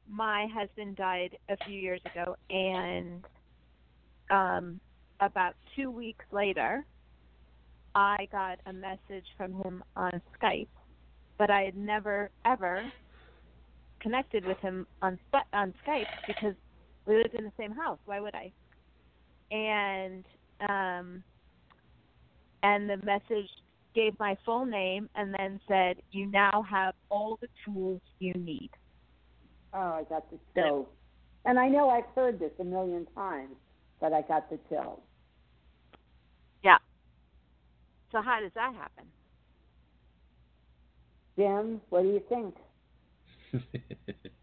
my 0.09 0.46
husband 0.55 0.96
died 0.96 1.36
a 1.48 1.56
few 1.66 1.74
years 1.74 2.01
ago, 2.12 2.36
and 2.48 3.24
um, 4.30 4.80
about 5.20 5.55
two 5.74 5.90
weeks 5.90 6.24
later, 6.30 6.84
I 7.94 8.28
got 8.30 8.59
a 8.66 8.72
message 8.72 9.26
from 9.36 9.55
him 9.62 9.82
on 9.96 10.20
Skype, 10.40 10.68
but 11.38 11.51
I 11.51 11.62
had 11.62 11.76
never 11.76 12.30
ever 12.44 12.84
connected 14.01 14.44
with 14.44 14.59
him 14.59 14.86
on 15.02 15.18
on 15.52 15.74
Skype 15.86 16.06
because 16.26 16.55
we 17.06 17.16
lived 17.16 17.34
in 17.34 17.44
the 17.44 17.52
same 17.59 17.72
house. 17.72 17.98
Why 18.05 18.20
would 18.20 18.34
I? 18.34 18.52
And 19.55 20.24
um, 20.68 21.22
and 22.64 22.90
the 22.90 22.97
message 23.05 23.48
gave 23.94 24.18
my 24.18 24.36
full 24.44 24.66
name 24.66 25.09
and 25.14 25.32
then 25.39 25.60
said, 25.68 25.98
"You 26.10 26.26
now 26.26 26.64
have 26.68 26.94
all 27.09 27.39
the 27.40 27.47
tools 27.64 28.01
you 28.18 28.35
need." 28.35 28.70
Oh, 29.72 29.78
I 29.78 30.02
got 30.09 30.28
the 30.31 30.39
chills. 30.55 30.89
And 31.44 31.59
I 31.59 31.68
know 31.68 31.89
I've 31.89 32.06
heard 32.16 32.40
this 32.40 32.51
a 32.59 32.64
million 32.64 33.06
times, 33.14 33.55
but 34.01 34.12
I 34.12 34.22
got 34.22 34.51
the 34.51 34.59
chills. 34.68 35.01
Yeah. 36.64 36.78
So 38.10 38.22
how 38.22 38.40
does 38.40 38.52
that 38.55 38.74
happen? 38.74 39.05
Jim, 41.36 41.81
what 41.90 42.02
do 42.02 42.09
you 42.09 42.22
think? 42.28 42.56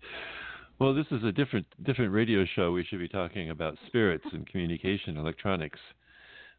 well, 0.81 0.95
this 0.95 1.05
is 1.11 1.23
a 1.23 1.31
different 1.31 1.67
different 1.83 2.11
radio 2.11 2.43
show. 2.55 2.71
We 2.71 2.83
should 2.83 2.97
be 2.97 3.07
talking 3.07 3.51
about 3.51 3.77
spirits 3.85 4.25
and 4.33 4.47
communication, 4.47 5.15
electronics. 5.15 5.77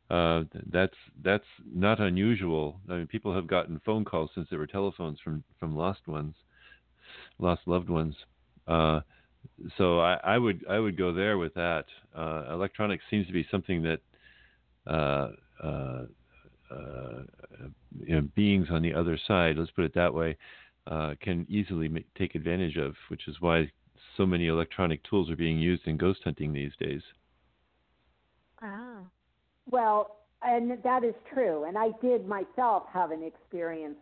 Uh, 0.08 0.44
that's 0.70 0.94
that's 1.24 1.44
not 1.74 1.98
unusual. 1.98 2.80
I 2.88 2.98
mean, 2.98 3.08
people 3.08 3.34
have 3.34 3.48
gotten 3.48 3.80
phone 3.84 4.04
calls 4.04 4.30
since 4.32 4.46
there 4.48 4.60
were 4.60 4.68
telephones 4.68 5.18
from 5.24 5.42
from 5.58 5.74
lost 5.74 6.06
ones, 6.06 6.36
lost 7.40 7.62
loved 7.66 7.90
ones. 7.90 8.14
Uh, 8.68 9.00
so 9.76 9.98
I, 9.98 10.20
I, 10.22 10.38
would 10.38 10.64
I 10.70 10.78
would 10.78 10.96
go 10.96 11.12
there 11.12 11.36
with 11.36 11.52
that. 11.54 11.86
Uh, 12.16 12.44
electronics 12.52 13.02
seems 13.10 13.26
to 13.26 13.32
be 13.32 13.44
something 13.50 13.82
that 13.82 13.98
uh, 14.86 15.30
uh, 15.64 16.04
uh, 16.70 17.22
you 18.06 18.14
know, 18.14 18.28
beings 18.36 18.68
on 18.70 18.82
the 18.82 18.94
other 18.94 19.18
side, 19.26 19.56
let's 19.58 19.72
put 19.72 19.84
it 19.84 19.94
that 19.94 20.14
way, 20.14 20.36
can 21.20 21.44
easily 21.48 21.88
make, 21.88 22.06
take 22.14 22.36
advantage 22.36 22.76
of, 22.76 22.94
which 23.08 23.26
is 23.26 23.34
why 23.40 23.68
so 24.16 24.26
many 24.26 24.46
electronic 24.46 25.02
tools 25.04 25.30
are 25.30 25.36
being 25.36 25.58
used 25.58 25.86
in 25.86 25.96
ghost 25.96 26.20
hunting 26.24 26.52
these 26.52 26.72
days. 26.78 27.02
Ah. 28.60 29.00
Well, 29.70 30.16
and 30.42 30.82
that 30.82 31.04
is 31.04 31.14
true. 31.32 31.64
And 31.64 31.78
I 31.78 31.90
did 32.00 32.26
myself 32.26 32.84
have 32.92 33.10
an 33.10 33.22
experience 33.22 33.96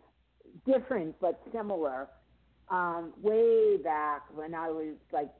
different 0.65 1.15
but 1.21 1.41
similar 1.53 2.07
um, 2.69 3.13
way 3.21 3.77
back 3.77 4.23
when 4.33 4.55
I 4.55 4.69
was 4.69 4.95
like, 5.11 5.31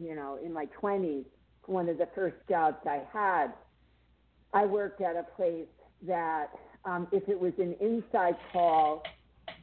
you 0.00 0.14
know, 0.14 0.38
in 0.44 0.52
my 0.52 0.66
20s. 0.80 1.24
One 1.66 1.88
of 1.88 1.96
the 1.96 2.08
first 2.14 2.36
jobs 2.46 2.76
I 2.84 3.02
had, 3.10 3.46
I 4.52 4.66
worked 4.66 5.00
at 5.00 5.16
a 5.16 5.24
place 5.34 5.66
that 6.06 6.48
um, 6.84 7.08
if 7.10 7.26
it 7.28 7.40
was 7.40 7.54
an 7.58 7.74
inside 7.80 8.36
call, 8.52 9.02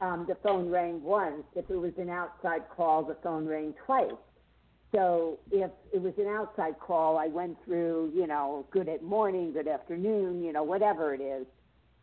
um, 0.00 0.26
the 0.28 0.36
phone 0.42 0.68
rang 0.68 1.00
once. 1.00 1.44
If 1.54 1.70
it 1.70 1.76
was 1.76 1.92
an 1.98 2.10
outside 2.10 2.62
call, 2.76 3.04
the 3.04 3.16
phone 3.22 3.46
rang 3.46 3.72
twice. 3.86 4.10
So 4.92 5.38
if 5.50 5.70
it 5.92 6.02
was 6.02 6.12
an 6.18 6.26
outside 6.26 6.78
call, 6.78 7.16
I 7.16 7.26
went 7.26 7.56
through, 7.64 8.12
you 8.14 8.26
know, 8.26 8.66
good 8.70 8.88
at 8.88 9.02
morning, 9.02 9.52
good 9.52 9.66
afternoon, 9.66 10.44
you 10.44 10.52
know, 10.52 10.62
whatever 10.62 11.14
it 11.14 11.20
is. 11.22 11.46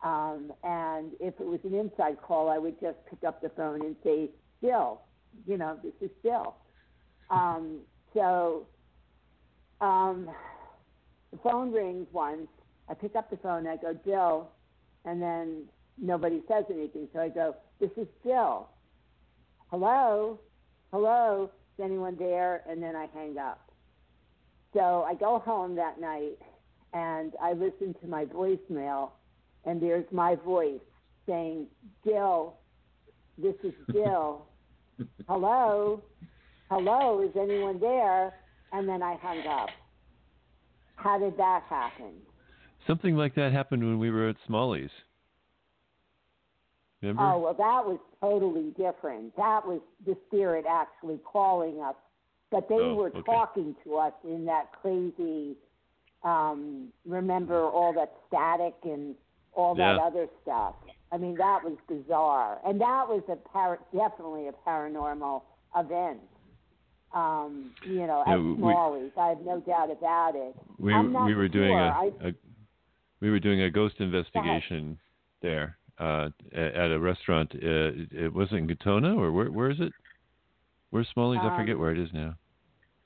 Um, 0.02 0.52
and 0.64 1.12
if 1.20 1.34
it 1.38 1.46
was 1.46 1.60
an 1.64 1.74
inside 1.74 2.20
call, 2.20 2.50
I 2.50 2.58
would 2.58 2.80
just 2.80 2.96
pick 3.08 3.22
up 3.22 3.40
the 3.42 3.50
phone 3.50 3.82
and 3.82 3.94
say, 4.02 4.30
Jill, 4.60 5.02
you 5.46 5.56
know, 5.56 5.78
this 5.82 5.92
is 6.00 6.10
Jill. 6.22 6.56
Um, 7.30 7.80
so 8.12 8.66
um, 9.80 10.28
the 11.30 11.38
phone 11.38 11.70
rings 11.70 12.08
once. 12.12 12.48
I 12.88 12.94
pick 12.94 13.14
up 13.14 13.30
the 13.30 13.36
phone. 13.36 13.68
I 13.68 13.76
go, 13.76 13.94
Jill, 14.04 14.50
and 15.04 15.22
then 15.22 15.64
nobody 15.96 16.42
says 16.48 16.64
anything. 16.70 17.08
So 17.12 17.20
I 17.20 17.28
go, 17.28 17.54
this 17.78 17.90
is 17.96 18.08
Jill. 18.24 18.68
Hello? 19.70 20.40
Hello? 20.92 21.50
Anyone 21.82 22.16
there? 22.18 22.62
And 22.68 22.82
then 22.82 22.96
I 22.96 23.06
hang 23.14 23.38
up. 23.38 23.70
So 24.74 25.04
I 25.06 25.14
go 25.14 25.38
home 25.38 25.74
that 25.76 26.00
night 26.00 26.38
and 26.92 27.32
I 27.42 27.52
listen 27.52 27.94
to 28.00 28.08
my 28.08 28.24
voicemail, 28.24 29.10
and 29.64 29.80
there's 29.80 30.06
my 30.10 30.36
voice 30.36 30.80
saying, 31.26 31.66
Jill, 32.04 32.56
this 33.38 33.54
is 33.62 33.72
Jill. 33.92 34.46
Hello? 35.28 36.02
Hello? 36.70 37.22
Is 37.22 37.30
anyone 37.40 37.80
there? 37.80 38.34
And 38.72 38.88
then 38.88 39.02
I 39.02 39.16
hung 39.16 39.46
up. 39.46 39.68
How 40.96 41.18
did 41.18 41.36
that 41.36 41.62
happen? 41.68 42.12
Something 42.86 43.16
like 43.16 43.34
that 43.34 43.52
happened 43.52 43.82
when 43.82 43.98
we 43.98 44.10
were 44.10 44.28
at 44.28 44.36
Smalley's. 44.46 44.90
Remember? 47.02 47.22
Oh, 47.22 47.38
well, 47.38 47.54
that 47.54 47.86
was 47.86 47.98
totally 48.20 48.70
different. 48.76 49.34
That 49.36 49.66
was 49.66 49.80
the 50.06 50.16
spirit 50.28 50.64
actually 50.68 51.18
calling 51.24 51.80
us. 51.80 51.94
But 52.50 52.68
they 52.68 52.74
oh, 52.74 52.94
were 52.94 53.08
okay. 53.08 53.22
talking 53.22 53.74
to 53.84 53.96
us 53.96 54.12
in 54.24 54.44
that 54.46 54.72
crazy, 54.82 55.56
um, 56.24 56.88
remember 57.06 57.62
all 57.64 57.92
that 57.94 58.12
static 58.28 58.74
and 58.84 59.14
all 59.52 59.76
Yeah. 59.78 59.94
that 59.94 60.02
other 60.02 60.28
stuff. 60.42 60.74
I 61.12 61.16
mean, 61.16 61.36
that 61.36 61.64
was 61.64 61.76
bizarre. 61.88 62.60
And 62.64 62.80
that 62.80 63.08
was 63.08 63.22
a 63.28 63.36
par- 63.36 63.80
definitely 63.92 64.48
a 64.48 64.52
paranormal 64.52 65.42
event. 65.76 66.20
Um, 67.12 67.72
you 67.84 68.06
know, 68.06 68.22
Yeah, 68.26 68.34
at 68.34 68.40
we- 68.40 68.56
Smalley's. 68.56 69.12
I 69.16 69.28
have 69.28 69.40
no 69.40 69.60
doubt 69.60 69.90
about 69.90 70.36
it. 70.36 70.54
we 70.78 70.92
we 70.94 71.34
were 71.34 71.48
doing 71.48 71.70
sure. 71.70 71.78
a, 71.78 71.90
I- 71.90 72.28
a 72.28 72.34
we 73.20 73.30
were 73.30 73.40
doing 73.40 73.62
a 73.62 73.70
ghost 73.70 74.00
investigation 74.00 74.98
there 75.42 75.76
uh, 76.00 76.28
at, 76.52 76.90
a 76.90 76.98
restaurant. 76.98 77.52
Uh, 77.54 77.92
it 78.10 78.32
wasn't 78.32 78.70
in 78.70 78.76
Katonah 78.76 79.16
or 79.18 79.30
where 79.32 79.50
where 79.50 79.70
is 79.70 79.78
it? 79.80 79.92
Where's 80.90 81.08
Smalley's? 81.12 81.40
I 81.42 81.48
Um, 81.48 81.56
forget 81.60 81.78
where 81.78 81.92
it 81.92 81.98
is 81.98 82.08
now. 82.12 82.34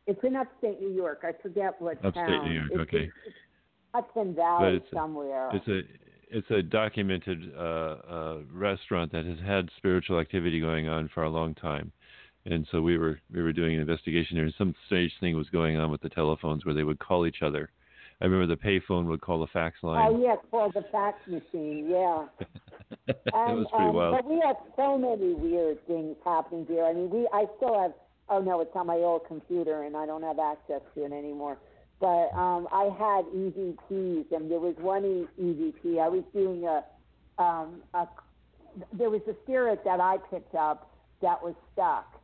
It's 0.06 0.22
in 0.22 0.36
upstate 0.36 0.80
New 0.80 0.92
York. 0.94 1.20
I 1.24 1.32
forget 1.42 1.74
what 1.80 1.96
Upstate 2.04 2.14
town. 2.14 2.48
New 2.48 2.54
York, 2.54 2.70
It's, 2.72 2.80
okay. 2.80 3.10
It's 3.26 3.36
Hudson 3.94 4.34
Valley 4.34 4.76
it's 4.76 4.86
a- 4.92 4.94
somewhere. 4.94 5.50
It's 5.52 5.68
a 5.68 5.80
it's 6.30 6.50
a 6.50 6.62
documented 6.62 7.52
uh, 7.56 7.60
uh, 7.60 8.38
restaurant 8.52 9.12
that 9.12 9.24
has 9.24 9.38
had 9.44 9.68
spiritual 9.76 10.18
activity 10.18 10.58
going 10.60 10.88
on 10.88 11.08
for 11.14 11.22
a 11.24 11.30
long 11.30 11.54
time, 11.54 11.92
and 12.46 12.66
so 12.70 12.80
we 12.82 12.98
were 12.98 13.18
we 13.32 13.42
were 13.42 13.52
doing 13.52 13.74
an 13.74 13.80
investigation 13.80 14.36
there. 14.36 14.44
And 14.44 14.54
some 14.56 14.74
strange 14.86 15.12
thing 15.20 15.36
was 15.36 15.48
going 15.50 15.76
on 15.76 15.90
with 15.90 16.00
the 16.00 16.08
telephones 16.08 16.64
where 16.64 16.74
they 16.74 16.84
would 16.84 16.98
call 16.98 17.26
each 17.26 17.42
other. 17.42 17.70
I 18.20 18.26
remember 18.26 18.54
the 18.54 18.60
payphone 18.60 19.06
would 19.06 19.20
call 19.20 19.40
the 19.40 19.46
fax 19.48 19.76
line. 19.82 20.06
Oh 20.08 20.22
yeah, 20.22 20.36
call 20.50 20.70
the 20.70 20.84
fax 20.92 21.18
machine. 21.26 21.88
Yeah. 21.90 22.26
it 23.08 23.20
And, 23.32 23.58
was 23.58 23.66
pretty 23.70 23.88
um, 23.88 23.94
wild. 23.94 24.16
But 24.16 24.30
we 24.30 24.40
have 24.44 24.56
so 24.76 24.96
many 24.96 25.34
weird 25.34 25.84
things 25.86 26.16
happening 26.24 26.66
here. 26.66 26.84
I 26.84 26.92
mean, 26.92 27.10
we 27.10 27.28
I 27.32 27.46
still 27.56 27.80
have. 27.80 27.92
Oh 28.28 28.40
no, 28.40 28.60
it's 28.60 28.70
on 28.74 28.86
my 28.86 28.96
old 28.96 29.26
computer, 29.26 29.82
and 29.82 29.96
I 29.96 30.06
don't 30.06 30.22
have 30.22 30.38
access 30.38 30.80
to 30.94 31.04
it 31.04 31.12
anymore. 31.12 31.58
But 32.00 32.30
um, 32.34 32.68
I 32.72 32.84
had 32.98 33.24
EVPs, 33.26 34.32
and 34.32 34.50
there 34.50 34.60
was 34.60 34.74
one 34.78 35.26
EVP. 35.40 36.00
I 36.00 36.08
was 36.08 36.24
doing 36.32 36.64
a, 36.64 36.84
um, 37.42 37.82
a. 37.94 38.06
There 38.92 39.10
was 39.10 39.20
a 39.28 39.34
spirit 39.44 39.82
that 39.84 40.00
I 40.00 40.16
picked 40.30 40.54
up 40.54 40.90
that 41.22 41.42
was 41.42 41.54
stuck, 41.72 42.20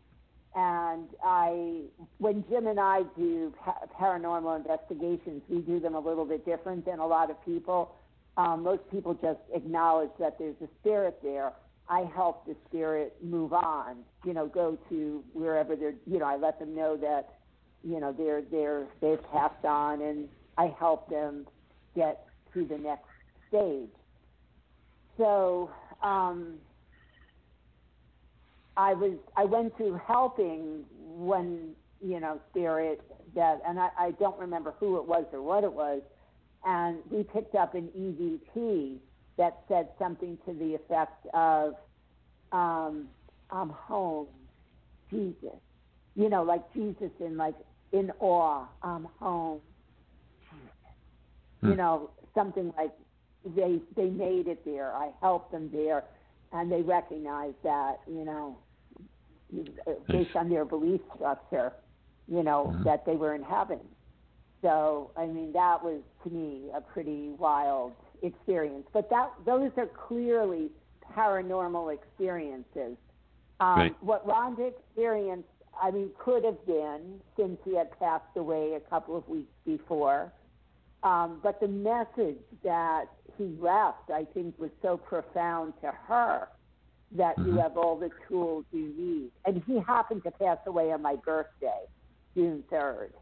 and 0.55 1.09
I, 1.24 1.82
when 2.18 2.44
Jim 2.51 2.66
and 2.66 2.81
I 2.81 3.02
do 3.16 3.52
pa- 3.64 3.86
paranormal 3.98 4.56
investigations, 4.56 5.43
we 5.48 5.60
do 5.60 5.78
them 5.78 5.94
a 5.94 6.01
little 6.01 6.24
bit 6.24 6.44
different 6.44 6.85
than 6.85 6.98
a 6.98 7.06
lot 7.06 7.31
of 7.31 7.44
people. 7.44 7.94
Um, 8.36 8.62
most 8.62 8.82
people 8.90 9.14
just 9.14 9.39
acknowledge 9.55 10.10
that 10.18 10.39
there's 10.39 10.56
a 10.62 10.68
spirit 10.81 11.18
there. 11.22 11.52
I 11.89 12.09
help 12.14 12.47
the 12.47 12.56
spirit 12.68 13.16
move 13.22 13.52
on, 13.52 13.98
you 14.24 14.32
know, 14.32 14.47
go 14.47 14.78
to 14.89 15.24
wherever 15.32 15.77
they're, 15.77 15.94
you 16.06 16.18
know, 16.18 16.27
I 16.27 16.36
let 16.36 16.59
them 16.59 16.74
know 16.74 16.97
that, 16.97 17.35
you 17.82 17.98
know, 17.98 18.12
they're 18.12 18.43
they're 18.43 18.86
they've 19.01 19.22
passed 19.32 19.64
on, 19.64 20.01
and 20.02 20.28
I 20.56 20.74
help 20.78 21.09
them 21.10 21.47
get 21.97 22.27
to 22.55 22.64
the 22.64 22.78
next 22.78 23.09
stage. 23.48 23.90
So 25.16 25.70
um, 26.02 26.55
I 28.81 28.94
was 28.94 29.12
I 29.36 29.44
went 29.44 29.77
through 29.77 30.01
helping 30.07 30.85
one 30.98 31.73
you 32.01 32.19
know 32.19 32.40
spirit 32.51 33.02
that, 33.35 33.61
and 33.66 33.78
I, 33.78 33.90
I 33.98 34.11
don't 34.12 34.39
remember 34.39 34.74
who 34.81 34.98
it 34.98 35.07
was 35.07 35.27
or 35.35 35.43
what 35.43 35.65
it 35.65 35.73
was, 35.73 36.01
and 36.65 36.98
we 37.11 37.23
picked 37.24 37.55
up 37.57 37.74
an 37.74 37.90
EVP 37.97 38.97
that 39.36 39.61
said 39.69 39.89
something 39.98 40.39
to 40.47 40.55
the 40.55 40.74
effect 40.77 41.27
of, 41.35 41.74
um, 42.52 43.09
"I'm 43.51 43.69
home, 43.70 44.28
Jesus," 45.11 45.61
you 46.16 46.31
know, 46.31 46.43
like 46.43 46.62
Jesus 46.73 47.11
in 47.20 47.36
like 47.36 47.57
in 47.93 48.11
awe, 48.20 48.66
"I'm 48.82 49.09
home." 49.20 49.61
You 51.62 51.74
Hmm. 51.74 51.77
know, 51.77 52.11
something 52.35 52.73
like 52.78 52.93
they 53.57 53.81
they 53.97 54.09
made 54.11 54.48
it 54.48 54.65
there. 54.65 54.94
I 54.94 55.11
helped 55.20 55.52
them 55.52 55.70
there, 55.73 56.05
and 56.52 56.73
they 56.73 56.82
recognized 56.82 57.62
that 57.65 57.98
you 58.09 58.24
know, 58.24 58.59
based 60.09 60.36
on 60.36 60.48
their 60.48 60.64
belief 60.64 61.01
structure, 61.14 61.72
you 62.28 62.43
know 62.43 62.72
Mhm. 62.74 62.85
that 62.85 63.05
they 63.05 63.16
were 63.16 63.35
in 63.35 63.43
heaven. 63.43 63.81
So 64.62 65.10
I 65.16 65.27
mean, 65.27 65.52
that 65.52 65.82
was 65.82 66.02
to 66.24 66.31
me 66.31 66.70
a 66.74 66.81
pretty 66.81 67.31
wild 67.39 67.93
experience. 68.22 68.86
But 68.93 69.09
that 69.10 69.32
those 69.44 69.70
are 69.77 69.86
clearly 69.86 70.70
paranormal 71.14 71.93
experiences. 71.93 72.97
Um, 73.60 73.78
Right. 73.78 74.02
What 74.02 74.27
Rhonda 74.27 74.68
experienced, 74.68 75.48
I 75.81 75.90
mean, 75.90 76.10
could 76.18 76.44
have 76.44 76.64
been 76.66 77.20
since 77.36 77.59
he 77.64 77.74
had 77.77 77.90
passed 77.98 78.36
away 78.36 78.74
a 78.74 78.81
couple 78.81 79.16
of 79.16 79.28
weeks 79.28 79.52
before. 79.64 80.32
Um, 81.02 81.40
but 81.43 81.60
the 81.60 81.68
message 81.68 82.39
that 82.62 83.06
he 83.39 83.56
left, 83.60 84.10
I 84.10 84.24
think, 84.35 84.59
was 84.59 84.70
so 84.82 84.97
profound 84.98 85.72
to 85.81 85.90
her 85.90 86.48
that 87.12 87.39
you 87.39 87.53
Mhm. 87.53 87.62
have 87.62 87.77
all 87.77 87.97
the 87.97 88.11
tools 88.28 88.65
you 88.73 88.93
need. 88.97 89.32
And 89.45 89.62
he 89.66 89.78
happened 89.81 90.23
to 90.24 90.31
pass 90.31 90.59
away 90.66 90.93
on 90.93 91.03
my 91.03 91.16
birthday, 91.16 91.87
June 92.35 92.62
3rd. 92.70 93.12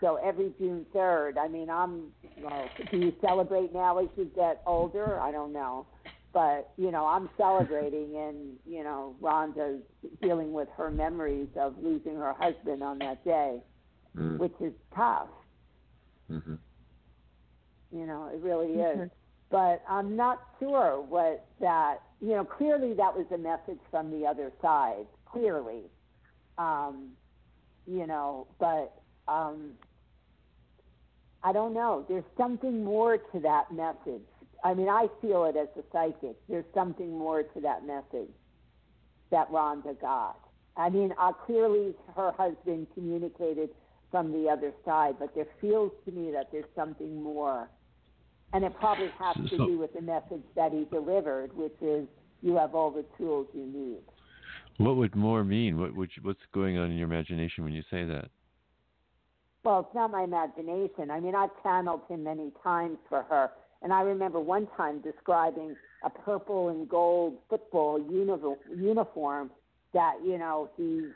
So 0.00 0.16
every 0.16 0.50
June 0.58 0.84
3rd, 0.92 1.38
I 1.38 1.48
mean, 1.48 1.70
I'm, 1.70 2.12
well, 2.36 2.68
do 2.90 2.98
you 2.98 3.12
celebrate 3.20 3.72
now 3.72 3.98
as 3.98 4.08
you 4.16 4.24
get 4.34 4.62
older? 4.66 5.18
I 5.20 5.30
don't 5.30 5.52
know. 5.52 5.86
But, 6.32 6.72
you 6.76 6.90
know, 6.90 7.06
I'm 7.06 7.28
celebrating, 7.36 8.16
and, 8.16 8.58
you 8.64 8.82
know, 8.82 9.14
Rhonda's 9.20 9.82
dealing 10.22 10.52
with 10.52 10.68
her 10.76 10.90
memories 10.90 11.48
of 11.56 11.78
losing 11.78 12.16
her 12.16 12.32
husband 12.32 12.82
on 12.82 12.98
that 13.00 13.22
day, 13.24 13.62
Mm. 14.16 14.38
which 14.38 14.54
is 14.60 14.72
tough. 14.94 15.28
Mhm. 16.30 16.58
You 17.90 18.06
know, 18.06 18.28
it 18.28 18.40
really 18.40 18.80
is. 18.80 19.10
But 19.52 19.82
I'm 19.86 20.16
not 20.16 20.40
sure 20.58 21.04
what 21.06 21.44
that, 21.60 21.98
you 22.22 22.30
know, 22.30 22.44
clearly 22.44 22.94
that 22.94 23.14
was 23.14 23.26
a 23.32 23.36
message 23.36 23.80
from 23.90 24.10
the 24.10 24.26
other 24.26 24.50
side, 24.62 25.06
clearly. 25.30 25.82
Um, 26.56 27.10
you 27.86 28.06
know, 28.06 28.46
but 28.58 28.94
um, 29.28 29.72
I 31.44 31.52
don't 31.52 31.74
know. 31.74 32.06
There's 32.08 32.24
something 32.38 32.82
more 32.82 33.18
to 33.18 33.40
that 33.40 33.70
message. 33.72 34.22
I 34.64 34.72
mean, 34.72 34.88
I 34.88 35.08
feel 35.20 35.44
it 35.44 35.56
as 35.56 35.68
a 35.76 35.84
psychic. 35.92 36.36
There's 36.48 36.64
something 36.72 37.10
more 37.10 37.42
to 37.42 37.60
that 37.60 37.86
message 37.86 38.32
that 39.30 39.50
Rhonda 39.52 40.00
got. 40.00 40.38
I 40.78 40.88
mean, 40.88 41.12
uh, 41.18 41.32
clearly 41.32 41.94
her 42.16 42.32
husband 42.32 42.86
communicated 42.94 43.68
from 44.10 44.32
the 44.32 44.48
other 44.48 44.72
side, 44.84 45.16
but 45.18 45.34
there 45.34 45.48
feels 45.60 45.92
to 46.06 46.12
me 46.12 46.30
that 46.30 46.50
there's 46.52 46.64
something 46.74 47.22
more. 47.22 47.68
And 48.52 48.64
it 48.64 48.74
probably 48.78 49.08
has 49.18 49.36
to 49.36 49.48
So- 49.48 49.66
do 49.66 49.78
with 49.78 49.92
the 49.94 50.02
message 50.02 50.42
that 50.54 50.72
he 50.72 50.84
delivered, 50.86 51.56
which 51.56 51.76
is 51.80 52.06
you 52.42 52.56
have 52.56 52.74
all 52.74 52.90
the 52.90 53.04
tools 53.16 53.46
you 53.54 53.66
need. 53.66 54.02
What 54.78 54.96
would 54.96 55.14
more 55.14 55.44
mean? 55.44 55.78
What 55.78 55.94
would 55.94 56.10
you, 56.16 56.22
what's 56.22 56.44
going 56.52 56.78
on 56.78 56.90
in 56.90 56.96
your 56.96 57.06
imagination 57.06 57.64
when 57.64 57.72
you 57.72 57.82
say 57.90 58.04
that? 58.04 58.30
Well, 59.64 59.80
it's 59.80 59.94
not 59.94 60.10
my 60.10 60.22
imagination. 60.22 61.10
I 61.10 61.20
mean, 61.20 61.34
I've 61.34 61.50
channeled 61.62 62.02
him 62.08 62.24
many 62.24 62.50
times 62.62 62.98
for 63.08 63.22
her. 63.22 63.52
And 63.82 63.92
I 63.92 64.02
remember 64.02 64.40
one 64.40 64.66
time 64.76 65.00
describing 65.00 65.76
a 66.04 66.10
purple 66.10 66.68
and 66.70 66.88
gold 66.88 67.38
football 67.48 67.98
uni- 68.00 68.56
uniform 68.76 69.50
that, 69.92 70.14
you 70.24 70.38
know, 70.38 70.70
he's, 70.76 71.10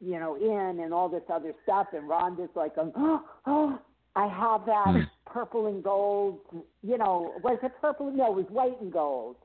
you 0.00 0.18
know, 0.18 0.36
in 0.36 0.80
and 0.82 0.94
all 0.94 1.08
this 1.08 1.22
other 1.28 1.52
stuff. 1.64 1.88
And 1.92 2.08
Rhonda's 2.08 2.54
like, 2.54 2.72
oh, 2.78 3.22
oh, 3.46 3.78
I 4.18 4.26
have 4.26 4.66
that 4.66 4.92
Hmm. 4.94 5.02
purple 5.26 5.66
and 5.66 5.82
gold, 5.82 6.40
you 6.82 6.98
know, 6.98 7.38
was 7.44 7.58
it 7.62 7.72
purple? 7.80 8.10
No, 8.10 8.32
it 8.32 8.34
was 8.34 8.50
white 8.50 8.80
and 8.80 8.92
gold. 8.92 9.36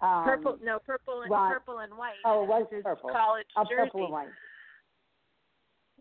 Um, 0.00 0.22
purple, 0.24 0.58
no, 0.62 0.78
purple 0.78 1.22
and 1.22 1.30
Ron- 1.32 1.52
purple 1.52 1.78
and 1.80 1.96
white. 1.96 2.20
Oh, 2.24 2.44
it 2.44 2.48
was 2.48 2.66
his 2.70 2.84
purple. 2.84 3.10
college 3.10 3.46
a 3.56 3.64
jersey. 3.64 3.76
purple 3.90 4.04
and 4.04 4.12
white. 4.12 4.28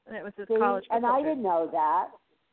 And 0.06 0.16
it 0.16 0.24
was 0.24 0.34
his 0.38 0.48
See, 0.48 0.58
college 0.58 0.86
and 0.92 1.06
I 1.06 1.24
didn't 1.24 1.42
know 1.42 1.68
that, 1.72 2.10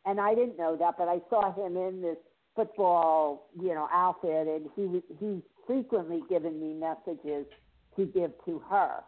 and 0.07 0.19
I 0.21 0.35
didn't 0.35 0.57
know 0.57 0.77
that, 0.77 0.97
but 0.97 1.09
I 1.09 1.21
saw 1.29 1.53
him 1.53 1.77
in 1.77 2.01
this 2.01 2.17
football, 2.55 3.49
you 3.61 3.75
know, 3.75 3.87
outfit, 3.93 4.47
and 4.47 4.71
he 4.77 4.87
was 4.87 5.03
he 5.19 5.43
frequently 5.67 6.23
given 6.29 6.59
me 6.59 6.73
messages 6.73 7.47
to 7.97 8.07
give 8.07 8.33
to 8.47 8.61
her. 8.61 9.03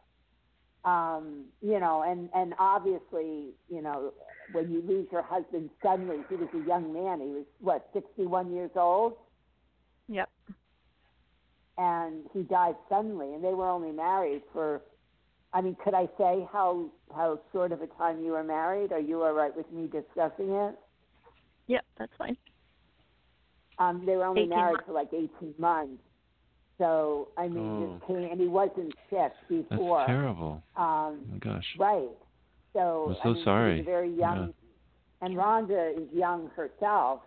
Um, 0.84 1.46
you 1.62 1.78
know, 1.80 2.02
and 2.02 2.28
and 2.34 2.54
obviously, 2.58 3.54
you 3.68 3.80
know, 3.80 4.12
when 4.52 4.70
you 4.70 4.82
lose 4.86 5.06
your 5.10 5.22
husband 5.22 5.70
suddenly, 5.82 6.18
he 6.28 6.36
was 6.36 6.48
a 6.54 6.66
young 6.68 6.92
man. 6.92 7.20
He 7.20 7.28
was 7.28 7.44
what, 7.60 7.88
sixty 7.92 8.26
one 8.26 8.52
years 8.52 8.70
old, 8.76 9.14
Yep. 10.08 10.28
and 11.78 12.26
he 12.32 12.42
died 12.42 12.76
suddenly, 12.88 13.34
and 13.34 13.42
they 13.42 13.54
were 13.54 13.68
only 13.68 13.92
married 13.92 14.42
for. 14.52 14.82
I 15.54 15.60
mean, 15.60 15.76
could 15.84 15.94
I 15.94 16.06
say 16.18 16.46
how 16.52 16.86
how 17.14 17.38
short 17.52 17.72
of 17.72 17.82
a 17.82 17.86
time 17.86 18.22
you 18.24 18.32
were 18.32 18.44
married? 18.44 18.92
Are 18.92 19.00
you 19.00 19.22
all 19.22 19.32
right 19.32 19.54
with 19.54 19.70
me 19.70 19.82
discussing 19.86 20.50
it? 20.50 20.74
Yep, 21.66 21.84
that's 21.98 22.12
fine. 22.18 22.36
Um, 23.78 24.04
they 24.06 24.16
were 24.16 24.24
only 24.24 24.46
married 24.46 24.72
months. 24.72 24.84
for 24.86 24.92
like 24.92 25.08
18 25.12 25.54
months. 25.58 26.02
So, 26.78 27.28
I 27.36 27.48
mean, 27.48 27.58
Oh. 27.64 27.98
this 27.98 28.06
came, 28.06 28.30
and 28.30 28.40
he 28.40 28.48
wasn't 28.48 28.94
sick 29.10 29.32
before. 29.48 29.66
That's 29.68 29.70
before. 29.70 30.06
terrible. 30.06 30.62
Um, 30.76 30.84
Oh 30.84 31.32
my 31.32 31.38
gosh. 31.38 31.76
right. 31.78 32.08
So, 32.72 33.08
I'm 33.08 33.16
so 33.22 33.30
I 33.30 33.32
mean, 33.32 33.44
sorry. 33.44 33.82
very 33.82 34.14
young, 34.14 34.54
and 35.20 35.36
Rhonda 35.36 35.96
is 35.96 36.08
young 36.12 36.50
herself. 36.56 37.20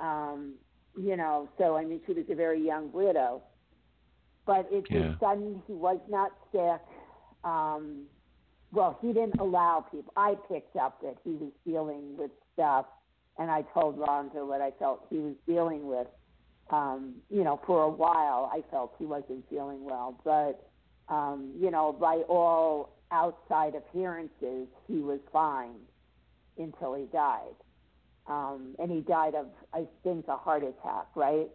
Um, 0.00 0.54
you 0.96 1.16
know, 1.16 1.48
so 1.58 1.76
I 1.76 1.84
mean, 1.84 2.00
she 2.06 2.12
was 2.12 2.24
a 2.28 2.34
very 2.34 2.64
young 2.64 2.92
widow. 2.92 3.42
But 4.44 4.66
it 4.72 4.84
Yeah. 4.90 5.10
was 5.10 5.16
sudden. 5.20 5.62
He 5.66 5.72
was 5.72 6.00
not 6.08 6.32
sick. 6.50 6.80
Um, 7.44 8.06
well, 8.72 8.98
he 9.00 9.08
didn't 9.12 9.38
allow 9.38 9.80
people. 9.90 10.12
I 10.16 10.34
picked 10.48 10.76
up 10.76 11.00
that 11.02 11.16
he 11.24 11.32
was 11.32 11.52
dealing 11.64 12.16
with 12.16 12.30
stuff, 12.54 12.86
and 13.38 13.50
I 13.50 13.62
told 13.74 13.98
Rhonda 13.98 14.46
what 14.46 14.60
I 14.60 14.72
felt 14.72 15.06
he 15.10 15.18
was 15.18 15.34
dealing 15.46 15.86
with. 15.86 16.08
Um, 16.70 17.16
you 17.28 17.44
know, 17.44 17.60
for 17.66 17.82
a 17.82 17.88
while, 17.88 18.50
I 18.52 18.62
felt 18.70 18.94
he 18.98 19.04
wasn't 19.04 19.48
feeling 19.50 19.84
well, 19.84 20.18
but 20.24 20.70
um, 21.08 21.52
you 21.58 21.70
know, 21.70 21.92
by 21.92 22.22
all 22.28 22.96
outside 23.12 23.74
appearances, 23.74 24.66
he 24.88 24.98
was 24.98 25.20
fine 25.32 25.76
until 26.58 26.94
he 26.94 27.04
died. 27.06 27.54
Um, 28.26 28.74
and 28.78 28.90
he 28.90 29.00
died 29.00 29.34
of, 29.34 29.46
I 29.72 29.86
think, 30.02 30.26
a 30.28 30.36
heart 30.36 30.62
attack, 30.62 31.06
right? 31.14 31.48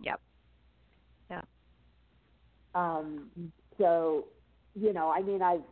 Yep. 0.00 0.20
Yeah. 1.30 1.42
Um, 2.74 3.30
so, 3.78 4.26
you 4.74 4.92
know, 4.92 5.10
I 5.10 5.22
mean, 5.22 5.42
I've 5.42 5.62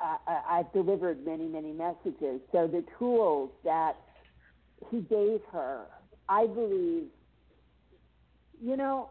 I, 0.00 0.16
I- 0.26 0.58
I've 0.58 0.72
delivered 0.72 1.24
many, 1.24 1.46
many 1.46 1.72
messages. 1.72 2.40
So 2.52 2.66
the 2.66 2.84
tools 2.98 3.50
that 3.64 3.96
he 4.90 5.00
gave 5.00 5.40
her, 5.52 5.86
I 6.28 6.46
believe, 6.46 7.08
you 8.62 8.76
know, 8.76 9.10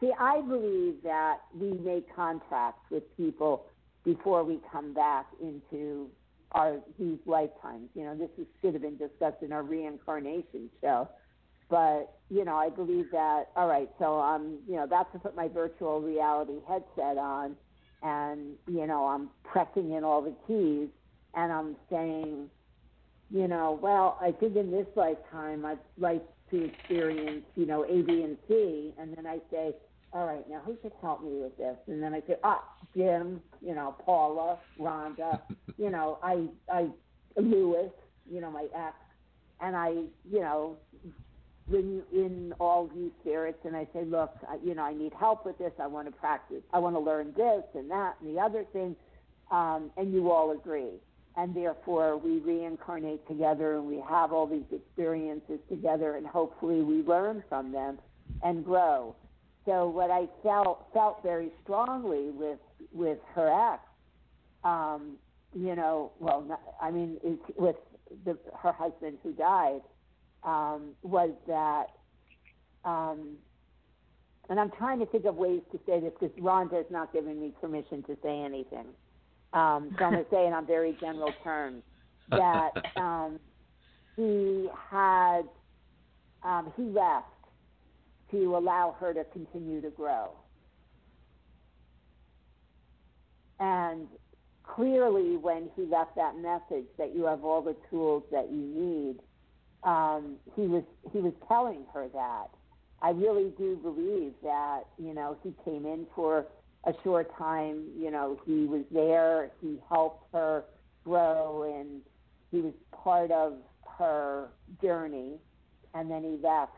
see, 0.00 0.12
I 0.18 0.40
believe 0.40 1.02
that 1.02 1.38
we 1.58 1.72
make 1.72 2.14
contracts 2.14 2.82
with 2.90 3.04
people 3.16 3.66
before 4.04 4.44
we 4.44 4.60
come 4.70 4.94
back 4.94 5.26
into 5.40 6.08
our 6.52 6.78
these 6.98 7.18
lifetimes. 7.26 7.88
You 7.94 8.04
know, 8.04 8.14
this 8.16 8.30
is, 8.38 8.46
should 8.60 8.74
have 8.74 8.82
been 8.82 8.96
discussed 8.96 9.42
in 9.42 9.52
our 9.52 9.62
reincarnation 9.62 10.70
show. 10.80 11.08
But 11.68 12.14
you 12.30 12.44
know, 12.44 12.56
I 12.56 12.68
believe 12.68 13.10
that. 13.12 13.50
All 13.56 13.66
right, 13.68 13.90
so 13.98 14.20
I'm 14.20 14.58
you 14.68 14.76
know 14.76 14.84
about 14.84 15.12
to 15.12 15.18
put 15.18 15.34
my 15.34 15.48
virtual 15.48 16.00
reality 16.00 16.58
headset 16.68 17.18
on, 17.18 17.56
and 18.02 18.54
you 18.68 18.86
know 18.86 19.06
I'm 19.06 19.30
pressing 19.42 19.92
in 19.92 20.04
all 20.04 20.22
the 20.22 20.34
keys, 20.46 20.88
and 21.34 21.52
I'm 21.52 21.76
saying, 21.90 22.48
you 23.30 23.48
know, 23.48 23.78
well, 23.82 24.18
I 24.20 24.30
think 24.30 24.56
in 24.56 24.70
this 24.70 24.86
lifetime 24.94 25.64
I'd 25.64 25.78
like 25.98 26.24
to 26.50 26.64
experience, 26.64 27.44
you 27.56 27.66
know, 27.66 27.84
A, 27.84 28.02
B, 28.02 28.22
and 28.22 28.36
C, 28.48 28.92
and 28.98 29.16
then 29.16 29.26
I 29.26 29.38
say, 29.50 29.74
all 30.12 30.26
right, 30.26 30.48
now 30.48 30.60
who 30.64 30.74
could 30.76 30.92
help 31.00 31.22
me 31.22 31.40
with 31.40 31.56
this? 31.56 31.76
And 31.88 32.02
then 32.02 32.14
I 32.14 32.20
say, 32.20 32.36
ah, 32.44 32.62
Jim, 32.96 33.40
you 33.60 33.74
know, 33.74 33.96
Paula, 34.04 34.58
Rhonda, 34.78 35.40
you 35.78 35.90
know, 35.90 36.18
I, 36.22 36.46
I, 36.72 36.88
Lewis, 37.36 37.90
you 38.30 38.40
know, 38.40 38.50
my 38.50 38.66
ex, 38.74 38.96
and 39.60 39.76
I, 39.76 39.90
you 40.30 40.40
know, 40.40 40.76
bring 41.68 42.02
in 42.12 42.54
all 42.60 42.88
these 42.94 43.10
spirits 43.20 43.58
and 43.64 43.76
I 43.76 43.86
say, 43.92 44.04
look, 44.04 44.32
I, 44.48 44.56
you 44.64 44.74
know, 44.74 44.84
I 44.84 44.94
need 44.94 45.12
help 45.18 45.44
with 45.44 45.58
this. 45.58 45.72
I 45.80 45.86
want 45.86 46.06
to 46.06 46.12
practice. 46.12 46.62
I 46.72 46.78
want 46.78 46.94
to 46.94 47.00
learn 47.00 47.32
this 47.36 47.64
and 47.74 47.90
that 47.90 48.16
and 48.20 48.36
the 48.36 48.40
other 48.40 48.64
thing. 48.72 48.94
Um, 49.50 49.90
and 49.96 50.12
you 50.12 50.30
all 50.30 50.52
agree. 50.52 51.00
And 51.36 51.54
therefore, 51.54 52.16
we 52.16 52.38
reincarnate 52.38 53.26
together 53.28 53.76
and 53.76 53.86
we 53.86 54.02
have 54.08 54.32
all 54.32 54.46
these 54.46 54.64
experiences 54.72 55.58
together 55.68 56.16
and 56.16 56.26
hopefully 56.26 56.80
we 56.82 57.02
learn 57.02 57.44
from 57.48 57.72
them 57.72 57.98
and 58.42 58.64
grow. 58.64 59.14
So 59.66 59.88
what 59.88 60.10
I 60.10 60.28
felt 60.42 60.86
felt 60.94 61.22
very 61.22 61.50
strongly 61.62 62.30
with 62.30 62.58
with 62.92 63.18
her 63.34 63.48
ex, 63.74 63.82
um, 64.64 65.16
you 65.54 65.74
know, 65.74 66.12
well, 66.20 66.42
not, 66.42 66.60
I 66.80 66.90
mean, 66.90 67.18
it, 67.22 67.38
with 67.58 67.76
the, 68.24 68.38
her 68.58 68.72
husband 68.72 69.18
who 69.22 69.32
died, 69.32 69.80
um, 70.44 70.90
was 71.02 71.30
that, 71.46 71.86
um, 72.84 73.36
and 74.48 74.60
I'm 74.60 74.70
trying 74.70 75.00
to 75.00 75.06
think 75.06 75.24
of 75.24 75.34
ways 75.36 75.62
to 75.72 75.80
say 75.86 76.00
this 76.00 76.12
because 76.18 76.36
Rhonda 76.38 76.80
is 76.80 76.86
not 76.90 77.12
giving 77.12 77.40
me 77.40 77.52
permission 77.60 78.02
to 78.04 78.16
say 78.22 78.40
anything. 78.40 78.86
Um, 79.56 79.96
so 79.98 80.04
I'm 80.04 80.12
going 80.12 80.24
to 80.24 80.30
say 80.30 80.46
it 80.46 80.52
on 80.52 80.66
very 80.66 80.96
general 81.00 81.32
terms 81.42 81.82
that 82.28 82.72
um, 82.96 83.40
he 84.14 84.68
had 84.90 85.42
um, 86.42 86.72
he 86.76 86.82
left 86.82 87.26
to 88.32 88.56
allow 88.56 88.94
her 89.00 89.14
to 89.14 89.24
continue 89.32 89.80
to 89.80 89.88
grow. 89.90 90.32
And 93.58 94.06
clearly, 94.62 95.38
when 95.38 95.70
he 95.74 95.84
left 95.86 96.16
that 96.16 96.36
message 96.36 96.86
that 96.98 97.14
you 97.14 97.24
have 97.24 97.42
all 97.42 97.62
the 97.62 97.76
tools 97.88 98.24
that 98.32 98.50
you 98.52 98.58
need, 98.58 99.16
um, 99.84 100.36
he 100.54 100.62
was 100.62 100.84
he 101.12 101.20
was 101.20 101.32
telling 101.48 101.84
her 101.94 102.08
that. 102.12 102.48
I 103.00 103.10
really 103.10 103.52
do 103.56 103.76
believe 103.76 104.32
that 104.42 104.82
you 104.98 105.14
know 105.14 105.38
he 105.42 105.54
came 105.64 105.86
in 105.86 106.06
for 106.14 106.44
a 106.86 106.92
short 107.02 107.30
time. 107.36 107.84
You 107.98 108.10
know 108.10 108.38
he 108.46 108.64
was 108.66 108.84
there. 108.90 109.50
He 109.60 109.78
helped 109.88 110.32
her 110.32 110.64
grow, 111.04 111.62
and 111.62 112.00
he 112.50 112.60
was 112.60 112.74
part 112.92 113.30
of 113.30 113.54
her 113.98 114.48
journey. 114.82 115.38
And 115.94 116.10
then 116.10 116.22
he 116.22 116.36
left, 116.42 116.72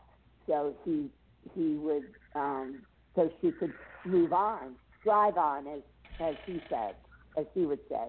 so 0.47 0.73
he 0.85 1.09
he 1.53 1.75
would 1.75 2.05
um, 2.35 2.75
so 3.15 3.31
she 3.41 3.51
could 3.51 3.73
move 4.05 4.33
on, 4.33 4.75
drive 5.03 5.37
on, 5.37 5.67
as 5.67 5.81
as 6.19 6.35
he 6.45 6.61
said, 6.69 6.95
as 7.37 7.45
he 7.53 7.65
would 7.65 7.79
say. 7.89 8.07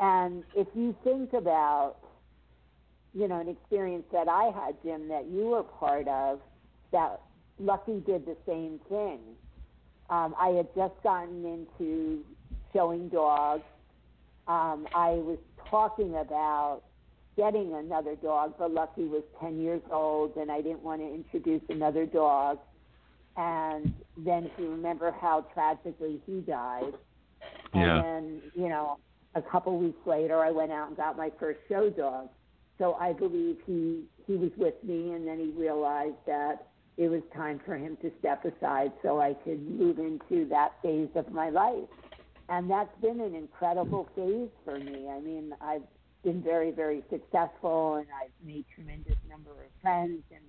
And 0.00 0.44
if 0.54 0.68
you 0.74 0.94
think 1.02 1.32
about, 1.32 1.96
you 3.12 3.26
know, 3.26 3.40
an 3.40 3.48
experience 3.48 4.04
that 4.12 4.28
I 4.28 4.44
had, 4.54 4.76
Jim, 4.84 5.08
that 5.08 5.26
you 5.26 5.48
were 5.48 5.64
part 5.64 6.06
of, 6.06 6.40
that 6.92 7.20
Lucky 7.58 8.00
did 8.00 8.26
the 8.26 8.36
same 8.46 8.80
thing. 8.88 9.18
Um, 10.10 10.34
I 10.38 10.48
had 10.48 10.68
just 10.74 10.94
gotten 11.02 11.44
into 11.44 12.24
showing 12.72 13.08
dogs. 13.08 13.64
Um, 14.46 14.86
I 14.94 15.10
was 15.10 15.38
talking 15.68 16.16
about 16.16 16.82
getting 17.36 17.74
another 17.74 18.16
dog, 18.16 18.54
but 18.58 18.72
Lucky 18.72 19.04
was 19.04 19.22
10 19.40 19.60
years 19.60 19.82
old 19.90 20.36
and 20.36 20.50
I 20.50 20.60
didn't 20.60 20.82
want 20.82 21.00
to 21.02 21.14
introduce 21.14 21.62
another 21.68 22.06
dog. 22.06 22.58
And 23.36 23.94
then 24.16 24.44
if 24.44 24.52
you 24.58 24.70
remember 24.70 25.14
how 25.20 25.42
tragically 25.54 26.20
he 26.26 26.40
died. 26.40 26.94
Yeah. 27.74 27.96
And 27.96 28.04
then, 28.04 28.42
you 28.54 28.68
know, 28.68 28.98
a 29.34 29.42
couple 29.42 29.78
weeks 29.78 30.04
later, 30.06 30.38
I 30.38 30.50
went 30.50 30.72
out 30.72 30.88
and 30.88 30.96
got 30.96 31.16
my 31.16 31.30
first 31.38 31.60
show 31.68 31.90
dog. 31.90 32.28
So 32.78 32.94
I 32.94 33.12
believe 33.12 33.58
he 33.66 34.04
he 34.26 34.34
was 34.34 34.50
with 34.56 34.74
me, 34.84 35.12
and 35.12 35.26
then 35.26 35.38
he 35.38 35.50
realized 35.58 36.16
that 36.26 36.68
it 36.98 37.08
was 37.08 37.22
time 37.34 37.60
for 37.64 37.76
him 37.76 37.96
to 38.02 38.10
step 38.18 38.44
aside 38.44 38.92
so 39.02 39.20
I 39.20 39.34
could 39.44 39.62
move 39.78 40.00
into 40.00 40.48
that 40.48 40.72
phase 40.82 41.08
of 41.14 41.32
my 41.32 41.48
life. 41.48 41.88
And 42.48 42.68
that's 42.68 42.94
been 43.00 43.20
an 43.20 43.36
incredible 43.36 44.08
phase 44.16 44.48
for 44.64 44.78
me. 44.78 45.08
I 45.08 45.20
mean, 45.20 45.54
I've 45.60 45.82
been 46.24 46.42
very, 46.42 46.72
very 46.72 47.04
successful, 47.08 47.96
and 47.96 48.06
I've 48.20 48.32
made 48.44 48.64
tremendous 48.74 49.16
number 49.30 49.50
of 49.52 49.70
friends 49.80 50.22
and 50.32 50.42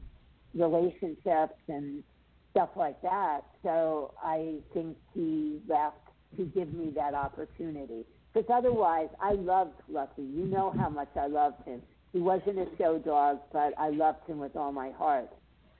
relationships 0.59 1.59
and 1.67 2.03
stuff 2.51 2.69
like 2.75 2.99
that. 3.03 3.41
So 3.61 4.15
I 4.23 4.55
think 4.73 4.97
he 5.13 5.59
left 5.67 5.97
to 6.37 6.45
give 6.45 6.73
me 6.73 6.91
that 6.95 7.13
opportunity. 7.13 8.05
Because 8.33 8.49
otherwise, 8.51 9.09
I 9.21 9.33
loved 9.33 9.73
Lucky. 9.87 10.23
You 10.23 10.45
know 10.45 10.73
how 10.77 10.89
much 10.89 11.09
I 11.15 11.27
loved 11.27 11.63
him. 11.65 11.81
He 12.11 12.19
wasn't 12.19 12.57
a 12.57 12.67
show 12.77 12.97
dog, 12.97 13.39
but 13.53 13.73
I 13.77 13.89
loved 13.89 14.27
him 14.27 14.39
with 14.39 14.55
all 14.55 14.71
my 14.71 14.89
heart. 14.91 15.29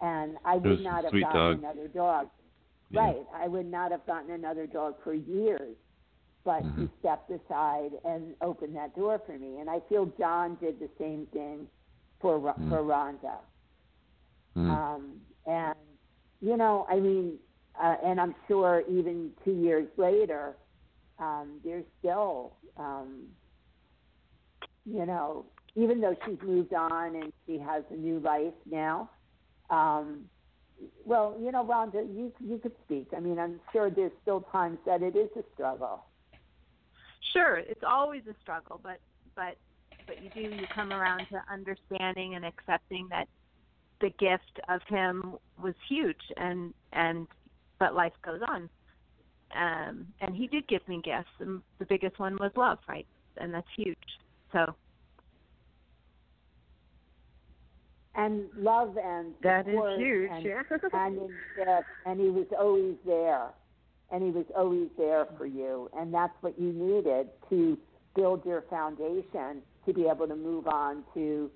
And 0.01 0.37
I 0.45 0.55
would 0.57 0.81
not 0.81 1.03
have 1.03 1.13
gotten 1.13 1.31
dog. 1.41 1.59
another 1.59 1.87
dog. 1.87 2.29
Yeah. 2.91 3.01
Right. 3.01 3.25
I 3.35 3.47
would 3.47 3.65
not 3.69 3.91
have 3.91 4.05
gotten 4.07 4.31
another 4.31 4.65
dog 4.65 4.95
for 5.03 5.13
years. 5.13 5.75
But 6.45 6.63
Mm-hmm. 6.63 6.83
he 6.83 6.89
stepped 6.99 7.29
aside 7.29 7.91
and 8.05 8.33
opened 8.41 8.75
that 8.77 8.95
door 8.95 9.21
for 9.25 9.37
me. 9.37 9.59
And 9.59 9.69
I 9.69 9.81
feel 9.89 10.05
John 10.17 10.57
did 10.61 10.79
the 10.79 10.89
same 10.97 11.27
thing 11.33 11.67
for 12.21 12.39
Ro- 12.39 12.53
Mm. 12.59 12.69
for 12.69 12.77
Rhonda. 12.81 13.37
Mm. 14.55 14.69
Um, 14.69 15.21
and 15.45 15.75
you 16.41 16.55
know, 16.55 16.85
I 16.89 16.99
mean, 16.99 17.37
uh, 17.79 17.95
and 18.03 18.19
I'm 18.19 18.33
sure 18.47 18.83
even 18.89 19.31
two 19.43 19.51
years 19.51 19.87
later, 19.97 20.55
um, 21.19 21.59
there's 21.63 21.85
still, 21.99 22.53
um, 22.77 23.25
you 24.85 25.05
know, 25.05 25.45
even 25.75 25.99
though 26.01 26.15
she's 26.25 26.41
moved 26.41 26.73
on 26.73 27.15
and 27.15 27.31
she 27.45 27.57
has 27.59 27.83
a 27.91 27.95
new 27.95 28.19
life 28.19 28.53
now. 28.69 29.09
Um, 29.69 30.25
well, 31.05 31.35
you 31.41 31.51
know, 31.51 31.63
Rhonda, 31.65 32.01
you 32.15 32.31
you 32.39 32.57
could 32.57 32.73
speak. 32.85 33.09
I 33.15 33.19
mean, 33.19 33.39
I'm 33.39 33.59
sure 33.71 33.89
there's 33.89 34.11
still 34.21 34.41
times 34.51 34.77
that 34.85 35.01
it 35.01 35.15
is 35.15 35.29
a 35.35 35.43
struggle. 35.53 36.05
Sure, 37.33 37.57
it's 37.57 37.83
always 37.83 38.23
a 38.29 38.35
struggle, 38.41 38.79
but 38.81 38.99
but 39.35 39.57
but 40.07 40.23
you 40.23 40.29
do 40.29 40.41
you 40.55 40.65
come 40.73 40.91
around 40.91 41.27
to 41.31 41.41
understanding 41.51 42.35
and 42.35 42.45
accepting 42.45 43.07
that 43.09 43.27
the 44.01 44.09
gift 44.11 44.59
of 44.69 44.81
him 44.87 45.35
was 45.61 45.75
huge 45.87 46.21
and 46.37 46.73
and 46.93 47.27
but 47.77 47.93
life 47.93 48.13
goes 48.23 48.41
on. 48.47 48.69
Um 49.55 50.07
and 50.21 50.35
he 50.35 50.47
did 50.47 50.67
give 50.67 50.87
me 50.87 51.01
gifts 51.03 51.29
and 51.39 51.61
the 51.79 51.85
biggest 51.85 52.19
one 52.19 52.37
was 52.37 52.51
love, 52.55 52.79
right? 52.87 53.07
And 53.37 53.53
that's 53.53 53.67
huge. 53.75 53.97
So 54.51 54.73
and 58.19 58.43
love 58.57 58.97
and 58.97 59.33
That 59.43 59.67
is 59.67 59.73
support 59.73 59.99
huge, 59.99 60.29
and, 60.31 60.45
yeah. 60.45 60.61
and 60.93 61.17
in 61.17 61.29
depth, 61.57 61.87
and 62.05 62.19
he 62.19 62.29
was 62.29 62.47
always 62.59 62.95
there, 63.05 63.47
and 64.11 64.23
he 64.23 64.31
was 64.31 64.45
always 64.55 64.89
there 64.97 65.25
for 65.37 65.45
you, 65.45 65.89
and 65.97 66.13
that's 66.13 66.33
what 66.41 66.59
you 66.59 66.73
needed 66.73 67.29
to 67.49 67.77
build 68.15 68.45
your 68.45 68.63
foundation 68.69 69.61
to 69.85 69.93
be 69.93 70.07
able 70.07 70.27
to 70.27 70.35
move 70.35 70.67
on 70.67 71.03
to 71.13 71.49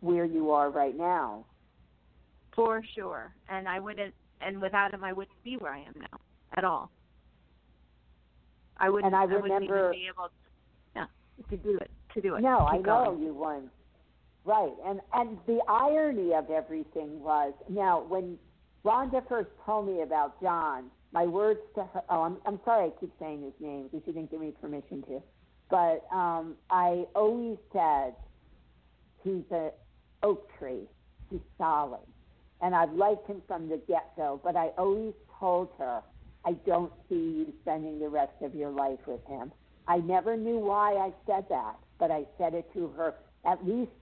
where 0.00 0.24
you 0.24 0.50
are 0.50 0.70
right 0.70 0.96
now. 0.96 1.44
for 2.54 2.82
sure. 2.94 3.32
And 3.48 3.66
I 3.68 3.78
wouldn't 3.80 4.14
and 4.40 4.60
without 4.60 4.92
him 4.92 5.02
I 5.04 5.12
wouldn't 5.12 5.42
be 5.44 5.56
where 5.56 5.72
I 5.72 5.78
am 5.80 5.94
now 5.98 6.18
at 6.56 6.64
all. 6.64 6.90
I 8.76 8.90
wouldn't 8.90 9.06
And 9.06 9.16
I 9.16 9.24
wouldn't 9.24 9.46
even 9.46 9.58
remember- 9.70 9.90
be 9.92 10.08
able 10.08 10.28
yeah, 10.96 11.06
to 11.50 11.56
do 11.56 11.78
it 11.78 11.90
to 12.14 12.20
do 12.20 12.34
it. 12.36 12.42
No, 12.42 12.58
I 12.66 12.76
know 12.78 12.82
going. 12.82 13.22
you 13.22 13.32
won. 13.32 13.70
Right, 14.44 14.72
and 14.84 15.00
and 15.12 15.38
the 15.46 15.60
irony 15.68 16.34
of 16.34 16.50
everything 16.50 17.20
was 17.22 17.52
now 17.68 18.02
when 18.02 18.38
Rhonda 18.84 19.26
first 19.28 19.50
told 19.64 19.86
me 19.86 20.02
about 20.02 20.40
John, 20.42 20.90
my 21.12 21.26
words 21.26 21.60
to 21.76 21.84
her. 21.84 22.02
Oh, 22.08 22.22
I'm 22.22 22.38
I'm 22.44 22.58
sorry, 22.64 22.86
I 22.86 23.00
keep 23.00 23.12
saying 23.20 23.42
his 23.42 23.52
name 23.60 23.84
because 23.84 24.02
she 24.04 24.12
didn't 24.12 24.32
give 24.32 24.40
me 24.40 24.52
permission 24.60 25.02
to. 25.02 25.22
But 25.70 26.04
um, 26.12 26.56
I 26.70 27.06
always 27.14 27.56
said 27.72 28.14
he's 29.22 29.44
a 29.52 29.70
oak 30.24 30.50
tree. 30.58 30.88
He's 31.30 31.40
solid, 31.56 32.00
and 32.60 32.74
I've 32.74 32.92
liked 32.92 33.28
him 33.28 33.42
from 33.46 33.68
the 33.68 33.80
get 33.86 34.10
go. 34.16 34.40
But 34.42 34.56
I 34.56 34.70
always 34.76 35.14
told 35.38 35.68
her 35.78 36.02
I 36.44 36.54
don't 36.66 36.92
see 37.08 37.14
you 37.14 37.52
spending 37.62 38.00
the 38.00 38.08
rest 38.08 38.42
of 38.42 38.56
your 38.56 38.70
life 38.70 38.98
with 39.06 39.24
him. 39.26 39.52
I 39.86 39.98
never 39.98 40.36
knew 40.36 40.58
why 40.58 40.94
I 40.94 41.12
said 41.26 41.46
that, 41.48 41.76
but 42.00 42.10
I 42.10 42.24
said 42.38 42.54
it 42.54 42.72
to 42.74 42.88
her 42.96 43.14
at 43.44 43.64
least 43.66 43.92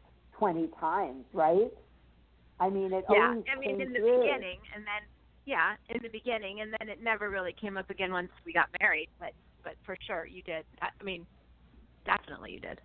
20 0.41 0.69
times, 0.81 1.25
right? 1.35 1.71
I 2.59 2.71
mean, 2.71 2.93
it 2.95 3.05
Yeah, 3.11 3.29
I 3.29 3.35
mean 3.35 3.45
came 3.45 3.81
in 3.83 3.93
the 3.93 3.99
through. 4.01 4.21
beginning 4.23 4.59
and 4.75 4.83
then 4.85 5.03
yeah, 5.45 5.75
in 5.91 6.01
the 6.03 6.09
beginning 6.09 6.63
and 6.63 6.73
then 6.81 6.89
it 6.89 7.03
never 7.03 7.29
really 7.31 7.53
came 7.61 7.77
up 7.77 7.91
again 7.91 8.11
once 8.13 8.31
we 8.47 8.53
got 8.53 8.67
married, 8.81 9.09
but 9.21 9.33
but 9.63 9.75
for 9.85 9.97
sure 10.07 10.27
you 10.27 10.43
did. 10.43 10.65
I, 10.81 10.89
I 10.99 11.05
mean, 11.05 11.27
definitely 12.07 12.53
you 12.53 12.61
did. 12.61 12.81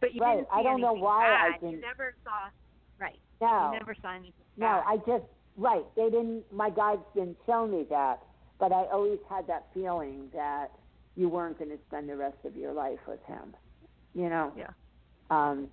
But 0.00 0.14
you 0.14 0.20
Right, 0.20 0.36
didn't 0.36 0.48
see 0.48 0.58
I 0.58 0.62
don't 0.64 0.80
know 0.80 0.92
why 0.94 1.26
I 1.26 1.50
bad. 1.52 1.62
You 1.62 1.68
didn't- 1.70 1.82
never 1.82 2.14
saw 2.24 2.50
right. 2.98 3.18
No, 3.40 3.70
You 3.72 3.78
never 3.78 3.94
saw 4.02 4.10
anything 4.12 4.32
no, 4.56 4.66
bad. 4.66 4.84
I 4.86 4.96
just 5.06 5.24
right. 5.56 5.84
They 5.96 6.10
didn't. 6.10 6.44
My 6.52 6.70
guides 6.70 7.02
didn't 7.14 7.38
show 7.46 7.66
me 7.68 7.86
that, 7.90 8.20
but 8.58 8.72
I 8.72 8.84
always 8.92 9.18
had 9.30 9.46
that 9.46 9.66
feeling 9.74 10.28
that 10.34 10.72
you 11.14 11.28
weren't 11.28 11.58
going 11.58 11.70
to 11.70 11.78
spend 11.88 12.08
the 12.08 12.16
rest 12.16 12.38
of 12.44 12.56
your 12.56 12.72
life 12.72 12.98
with 13.06 13.22
him. 13.26 13.54
You 14.14 14.28
know. 14.28 14.52
Yeah. 14.56 14.70
Um, 15.30 15.68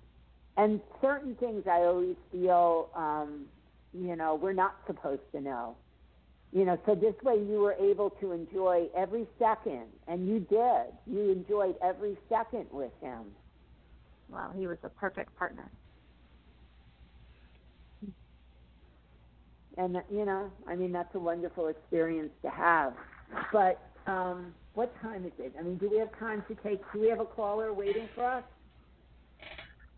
and 0.60 0.78
certain 1.00 1.34
things 1.36 1.64
I 1.66 1.80
always 1.84 2.16
feel, 2.30 2.90
um, 2.94 3.46
you 3.94 4.14
know, 4.14 4.34
we're 4.34 4.52
not 4.52 4.76
supposed 4.86 5.22
to 5.32 5.40
know. 5.40 5.74
You 6.52 6.66
know, 6.66 6.78
so 6.84 6.94
this 6.94 7.14
way 7.22 7.36
you 7.36 7.60
were 7.60 7.76
able 7.80 8.10
to 8.20 8.32
enjoy 8.32 8.88
every 8.94 9.26
second, 9.38 9.86
and 10.06 10.28
you 10.28 10.40
did. 10.40 10.92
You 11.06 11.30
enjoyed 11.30 11.76
every 11.82 12.18
second 12.28 12.66
with 12.70 12.92
him. 13.00 13.20
Well, 14.28 14.52
he 14.54 14.66
was 14.66 14.76
a 14.82 14.90
perfect 14.90 15.34
partner. 15.38 15.70
and 19.78 19.96
you 20.10 20.26
know, 20.26 20.50
I 20.68 20.76
mean, 20.76 20.92
that's 20.92 21.14
a 21.14 21.18
wonderful 21.18 21.68
experience 21.68 22.32
to 22.42 22.50
have. 22.50 22.92
But 23.50 23.80
um, 24.06 24.52
what 24.74 24.92
time 25.00 25.24
is 25.24 25.32
it? 25.38 25.54
I 25.58 25.62
mean, 25.62 25.78
do 25.78 25.88
we 25.88 25.98
have 25.98 26.10
time 26.18 26.44
to 26.48 26.54
take? 26.56 26.80
Do 26.92 27.00
we 27.00 27.08
have 27.08 27.20
a 27.20 27.24
caller 27.24 27.72
waiting 27.72 28.08
for 28.14 28.24
us? 28.24 28.44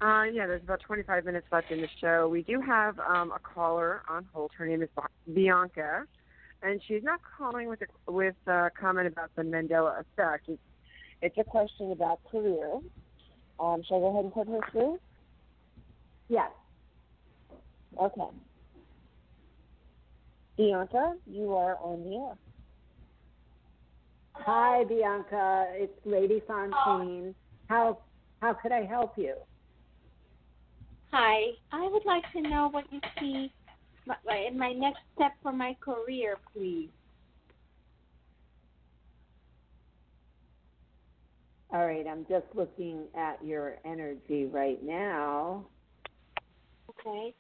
Uh, 0.03 0.25
yeah, 0.25 0.49
there's 0.49 0.63
about 0.65 0.81
25 0.81 1.25
minutes 1.25 1.47
left 1.53 1.71
in 1.71 1.81
the 1.81 1.89
show. 2.01 2.29
We 2.29 2.43
do 2.43 2.61
have 2.61 2.99
um, 2.99 3.31
a 3.31 3.39
caller 3.39 4.03
on 4.09 4.27
hold. 4.33 4.51
Her 4.59 4.67
name 4.67 4.83
is 4.83 4.89
Bianca, 5.33 6.03
and 6.61 6.81
she's 6.89 7.05
not 7.05 7.21
calling 7.39 7.69
with 7.69 7.79
a 7.83 8.11
with 8.11 8.35
a 8.49 8.71
comment 8.79 9.07
about 9.07 9.31
the 9.37 9.43
Mandela 9.43 10.01
effect. 10.01 10.49
It's, 10.49 10.61
it's 11.21 11.39
a 11.39 11.45
question 11.45 11.93
about 11.93 12.19
career. 12.29 12.81
Um, 13.61 13.83
shall 13.87 13.99
I 13.99 14.01
go 14.01 14.07
ahead 14.09 14.25
and 14.25 14.35
put 14.35 14.49
her 14.49 14.59
through? 14.73 14.99
Yes. 16.29 16.51
Okay. 18.01 18.37
Bianca, 20.57 21.15
you 21.31 21.55
are 21.55 21.77
on 21.77 22.03
the 22.03 22.17
air. 22.17 22.35
Hi, 24.33 24.83
Bianca. 24.83 25.67
It's 25.75 25.93
Lady 26.05 26.43
Fontaine. 26.45 27.37
How 27.69 27.99
how 28.41 28.53
could 28.53 28.73
I 28.73 28.85
help 28.85 29.13
you? 29.17 29.37
Hi, 31.13 31.51
I 31.73 31.89
would 31.89 32.07
like 32.07 32.25
to 32.33 32.41
know 32.41 32.69
what 32.71 32.85
you 32.91 33.01
see 33.21 33.53
in 34.49 34.59
my 34.59 34.73
next 34.73 35.01
step 35.15 35.33
for 35.43 35.53
my 35.53 35.77
career, 35.85 36.39
please. 36.55 36.89
All 41.73 41.87
right, 41.87 42.07
I'm 42.07 42.27
just 42.29 42.47
looking 42.55 43.05
at 43.17 43.45
your 43.45 43.77
energy 43.85 44.47
right 44.47 44.83
now. 44.83 45.67
Okay. 46.91 47.35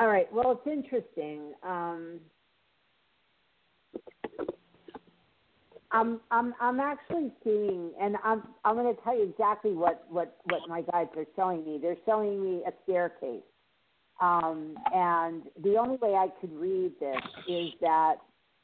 All 0.00 0.08
right. 0.08 0.32
Well, 0.32 0.60
it's 0.64 0.66
interesting. 0.66 1.52
Um, 1.62 2.20
I'm 5.92 6.20
I'm 6.30 6.54
I'm 6.60 6.80
actually 6.80 7.30
seeing, 7.44 7.92
and 8.00 8.16
I'm 8.24 8.42
I'm 8.64 8.76
going 8.76 8.94
to 8.94 9.02
tell 9.02 9.16
you 9.16 9.24
exactly 9.24 9.72
what 9.72 10.06
what 10.08 10.36
what 10.44 10.60
my 10.68 10.82
guides 10.82 11.10
are 11.16 11.26
showing 11.36 11.64
me. 11.64 11.78
They're 11.80 11.96
showing 12.06 12.42
me 12.42 12.62
a 12.66 12.72
staircase, 12.84 13.42
um, 14.20 14.74
and 14.94 15.42
the 15.62 15.76
only 15.76 15.96
way 15.96 16.14
I 16.14 16.28
could 16.40 16.52
read 16.54 16.92
this 16.98 17.20
is 17.46 17.72
that, 17.80 18.16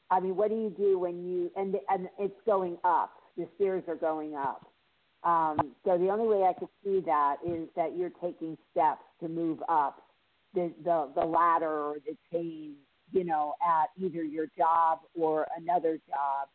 I 0.09 0.19
mean, 0.19 0.35
what 0.35 0.49
do 0.49 0.55
you 0.55 0.73
do 0.75 0.97
when 0.97 1.23
you 1.23 1.51
and 1.55 1.75
and 1.89 2.09
it's 2.17 2.39
going 2.45 2.77
up? 2.83 3.11
The 3.37 3.47
stairs 3.55 3.83
are 3.87 3.95
going 3.95 4.35
up. 4.35 4.65
Um, 5.23 5.75
so 5.85 5.97
the 5.97 6.09
only 6.09 6.27
way 6.27 6.47
I 6.47 6.53
could 6.53 6.69
see 6.83 7.01
that 7.05 7.37
is 7.45 7.67
that 7.75 7.95
you're 7.95 8.11
taking 8.21 8.57
steps 8.71 9.03
to 9.21 9.27
move 9.27 9.59
up 9.69 10.01
the 10.53 10.71
the, 10.83 11.09
the 11.15 11.25
ladder 11.25 11.69
or 11.69 11.97
the 12.05 12.15
chain, 12.31 12.73
you 13.11 13.23
know, 13.23 13.53
at 13.61 13.89
either 14.03 14.23
your 14.23 14.47
job 14.57 14.99
or 15.15 15.47
another 15.57 15.99
job, 16.07 16.47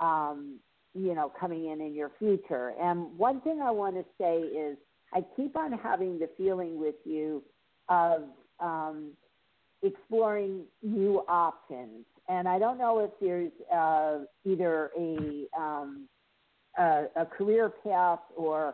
um, 0.00 0.58
you 0.94 1.14
know, 1.14 1.30
coming 1.38 1.66
in 1.66 1.80
in 1.80 1.94
your 1.94 2.10
future. 2.18 2.72
And 2.80 3.16
one 3.16 3.40
thing 3.42 3.60
I 3.62 3.70
want 3.70 3.94
to 3.96 4.04
say 4.20 4.38
is, 4.38 4.76
I 5.12 5.24
keep 5.36 5.56
on 5.56 5.72
having 5.72 6.18
the 6.18 6.28
feeling 6.36 6.78
with 6.78 6.94
you 7.04 7.42
of 7.88 8.22
um, 8.60 9.12
exploring 9.82 10.62
new 10.82 11.24
options. 11.28 12.04
And 12.28 12.48
I 12.48 12.58
don't 12.58 12.78
know 12.78 13.00
if 13.00 13.10
there's 13.20 13.50
uh, 13.72 14.20
either 14.44 14.90
a, 14.96 15.46
um, 15.58 16.08
a 16.78 17.06
a 17.16 17.26
career 17.26 17.70
path 17.82 18.20
or 18.36 18.72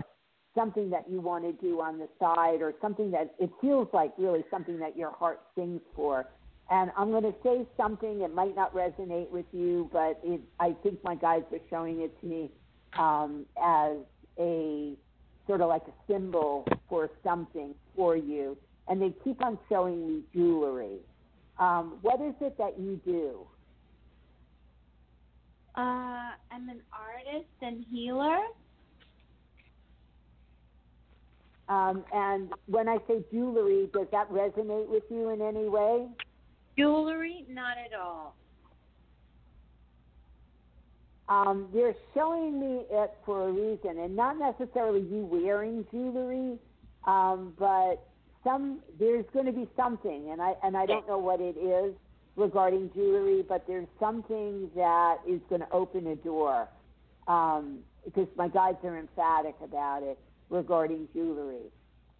something 0.54 0.90
that 0.90 1.04
you 1.08 1.20
want 1.20 1.44
to 1.44 1.52
do 1.52 1.80
on 1.80 1.98
the 1.98 2.08
side 2.18 2.60
or 2.62 2.74
something 2.80 3.10
that 3.10 3.34
it 3.38 3.50
feels 3.60 3.88
like 3.92 4.12
really 4.18 4.44
something 4.50 4.78
that 4.78 4.96
your 4.96 5.10
heart 5.12 5.40
sings 5.54 5.80
for. 5.94 6.26
And 6.70 6.90
I'm 6.97 7.10
going 7.10 7.22
to 7.22 7.34
say 7.44 7.64
something, 7.76 8.18
that 8.20 8.34
might 8.34 8.56
not 8.56 8.74
resonate 8.74 9.30
with 9.30 9.47
you, 9.52 9.88
but 9.93 10.18
it, 10.24 10.40
I 10.59 10.74
think 10.82 11.02
my 11.05 11.14
guides 11.14 11.47
are 11.52 11.60
showing 11.70 12.01
it 12.01 12.20
to 12.20 12.26
me 12.26 12.51
um, 12.98 13.47
as 13.62 13.98
a 14.38 14.94
sort 15.47 15.60
of 15.60 15.68
like 15.68 15.82
a 15.86 16.12
symbol 16.12 16.66
for 16.88 17.09
something 17.22 17.74
for 17.94 18.16
you. 18.16 18.56
And 18.88 19.01
they 19.01 19.12
keep 19.22 19.44
on 19.44 19.59
showing 19.68 20.06
me 20.06 20.22
jewelry. 20.34 20.98
Um, 21.59 21.98
what 22.02 22.20
is 22.20 22.34
it 22.40 22.59
that 22.59 22.78
you 22.78 23.01
do? 23.05 23.47
Uh, 25.76 26.32
I'm 26.51 26.68
an 26.68 26.82
artist 26.93 27.51
and 27.62 27.84
healer. 27.90 28.38
Um, 31.68 32.05
and 32.12 32.52
when 32.66 32.88
I 32.88 32.98
say 33.09 33.24
jewelry, 33.32 33.88
does 33.93 34.06
that 34.12 34.30
resonate 34.30 34.88
with 34.88 35.02
you 35.10 35.30
in 35.30 35.43
any 35.43 35.68
way? 35.68 36.06
Jewelry, 36.76 37.44
not 37.48 37.76
at 37.78 37.98
all. 37.98 38.36
Um, 41.28 41.68
they're 41.72 41.94
showing 42.14 42.60
me 42.60 42.84
it 42.88 43.12
for 43.24 43.48
a 43.48 43.52
reason, 43.52 43.98
and 43.98 44.14
not 44.14 44.38
necessarily 44.38 45.00
you 45.00 45.24
wearing 45.24 45.84
jewelry, 45.90 46.56
um, 47.06 47.52
but 47.58 48.06
some 48.44 48.80
there's 48.98 49.24
going 49.32 49.46
to 49.46 49.52
be 49.52 49.68
something, 49.76 50.30
and 50.30 50.40
I 50.40 50.54
and 50.62 50.76
I 50.76 50.86
don't 50.86 51.06
know 51.08 51.18
what 51.18 51.40
it 51.40 51.56
is 51.56 51.94
regarding 52.36 52.90
jewelry, 52.94 53.44
but 53.48 53.66
there's 53.66 53.88
something 53.98 54.70
that 54.76 55.16
is 55.26 55.40
going 55.48 55.62
to 55.62 55.70
open 55.72 56.06
a 56.06 56.16
door 56.16 56.68
um, 57.26 57.78
because 58.04 58.28
my 58.36 58.46
guides 58.46 58.78
are 58.84 58.96
emphatic 58.96 59.56
about 59.64 60.04
it 60.04 60.18
regarding 60.48 61.08
jewelry. 61.12 61.72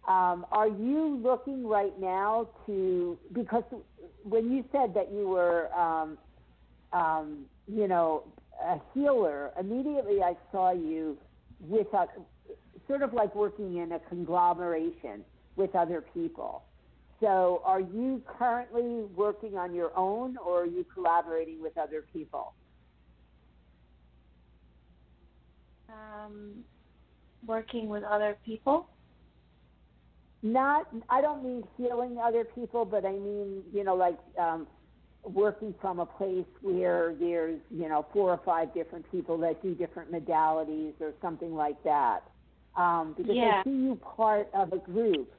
Um, 0.07 0.45
are 0.51 0.69
you 0.69 1.19
looking 1.21 1.67
right 1.67 1.99
now 1.99 2.47
to 2.65 3.17
because 3.33 3.63
when 4.23 4.51
you 4.51 4.63
said 4.71 4.93
that 4.93 5.11
you 5.11 5.27
were, 5.27 5.73
um, 5.73 6.17
um, 6.93 7.45
you 7.67 7.87
know, 7.89 8.23
a 8.63 8.79
healer, 8.93 9.51
immediately 9.59 10.23
I 10.23 10.35
saw 10.51 10.71
you 10.71 11.17
with 11.59 11.87
a 11.93 12.05
sort 12.87 13.01
of 13.01 13.13
like 13.13 13.35
working 13.35 13.77
in 13.77 13.91
a 13.91 13.99
conglomeration 13.99 15.25
with 15.57 15.75
other 15.75 16.03
people. 16.13 16.63
So, 17.19 17.61
are 17.65 17.81
you 17.81 18.21
currently 18.37 19.05
working 19.15 19.57
on 19.57 19.73
your 19.73 19.91
own, 19.97 20.37
or 20.37 20.61
are 20.61 20.65
you 20.65 20.85
collaborating 20.93 21.61
with 21.61 21.75
other 21.77 22.05
people? 22.13 22.53
Um, 25.89 26.63
working 27.45 27.89
with 27.89 28.03
other 28.03 28.37
people. 28.45 28.87
Not, 30.43 30.87
I 31.09 31.21
don't 31.21 31.43
mean 31.43 31.63
healing 31.77 32.17
other 32.23 32.45
people, 32.45 32.85
but 32.85 33.05
I 33.05 33.13
mean, 33.13 33.63
you 33.73 33.83
know, 33.83 33.95
like 33.95 34.19
um, 34.39 34.67
working 35.23 35.73
from 35.81 35.99
a 35.99 36.05
place 36.05 36.45
where 36.61 37.15
there's, 37.19 37.59
you 37.69 37.89
know, 37.89 38.05
four 38.13 38.31
or 38.31 38.41
five 38.45 38.73
different 38.73 39.09
people 39.11 39.37
that 39.39 39.61
do 39.63 39.73
different 39.73 40.11
modalities 40.11 40.93
or 41.01 41.13
something 41.21 41.55
like 41.55 41.81
that. 41.83 42.21
Um, 42.75 43.15
because 43.17 43.35
Yeah. 43.35 43.61
I 43.61 43.63
see 43.63 43.71
you 43.71 43.95
part 43.95 44.49
of 44.53 44.73
a 44.73 44.77
group 44.77 45.33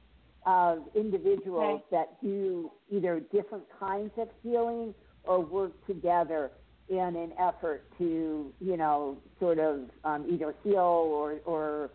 of 0.44 0.88
individuals 0.94 1.82
that 1.90 2.20
do 2.20 2.70
either 2.90 3.20
different 3.20 3.64
kinds 3.78 4.12
of 4.18 4.28
healing 4.42 4.94
or 5.24 5.40
work 5.40 5.72
together 5.86 6.50
in 6.88 7.16
an 7.16 7.32
effort 7.38 7.84
to, 7.98 8.52
you 8.60 8.76
know, 8.76 9.18
sort 9.38 9.58
of 9.58 9.90
um, 10.04 10.26
either 10.28 10.54
heal 10.64 10.76
or, 10.76 11.38
or 11.44 11.90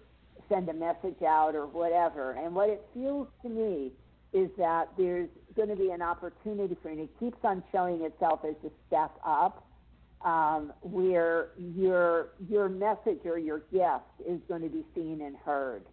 send 0.49 0.69
a 0.69 0.73
message 0.73 1.21
out 1.27 1.55
or 1.55 1.65
whatever. 1.67 2.31
And 2.31 2.55
what 2.55 2.69
it 2.69 2.85
feels 2.93 3.27
to 3.41 3.49
me 3.49 3.91
is 4.33 4.49
that 4.57 4.89
there's 4.97 5.29
going 5.55 5.69
to 5.69 5.75
be 5.75 5.91
an 5.91 6.01
opportunity 6.01 6.75
for. 6.81 6.89
And 6.89 6.99
it 6.99 7.09
keeps 7.19 7.37
on 7.43 7.63
showing 7.71 8.01
itself 8.01 8.41
as 8.43 8.55
a 8.65 8.71
step 8.87 9.11
up, 9.25 9.65
um, 10.25 10.73
where 10.81 11.49
your 11.57 12.29
your 12.49 12.69
message 12.69 13.19
or 13.25 13.37
your 13.37 13.59
gift 13.71 14.27
is 14.27 14.39
going 14.47 14.61
to 14.61 14.69
be 14.69 14.83
seen 14.95 15.21
and 15.21 15.35
heard. 15.35 15.83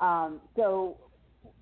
Um, 0.00 0.40
so, 0.56 0.96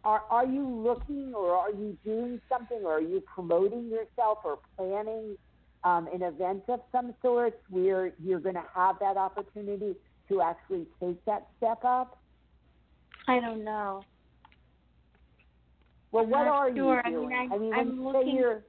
are 0.05 0.23
are 0.31 0.47
you 0.47 0.67
looking, 0.67 1.35
or 1.35 1.53
are 1.53 1.71
you 1.73 1.97
doing 2.05 2.41
something, 2.49 2.81
or 2.85 2.95
are 2.95 3.01
you 3.01 3.21
promoting 3.21 3.89
yourself, 3.89 4.39
or 4.45 4.59
planning 4.77 5.37
um, 5.83 6.09
an 6.13 6.23
event 6.23 6.63
of 6.69 6.81
some 6.93 7.15
sort 7.21 7.61
where 7.69 8.13
you're 8.23 8.41
going 8.41 8.55
to 8.55 8.65
have 8.75 8.99
that 9.01 9.17
opportunity 9.17 9.95
to 10.29 10.41
actually 10.41 10.87
take 11.01 11.23
that 11.27 11.49
step 11.59 11.85
up? 11.85 12.19
I 13.27 13.41
don't 13.41 13.65
know. 13.65 14.05
Well, 16.13 16.25
I'm 16.25 16.31
what 16.31 16.47
are 16.47 16.75
sure. 16.75 17.03
you 17.07 17.13
doing? 17.13 17.33
I 17.35 17.49
mean, 17.49 17.53
I, 17.53 17.59
mean, 17.59 17.75
I'm 17.75 17.97
you 17.97 18.09
looking. 18.09 18.37
you're 18.37 18.63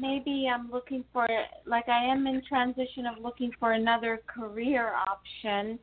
Maybe 0.00 0.48
I'm 0.52 0.70
looking 0.70 1.04
for, 1.12 1.26
like, 1.66 1.88
I 1.88 2.04
am 2.04 2.28
in 2.28 2.40
transition 2.48 3.04
of 3.06 3.20
looking 3.20 3.50
for 3.58 3.72
another 3.72 4.20
career 4.28 4.92
option, 4.94 5.76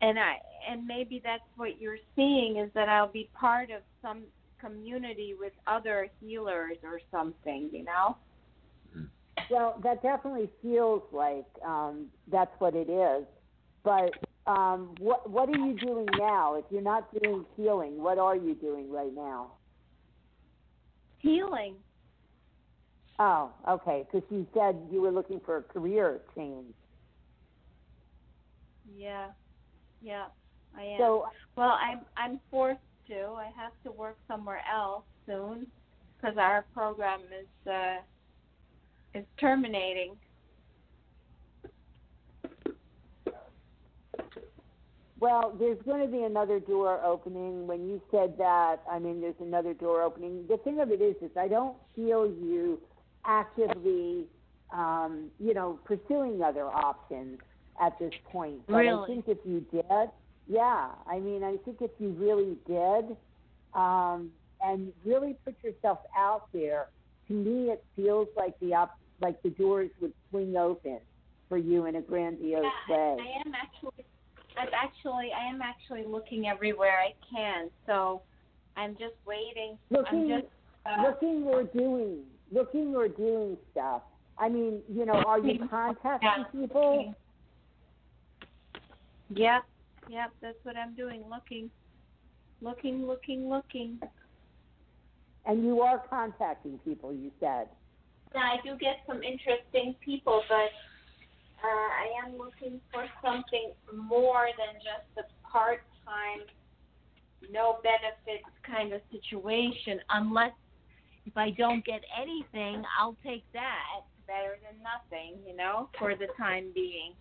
and 0.00 0.18
I 0.18 0.36
and 0.70 0.86
maybe 0.86 1.20
that's 1.24 1.42
what 1.56 1.80
you're 1.80 1.98
seeing 2.14 2.58
is 2.58 2.70
that 2.74 2.88
I'll 2.88 3.10
be 3.10 3.28
part 3.34 3.70
of 3.70 3.82
some 4.00 4.22
community 4.60 5.34
with 5.38 5.52
other 5.66 6.08
healers 6.20 6.76
or 6.84 7.00
something, 7.10 7.70
you 7.72 7.84
know. 7.84 8.16
Well, 9.50 9.80
that 9.82 10.02
definitely 10.02 10.48
feels 10.62 11.02
like 11.12 11.46
um, 11.66 12.06
that's 12.30 12.52
what 12.58 12.76
it 12.76 12.88
is. 12.88 13.26
But 13.82 14.12
um, 14.46 14.94
what 14.98 15.28
what 15.30 15.48
are 15.48 15.58
you 15.58 15.78
doing 15.78 16.06
now? 16.18 16.54
If 16.56 16.64
you're 16.70 16.82
not 16.82 17.08
doing 17.22 17.44
healing, 17.56 18.02
what 18.02 18.18
are 18.18 18.36
you 18.36 18.54
doing 18.54 18.90
right 18.90 19.14
now? 19.14 19.52
Healing. 21.18 21.76
Oh, 23.18 23.52
okay. 23.68 24.04
Because 24.10 24.26
you 24.30 24.46
said 24.54 24.76
you 24.90 25.00
were 25.00 25.12
looking 25.12 25.40
for 25.44 25.58
a 25.58 25.62
career 25.62 26.20
change. 26.36 26.74
Yeah, 28.96 29.28
yeah, 30.00 30.24
I 30.76 30.82
am. 30.82 30.98
So- 30.98 31.26
well, 31.56 31.78
I'm 31.80 32.00
I'm 32.16 32.40
forced 32.50 32.80
to. 33.08 33.34
I 33.36 33.50
have 33.56 33.72
to 33.84 33.92
work 33.92 34.16
somewhere 34.26 34.62
else 34.72 35.04
soon 35.26 35.66
because 36.16 36.36
our 36.36 36.64
program 36.74 37.20
is 37.20 37.70
uh, 37.70 37.98
is 39.14 39.24
terminating. 39.38 40.16
Well, 45.22 45.54
there's 45.56 45.78
going 45.86 46.00
to 46.00 46.08
be 46.08 46.24
another 46.24 46.58
door 46.58 47.00
opening. 47.04 47.68
When 47.68 47.88
you 47.88 48.02
said 48.10 48.34
that, 48.38 48.78
I 48.90 48.98
mean, 48.98 49.20
there's 49.20 49.36
another 49.40 49.72
door 49.72 50.02
opening. 50.02 50.46
The 50.48 50.56
thing 50.56 50.80
of 50.80 50.90
it 50.90 51.00
is, 51.00 51.14
is 51.22 51.30
I 51.38 51.46
don't 51.46 51.76
feel 51.94 52.26
you 52.26 52.80
actively, 53.24 54.24
um, 54.72 55.30
you 55.38 55.54
know, 55.54 55.78
pursuing 55.84 56.42
other 56.42 56.66
options 56.66 57.38
at 57.80 57.96
this 58.00 58.12
point. 58.32 58.66
But 58.66 58.84
I 58.84 59.06
think 59.06 59.26
if 59.28 59.38
you 59.44 59.64
did, 59.70 60.10
yeah, 60.48 60.88
I 61.06 61.20
mean, 61.20 61.44
I 61.44 61.56
think 61.64 61.76
if 61.82 61.92
you 62.00 62.08
really 62.18 62.56
did, 62.66 63.16
um, 63.74 64.32
and 64.60 64.92
really 65.04 65.36
put 65.44 65.54
yourself 65.62 66.00
out 66.18 66.48
there, 66.52 66.88
to 67.28 67.32
me, 67.32 67.70
it 67.70 67.84
feels 67.94 68.26
like 68.36 68.58
the 68.58 68.74
op- 68.74 68.98
like 69.20 69.40
the 69.42 69.50
doors 69.50 69.90
would 70.00 70.14
swing 70.30 70.56
open 70.56 70.98
for 71.48 71.58
you 71.58 71.86
in 71.86 71.94
a 71.94 72.00
grandiose 72.00 72.64
Yeah, 72.88 72.92
way. 72.92 73.16
I 73.20 73.46
am 73.46 73.54
actually. 73.54 74.04
I'm 74.58 74.68
actually. 74.74 75.30
I 75.32 75.48
am 75.48 75.60
actually 75.62 76.04
looking 76.06 76.46
everywhere 76.46 76.98
I 76.98 77.14
can. 77.34 77.70
So, 77.86 78.22
I'm 78.76 78.92
just 78.92 79.14
waiting. 79.26 79.78
looking, 79.90 80.32
I'm 80.32 80.40
just. 80.40 80.52
Uh, 80.84 81.02
looking 81.02 81.44
or 81.44 81.62
doing, 81.64 82.18
looking 82.50 82.94
or 82.96 83.08
doing 83.08 83.56
stuff. 83.70 84.02
I 84.38 84.48
mean, 84.48 84.80
you 84.92 85.06
know, 85.06 85.14
are 85.14 85.38
you 85.38 85.52
Yeah. 85.60 85.66
contacting 85.68 86.44
people? 86.60 87.14
Yep. 89.30 89.62
Yep. 90.08 90.30
That's 90.40 90.56
what 90.64 90.76
I'm 90.76 90.94
doing. 90.94 91.22
Looking. 91.30 91.70
Looking. 92.60 93.06
Looking. 93.06 93.48
Looking. 93.48 94.00
And 95.46 95.64
you 95.64 95.80
are 95.80 96.02
contacting 96.08 96.78
people, 96.84 97.12
you 97.12 97.30
said. 97.40 97.68
Yeah, 98.34 98.40
I 98.40 98.56
do 98.64 98.76
get 98.78 98.98
some 99.06 99.22
interesting 99.22 99.94
people, 100.04 100.42
but 100.48 100.70
uh, 101.62 101.66
I 101.66 102.26
am 102.26 102.38
looking 102.38 102.80
for 102.92 103.06
something 103.24 103.72
more 103.94 104.48
than 104.58 104.80
just 104.82 105.26
a 105.26 105.48
part-time, 105.48 106.46
no 107.50 107.78
benefits 107.82 108.48
kind 108.64 108.92
of 108.92 109.00
situation. 109.10 110.00
Unless 110.10 110.52
if 111.26 111.36
I 111.36 111.50
don't 111.50 111.84
get 111.84 112.02
anything, 112.20 112.82
I'll 112.98 113.16
take 113.24 113.44
that 113.52 114.02
better 114.26 114.58
than 114.62 114.82
nothing, 114.82 115.38
you 115.46 115.56
know, 115.56 115.88
for 115.98 116.14
the 116.14 116.26
time 116.36 116.70
being. 116.74 117.12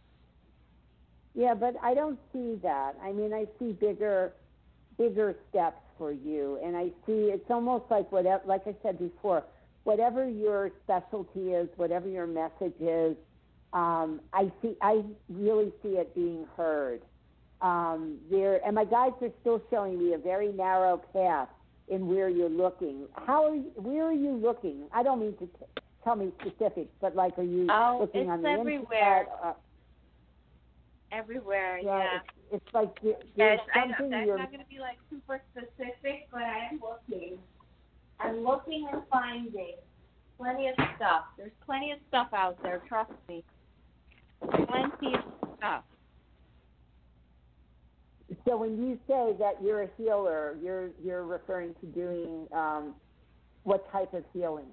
Yeah, 1.34 1.53
but 1.53 1.76
I 1.81 1.93
don't 1.93 2.19
see 2.34 2.59
that. 2.63 2.93
I 3.01 3.11
mean, 3.11 3.34
I 3.34 3.45
see 3.59 3.72
bigger, 3.73 4.34
bigger 4.97 5.35
steps 5.49 5.81
for 5.97 6.11
you, 6.11 6.59
and 6.63 6.76
I 6.76 6.88
see 7.05 7.30
it's 7.31 7.49
almost 7.49 7.85
like 7.89 8.11
whatever, 8.11 8.43
like 8.45 8.63
I 8.65 8.76
said 8.84 8.99
before, 8.99 9.43
whatever 9.84 10.27
your 10.27 10.72
specialty 10.84 11.51
is, 11.51 11.69
whatever 11.77 12.07
your 12.07 12.27
message 12.27 12.80
is, 12.80 13.15
um, 13.73 14.22
I 14.34 14.52
see, 14.61 14.76
I 14.81 15.03
really 15.30 15.72
see 15.81 15.89
it 15.98 16.14
being 16.15 16.45
heard. 16.57 17.02
Um, 17.61 18.18
there, 18.31 18.60
and 18.65 18.73
my 18.76 18.85
guides 18.85 19.15
are 19.22 19.30
still 19.41 19.61
showing 19.69 19.99
me 19.99 20.14
a 20.14 20.18
very 20.18 20.52
narrow 20.52 20.98
path 21.14 21.48
in 21.89 22.07
where 22.07 22.27
you're 22.30 22.49
looking. 22.49 23.06
How 23.27 23.45
are 23.45 23.56
you, 23.56 23.72
where 23.76 24.06
are 24.06 24.14
you 24.14 24.31
looking? 24.31 24.84
I 24.93 25.03
don't 25.03 25.19
mean 25.19 25.34
to 25.38 25.45
t- 25.45 25.81
tell 26.03 26.15
me 26.15 26.31
specifics, 26.41 26.89
but 27.02 27.15
like, 27.15 27.38
are 27.38 27.43
you 27.43 27.68
Oh, 27.69 27.99
looking 28.02 28.22
it's 28.22 28.30
on 28.30 28.41
the 28.41 28.49
everywhere. 28.49 29.19
internet? 29.22 29.27
Uh, 29.43 29.53
Everywhere, 31.14 31.77
yeah, 31.80 31.98
yeah. 31.98 32.19
It's, 32.53 32.64
it's 32.65 32.73
like 32.73 33.02
there- 33.02 33.15
Yes, 33.35 33.60
there's 33.60 33.60
I 33.76 33.85
know. 33.88 33.93
something 33.99 34.14
I'm 34.14 34.27
not 34.38 34.48
going 34.52 34.64
to 34.64 34.69
be 34.69 34.80
like 34.80 34.98
super 35.10 35.41
specific, 35.52 36.30
but 36.31 36.41
I 36.43 36.69
am 36.72 36.80
looking. 36.81 37.38
I'm 38.19 38.43
looking 38.45 38.88
and 38.91 39.02
finding 39.11 39.73
plenty 40.38 40.69
of 40.69 40.76
stuff. 40.95 41.26
There's 41.38 41.52
plenty 41.65 41.91
of 41.91 41.99
stuff 42.07 42.30
out 42.34 42.61
there. 42.64 42.81
Trust 42.88 43.11
me. 43.27 43.43
Plenty 44.49 45.15
of 45.15 45.23
stuff. 45.57 45.84
So 48.47 48.55
when 48.57 48.81
you 48.81 48.97
say 49.07 49.35
that 49.39 49.55
you're 49.61 49.84
a 49.84 49.89
healer, 49.97 50.57
you're 50.63 50.91
you're 51.03 51.26
referring 51.26 51.76
to 51.81 51.85
doing 51.88 52.47
um, 52.53 52.95
what 53.63 53.91
type 53.91 54.13
of 54.13 54.23
healing? 54.34 54.68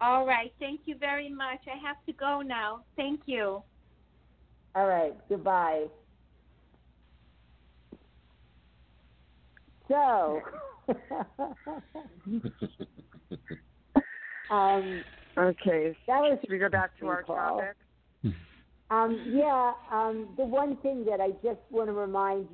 All 0.00 0.26
right. 0.26 0.52
Thank 0.60 0.82
you 0.84 0.96
very 0.98 1.30
much. 1.30 1.60
I 1.66 1.78
have 1.86 1.96
to 2.06 2.12
go 2.12 2.42
now. 2.42 2.84
Thank 2.96 3.20
you. 3.26 3.62
All 4.74 4.86
right, 4.86 5.14
goodbye. 5.28 5.86
So, 9.88 10.42
um, 14.50 15.04
Okay. 15.38 15.94
that 16.06 16.20
was 16.20 16.38
Should 16.40 16.50
we 16.50 16.58
go 16.58 16.68
back 16.68 16.90
to 17.00 17.08
our 17.08 17.22
Call. 17.22 17.58
topic? 17.58 17.76
Um, 18.90 19.32
yeah, 19.32 19.72
um, 19.90 20.28
the 20.36 20.44
one 20.44 20.76
thing 20.78 21.04
that 21.06 21.20
I 21.20 21.30
just 21.42 21.60
want 21.70 21.88
to 21.88 21.92
remind 21.92 22.46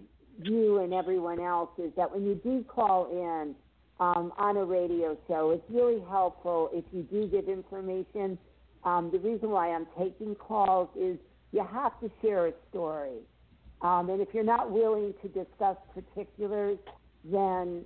you 0.43 0.78
and 0.78 0.94
everyone 0.94 1.40
else 1.40 1.70
is 1.78 1.93
that 1.97 2.11
when 2.11 2.24
you 2.24 2.35
do 2.43 2.65
call 2.69 3.11
in 3.11 3.55
um, 3.98 4.32
on 4.39 4.57
a 4.57 4.65
radio 4.65 5.16
show, 5.28 5.51
it's 5.51 5.65
really 5.69 6.02
helpful 6.09 6.70
if 6.73 6.85
you 6.93 7.02
do 7.02 7.27
give 7.27 7.48
information. 7.48 8.39
Um, 8.85 9.11
the 9.12 9.19
reason 9.19 9.51
why 9.51 9.73
I'm 9.73 9.86
taking 9.98 10.35
calls 10.35 10.89
is 10.98 11.19
you 11.52 11.66
have 11.70 11.98
to 12.01 12.11
share 12.23 12.47
a 12.47 12.52
story. 12.70 13.19
Um, 13.82 14.09
and 14.11 14.20
if 14.20 14.28
you're 14.32 14.44
not 14.44 14.70
willing 14.70 15.15
to 15.23 15.28
discuss 15.28 15.77
particulars, 15.94 16.78
then 17.24 17.85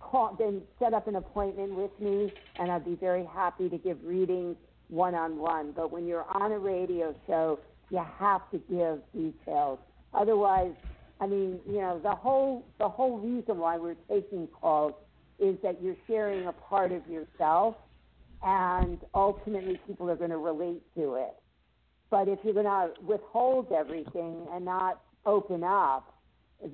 call, 0.00 0.36
then 0.38 0.62
set 0.78 0.94
up 0.94 1.06
an 1.06 1.16
appointment 1.16 1.74
with 1.74 1.90
me, 2.00 2.32
and 2.58 2.70
I'd 2.70 2.84
be 2.84 2.96
very 2.96 3.24
happy 3.24 3.68
to 3.68 3.78
give 3.78 3.98
readings 4.04 4.56
one 4.88 5.14
on 5.14 5.38
one. 5.38 5.72
But 5.72 5.90
when 5.90 6.06
you're 6.06 6.26
on 6.36 6.52
a 6.52 6.58
radio 6.58 7.14
show, 7.26 7.58
you 7.94 8.04
have 8.18 8.50
to 8.50 8.58
give 8.68 8.98
details. 9.12 9.78
Otherwise, 10.12 10.72
I 11.20 11.26
mean, 11.26 11.60
you 11.66 11.80
know, 11.80 12.00
the 12.02 12.14
whole 12.14 12.66
the 12.78 12.88
whole 12.88 13.18
reason 13.18 13.58
why 13.58 13.78
we're 13.78 13.96
taking 14.08 14.48
calls 14.48 14.94
is 15.38 15.56
that 15.62 15.80
you're 15.80 15.96
sharing 16.08 16.46
a 16.46 16.52
part 16.52 16.90
of 16.90 17.06
yourself, 17.08 17.76
and 18.42 18.98
ultimately 19.14 19.78
people 19.86 20.10
are 20.10 20.16
going 20.16 20.30
to 20.30 20.38
relate 20.38 20.82
to 20.96 21.14
it. 21.14 21.34
But 22.10 22.28
if 22.28 22.40
you're 22.42 22.54
going 22.54 22.66
to 22.66 22.90
withhold 23.02 23.70
everything 23.72 24.46
and 24.52 24.64
not 24.64 25.00
open 25.24 25.62
up, 25.64 26.14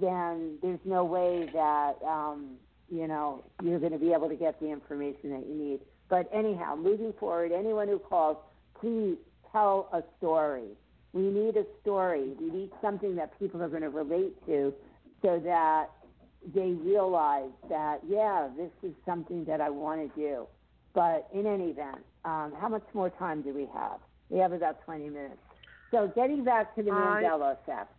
then 0.01 0.59
there's 0.63 0.81
no 0.85 1.05
way 1.05 1.49
that 1.53 1.97
um, 2.07 2.57
you 2.91 3.07
know 3.07 3.45
you're 3.63 3.79
going 3.79 3.93
to 3.93 3.99
be 3.99 4.13
able 4.15 4.31
to 4.31 4.37
get 4.37 4.59
the 4.59 4.69
information 4.69 5.31
that 5.31 5.47
you 5.47 5.55
need. 5.55 5.81
But 6.09 6.31
anyhow, 6.33 6.77
moving 6.77 7.13
forward, 7.21 7.53
anyone 7.53 7.89
who 7.89 7.99
calls, 7.99 8.39
please 8.81 9.17
tell 9.53 9.89
a 9.93 10.03
story. 10.19 10.71
We 11.13 11.23
need 11.23 11.57
a 11.57 11.65
story. 11.83 12.35
We 12.41 12.51
need 12.51 12.71
something 12.81 13.17
that 13.17 13.39
people 13.39 13.63
are 13.63 13.69
going 13.69 13.83
to 13.83 13.91
relate 13.91 14.35
to, 14.47 14.73
so 15.23 15.41
that 15.45 15.91
they 16.55 16.73
realize 16.73 17.51
that 17.69 18.01
yeah, 18.09 18.49
this 18.57 18.71
is 18.83 18.93
something 19.05 19.45
that 19.45 19.61
I 19.61 19.71
want 19.71 20.15
to 20.15 20.21
do. 20.21 20.47
But 20.95 21.29
in 21.33 21.47
any 21.47 21.71
event, 21.71 21.99
um, 22.25 22.53
how 22.61 22.69
much 22.69 22.85
more 22.95 23.11
time 23.11 23.43
do 23.43 23.53
we 23.53 23.67
have? 23.75 24.01
We 24.29 24.39
have 24.39 24.53
about 24.53 24.85
20 24.85 25.09
minutes. 25.09 25.39
So 25.91 26.11
getting 26.15 26.45
back 26.45 26.75
to 26.77 26.83
the 26.83 26.91
Mandela 26.91 27.57
effect, 27.63 27.93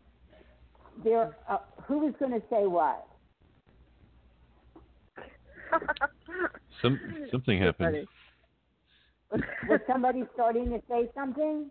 there, 1.03 1.35
uh, 1.49 1.57
who 1.83 1.99
was 1.99 2.13
going 2.19 2.31
to 2.31 2.41
say 2.49 2.65
what? 2.67 3.05
Some 6.81 6.99
something 7.31 7.59
happened. 7.59 8.07
Was 9.69 9.79
somebody 9.87 10.23
starting 10.33 10.69
to 10.71 10.81
say 10.89 11.09
something? 11.15 11.69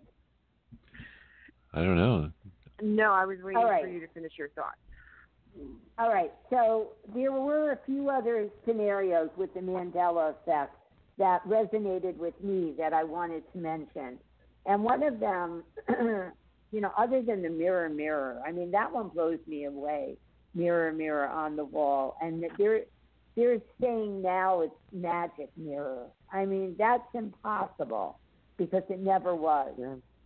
I 1.72 1.80
don't 1.80 1.96
know. 1.96 2.30
No, 2.82 3.12
I 3.12 3.24
was 3.24 3.38
waiting 3.42 3.58
All 3.58 3.68
right. 3.68 3.84
for 3.84 3.88
you 3.90 4.00
to 4.00 4.08
finish 4.08 4.32
your 4.38 4.48
thought. 4.50 4.74
All 5.98 6.08
right. 6.08 6.32
So 6.48 6.92
there 7.14 7.32
were 7.32 7.72
a 7.72 7.78
few 7.86 8.10
other 8.10 8.48
scenarios 8.66 9.28
with 9.36 9.52
the 9.54 9.60
Mandela 9.60 10.30
effect 10.30 10.74
that 11.18 11.46
resonated 11.46 12.16
with 12.16 12.34
me 12.42 12.74
that 12.78 12.92
I 12.92 13.04
wanted 13.04 13.42
to 13.52 13.58
mention. 13.58 14.18
And 14.66 14.82
one 14.82 15.02
of 15.02 15.20
them, 15.20 15.64
you 15.88 16.80
know, 16.80 16.92
other 16.96 17.22
than 17.22 17.42
the 17.42 17.50
mirror, 17.50 17.88
mirror, 17.88 18.40
I 18.46 18.52
mean, 18.52 18.70
that 18.70 18.90
one 18.90 19.08
blows 19.08 19.38
me 19.46 19.64
away. 19.64 20.16
Mirror, 20.54 20.92
mirror 20.92 21.28
on 21.28 21.56
the 21.56 21.64
wall. 21.64 22.16
And 22.20 22.44
they're, 22.58 22.82
they're 23.36 23.58
saying 23.80 24.22
now 24.22 24.62
it's 24.62 24.74
magic 24.92 25.50
mirror. 25.56 26.06
I 26.32 26.46
mean, 26.46 26.74
that's 26.78 27.06
impossible 27.14 28.18
because 28.56 28.82
it 28.88 29.00
never 29.00 29.34
was. 29.34 29.74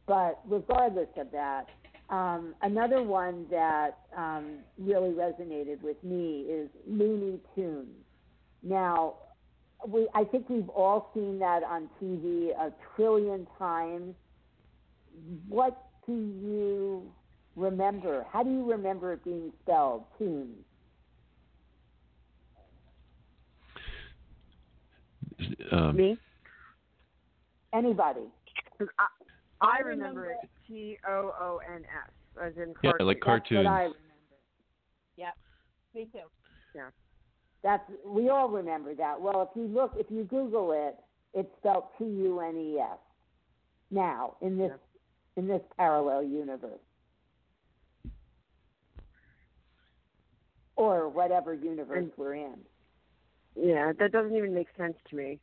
But 0.07 0.41
regardless 0.47 1.09
of 1.17 1.31
that, 1.33 1.67
um, 2.11 2.55
another 2.63 3.03
one 3.03 3.47
that 3.51 3.99
um, 4.17 4.59
really 4.79 5.11
resonated 5.11 5.81
with 5.83 6.03
me 6.05 6.41
is 6.43 6.69
Looney 6.87 7.41
Tunes. 7.55 7.89
Now, 8.63 9.15
we 9.87 10.09
I 10.15 10.25
think 10.25 10.49
we've 10.49 10.69
all 10.69 11.11
seen 11.15 11.39
that 11.41 11.63
on 11.63 11.89
TV 12.03 12.51
a 12.51 12.73
trillion 12.95 13.47
times. 13.59 14.15
What 15.49 15.77
do 16.07 16.13
you 16.13 17.11
remember? 17.57 18.27
How 18.31 18.43
do 18.43 18.51
you 18.51 18.71
remember 18.71 19.13
it 19.15 19.25
being 19.25 19.53
spelled? 19.63 20.05
Tunes. 20.19 20.57
Um, 25.73 25.97
Me? 25.97 26.19
Anybody? 27.73 28.31
'Cause 28.79 28.89
I, 28.99 29.07
I 29.65 29.77
I 29.77 29.79
remember 29.81 30.21
remember- 30.23 30.31
it 30.43 30.51
T 30.67 30.99
O 31.09 31.35
O 31.41 31.61
N 31.75 31.85
S. 31.85 32.11
as 32.41 32.57
in 32.57 32.75
Yeah, 32.83 32.91
cartoon. 32.91 33.07
like 33.07 33.21
cartoons. 33.21 33.65
That's 33.65 33.67
what 33.67 33.73
I 33.73 33.83
remember. 33.83 33.97
Yep. 35.17 35.35
Me 35.95 36.09
too. 36.13 36.19
Yeah. 36.75 36.91
That's 37.63 37.91
we 38.05 38.29
all 38.29 38.49
remember 38.49 38.95
that. 38.95 39.21
Well, 39.21 39.43
if 39.43 39.57
you 39.57 39.67
look, 39.69 39.93
if 39.97 40.11
you 40.11 40.25
Google 40.25 40.73
it, 40.73 40.97
it's 41.33 41.49
spelled 41.59 41.85
T 41.99 42.05
U 42.05 42.41
N 42.41 42.57
E 42.57 42.79
S. 42.79 42.99
Now 43.91 44.37
in 44.41 44.59
this 44.59 44.73
in 45.37 45.47
this 45.49 45.63
parallel 45.77 46.23
universe, 46.25 46.81
or 50.77 51.09
whatever 51.09 51.55
universe 51.55 51.99
And- 52.05 52.13
we're 52.17 52.35
in. 52.35 52.65
Yeah, 53.57 53.93
that 53.93 54.11
doesn't 54.13 54.35
even 54.37 54.53
make 54.53 54.69
sense 54.77 54.97
to 55.11 55.17
me. 55.17 55.39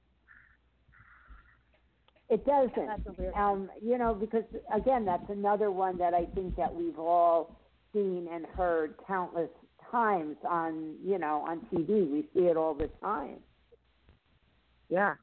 It 2.32 2.46
doesn't. 2.46 2.88
That's 2.88 3.02
a 3.08 3.22
weird 3.22 3.34
um, 3.36 3.70
you 3.84 3.98
know, 3.98 4.14
because 4.14 4.46
again, 4.74 5.04
that's 5.04 5.30
another 5.30 5.70
one 5.70 5.98
that 5.98 6.14
I 6.14 6.26
think 6.34 6.56
that 6.56 6.74
we've 6.74 6.98
all 6.98 7.60
seen 7.94 8.30
and 8.32 8.46
heard 8.46 8.96
countless 9.06 9.50
times 9.92 10.38
on, 10.50 10.96
you 11.06 11.20
know, 11.20 11.44
on 11.46 11.60
TV. 11.74 12.10
We 12.10 12.26
see 12.34 12.46
it 12.46 12.56
all 12.56 12.74
the 12.74 12.90
time. 13.04 13.40
Yeah. 14.90 15.16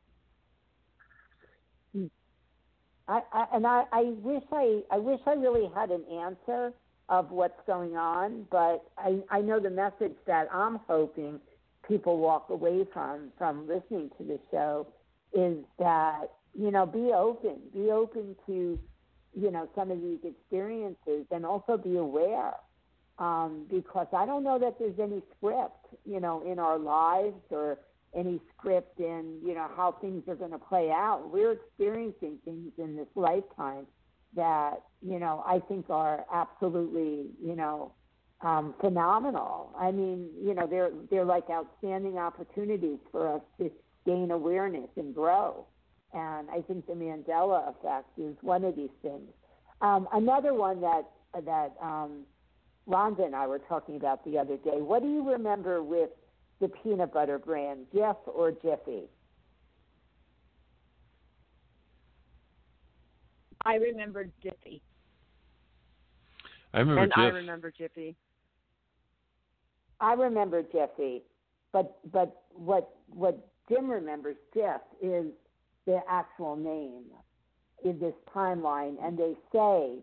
I, 3.08 3.22
I 3.32 3.46
and 3.54 3.66
I, 3.66 3.84
I 3.90 4.02
wish 4.22 4.42
I 4.52 4.82
I 4.90 4.98
wish 4.98 5.20
I 5.26 5.32
really 5.32 5.70
had 5.74 5.90
an 5.90 6.04
answer 6.12 6.74
of 7.08 7.30
what's 7.30 7.58
going 7.66 7.96
on, 7.96 8.46
but 8.50 8.84
I 8.98 9.20
I 9.30 9.40
know 9.40 9.60
the 9.60 9.70
message 9.70 10.16
that 10.26 10.48
I'm 10.52 10.78
hoping 10.86 11.40
people 11.86 12.18
walk 12.18 12.50
away 12.50 12.84
from 12.92 13.32
from 13.38 13.66
listening 13.66 14.10
to 14.18 14.24
the 14.24 14.38
show 14.50 14.86
is 15.32 15.56
that 15.78 16.28
you 16.58 16.70
know 16.70 16.86
be 16.86 17.12
open, 17.14 17.56
be 17.72 17.90
open 17.90 18.36
to 18.46 18.78
you 19.34 19.50
know 19.50 19.68
some 19.74 19.90
of 19.90 20.00
these 20.00 20.18
experiences, 20.24 21.26
and 21.30 21.44
also 21.46 21.76
be 21.76 21.96
aware 21.96 22.54
um, 23.18 23.66
because 23.70 24.06
I 24.12 24.26
don't 24.26 24.44
know 24.44 24.58
that 24.58 24.78
there's 24.78 24.98
any 24.98 25.22
script 25.36 25.86
you 26.04 26.20
know 26.20 26.42
in 26.50 26.58
our 26.58 26.78
lives 26.78 27.40
or 27.50 27.78
any 28.16 28.40
script 28.56 28.98
in 28.98 29.38
you 29.44 29.54
know 29.54 29.68
how 29.76 29.92
things 30.00 30.24
are 30.28 30.36
going 30.36 30.52
to 30.52 30.58
play 30.58 30.90
out. 30.90 31.30
We're 31.32 31.52
experiencing 31.52 32.38
things 32.44 32.72
in 32.78 32.96
this 32.96 33.08
lifetime 33.14 33.86
that 34.34 34.82
you 35.00 35.18
know 35.18 35.42
I 35.46 35.60
think 35.60 35.90
are 35.90 36.24
absolutely 36.32 37.26
you 37.42 37.56
know 37.56 37.92
um, 38.40 38.74
phenomenal. 38.80 39.74
I 39.78 39.90
mean, 39.90 40.28
you 40.40 40.54
know, 40.54 40.66
they're 40.66 40.90
they're 41.10 41.24
like 41.24 41.50
outstanding 41.50 42.18
opportunities 42.18 42.98
for 43.10 43.34
us 43.36 43.42
to 43.58 43.70
gain 44.06 44.30
awareness 44.30 44.88
and 44.96 45.14
grow. 45.14 45.66
And 46.14 46.48
I 46.50 46.62
think 46.62 46.86
the 46.86 46.94
Mandela 46.94 47.68
effect 47.68 48.06
is 48.18 48.34
one 48.40 48.64
of 48.64 48.76
these 48.76 48.90
things. 49.02 49.28
Um, 49.80 50.08
another 50.12 50.54
one 50.54 50.80
that 50.80 51.02
that 51.44 51.74
um, 51.82 52.24
Rhonda 52.88 53.26
and 53.26 53.36
I 53.36 53.46
were 53.46 53.58
talking 53.58 53.96
about 53.96 54.24
the 54.24 54.38
other 54.38 54.56
day. 54.56 54.80
What 54.80 55.02
do 55.02 55.08
you 55.08 55.30
remember 55.30 55.82
with 55.82 56.10
the 56.60 56.68
peanut 56.68 57.12
butter 57.12 57.38
brand, 57.38 57.86
Jif 57.94 58.16
or 58.26 58.52
Jiffy? 58.52 59.04
I 63.64 63.74
remember 63.74 64.30
Jiffy. 64.42 64.80
I 66.72 66.78
remember 66.78 67.02
and 67.02 67.12
Jif. 67.12 67.18
I 67.18 67.28
remember 67.28 67.70
Jiffy. 67.70 68.16
I 70.00 70.12
remember 70.14 70.62
Jiffy, 70.62 71.22
but 71.72 71.98
but 72.12 72.42
what 72.52 72.96
what 73.08 73.48
Jim 73.68 73.90
remembers 73.90 74.36
Jif 74.56 74.80
is 75.02 75.26
the 75.88 76.00
actual 76.06 76.54
name 76.54 77.04
in 77.82 77.98
this 77.98 78.12
timeline, 78.36 78.96
and 79.02 79.18
they 79.18 79.32
say 79.50 79.94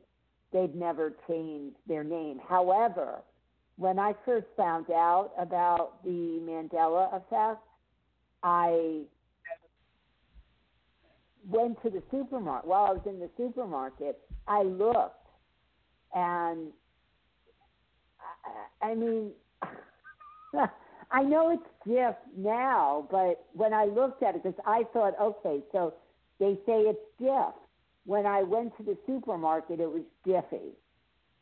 they've 0.52 0.74
never 0.74 1.14
changed 1.28 1.76
their 1.88 2.04
name. 2.04 2.40
However, 2.50 3.22
when 3.78 4.00
I 4.00 4.16
first 4.26 4.48
found 4.58 4.90
out 4.90 5.30
about 5.38 6.04
the 6.04 6.40
Mandela 6.42 7.16
effect, 7.16 7.62
I 8.42 9.02
went 11.48 11.80
to 11.84 11.92
the 11.92 12.02
supermarket. 12.10 12.68
While 12.68 12.86
I 12.86 12.92
was 12.94 13.02
in 13.06 13.20
the 13.20 13.30
supermarket, 13.38 14.18
I 14.48 14.64
looked, 14.64 15.28
and 16.16 16.72
I, 18.82 18.88
I 18.88 18.96
mean, 18.96 19.34
I 21.12 21.24
know 21.24 21.52
it's 21.52 21.64
Jif 21.88 22.16
now, 22.38 23.08
but 23.12 23.46
when 23.54 23.74
I 23.74 23.86
looked 23.86 24.24
at 24.24 24.36
it, 24.36 24.44
because 24.44 24.60
I 24.66 24.84
thought, 24.94 25.14
okay, 25.22 25.62
so 25.72 25.94
they 26.40 26.56
say 26.66 26.82
it's 26.82 27.00
Jif. 27.22 27.54
When 28.06 28.26
I 28.26 28.44
went 28.44 28.76
to 28.78 28.84
the 28.84 28.98
supermarket, 29.08 29.80
it 29.80 29.90
was 29.90 30.04
Jiffy. 30.26 30.74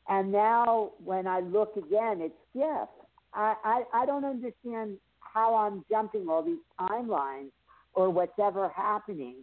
And 0.07 0.31
now 0.31 0.91
when 1.03 1.27
I 1.27 1.39
look 1.39 1.75
again, 1.77 2.21
it's 2.21 2.35
Jif. 2.55 2.87
I, 3.33 3.55
I, 3.63 3.83
I 3.93 4.05
don't 4.05 4.25
understand 4.25 4.97
how 5.19 5.55
I'm 5.55 5.83
jumping 5.89 6.27
all 6.29 6.43
these 6.43 6.59
timelines 6.79 7.49
or 7.93 8.09
what's 8.09 8.37
ever 8.41 8.69
happening, 8.69 9.37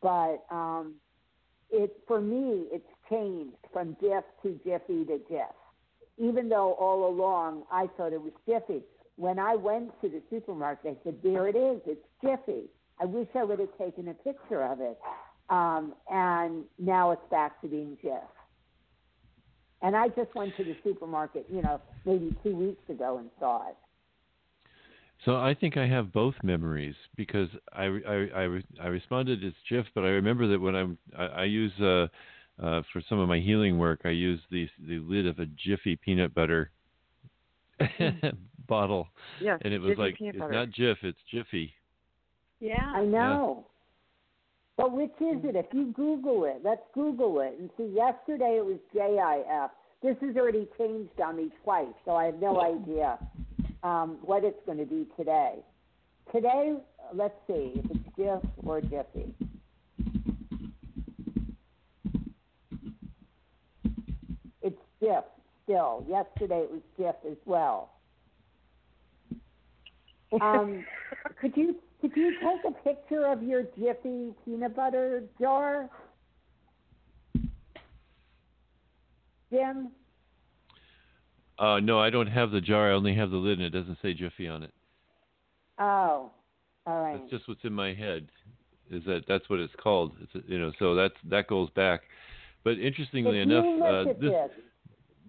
but 0.00 0.44
um, 0.50 0.94
it 1.70 1.96
for 2.06 2.20
me, 2.20 2.66
it's 2.70 2.86
changed 3.08 3.56
from 3.72 3.96
Jif 4.02 4.22
to 4.42 4.58
Jiffy 4.64 5.04
to 5.06 5.20
Jif. 5.30 5.52
Even 6.18 6.48
though 6.48 6.74
all 6.74 7.08
along 7.08 7.64
I 7.72 7.86
thought 7.96 8.12
it 8.12 8.20
was 8.20 8.32
Jiffy. 8.46 8.82
When 9.16 9.38
I 9.38 9.54
went 9.54 9.92
to 10.00 10.08
the 10.08 10.22
supermarket, 10.30 10.98
I 10.98 11.04
said, 11.04 11.22
"There 11.22 11.48
it 11.48 11.56
is. 11.56 11.80
It's 11.86 12.06
Jiffy." 12.22 12.68
I 13.00 13.04
wish 13.04 13.28
I 13.34 13.44
would 13.44 13.58
have 13.58 13.76
taken 13.78 14.08
a 14.08 14.14
picture 14.14 14.62
of 14.62 14.80
it. 14.80 14.98
Um, 15.50 15.94
and 16.10 16.64
now 16.78 17.10
it's 17.10 17.24
back 17.30 17.60
to 17.62 17.68
being 17.68 17.96
Jif. 18.02 18.20
And 19.82 19.96
I 19.96 20.08
just 20.08 20.34
went 20.34 20.56
to 20.56 20.64
the 20.64 20.76
supermarket, 20.84 21.46
you 21.50 21.62
know, 21.62 21.80
maybe 22.04 22.32
two 22.44 22.54
weeks 22.54 22.88
ago 22.88 23.18
and 23.18 23.28
saw 23.40 23.68
it. 23.68 23.76
So 25.24 25.36
I 25.36 25.54
think 25.54 25.76
I 25.76 25.86
have 25.86 26.12
both 26.12 26.34
memories 26.42 26.94
because 27.16 27.48
I 27.72 27.84
I 27.84 28.28
I, 28.34 28.62
I 28.82 28.86
responded 28.86 29.44
as 29.44 29.52
Jif, 29.70 29.84
but 29.94 30.04
I 30.04 30.08
remember 30.08 30.46
that 30.48 30.60
when 30.60 30.74
I'm 30.74 30.98
I, 31.16 31.24
I 31.24 31.44
use 31.44 31.72
uh, 31.80 32.06
uh, 32.62 32.82
for 32.92 33.02
some 33.08 33.18
of 33.18 33.28
my 33.28 33.38
healing 33.38 33.78
work, 33.78 34.00
I 34.04 34.10
use 34.10 34.40
the 34.50 34.68
the 34.86 34.98
lid 35.00 35.26
of 35.26 35.38
a 35.38 35.46
Jiffy 35.46 35.96
peanut 35.96 36.34
butter 36.34 36.70
bottle, 38.66 39.08
Yes, 39.40 39.60
and 39.64 39.72
it 39.72 39.80
was 39.80 39.90
Jiffy 39.90 40.00
like 40.02 40.16
peanut 40.16 40.34
it's 40.34 40.40
butter. 40.40 40.52
not 40.52 40.68
Jif, 40.70 40.96
it's 41.02 41.18
Jiffy. 41.30 41.72
Yeah. 42.60 42.92
I 42.94 43.04
know. 43.04 43.66
But 44.76 44.92
which 44.92 45.10
is 45.20 45.44
it? 45.44 45.54
If 45.56 45.66
you 45.72 45.92
Google 45.94 46.44
it, 46.44 46.60
let's 46.64 46.82
Google 46.94 47.40
it 47.40 47.56
and 47.58 47.68
see. 47.76 47.92
Yesterday 47.94 48.58
it 48.58 48.64
was 48.64 48.78
JIF. 48.94 49.70
This 50.02 50.16
has 50.26 50.36
already 50.36 50.66
changed 50.78 51.20
on 51.20 51.36
me 51.36 51.50
twice, 51.62 51.86
so 52.04 52.12
I 52.16 52.24
have 52.26 52.40
no 52.40 52.60
idea 52.60 53.18
um, 53.82 54.18
what 54.22 54.44
it's 54.44 54.58
going 54.66 54.78
to 54.78 54.86
be 54.86 55.06
today. 55.16 55.56
Today, 56.32 56.74
let's 57.14 57.34
see 57.46 57.72
if 57.76 57.84
it's 57.90 58.18
Jif 58.18 58.48
or 58.64 58.80
Jiffy. 58.80 59.34
It's 64.62 64.78
Jif 65.02 65.24
still. 65.64 66.04
Yesterday 66.08 66.60
it 66.60 66.70
was 66.70 66.80
Jif 66.98 67.30
as 67.30 67.36
well. 67.44 67.90
Um, 70.40 70.84
could 71.40 71.56
you 71.56 71.76
could 72.00 72.12
you 72.16 72.32
take 72.40 72.72
a 72.72 72.72
picture 72.82 73.26
of 73.26 73.42
your 73.42 73.62
Jiffy 73.78 74.34
peanut 74.44 74.74
butter 74.74 75.22
jar, 75.40 75.88
Jim? 79.52 79.90
Uh, 81.58 81.78
no, 81.78 82.00
I 82.00 82.10
don't 82.10 82.26
have 82.26 82.50
the 82.50 82.60
jar. 82.60 82.90
I 82.90 82.94
only 82.94 83.14
have 83.14 83.30
the 83.30 83.36
lid, 83.36 83.58
and 83.58 83.66
it 83.66 83.70
doesn't 83.70 83.98
say 84.02 84.14
Jiffy 84.14 84.48
on 84.48 84.64
it. 84.64 84.72
Oh, 85.78 86.32
all 86.86 87.02
right. 87.02 87.18
That's 87.18 87.30
just 87.30 87.48
what's 87.48 87.62
in 87.64 87.72
my 87.72 87.94
head. 87.94 88.26
Is 88.90 89.04
that 89.04 89.22
that's 89.28 89.48
what 89.48 89.60
it's 89.60 89.72
called? 89.80 90.12
It's 90.20 90.44
you 90.48 90.58
know, 90.58 90.72
so 90.78 90.94
that's 90.94 91.14
that 91.30 91.46
goes 91.46 91.70
back. 91.70 92.02
But 92.64 92.78
interestingly 92.78 93.40
if 93.40 93.48
enough, 93.48 93.64
you 93.64 93.84
uh, 93.84 94.04
this 94.04 94.16
this, 94.20 94.50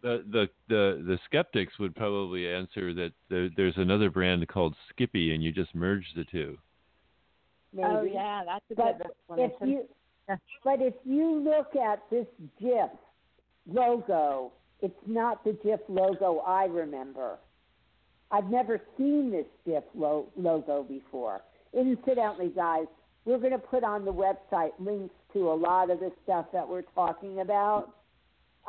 the, 0.04 0.24
the 0.30 0.50
the 0.68 1.04
the 1.08 1.20
skeptics 1.26 1.80
would 1.80 1.96
probably 1.96 2.48
answer 2.48 2.94
that 2.94 3.12
there, 3.30 3.50
there's 3.56 3.78
another 3.78 4.10
brand 4.12 4.48
called 4.48 4.76
Skippy, 4.90 5.34
and 5.34 5.44
you 5.44 5.52
just 5.52 5.74
merge 5.74 6.06
the 6.16 6.26
two. 6.26 6.58
maybe. 7.74 7.88
Oh 7.90 8.04
yeah, 8.04 8.44
that's 8.46 8.66
a 8.72 8.76
But 8.76 8.98
good 9.30 9.40
if 9.40 9.52
you, 9.62 9.86
but 10.64 10.82
if 10.82 10.94
you 11.06 11.40
look 11.40 11.76
at 11.76 12.04
this 12.12 12.28
Jif 12.62 12.90
logo, 13.68 14.52
it's 14.82 14.94
not 15.08 15.44
the 15.44 15.52
Jif 15.66 15.80
logo 15.88 16.40
I 16.40 16.66
remember. 16.66 17.38
I've 18.32 18.50
never 18.50 18.82
seen 18.98 19.32
this 19.32 19.46
Jif 19.68 19.84
lo- 19.96 20.28
logo 20.36 20.84
before. 20.84 21.42
Incidentally, 21.74 22.50
guys, 22.56 22.86
we're 23.26 23.38
going 23.38 23.52
to 23.52 23.58
put 23.58 23.84
on 23.84 24.06
the 24.06 24.14
website 24.14 24.72
links 24.80 25.16
to 25.34 25.50
a 25.52 25.56
lot 25.56 25.90
of 25.90 26.00
the 26.00 26.12
stuff 26.24 26.48
that 26.52 26.68
we're 26.68 26.82
talking 26.94 27.40
about. 27.40 27.94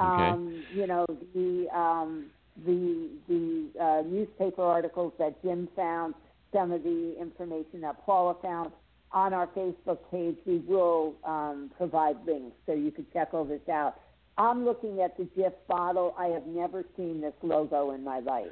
Okay. 0.01 0.29
Um, 0.31 0.65
you 0.75 0.87
know, 0.87 1.07
the 1.35 1.69
um, 1.77 2.27
the 2.65 3.11
the 3.29 3.69
uh, 3.81 4.03
newspaper 4.07 4.63
articles 4.63 5.13
that 5.19 5.41
Jim 5.43 5.69
found, 5.77 6.15
some 6.53 6.73
of 6.73 6.83
the 6.83 7.17
information 7.21 7.81
that 7.83 8.05
Paula 8.05 8.37
found 8.43 8.73
on 9.13 9.33
our 9.33 9.47
Facebook 9.49 9.99
page. 10.11 10.37
We 10.45 10.59
will 10.59 11.15
um, 11.25 11.71
provide 11.77 12.17
links 12.27 12.57
so 12.67 12.73
you 12.73 12.91
can 12.91 13.07
check 13.13 13.29
all 13.33 13.45
this 13.45 13.67
out. 13.71 13.95
I'm 14.37 14.65
looking 14.65 15.01
at 15.01 15.17
the 15.17 15.25
Jif 15.39 15.53
bottle. 15.69 16.15
I 16.19 16.27
have 16.27 16.47
never 16.47 16.85
seen 16.97 17.21
this 17.21 17.35
logo 17.43 17.93
in 17.93 18.03
my 18.03 18.19
life. 18.19 18.49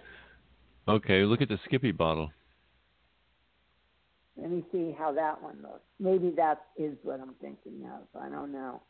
Okay, 0.88 1.24
look 1.24 1.42
at 1.42 1.48
the 1.48 1.58
Skippy 1.64 1.90
bottle. 1.90 2.30
Let 4.36 4.50
me 4.50 4.64
see 4.72 4.94
how 4.96 5.12
that 5.12 5.42
one 5.42 5.58
looks. 5.62 5.82
Maybe 5.98 6.30
that 6.36 6.66
is 6.76 6.96
what 7.02 7.20
I'm 7.20 7.34
thinking 7.40 7.84
of. 7.86 8.20
I 8.20 8.28
don't 8.28 8.52
know. 8.52 8.80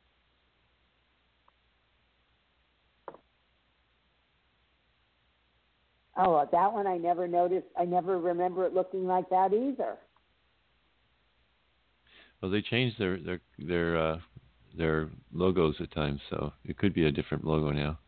Oh, 6.25 6.49
that 6.53 6.73
one 6.73 6.87
I 6.87 6.99
never 6.99 7.27
noticed. 7.27 7.67
I 7.77 7.85
never 7.85 8.19
remember 8.21 8.65
it 8.65 8.73
looking 8.73 9.07
like 9.07 9.29
that 9.31 9.53
either. 9.53 9.97
Well, 12.41 12.51
they 12.51 12.63
changed 12.63 12.99
their 12.99 13.19
their 13.19 13.41
their 13.59 13.97
uh, 13.97 14.19
their 14.77 15.09
logos 15.33 15.75
at 15.81 15.91
times, 15.93 16.21
so 16.31 16.53
it 16.65 16.79
could 16.79 16.95
be 16.95 17.07
a 17.07 17.13
different 17.13 17.45
logo 17.45 17.71
now. 17.71 17.99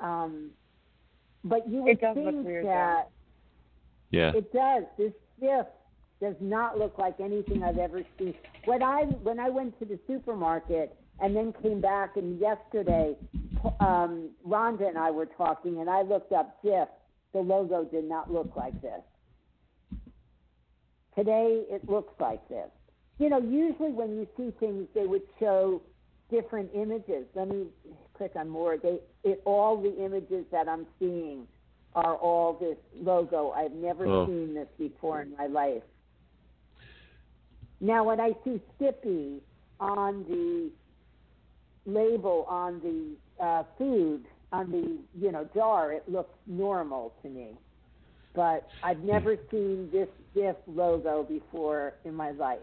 Um, 0.00 0.50
but 1.44 1.68
you 1.68 1.82
would 1.82 1.92
It 1.92 2.00
does 2.00 2.16
look 2.16 2.34
think 2.34 2.46
weird, 2.46 2.66
that 2.66 3.08
Yeah. 4.10 4.32
it 4.34 4.52
does. 4.52 4.84
This 4.98 5.12
stiff 5.36 5.66
does 6.20 6.36
not 6.40 6.78
look 6.78 6.98
like 6.98 7.18
anything 7.20 7.62
I've 7.62 7.78
ever 7.78 8.02
seen. 8.18 8.34
When 8.64 8.82
I 8.82 9.04
when 9.22 9.40
I 9.40 9.48
went 9.48 9.78
to 9.80 9.84
the 9.84 9.98
supermarket 10.06 10.96
and 11.20 11.34
then 11.34 11.52
came 11.62 11.80
back, 11.80 12.16
and 12.16 12.38
yesterday, 12.38 13.16
um, 13.80 14.30
Rhonda 14.46 14.88
and 14.88 14.98
I 14.98 15.10
were 15.10 15.26
talking, 15.26 15.80
and 15.80 15.88
I 15.90 16.02
looked 16.02 16.32
up 16.32 16.62
Jif. 16.62 16.88
The 17.32 17.40
logo 17.40 17.84
did 17.84 18.04
not 18.04 18.32
look 18.32 18.56
like 18.56 18.80
this. 18.80 19.02
Today, 21.16 21.64
it 21.70 21.88
looks 21.88 22.12
like 22.20 22.46
this. 22.48 22.68
You 23.18 23.30
know, 23.30 23.38
usually 23.40 23.92
when 23.92 24.10
you 24.10 24.26
see 24.36 24.52
things, 24.60 24.86
they 24.94 25.06
would 25.06 25.22
show 25.40 25.82
different 26.30 26.70
images. 26.74 27.24
Let 27.34 27.48
me 27.48 27.66
click 28.14 28.32
on 28.36 28.48
more. 28.48 28.76
They, 28.76 29.00
it, 29.24 29.40
all 29.44 29.80
the 29.80 30.04
images 30.04 30.44
that 30.52 30.68
I'm 30.68 30.86
seeing 30.98 31.46
are 31.94 32.16
all 32.16 32.52
this 32.54 32.76
logo. 32.94 33.50
I've 33.52 33.72
never 33.72 34.06
Oh. 34.06 34.26
seen 34.26 34.54
this 34.54 34.68
before 34.78 35.22
in 35.22 35.34
my 35.36 35.46
life. 35.46 35.82
Now, 37.80 38.04
when 38.04 38.20
I 38.20 38.34
see 38.44 38.60
Skippy 38.76 39.40
on 39.80 40.24
the 40.24 40.70
label 41.86 42.44
on 42.48 42.80
the 42.80 43.44
uh, 43.44 43.62
food 43.78 44.24
on 44.52 44.70
the 44.70 44.98
you 45.18 45.32
know 45.32 45.48
jar, 45.54 45.92
it 45.92 46.04
looks 46.08 46.34
normal 46.46 47.12
to 47.22 47.28
me. 47.28 47.50
But 48.34 48.68
I've 48.82 49.00
never 49.00 49.36
seen 49.50 49.88
this 49.90 50.08
Jif 50.36 50.56
logo 50.66 51.22
before 51.22 51.94
in 52.04 52.14
my 52.14 52.32
life. 52.32 52.58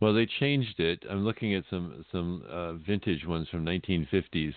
Well, 0.00 0.14
they 0.14 0.28
changed 0.38 0.78
it. 0.78 1.02
I'm 1.10 1.24
looking 1.24 1.54
at 1.54 1.64
some 1.70 2.04
some 2.12 2.44
uh, 2.48 2.74
vintage 2.74 3.26
ones 3.26 3.48
from 3.48 3.64
1950s, 3.64 4.54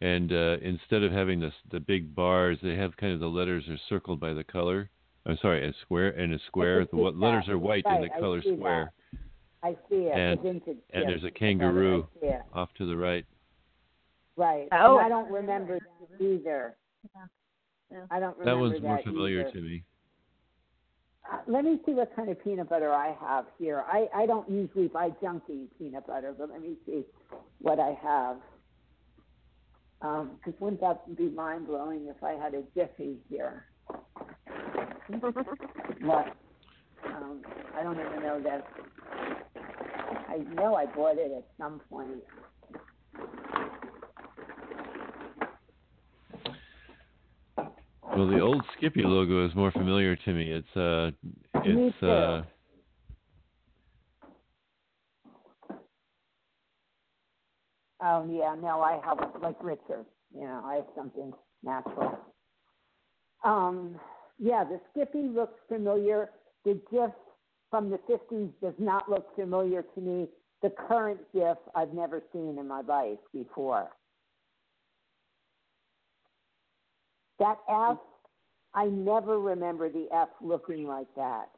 and 0.00 0.32
uh, 0.32 0.56
instead 0.62 1.02
of 1.02 1.12
having 1.12 1.40
the 1.40 1.50
the 1.70 1.80
big 1.80 2.14
bars, 2.14 2.58
they 2.62 2.76
have 2.76 2.96
kind 2.96 3.12
of 3.12 3.20
the 3.20 3.26
letters 3.26 3.64
are 3.68 3.78
circled 3.88 4.20
by 4.20 4.32
the 4.32 4.44
color. 4.44 4.90
I'm 5.24 5.38
sorry, 5.42 5.66
a 5.68 5.72
square 5.82 6.10
and 6.10 6.34
a 6.34 6.38
square. 6.46 6.86
The 6.88 6.96
what 6.96 7.16
letters 7.16 7.44
that. 7.46 7.52
are 7.52 7.58
white 7.58 7.84
Right, 7.84 7.96
and 7.96 8.04
the 8.04 8.20
color 8.20 8.42
see 8.42 8.54
that. 8.56 8.90
Square. 9.72 9.86
I 9.86 9.88
see 9.88 10.04
it. 10.06 10.18
And- 10.18 10.62
And 10.66 11.04
Jif. 11.04 11.06
there's 11.08 11.24
a 11.24 11.30
kangaroo 11.30 12.06
I 12.16 12.20
see 12.20 12.26
it. 12.26 12.42
off 12.54 12.72
to 12.74 12.86
the 12.86 12.96
right. 12.96 13.24
Right. 14.36 14.68
Oh. 14.72 14.98
And 14.98 15.06
I 15.06 15.08
don't 15.08 15.30
remember 15.30 15.78
that 15.78 16.20
either. 16.24 16.76
I 18.10 18.18
don't 18.20 18.36
remember 18.38 18.44
That 18.44 18.56
one's 18.58 18.82
more 18.82 19.00
familiar 19.02 19.40
either. 19.42 19.50
to 19.52 19.60
me. 19.62 19.84
Uh, 21.30 21.38
let 21.48 21.64
me 21.64 21.80
see 21.84 21.92
what 21.92 22.14
kind 22.14 22.28
of 22.28 22.42
peanut 22.44 22.68
butter 22.68 22.92
I 22.92 23.12
have 23.20 23.46
here. 23.58 23.82
I, 23.88 24.08
I 24.14 24.26
don't 24.26 24.48
usually 24.48 24.86
buy 24.88 25.10
junky 25.22 25.66
peanut 25.78 26.06
butter, 26.06 26.32
but 26.36 26.50
let 26.50 26.60
me 26.60 26.76
see 26.86 27.04
what 27.60 27.80
I 27.80 27.98
have. 28.02 28.36
Because 30.00 30.54
wouldn't 30.60 30.80
that 30.82 31.16
be 31.16 31.30
mind 31.30 31.66
blowing 31.66 32.06
if 32.06 32.22
I 32.22 32.32
had 32.32 32.54
a 32.54 32.62
Jiffy 32.74 33.16
here? 33.28 33.64
what? 36.02 36.36
Um, 37.06 37.40
I 37.76 37.82
don't 37.82 37.98
even 37.98 38.22
know 38.22 38.40
that. 38.42 38.66
I 40.28 40.38
know 40.54 40.74
I 40.74 40.86
bought 40.86 41.18
it 41.18 41.32
at 41.36 41.46
some 41.58 41.80
point. 41.90 42.22
Well, 48.16 48.28
the 48.28 48.40
old 48.40 48.62
Skippy 48.76 49.02
logo 49.02 49.46
is 49.46 49.54
more 49.54 49.70
familiar 49.72 50.16
to 50.16 50.32
me. 50.32 50.50
It's 50.50 50.76
uh, 50.76 51.10
Me 51.68 51.88
it's 51.88 52.00
too. 52.00 52.08
uh, 52.08 52.42
Oh 58.00 58.28
yeah, 58.30 58.54
no, 58.60 58.80
I 58.82 59.00
have 59.04 59.18
like 59.40 59.56
Richard. 59.62 60.04
You 60.34 60.42
know, 60.42 60.62
I 60.64 60.76
have 60.76 60.86
something 60.94 61.32
natural. 61.62 62.18
Um, 63.44 63.98
yeah, 64.38 64.64
the 64.64 64.80
Skippy 64.90 65.28
looks 65.28 65.58
familiar. 65.68 66.30
The 66.64 66.78
Jif 66.92 67.12
from 67.70 67.90
the 67.90 67.98
'50s 67.98 68.50
does 68.62 68.74
not 68.78 69.08
look 69.08 69.34
familiar 69.34 69.84
to 69.94 70.00
me. 70.00 70.28
The 70.62 70.70
current 70.70 71.20
Jif 71.34 71.56
I've 71.74 71.92
never 71.92 72.22
seen 72.32 72.56
in 72.58 72.66
my 72.66 72.80
life 72.80 73.18
before. 73.32 73.90
That 77.38 77.58
F, 77.68 77.98
I 78.74 78.86
never 78.86 79.38
remember 79.38 79.90
the 79.90 80.06
F 80.12 80.28
looking 80.40 80.86
like 80.86 81.08
that. 81.16 81.50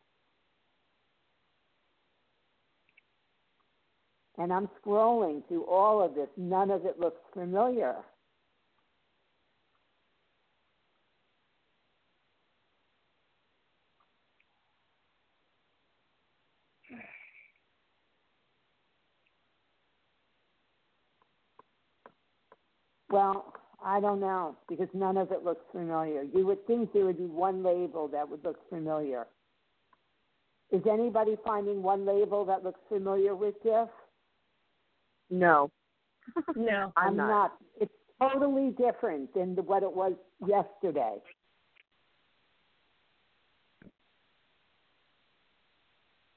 And 4.39 4.53
I'm 4.53 4.69
scrolling 4.85 5.47
through 5.49 5.65
all 5.65 6.03
of 6.03 6.15
this. 6.15 6.29
None 6.37 6.71
of 6.71 6.85
it 6.87 6.99
looks 6.99 7.21
familiar. 7.33 7.97
Well, 23.11 23.55
I 23.85 24.01
don't 24.01 24.21
know 24.21 24.57
because 24.69 24.89
none 24.93 25.17
of 25.17 25.33
it 25.33 25.45
looks 25.45 25.65
familiar. 25.73 26.23
You 26.23 26.47
would 26.47 26.67
think 26.67 26.93
there 26.93 27.07
would 27.07 27.19
be 27.19 27.27
one 27.27 27.63
label 27.63 28.09
that 28.09 28.29
would 28.29 28.45
look 28.45 28.69
familiar. 28.69 29.27
Is 30.71 30.83
anybody 30.91 31.37
finding 31.47 31.83
one 31.83 32.05
label 32.05 32.45
that 32.45 32.63
looks 32.63 32.81
familiar 32.89 33.35
with 33.35 33.55
this? 33.63 33.89
No. 35.31 35.71
No. 36.57 36.93
I'm 36.97 37.09
I'm 37.11 37.17
not. 37.17 37.29
not. 37.29 37.53
It's 37.81 37.93
totally 38.21 38.71
different 38.73 39.33
than 39.35 39.55
the, 39.55 39.63
what 39.63 39.83
it 39.83 39.93
was 39.93 40.13
yesterday. 40.47 41.15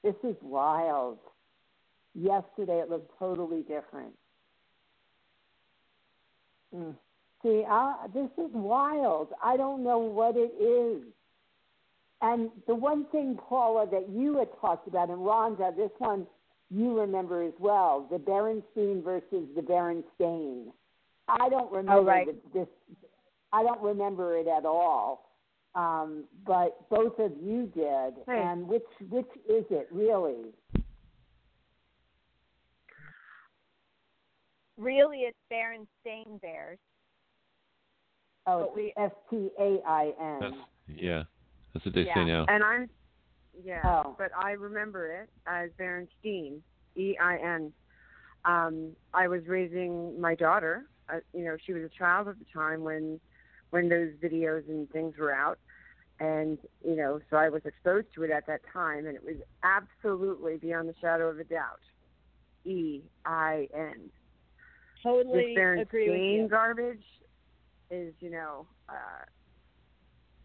This 0.02 0.14
is 0.24 0.36
wild. 0.40 1.18
Yesterday 2.14 2.80
it 2.80 2.88
looked 2.88 3.18
totally 3.18 3.62
different. 3.62 4.14
Mm. 6.74 6.94
See, 7.42 7.64
I, 7.68 8.06
this 8.14 8.30
is 8.38 8.50
wild. 8.52 9.28
I 9.42 9.56
don't 9.56 9.82
know 9.82 9.98
what 9.98 10.36
it 10.36 10.52
is. 10.62 11.02
And 12.20 12.50
the 12.68 12.74
one 12.74 13.06
thing, 13.06 13.36
Paula, 13.48 13.86
that 13.90 14.08
you 14.08 14.38
had 14.38 14.48
talked 14.60 14.86
about, 14.86 15.10
and 15.10 15.18
Rhonda, 15.18 15.74
this 15.76 15.90
one 15.98 16.26
you 16.70 16.98
remember 16.98 17.42
as 17.42 17.52
well, 17.58 18.06
the 18.10 18.16
Berenstein 18.16 19.02
versus 19.02 19.48
the 19.56 19.60
Berenstain. 19.60 20.66
I 21.28 21.48
don't 21.48 21.70
remember 21.72 22.02
right. 22.02 22.26
the, 22.26 22.60
this. 22.60 22.68
I 23.52 23.62
don't 23.62 23.82
remember 23.82 24.36
it 24.36 24.46
at 24.46 24.64
all. 24.64 25.28
Um, 25.74 26.24
but 26.46 26.88
both 26.90 27.18
of 27.18 27.32
you 27.42 27.70
did. 27.74 28.14
And 28.28 28.68
which 28.68 28.82
which 29.08 29.28
is 29.48 29.64
it 29.70 29.88
really? 29.90 30.52
Really, 34.78 35.18
it's 35.20 35.38
Berenstain 35.52 36.40
Bears. 36.40 36.78
Oh, 38.46 38.62
But 38.62 38.74
we- 38.74 38.92
S 38.96 39.12
T 39.30 39.50
A 39.58 39.80
I 39.86 40.14
that's, 40.40 40.54
N. 40.54 40.64
yeah, 40.88 41.24
that's 41.72 41.84
what 41.84 41.94
they 41.94 42.02
Yeah. 42.02 42.14
say 42.14 42.24
now. 42.24 42.44
And 42.48 42.64
I'm, 42.64 42.90
yeah, 43.62 44.02
Oh. 44.04 44.14
but 44.18 44.32
I 44.34 44.52
remember 44.52 45.06
it 45.12 45.30
as 45.46 45.70
Berenstein, 45.72 46.62
E 46.96 47.16
I 47.18 47.36
N. 47.38 47.72
Um, 48.44 48.96
I 49.14 49.28
was 49.28 49.46
raising 49.46 50.20
my 50.20 50.34
daughter. 50.34 50.86
Uh, 51.08 51.20
you 51.32 51.44
know, 51.44 51.56
she 51.56 51.72
was 51.72 51.84
a 51.84 51.88
child 51.90 52.26
at 52.28 52.38
the 52.38 52.44
time 52.46 52.82
when, 52.82 53.20
when 53.70 53.88
those 53.88 54.12
videos 54.14 54.68
and 54.68 54.90
things 54.90 55.16
were 55.16 55.32
out, 55.32 55.58
and 56.18 56.58
you 56.84 56.96
know, 56.96 57.20
so 57.30 57.36
I 57.36 57.48
was 57.48 57.64
exposed 57.64 58.12
to 58.14 58.24
it 58.24 58.30
at 58.30 58.46
that 58.46 58.62
time, 58.72 59.06
and 59.06 59.14
it 59.14 59.22
was 59.22 59.36
absolutely 59.62 60.56
beyond 60.56 60.88
the 60.88 60.94
shadow 61.00 61.28
of 61.28 61.38
a 61.38 61.44
doubt, 61.44 61.80
E 62.64 63.02
I 63.24 63.68
N. 63.72 64.10
Totally 65.02 65.54
agree 65.56 66.10
with 66.10 66.18
you. 66.42 66.48
garbage 66.48 67.04
is, 67.90 68.14
you 68.20 68.30
know, 68.30 68.66
uh, 68.88 69.24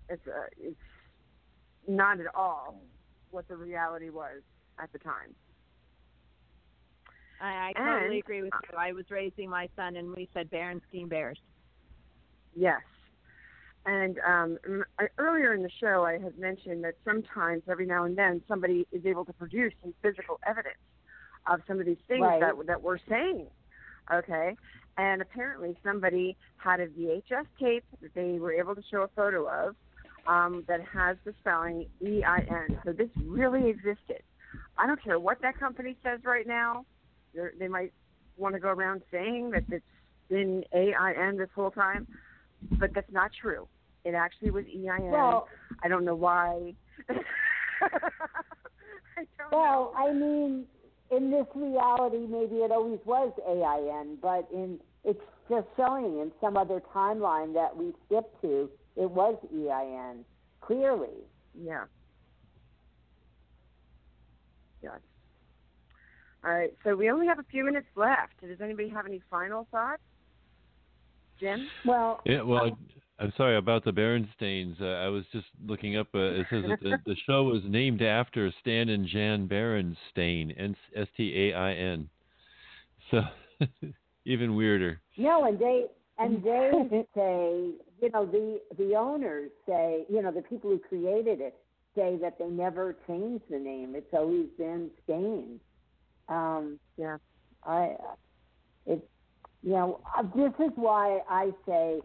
it's 0.09 0.25
uh, 0.27 0.31
it's 0.59 0.75
not 1.87 2.19
at 2.19 2.27
all 2.35 2.81
what 3.31 3.47
the 3.47 3.55
reality 3.55 4.09
was 4.09 4.41
at 4.81 4.91
the 4.93 4.99
time. 4.99 5.33
I, 7.39 7.45
I 7.47 7.73
And- 7.75 7.99
totally 8.01 8.19
agree 8.19 8.41
with 8.41 8.53
you. 8.71 8.77
I 8.77 8.93
was 8.93 9.05
raising 9.11 9.49
my 9.49 9.69
son, 9.75 9.95
and 9.95 10.09
we 10.15 10.27
said 10.33 10.49
Berenstein 10.49 11.07
Bears. 11.07 11.39
Yes. 12.55 12.81
And 13.85 14.19
um, 14.19 14.57
I- 14.99 15.07
earlier 15.17 15.53
in 15.53 15.61
the 15.61 15.69
show, 15.79 16.03
I 16.03 16.17
had 16.17 16.37
mentioned 16.37 16.83
that 16.83 16.95
sometimes, 17.05 17.63
every 17.69 17.85
now 17.85 18.03
and 18.05 18.17
then, 18.17 18.41
somebody 18.47 18.87
is 18.91 19.05
able 19.05 19.23
to 19.25 19.33
produce 19.33 19.73
some 19.81 19.93
physical 20.01 20.39
evidence 20.47 20.75
of 21.45 21.61
some 21.67 21.79
of 21.79 21.85
these 21.85 21.97
things 22.07 22.21
Right. 22.21 22.39
that 22.41 22.55
that 22.65 22.81
we're 22.81 22.97
saying. 23.07 23.47
Okay. 24.13 24.55
And 24.97 25.21
apparently, 25.21 25.77
somebody 25.83 26.35
had 26.57 26.79
a 26.79 26.87
VHS 26.87 27.45
tape 27.59 27.83
that 28.01 28.13
they 28.15 28.39
were 28.39 28.53
able 28.53 28.73
to 28.75 28.81
show 28.89 29.03
a 29.03 29.07
photo 29.09 29.47
of 29.47 29.75
um, 30.27 30.63
that 30.67 30.81
has 30.81 31.17
the 31.23 31.33
spelling 31.41 31.85
E 32.01 32.23
I 32.23 32.39
N. 32.39 32.79
So 32.83 32.93
this 32.93 33.09
really 33.25 33.69
existed. 33.69 34.23
I 34.77 34.87
don't 34.87 35.01
care 35.03 35.19
what 35.19 35.41
that 35.41 35.59
company 35.59 35.95
says 36.03 36.21
right 36.23 36.47
now. 36.47 36.85
They're, 37.35 37.53
they 37.59 37.67
might 37.67 37.93
want 38.37 38.55
to 38.55 38.59
go 38.59 38.69
around 38.69 39.01
saying 39.11 39.51
that 39.51 39.63
it's 39.69 39.85
been 40.29 40.63
A 40.73 40.93
I 40.93 41.13
N 41.13 41.37
this 41.37 41.49
whole 41.53 41.71
time, 41.71 42.07
but 42.79 42.93
that's 42.95 43.11
not 43.11 43.31
true. 43.39 43.67
It 44.03 44.15
actually 44.15 44.51
was 44.51 44.65
E 44.65 44.89
I 44.89 44.97
N. 44.97 45.11
Well- 45.11 45.47
I 45.83 45.87
don't 45.89 46.05
know 46.05 46.15
why. 46.15 46.73
I 47.09 47.13
Well, 49.51 49.51
know. 49.51 49.93
I 49.95 50.13
mean, 50.13 50.65
in 51.11 51.31
this 51.31 51.45
reality, 51.55 52.25
maybe 52.29 52.57
it 52.57 52.71
always 52.71 52.99
was 53.05 53.31
AIN, 53.47 54.17
but 54.21 54.47
in 54.53 54.79
it's 55.03 55.21
just 55.49 55.67
showing 55.77 56.19
in 56.19 56.31
some 56.41 56.57
other 56.57 56.81
timeline 56.93 57.53
that 57.53 57.75
we 57.75 57.93
skipped 58.05 58.41
to, 58.41 58.69
it 58.97 59.09
was 59.09 59.37
EIN 59.53 60.25
clearly. 60.59 61.23
Yeah. 61.57 61.85
Yes. 64.83 64.99
All 66.43 66.51
right. 66.51 66.73
So 66.83 66.95
we 66.95 67.09
only 67.09 67.27
have 67.27 67.39
a 67.39 67.45
few 67.49 67.63
minutes 67.63 67.87
left. 67.95 68.33
Does 68.41 68.59
anybody 68.61 68.89
have 68.89 69.05
any 69.05 69.21
final 69.29 69.67
thoughts? 69.71 70.01
Jim? 71.39 71.67
Well, 71.85 72.21
Yeah, 72.25 72.41
well, 72.41 72.65
I, 72.65 72.71
I'm 73.19 73.33
sorry 73.35 73.57
about 73.57 73.83
the 73.83 73.91
Berenstains. 73.91 74.79
Uh, 74.81 75.03
I 75.03 75.07
was 75.07 75.23
just 75.31 75.47
looking 75.65 75.97
up. 75.97 76.07
Uh, 76.13 76.19
it 76.19 76.47
says 76.49 76.63
that 76.67 76.79
the, 76.81 76.97
the 77.05 77.15
show 77.25 77.43
was 77.43 77.61
named 77.65 78.01
after 78.01 78.53
Stan 78.61 78.89
and 78.89 79.07
Jan 79.07 79.47
Berenstain, 79.47 80.75
S 80.95 81.07
T 81.17 81.51
A 81.51 81.57
I 81.57 81.73
N. 81.73 82.09
So 83.09 83.21
even 84.25 84.55
weirder. 84.55 85.01
no, 85.17 85.45
and 85.45 85.57
they 85.57 85.85
and 86.19 86.43
they 86.43 87.05
say, 87.15 87.71
you 88.01 88.09
know, 88.13 88.25
the 88.25 88.59
the 88.77 88.95
owners 88.95 89.49
say, 89.67 90.05
you 90.09 90.21
know, 90.21 90.31
the 90.31 90.41
people 90.41 90.69
who 90.69 90.79
created 90.79 91.41
it 91.41 91.55
say 91.95 92.17
that 92.21 92.37
they 92.37 92.47
never 92.47 92.95
changed 93.07 93.43
the 93.49 93.57
name. 93.57 93.95
It's 93.95 94.13
always 94.13 94.47
been 94.57 94.91
Stain. 95.03 95.59
Um, 96.29 96.79
Yeah. 96.97 97.17
I, 97.63 97.95
it, 98.85 99.09
you 99.63 99.71
know, 99.71 99.99
uh, 100.17 100.21
this 100.35 100.53
is 100.59 100.71
why 100.75 101.19
I 101.27 101.51
say, 101.67 101.99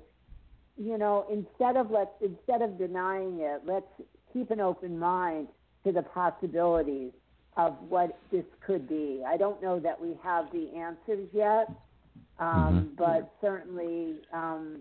you 0.76 0.98
know, 0.98 1.26
instead 1.30 1.76
of 1.76 1.90
let's 1.90 2.10
instead 2.20 2.62
of 2.62 2.78
denying 2.78 3.40
it, 3.40 3.62
let's 3.64 3.86
keep 4.32 4.50
an 4.50 4.60
open 4.60 4.98
mind 4.98 5.48
to 5.84 5.92
the 5.92 6.02
possibilities 6.02 7.12
of 7.56 7.76
what 7.88 8.18
this 8.30 8.44
could 8.66 8.88
be. 8.88 9.22
I 9.26 9.36
don't 9.36 9.60
know 9.62 9.78
that 9.80 10.00
we 10.00 10.16
have 10.22 10.50
the 10.52 10.74
answers 10.74 11.28
yet, 11.32 11.70
um, 12.38 12.92
but 12.96 13.30
certainly, 13.40 14.16
um, 14.32 14.80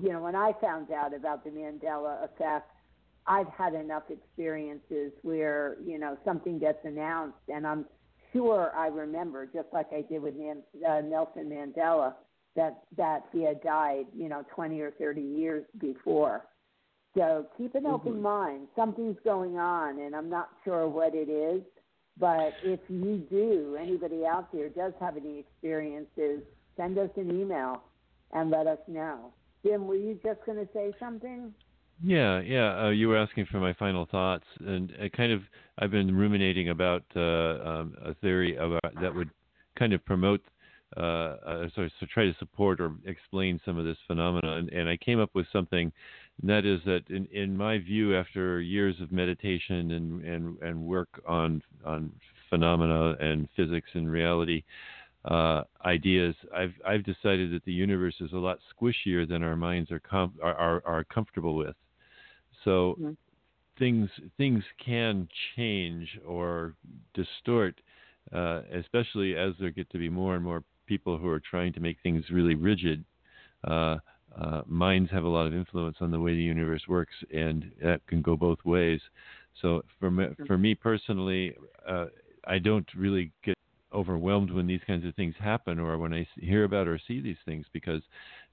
you 0.00 0.10
know, 0.10 0.22
when 0.22 0.34
I 0.34 0.52
found 0.60 0.90
out 0.90 1.14
about 1.14 1.44
the 1.44 1.50
Mandela 1.50 2.24
effect, 2.24 2.70
I've 3.26 3.48
had 3.48 3.74
enough 3.74 4.04
experiences 4.10 5.12
where 5.22 5.76
you 5.84 5.98
know 5.98 6.16
something 6.24 6.58
gets 6.58 6.84
announced, 6.84 7.38
and 7.48 7.66
I'm 7.66 7.84
sure 8.32 8.72
I 8.76 8.88
remember, 8.88 9.46
just 9.46 9.68
like 9.72 9.92
I 9.92 10.02
did 10.02 10.22
with 10.22 10.34
Nan- 10.34 10.62
uh, 10.86 11.00
Nelson 11.02 11.48
Mandela, 11.48 12.14
that 12.56 12.82
that 12.96 13.24
he 13.32 13.42
had 13.42 13.62
died, 13.62 14.06
you 14.16 14.28
know, 14.28 14.44
20 14.54 14.80
or 14.80 14.92
30 14.92 15.20
years 15.20 15.64
before. 15.78 16.44
So 17.16 17.46
keep 17.56 17.74
an 17.74 17.86
open 17.86 18.20
mind. 18.20 18.66
Something's 18.74 19.18
going 19.24 19.56
on, 19.56 20.00
and 20.00 20.16
I'm 20.16 20.28
not 20.28 20.50
sure 20.64 20.88
what 20.88 21.14
it 21.14 21.28
is. 21.28 21.62
But 22.18 22.52
if 22.62 22.80
you 22.88 23.24
do, 23.30 23.76
anybody 23.80 24.24
out 24.24 24.52
there 24.52 24.68
does 24.68 24.92
have 25.00 25.16
any 25.16 25.38
experiences, 25.38 26.42
send 26.76 26.98
us 26.98 27.10
an 27.16 27.30
email 27.30 27.82
and 28.32 28.50
let 28.50 28.66
us 28.66 28.78
know. 28.88 29.32
Jim, 29.64 29.86
were 29.86 29.96
you 29.96 30.18
just 30.22 30.40
going 30.44 30.58
to 30.58 30.68
say 30.72 30.92
something? 31.00 31.52
Yeah, 32.02 32.40
yeah. 32.40 32.86
Uh, 32.86 32.90
you 32.90 33.08
were 33.08 33.16
asking 33.16 33.46
for 33.50 33.58
my 33.58 33.72
final 33.74 34.06
thoughts, 34.06 34.44
and 34.60 34.92
I 35.00 35.08
kind 35.08 35.32
of 35.32 35.42
I've 35.78 35.90
been 35.90 36.14
ruminating 36.14 36.70
about 36.70 37.04
uh, 37.14 37.20
um, 37.20 37.94
a 38.04 38.14
theory 38.20 38.56
about 38.56 39.00
that 39.00 39.14
would 39.14 39.30
kind 39.78 39.92
of 39.92 40.04
promote, 40.04 40.40
uh, 40.96 41.36
uh, 41.46 41.68
sorry, 41.74 41.92
so 41.98 42.06
try 42.12 42.24
to 42.24 42.34
support 42.38 42.80
or 42.80 42.94
explain 43.04 43.60
some 43.64 43.78
of 43.78 43.84
this 43.84 43.96
phenomena, 44.06 44.56
and, 44.56 44.68
and 44.70 44.88
I 44.88 44.96
came 44.96 45.20
up 45.20 45.30
with 45.34 45.46
something, 45.52 45.92
and 46.40 46.50
that 46.50 46.64
is 46.64 46.80
that 46.84 47.02
in, 47.08 47.26
in 47.32 47.56
my 47.56 47.78
view, 47.78 48.16
after 48.16 48.60
years 48.60 49.00
of 49.00 49.10
meditation 49.12 49.92
and 49.92 50.24
and 50.24 50.58
and 50.62 50.80
work 50.80 51.08
on 51.26 51.62
on 51.84 52.12
phenomena 52.48 53.16
and 53.20 53.48
physics 53.56 53.88
and 53.94 54.10
reality, 54.10 54.62
uh, 55.24 55.62
ideas, 55.84 56.34
I've 56.54 56.74
I've 56.86 57.04
decided 57.04 57.52
that 57.52 57.64
the 57.64 57.72
universe 57.72 58.16
is 58.20 58.32
a 58.32 58.36
lot 58.38 58.58
squishier 58.74 59.28
than 59.28 59.42
our 59.42 59.56
minds 59.56 59.90
are 59.90 60.00
com- 60.00 60.38
are, 60.42 60.54
are, 60.54 60.82
are 60.86 61.04
comfortable 61.04 61.56
with. 61.56 61.76
So 62.64 62.96
Mhm. 63.00 63.16
things 63.78 64.10
things 64.36 64.62
can 64.84 65.28
change 65.56 66.18
or 66.26 66.74
distort, 67.14 67.80
uh, 68.32 68.62
especially 68.72 69.36
as 69.36 69.54
there 69.58 69.70
get 69.70 69.90
to 69.90 69.98
be 69.98 70.08
more 70.08 70.34
and 70.34 70.44
more 70.44 70.62
people 70.86 71.18
who 71.18 71.28
are 71.28 71.40
trying 71.40 71.72
to 71.74 71.80
make 71.80 71.98
things 72.02 72.24
really 72.30 72.54
rigid. 72.54 73.04
Uh, 73.66 73.96
uh, 74.40 74.62
minds 74.66 75.10
have 75.10 75.24
a 75.24 75.28
lot 75.28 75.46
of 75.46 75.54
influence 75.54 75.96
on 76.00 76.10
the 76.10 76.18
way 76.18 76.34
the 76.34 76.42
universe 76.42 76.82
works, 76.88 77.14
and 77.32 77.70
that 77.82 78.04
can 78.06 78.20
go 78.20 78.36
both 78.36 78.58
ways. 78.64 79.00
So 79.62 79.82
for 80.00 80.10
me, 80.10 80.26
for 80.46 80.58
me 80.58 80.74
personally, 80.74 81.54
uh, 81.88 82.06
I 82.46 82.58
don't 82.58 82.86
really 82.96 83.30
get 83.44 83.56
overwhelmed 83.92 84.50
when 84.50 84.66
these 84.66 84.80
kinds 84.86 85.06
of 85.06 85.14
things 85.14 85.34
happen 85.38 85.78
or 85.78 85.98
when 85.98 86.12
I 86.12 86.26
hear 86.36 86.64
about 86.64 86.88
or 86.88 86.98
see 87.06 87.20
these 87.20 87.36
things 87.44 87.64
because 87.72 88.02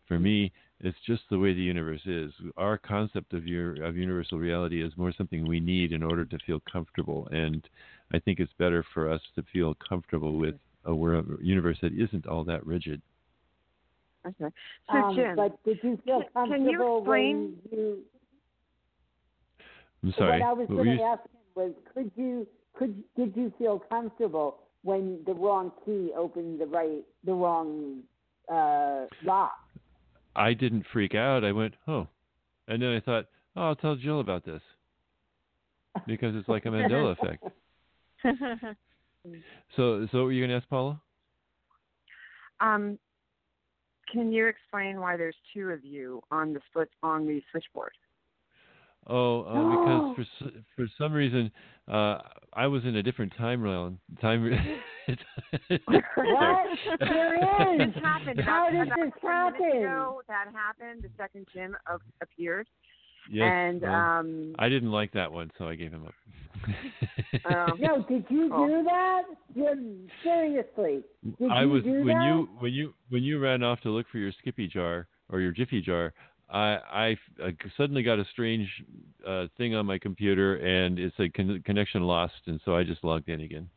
for 0.07 0.19
me 0.19 0.51
it's 0.79 0.97
just 1.05 1.23
the 1.29 1.39
way 1.39 1.53
the 1.53 1.61
universe 1.61 2.01
is. 2.05 2.31
Our 2.57 2.77
concept 2.77 3.33
of 3.33 3.47
your 3.47 3.83
of 3.83 3.97
universal 3.97 4.37
reality 4.37 4.83
is 4.83 4.95
more 4.97 5.11
something 5.17 5.47
we 5.47 5.59
need 5.59 5.93
in 5.93 6.03
order 6.03 6.25
to 6.25 6.37
feel 6.45 6.61
comfortable 6.71 7.27
and 7.31 7.67
I 8.13 8.19
think 8.19 8.39
it's 8.39 8.53
better 8.59 8.85
for 8.93 9.11
us 9.11 9.21
to 9.35 9.43
feel 9.51 9.75
comfortable 9.87 10.37
with 10.37 10.55
a 10.85 10.93
world, 10.95 11.27
universe 11.41 11.77
that 11.81 11.93
isn't 11.93 12.25
all 12.27 12.43
that 12.45 12.65
rigid. 12.65 13.01
Okay. 14.25 14.53
So, 14.91 14.97
Um, 14.97 15.15
Jim, 15.15 15.35
but 15.35 15.63
did 15.63 15.79
you 15.83 15.97
feel 16.05 16.23
can- 16.33 16.49
can 16.49 16.61
you 16.63 16.77
comfortable 16.77 16.97
explain- 16.99 17.61
when 17.69 17.79
you? 17.79 18.05
I'm 20.03 20.11
sorry. 20.13 20.39
What 20.41 20.47
I 20.49 20.53
was 20.53 20.69
what 20.69 20.77
were 20.77 20.83
going 20.85 20.97
to 20.97 21.03
you- 21.03 21.09
ask 21.09 21.21
him 21.23 21.39
was, 21.55 21.73
could 21.93 22.11
you 22.15 22.47
could 22.73 23.03
did 23.15 23.35
you 23.35 23.51
feel 23.57 23.79
comfortable 23.79 24.59
when 24.83 25.23
the 25.25 25.33
wrong 25.33 25.71
key 25.85 26.11
opened 26.15 26.59
the 26.59 26.65
right 26.67 27.03
the 27.23 27.33
wrong 27.33 28.03
uh, 28.49 29.05
lock? 29.23 29.57
I 30.35 30.53
didn't 30.53 30.85
freak 30.87 31.13
out. 31.15 31.43
I 31.43 31.51
went, 31.51 31.75
"Oh." 31.87 32.07
And 32.67 32.81
then 32.81 32.95
I 32.95 32.99
thought, 32.99 33.27
"Oh, 33.55 33.63
I'll 33.63 33.75
tell 33.75 33.95
Jill 33.95 34.19
about 34.21 34.43
this." 34.45 34.61
Because 36.07 36.35
it's 36.35 36.47
like 36.47 36.65
a 36.65 36.69
Mandela 36.69 37.11
effect. 37.11 37.43
So, 39.75 40.07
so 40.11 40.17
what 40.19 40.23
were 40.25 40.31
you 40.31 40.41
going 40.41 40.49
to 40.49 40.57
ask 40.57 40.69
Paula? 40.69 41.01
um, 42.59 42.97
can 44.11 44.31
you 44.31 44.47
explain 44.47 44.99
why 44.99 45.17
there's 45.17 45.35
two 45.53 45.69
of 45.69 45.83
you 45.83 46.21
on 46.31 46.53
the 46.53 46.59
split 46.69 46.89
on 47.01 47.25
the 47.25 47.41
switchboard? 47.51 47.93
Oh, 49.07 49.41
uh, 49.43 50.15
because 50.15 50.27
for 50.43 50.51
for 50.75 50.87
some 50.97 51.13
reason 51.13 51.51
uh, 51.87 52.19
I 52.53 52.67
was 52.67 52.83
in 52.85 52.97
a 52.97 53.03
different 53.03 53.33
time 53.37 53.61
realm. 53.61 53.99
Time. 54.21 54.43
re- 54.43 54.79
What? 55.87 56.67
There 56.99 57.35
is. 57.35 57.93
This 57.93 58.03
happened. 58.03 58.39
How 58.41 58.69
about, 58.69 58.71
did 58.71 58.87
about 58.87 58.99
this 58.99 59.11
happen? 59.21 59.77
ago, 59.77 60.21
that 60.27 60.45
happened. 60.53 61.03
The 61.03 61.09
second 61.17 61.47
Jim 61.53 61.75
of, 61.91 62.01
appeared, 62.21 62.67
yes. 63.29 63.43
and 63.51 63.81
well, 63.81 63.93
um, 63.93 64.55
I 64.59 64.69
didn't 64.69 64.91
like 64.91 65.11
that 65.13 65.31
one, 65.31 65.51
so 65.57 65.67
I 65.67 65.75
gave 65.75 65.91
him 65.91 66.05
up. 66.07 66.13
um, 67.53 67.77
No, 67.79 68.03
did 68.07 68.25
you 68.29 68.49
Oh. 68.53 68.67
do 68.67 68.83
that? 68.83 69.23
Jim, 69.55 70.07
seriously, 70.23 71.01
did 71.39 71.51
I 71.51 71.63
you 71.63 71.69
was 71.69 71.83
do 71.83 71.91
when 72.05 72.17
that? 72.17 72.25
you 72.25 72.49
when 72.59 72.73
you 72.73 72.93
when 73.09 73.23
you 73.23 73.39
ran 73.39 73.63
off 73.63 73.81
to 73.81 73.89
look 73.89 74.05
for 74.11 74.17
your 74.17 74.31
Skippy 74.39 74.67
jar 74.67 75.07
or 75.29 75.39
your 75.41 75.51
Jiffy 75.51 75.81
jar. 75.81 76.13
I, 76.53 76.79
I, 76.91 77.17
I 77.45 77.55
suddenly 77.77 78.03
got 78.03 78.19
a 78.19 78.25
strange 78.33 78.67
uh, 79.25 79.45
thing 79.57 79.73
on 79.73 79.85
my 79.85 79.97
computer, 79.97 80.57
and 80.57 80.99
it's 80.99 81.15
a 81.17 81.29
con- 81.29 81.61
connection 81.65 82.01
lost, 82.03 82.33
and 82.45 82.59
so 82.65 82.75
I 82.75 82.83
just 82.83 83.05
logged 83.05 83.29
in 83.29 83.39
again. 83.39 83.69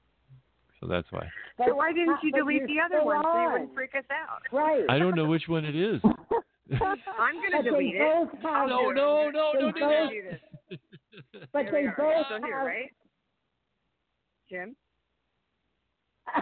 So 0.81 0.89
that's 0.89 1.07
why. 1.13 1.29
But- 1.57 1.69
so 1.69 1.75
why 1.77 1.93
didn't 1.93 2.17
you 2.25 2.33
delete 2.33 2.67
the 2.67 2.81
other 2.85 3.05
one 3.05 3.23
so 3.23 3.43
you 3.43 3.53
wouldn't 3.53 3.75
freak 3.75 3.95
us 3.97 4.03
out? 4.11 4.43
Right. 4.51 4.83
I 4.89 4.99
don't 4.99 5.15
know 5.15 5.25
which 5.27 5.45
one 5.47 5.65
it 5.65 5.77
is. 5.77 6.01
I'm 6.73 7.35
gonna 7.43 7.63
they 7.63 7.71
delete 7.71 7.95
it. 7.95 7.99
No, 7.99 8.31
have- 8.43 8.45
I'll 8.47 8.91
it. 8.91 8.95
no, 8.95 9.31
no, 9.31 9.53
They 9.55 9.61
don't 9.61 9.75
do 9.75 9.81
both- 9.81 9.91
that. 9.91 10.11
do 10.11 10.23
this. 10.31 10.41
But 11.53 11.67
they 11.71 11.85
both 11.87 12.25
Still 12.27 12.41
have. 12.41 12.45
here, 12.45 12.59
right? 12.65 12.91
Jim. 14.49 14.77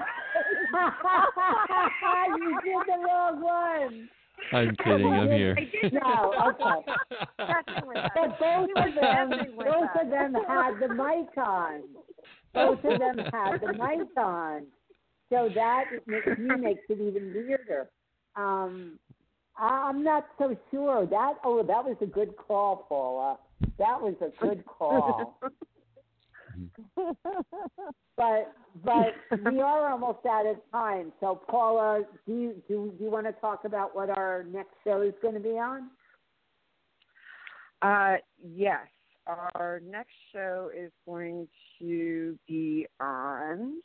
you 2.37 2.61
did 2.65 2.87
the 2.87 2.99
wrong 3.07 3.41
one. 3.43 4.09
I'm 4.53 4.75
kidding. 4.77 5.07
I'm 5.13 5.31
here. 5.31 5.57
No, 5.93 6.33
okay. 6.49 6.93
But 7.39 8.39
both 8.39 8.71
of 8.77 8.95
them, 8.95 9.31
both 9.57 9.91
of 10.01 10.11
them 10.11 10.35
had 10.49 10.79
the 10.81 10.89
mic 10.89 11.37
on. 11.37 11.83
Both 12.55 12.85
of 12.85 12.99
them 12.99 13.19
had 13.33 13.61
the 13.61 13.73
mic 13.73 14.17
on. 14.17 14.67
So 15.31 15.49
that 15.55 15.85
makes 16.07 16.27
makes 16.39 16.81
it 16.89 16.99
even 17.01 17.33
weirder. 17.35 17.89
Um, 18.37 18.99
I- 19.11 19.12
I'm 19.57 20.03
not 20.03 20.27
so 20.39 20.57
sure. 20.71 21.07
That 21.07 21.35
oh, 21.45 21.63
that 21.63 21.85
was 21.85 21.97
a 22.01 22.07
good 22.07 22.37
call, 22.37 22.87
Paula. 22.89 23.39
That 23.79 24.01
was 24.01 24.15
a 24.21 24.31
good 24.45 24.65
call. 24.67 25.39
but 28.17 28.55
but 28.85 29.15
we 29.45 29.61
are 29.61 29.91
almost 29.91 30.25
out 30.27 30.47
of 30.47 30.57
time. 30.73 31.13
So 31.21 31.41
Paula, 31.49 32.05
do 32.27 32.33
you 32.33 32.63
do, 32.69 32.93
do 32.99 33.05
you 33.05 33.11
want 33.11 33.27
to 33.27 33.33
talk 33.33 33.65
about 33.65 33.95
what 33.95 34.11
our 34.11 34.45
next 34.51 34.75
show 34.85 35.03
is 35.03 35.15
going 35.21 35.35
to 35.35 35.41
be 35.41 35.59
on? 35.59 35.91
Uh, 37.83 38.17
yes, 38.43 38.87
our 39.27 39.83
next 39.85 40.13
show 40.33 40.71
is 40.77 40.93
going 41.07 41.49
to 41.79 42.39
be 42.47 42.87
on. 43.01 43.81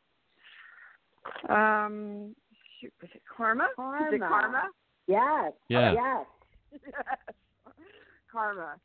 Um, 1.49 2.35
shoot, 2.80 2.94
was 3.02 3.10
it 3.14 3.22
Karma? 3.35 3.65
Is 3.65 4.14
it 4.14 4.19
Karma. 4.19 4.64
Yes. 5.08 5.54
Yeah. 5.70 5.94
Yes. 5.94 6.82
Karma. 8.32 8.76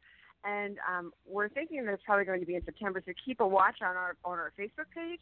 And 0.45 0.79
um, 0.89 1.13
we're 1.27 1.49
thinking 1.49 1.85
that 1.85 1.93
it's 1.93 2.03
probably 2.05 2.25
going 2.25 2.41
to 2.41 2.47
be 2.47 2.57
in 2.57 2.65
September. 2.65 3.03
So 3.05 3.13
keep 3.25 3.41
a 3.41 3.47
watch 3.47 3.77
on 3.81 3.97
our 3.97 4.17
on 4.25 4.39
our 4.39 4.53
Facebook 4.59 4.91
page 4.95 5.21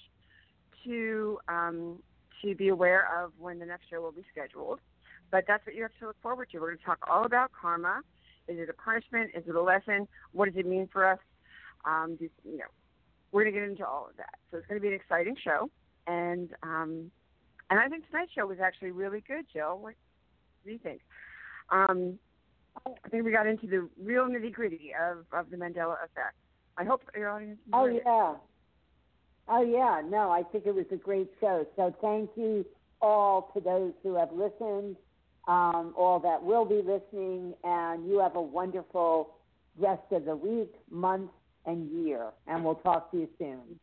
to 0.84 1.38
um, 1.48 1.98
to 2.42 2.54
be 2.54 2.68
aware 2.68 3.06
of 3.22 3.32
when 3.38 3.58
the 3.58 3.66
next 3.66 3.90
show 3.90 4.00
will 4.00 4.12
be 4.12 4.24
scheduled. 4.32 4.80
But 5.30 5.44
that's 5.46 5.64
what 5.66 5.74
you 5.74 5.82
have 5.82 5.92
to 6.00 6.08
look 6.08 6.16
forward 6.22 6.48
to. 6.50 6.58
We're 6.58 6.68
going 6.68 6.78
to 6.78 6.84
talk 6.84 6.98
all 7.10 7.24
about 7.24 7.50
karma. 7.52 8.00
Is 8.48 8.58
it 8.58 8.68
a 8.68 8.72
punishment? 8.72 9.30
Is 9.34 9.44
it 9.46 9.54
a 9.54 9.62
lesson? 9.62 10.08
What 10.32 10.46
does 10.46 10.56
it 10.56 10.66
mean 10.66 10.88
for 10.92 11.06
us? 11.06 11.18
Um, 11.84 12.16
do, 12.18 12.28
you 12.44 12.58
know, 12.58 12.64
we're 13.30 13.44
going 13.44 13.54
to 13.54 13.60
get 13.60 13.68
into 13.68 13.86
all 13.86 14.08
of 14.10 14.16
that. 14.16 14.34
So 14.50 14.56
it's 14.56 14.66
going 14.66 14.80
to 14.80 14.82
be 14.82 14.88
an 14.88 14.94
exciting 14.94 15.36
show. 15.42 15.70
And 16.06 16.50
um, 16.62 17.10
and 17.68 17.78
I 17.78 17.88
think 17.88 18.08
tonight's 18.10 18.32
show 18.32 18.46
was 18.46 18.58
actually 18.60 18.90
really 18.90 19.22
good, 19.26 19.44
Jill. 19.52 19.78
What 19.78 19.94
do 20.64 20.72
you 20.72 20.78
think? 20.78 21.00
Um, 21.70 22.18
I 22.86 23.08
think 23.08 23.24
we 23.24 23.32
got 23.32 23.46
into 23.46 23.66
the 23.66 23.88
real 24.02 24.26
nitty 24.26 24.52
gritty 24.52 24.92
of, 25.00 25.24
of 25.32 25.50
the 25.50 25.56
Mandela 25.56 25.96
effect. 26.04 26.36
I 26.76 26.84
hope 26.84 27.02
your 27.16 27.30
audience. 27.30 27.58
Oh 27.72 27.84
it. 27.86 28.02
yeah. 28.04 28.34
Oh 29.48 29.62
yeah. 29.62 30.02
No, 30.08 30.30
I 30.30 30.42
think 30.42 30.66
it 30.66 30.74
was 30.74 30.86
a 30.92 30.96
great 30.96 31.30
show. 31.40 31.66
So 31.76 31.94
thank 32.00 32.30
you 32.36 32.64
all 33.02 33.50
to 33.54 33.60
those 33.60 33.92
who 34.02 34.14
have 34.16 34.30
listened, 34.32 34.96
um, 35.48 35.94
all 35.96 36.20
that 36.22 36.42
will 36.42 36.64
be 36.64 36.82
listening, 36.82 37.54
and 37.64 38.06
you 38.08 38.18
have 38.18 38.36
a 38.36 38.42
wonderful 38.42 39.36
rest 39.78 40.02
of 40.12 40.24
the 40.24 40.36
week, 40.36 40.72
month, 40.90 41.30
and 41.66 41.90
year. 41.90 42.30
And 42.46 42.64
we'll 42.64 42.76
talk 42.76 43.10
to 43.12 43.18
you 43.18 43.28
soon. 43.38 43.80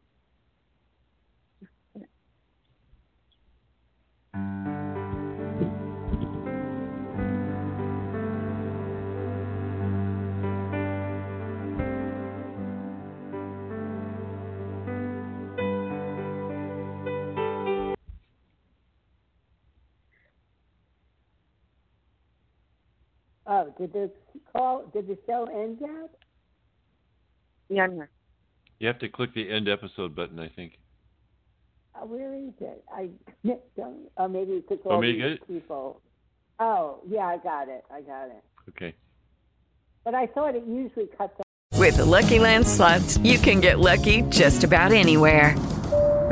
Oh, 23.58 23.74
did 23.80 23.92
the 23.94 24.12
call? 24.56 24.86
Did 24.94 25.08
the 25.08 25.18
show 25.26 25.46
end 25.52 25.78
yet? 25.82 26.12
Yeah, 27.70 27.84
I'm 27.86 27.94
here. 27.94 28.10
You 28.80 28.88
have 28.88 29.00
to 29.00 29.10
click 29.10 29.34
the 29.34 29.50
end 29.50 29.68
episode 29.68 30.16
button, 30.16 30.40
I 30.40 30.50
think. 30.50 30.74
Uh, 31.96 32.06
where 32.06 32.36
is 32.36 32.54
it? 32.62 32.84
I 32.94 33.10
don't. 33.76 34.10
Oh, 34.18 34.28
maybe 34.28 34.64
it's 34.70 34.86
all 34.86 34.92
Want 34.92 35.02
me 35.02 35.18
to 35.18 35.30
these 35.30 35.40
people. 35.48 36.02
Oh, 36.60 37.00
yeah, 37.10 37.26
I 37.26 37.38
got 37.38 37.68
it. 37.68 37.84
I 37.92 38.02
got 38.02 38.26
it. 38.26 38.44
Okay. 38.70 38.94
But 40.04 40.14
I 40.14 40.28
thought 40.28 40.54
it 40.54 40.64
usually 40.68 41.08
cuts 41.18 41.34
off. 41.40 41.80
With 41.80 41.98
the 41.98 42.06
Lucky 42.06 42.38
Land 42.38 42.68
slots, 42.68 43.18
you 43.20 43.40
can 43.40 43.60
get 43.60 43.80
lucky 43.80 44.22
just 44.24 44.64
about 44.64 44.92
anywhere. 44.92 45.56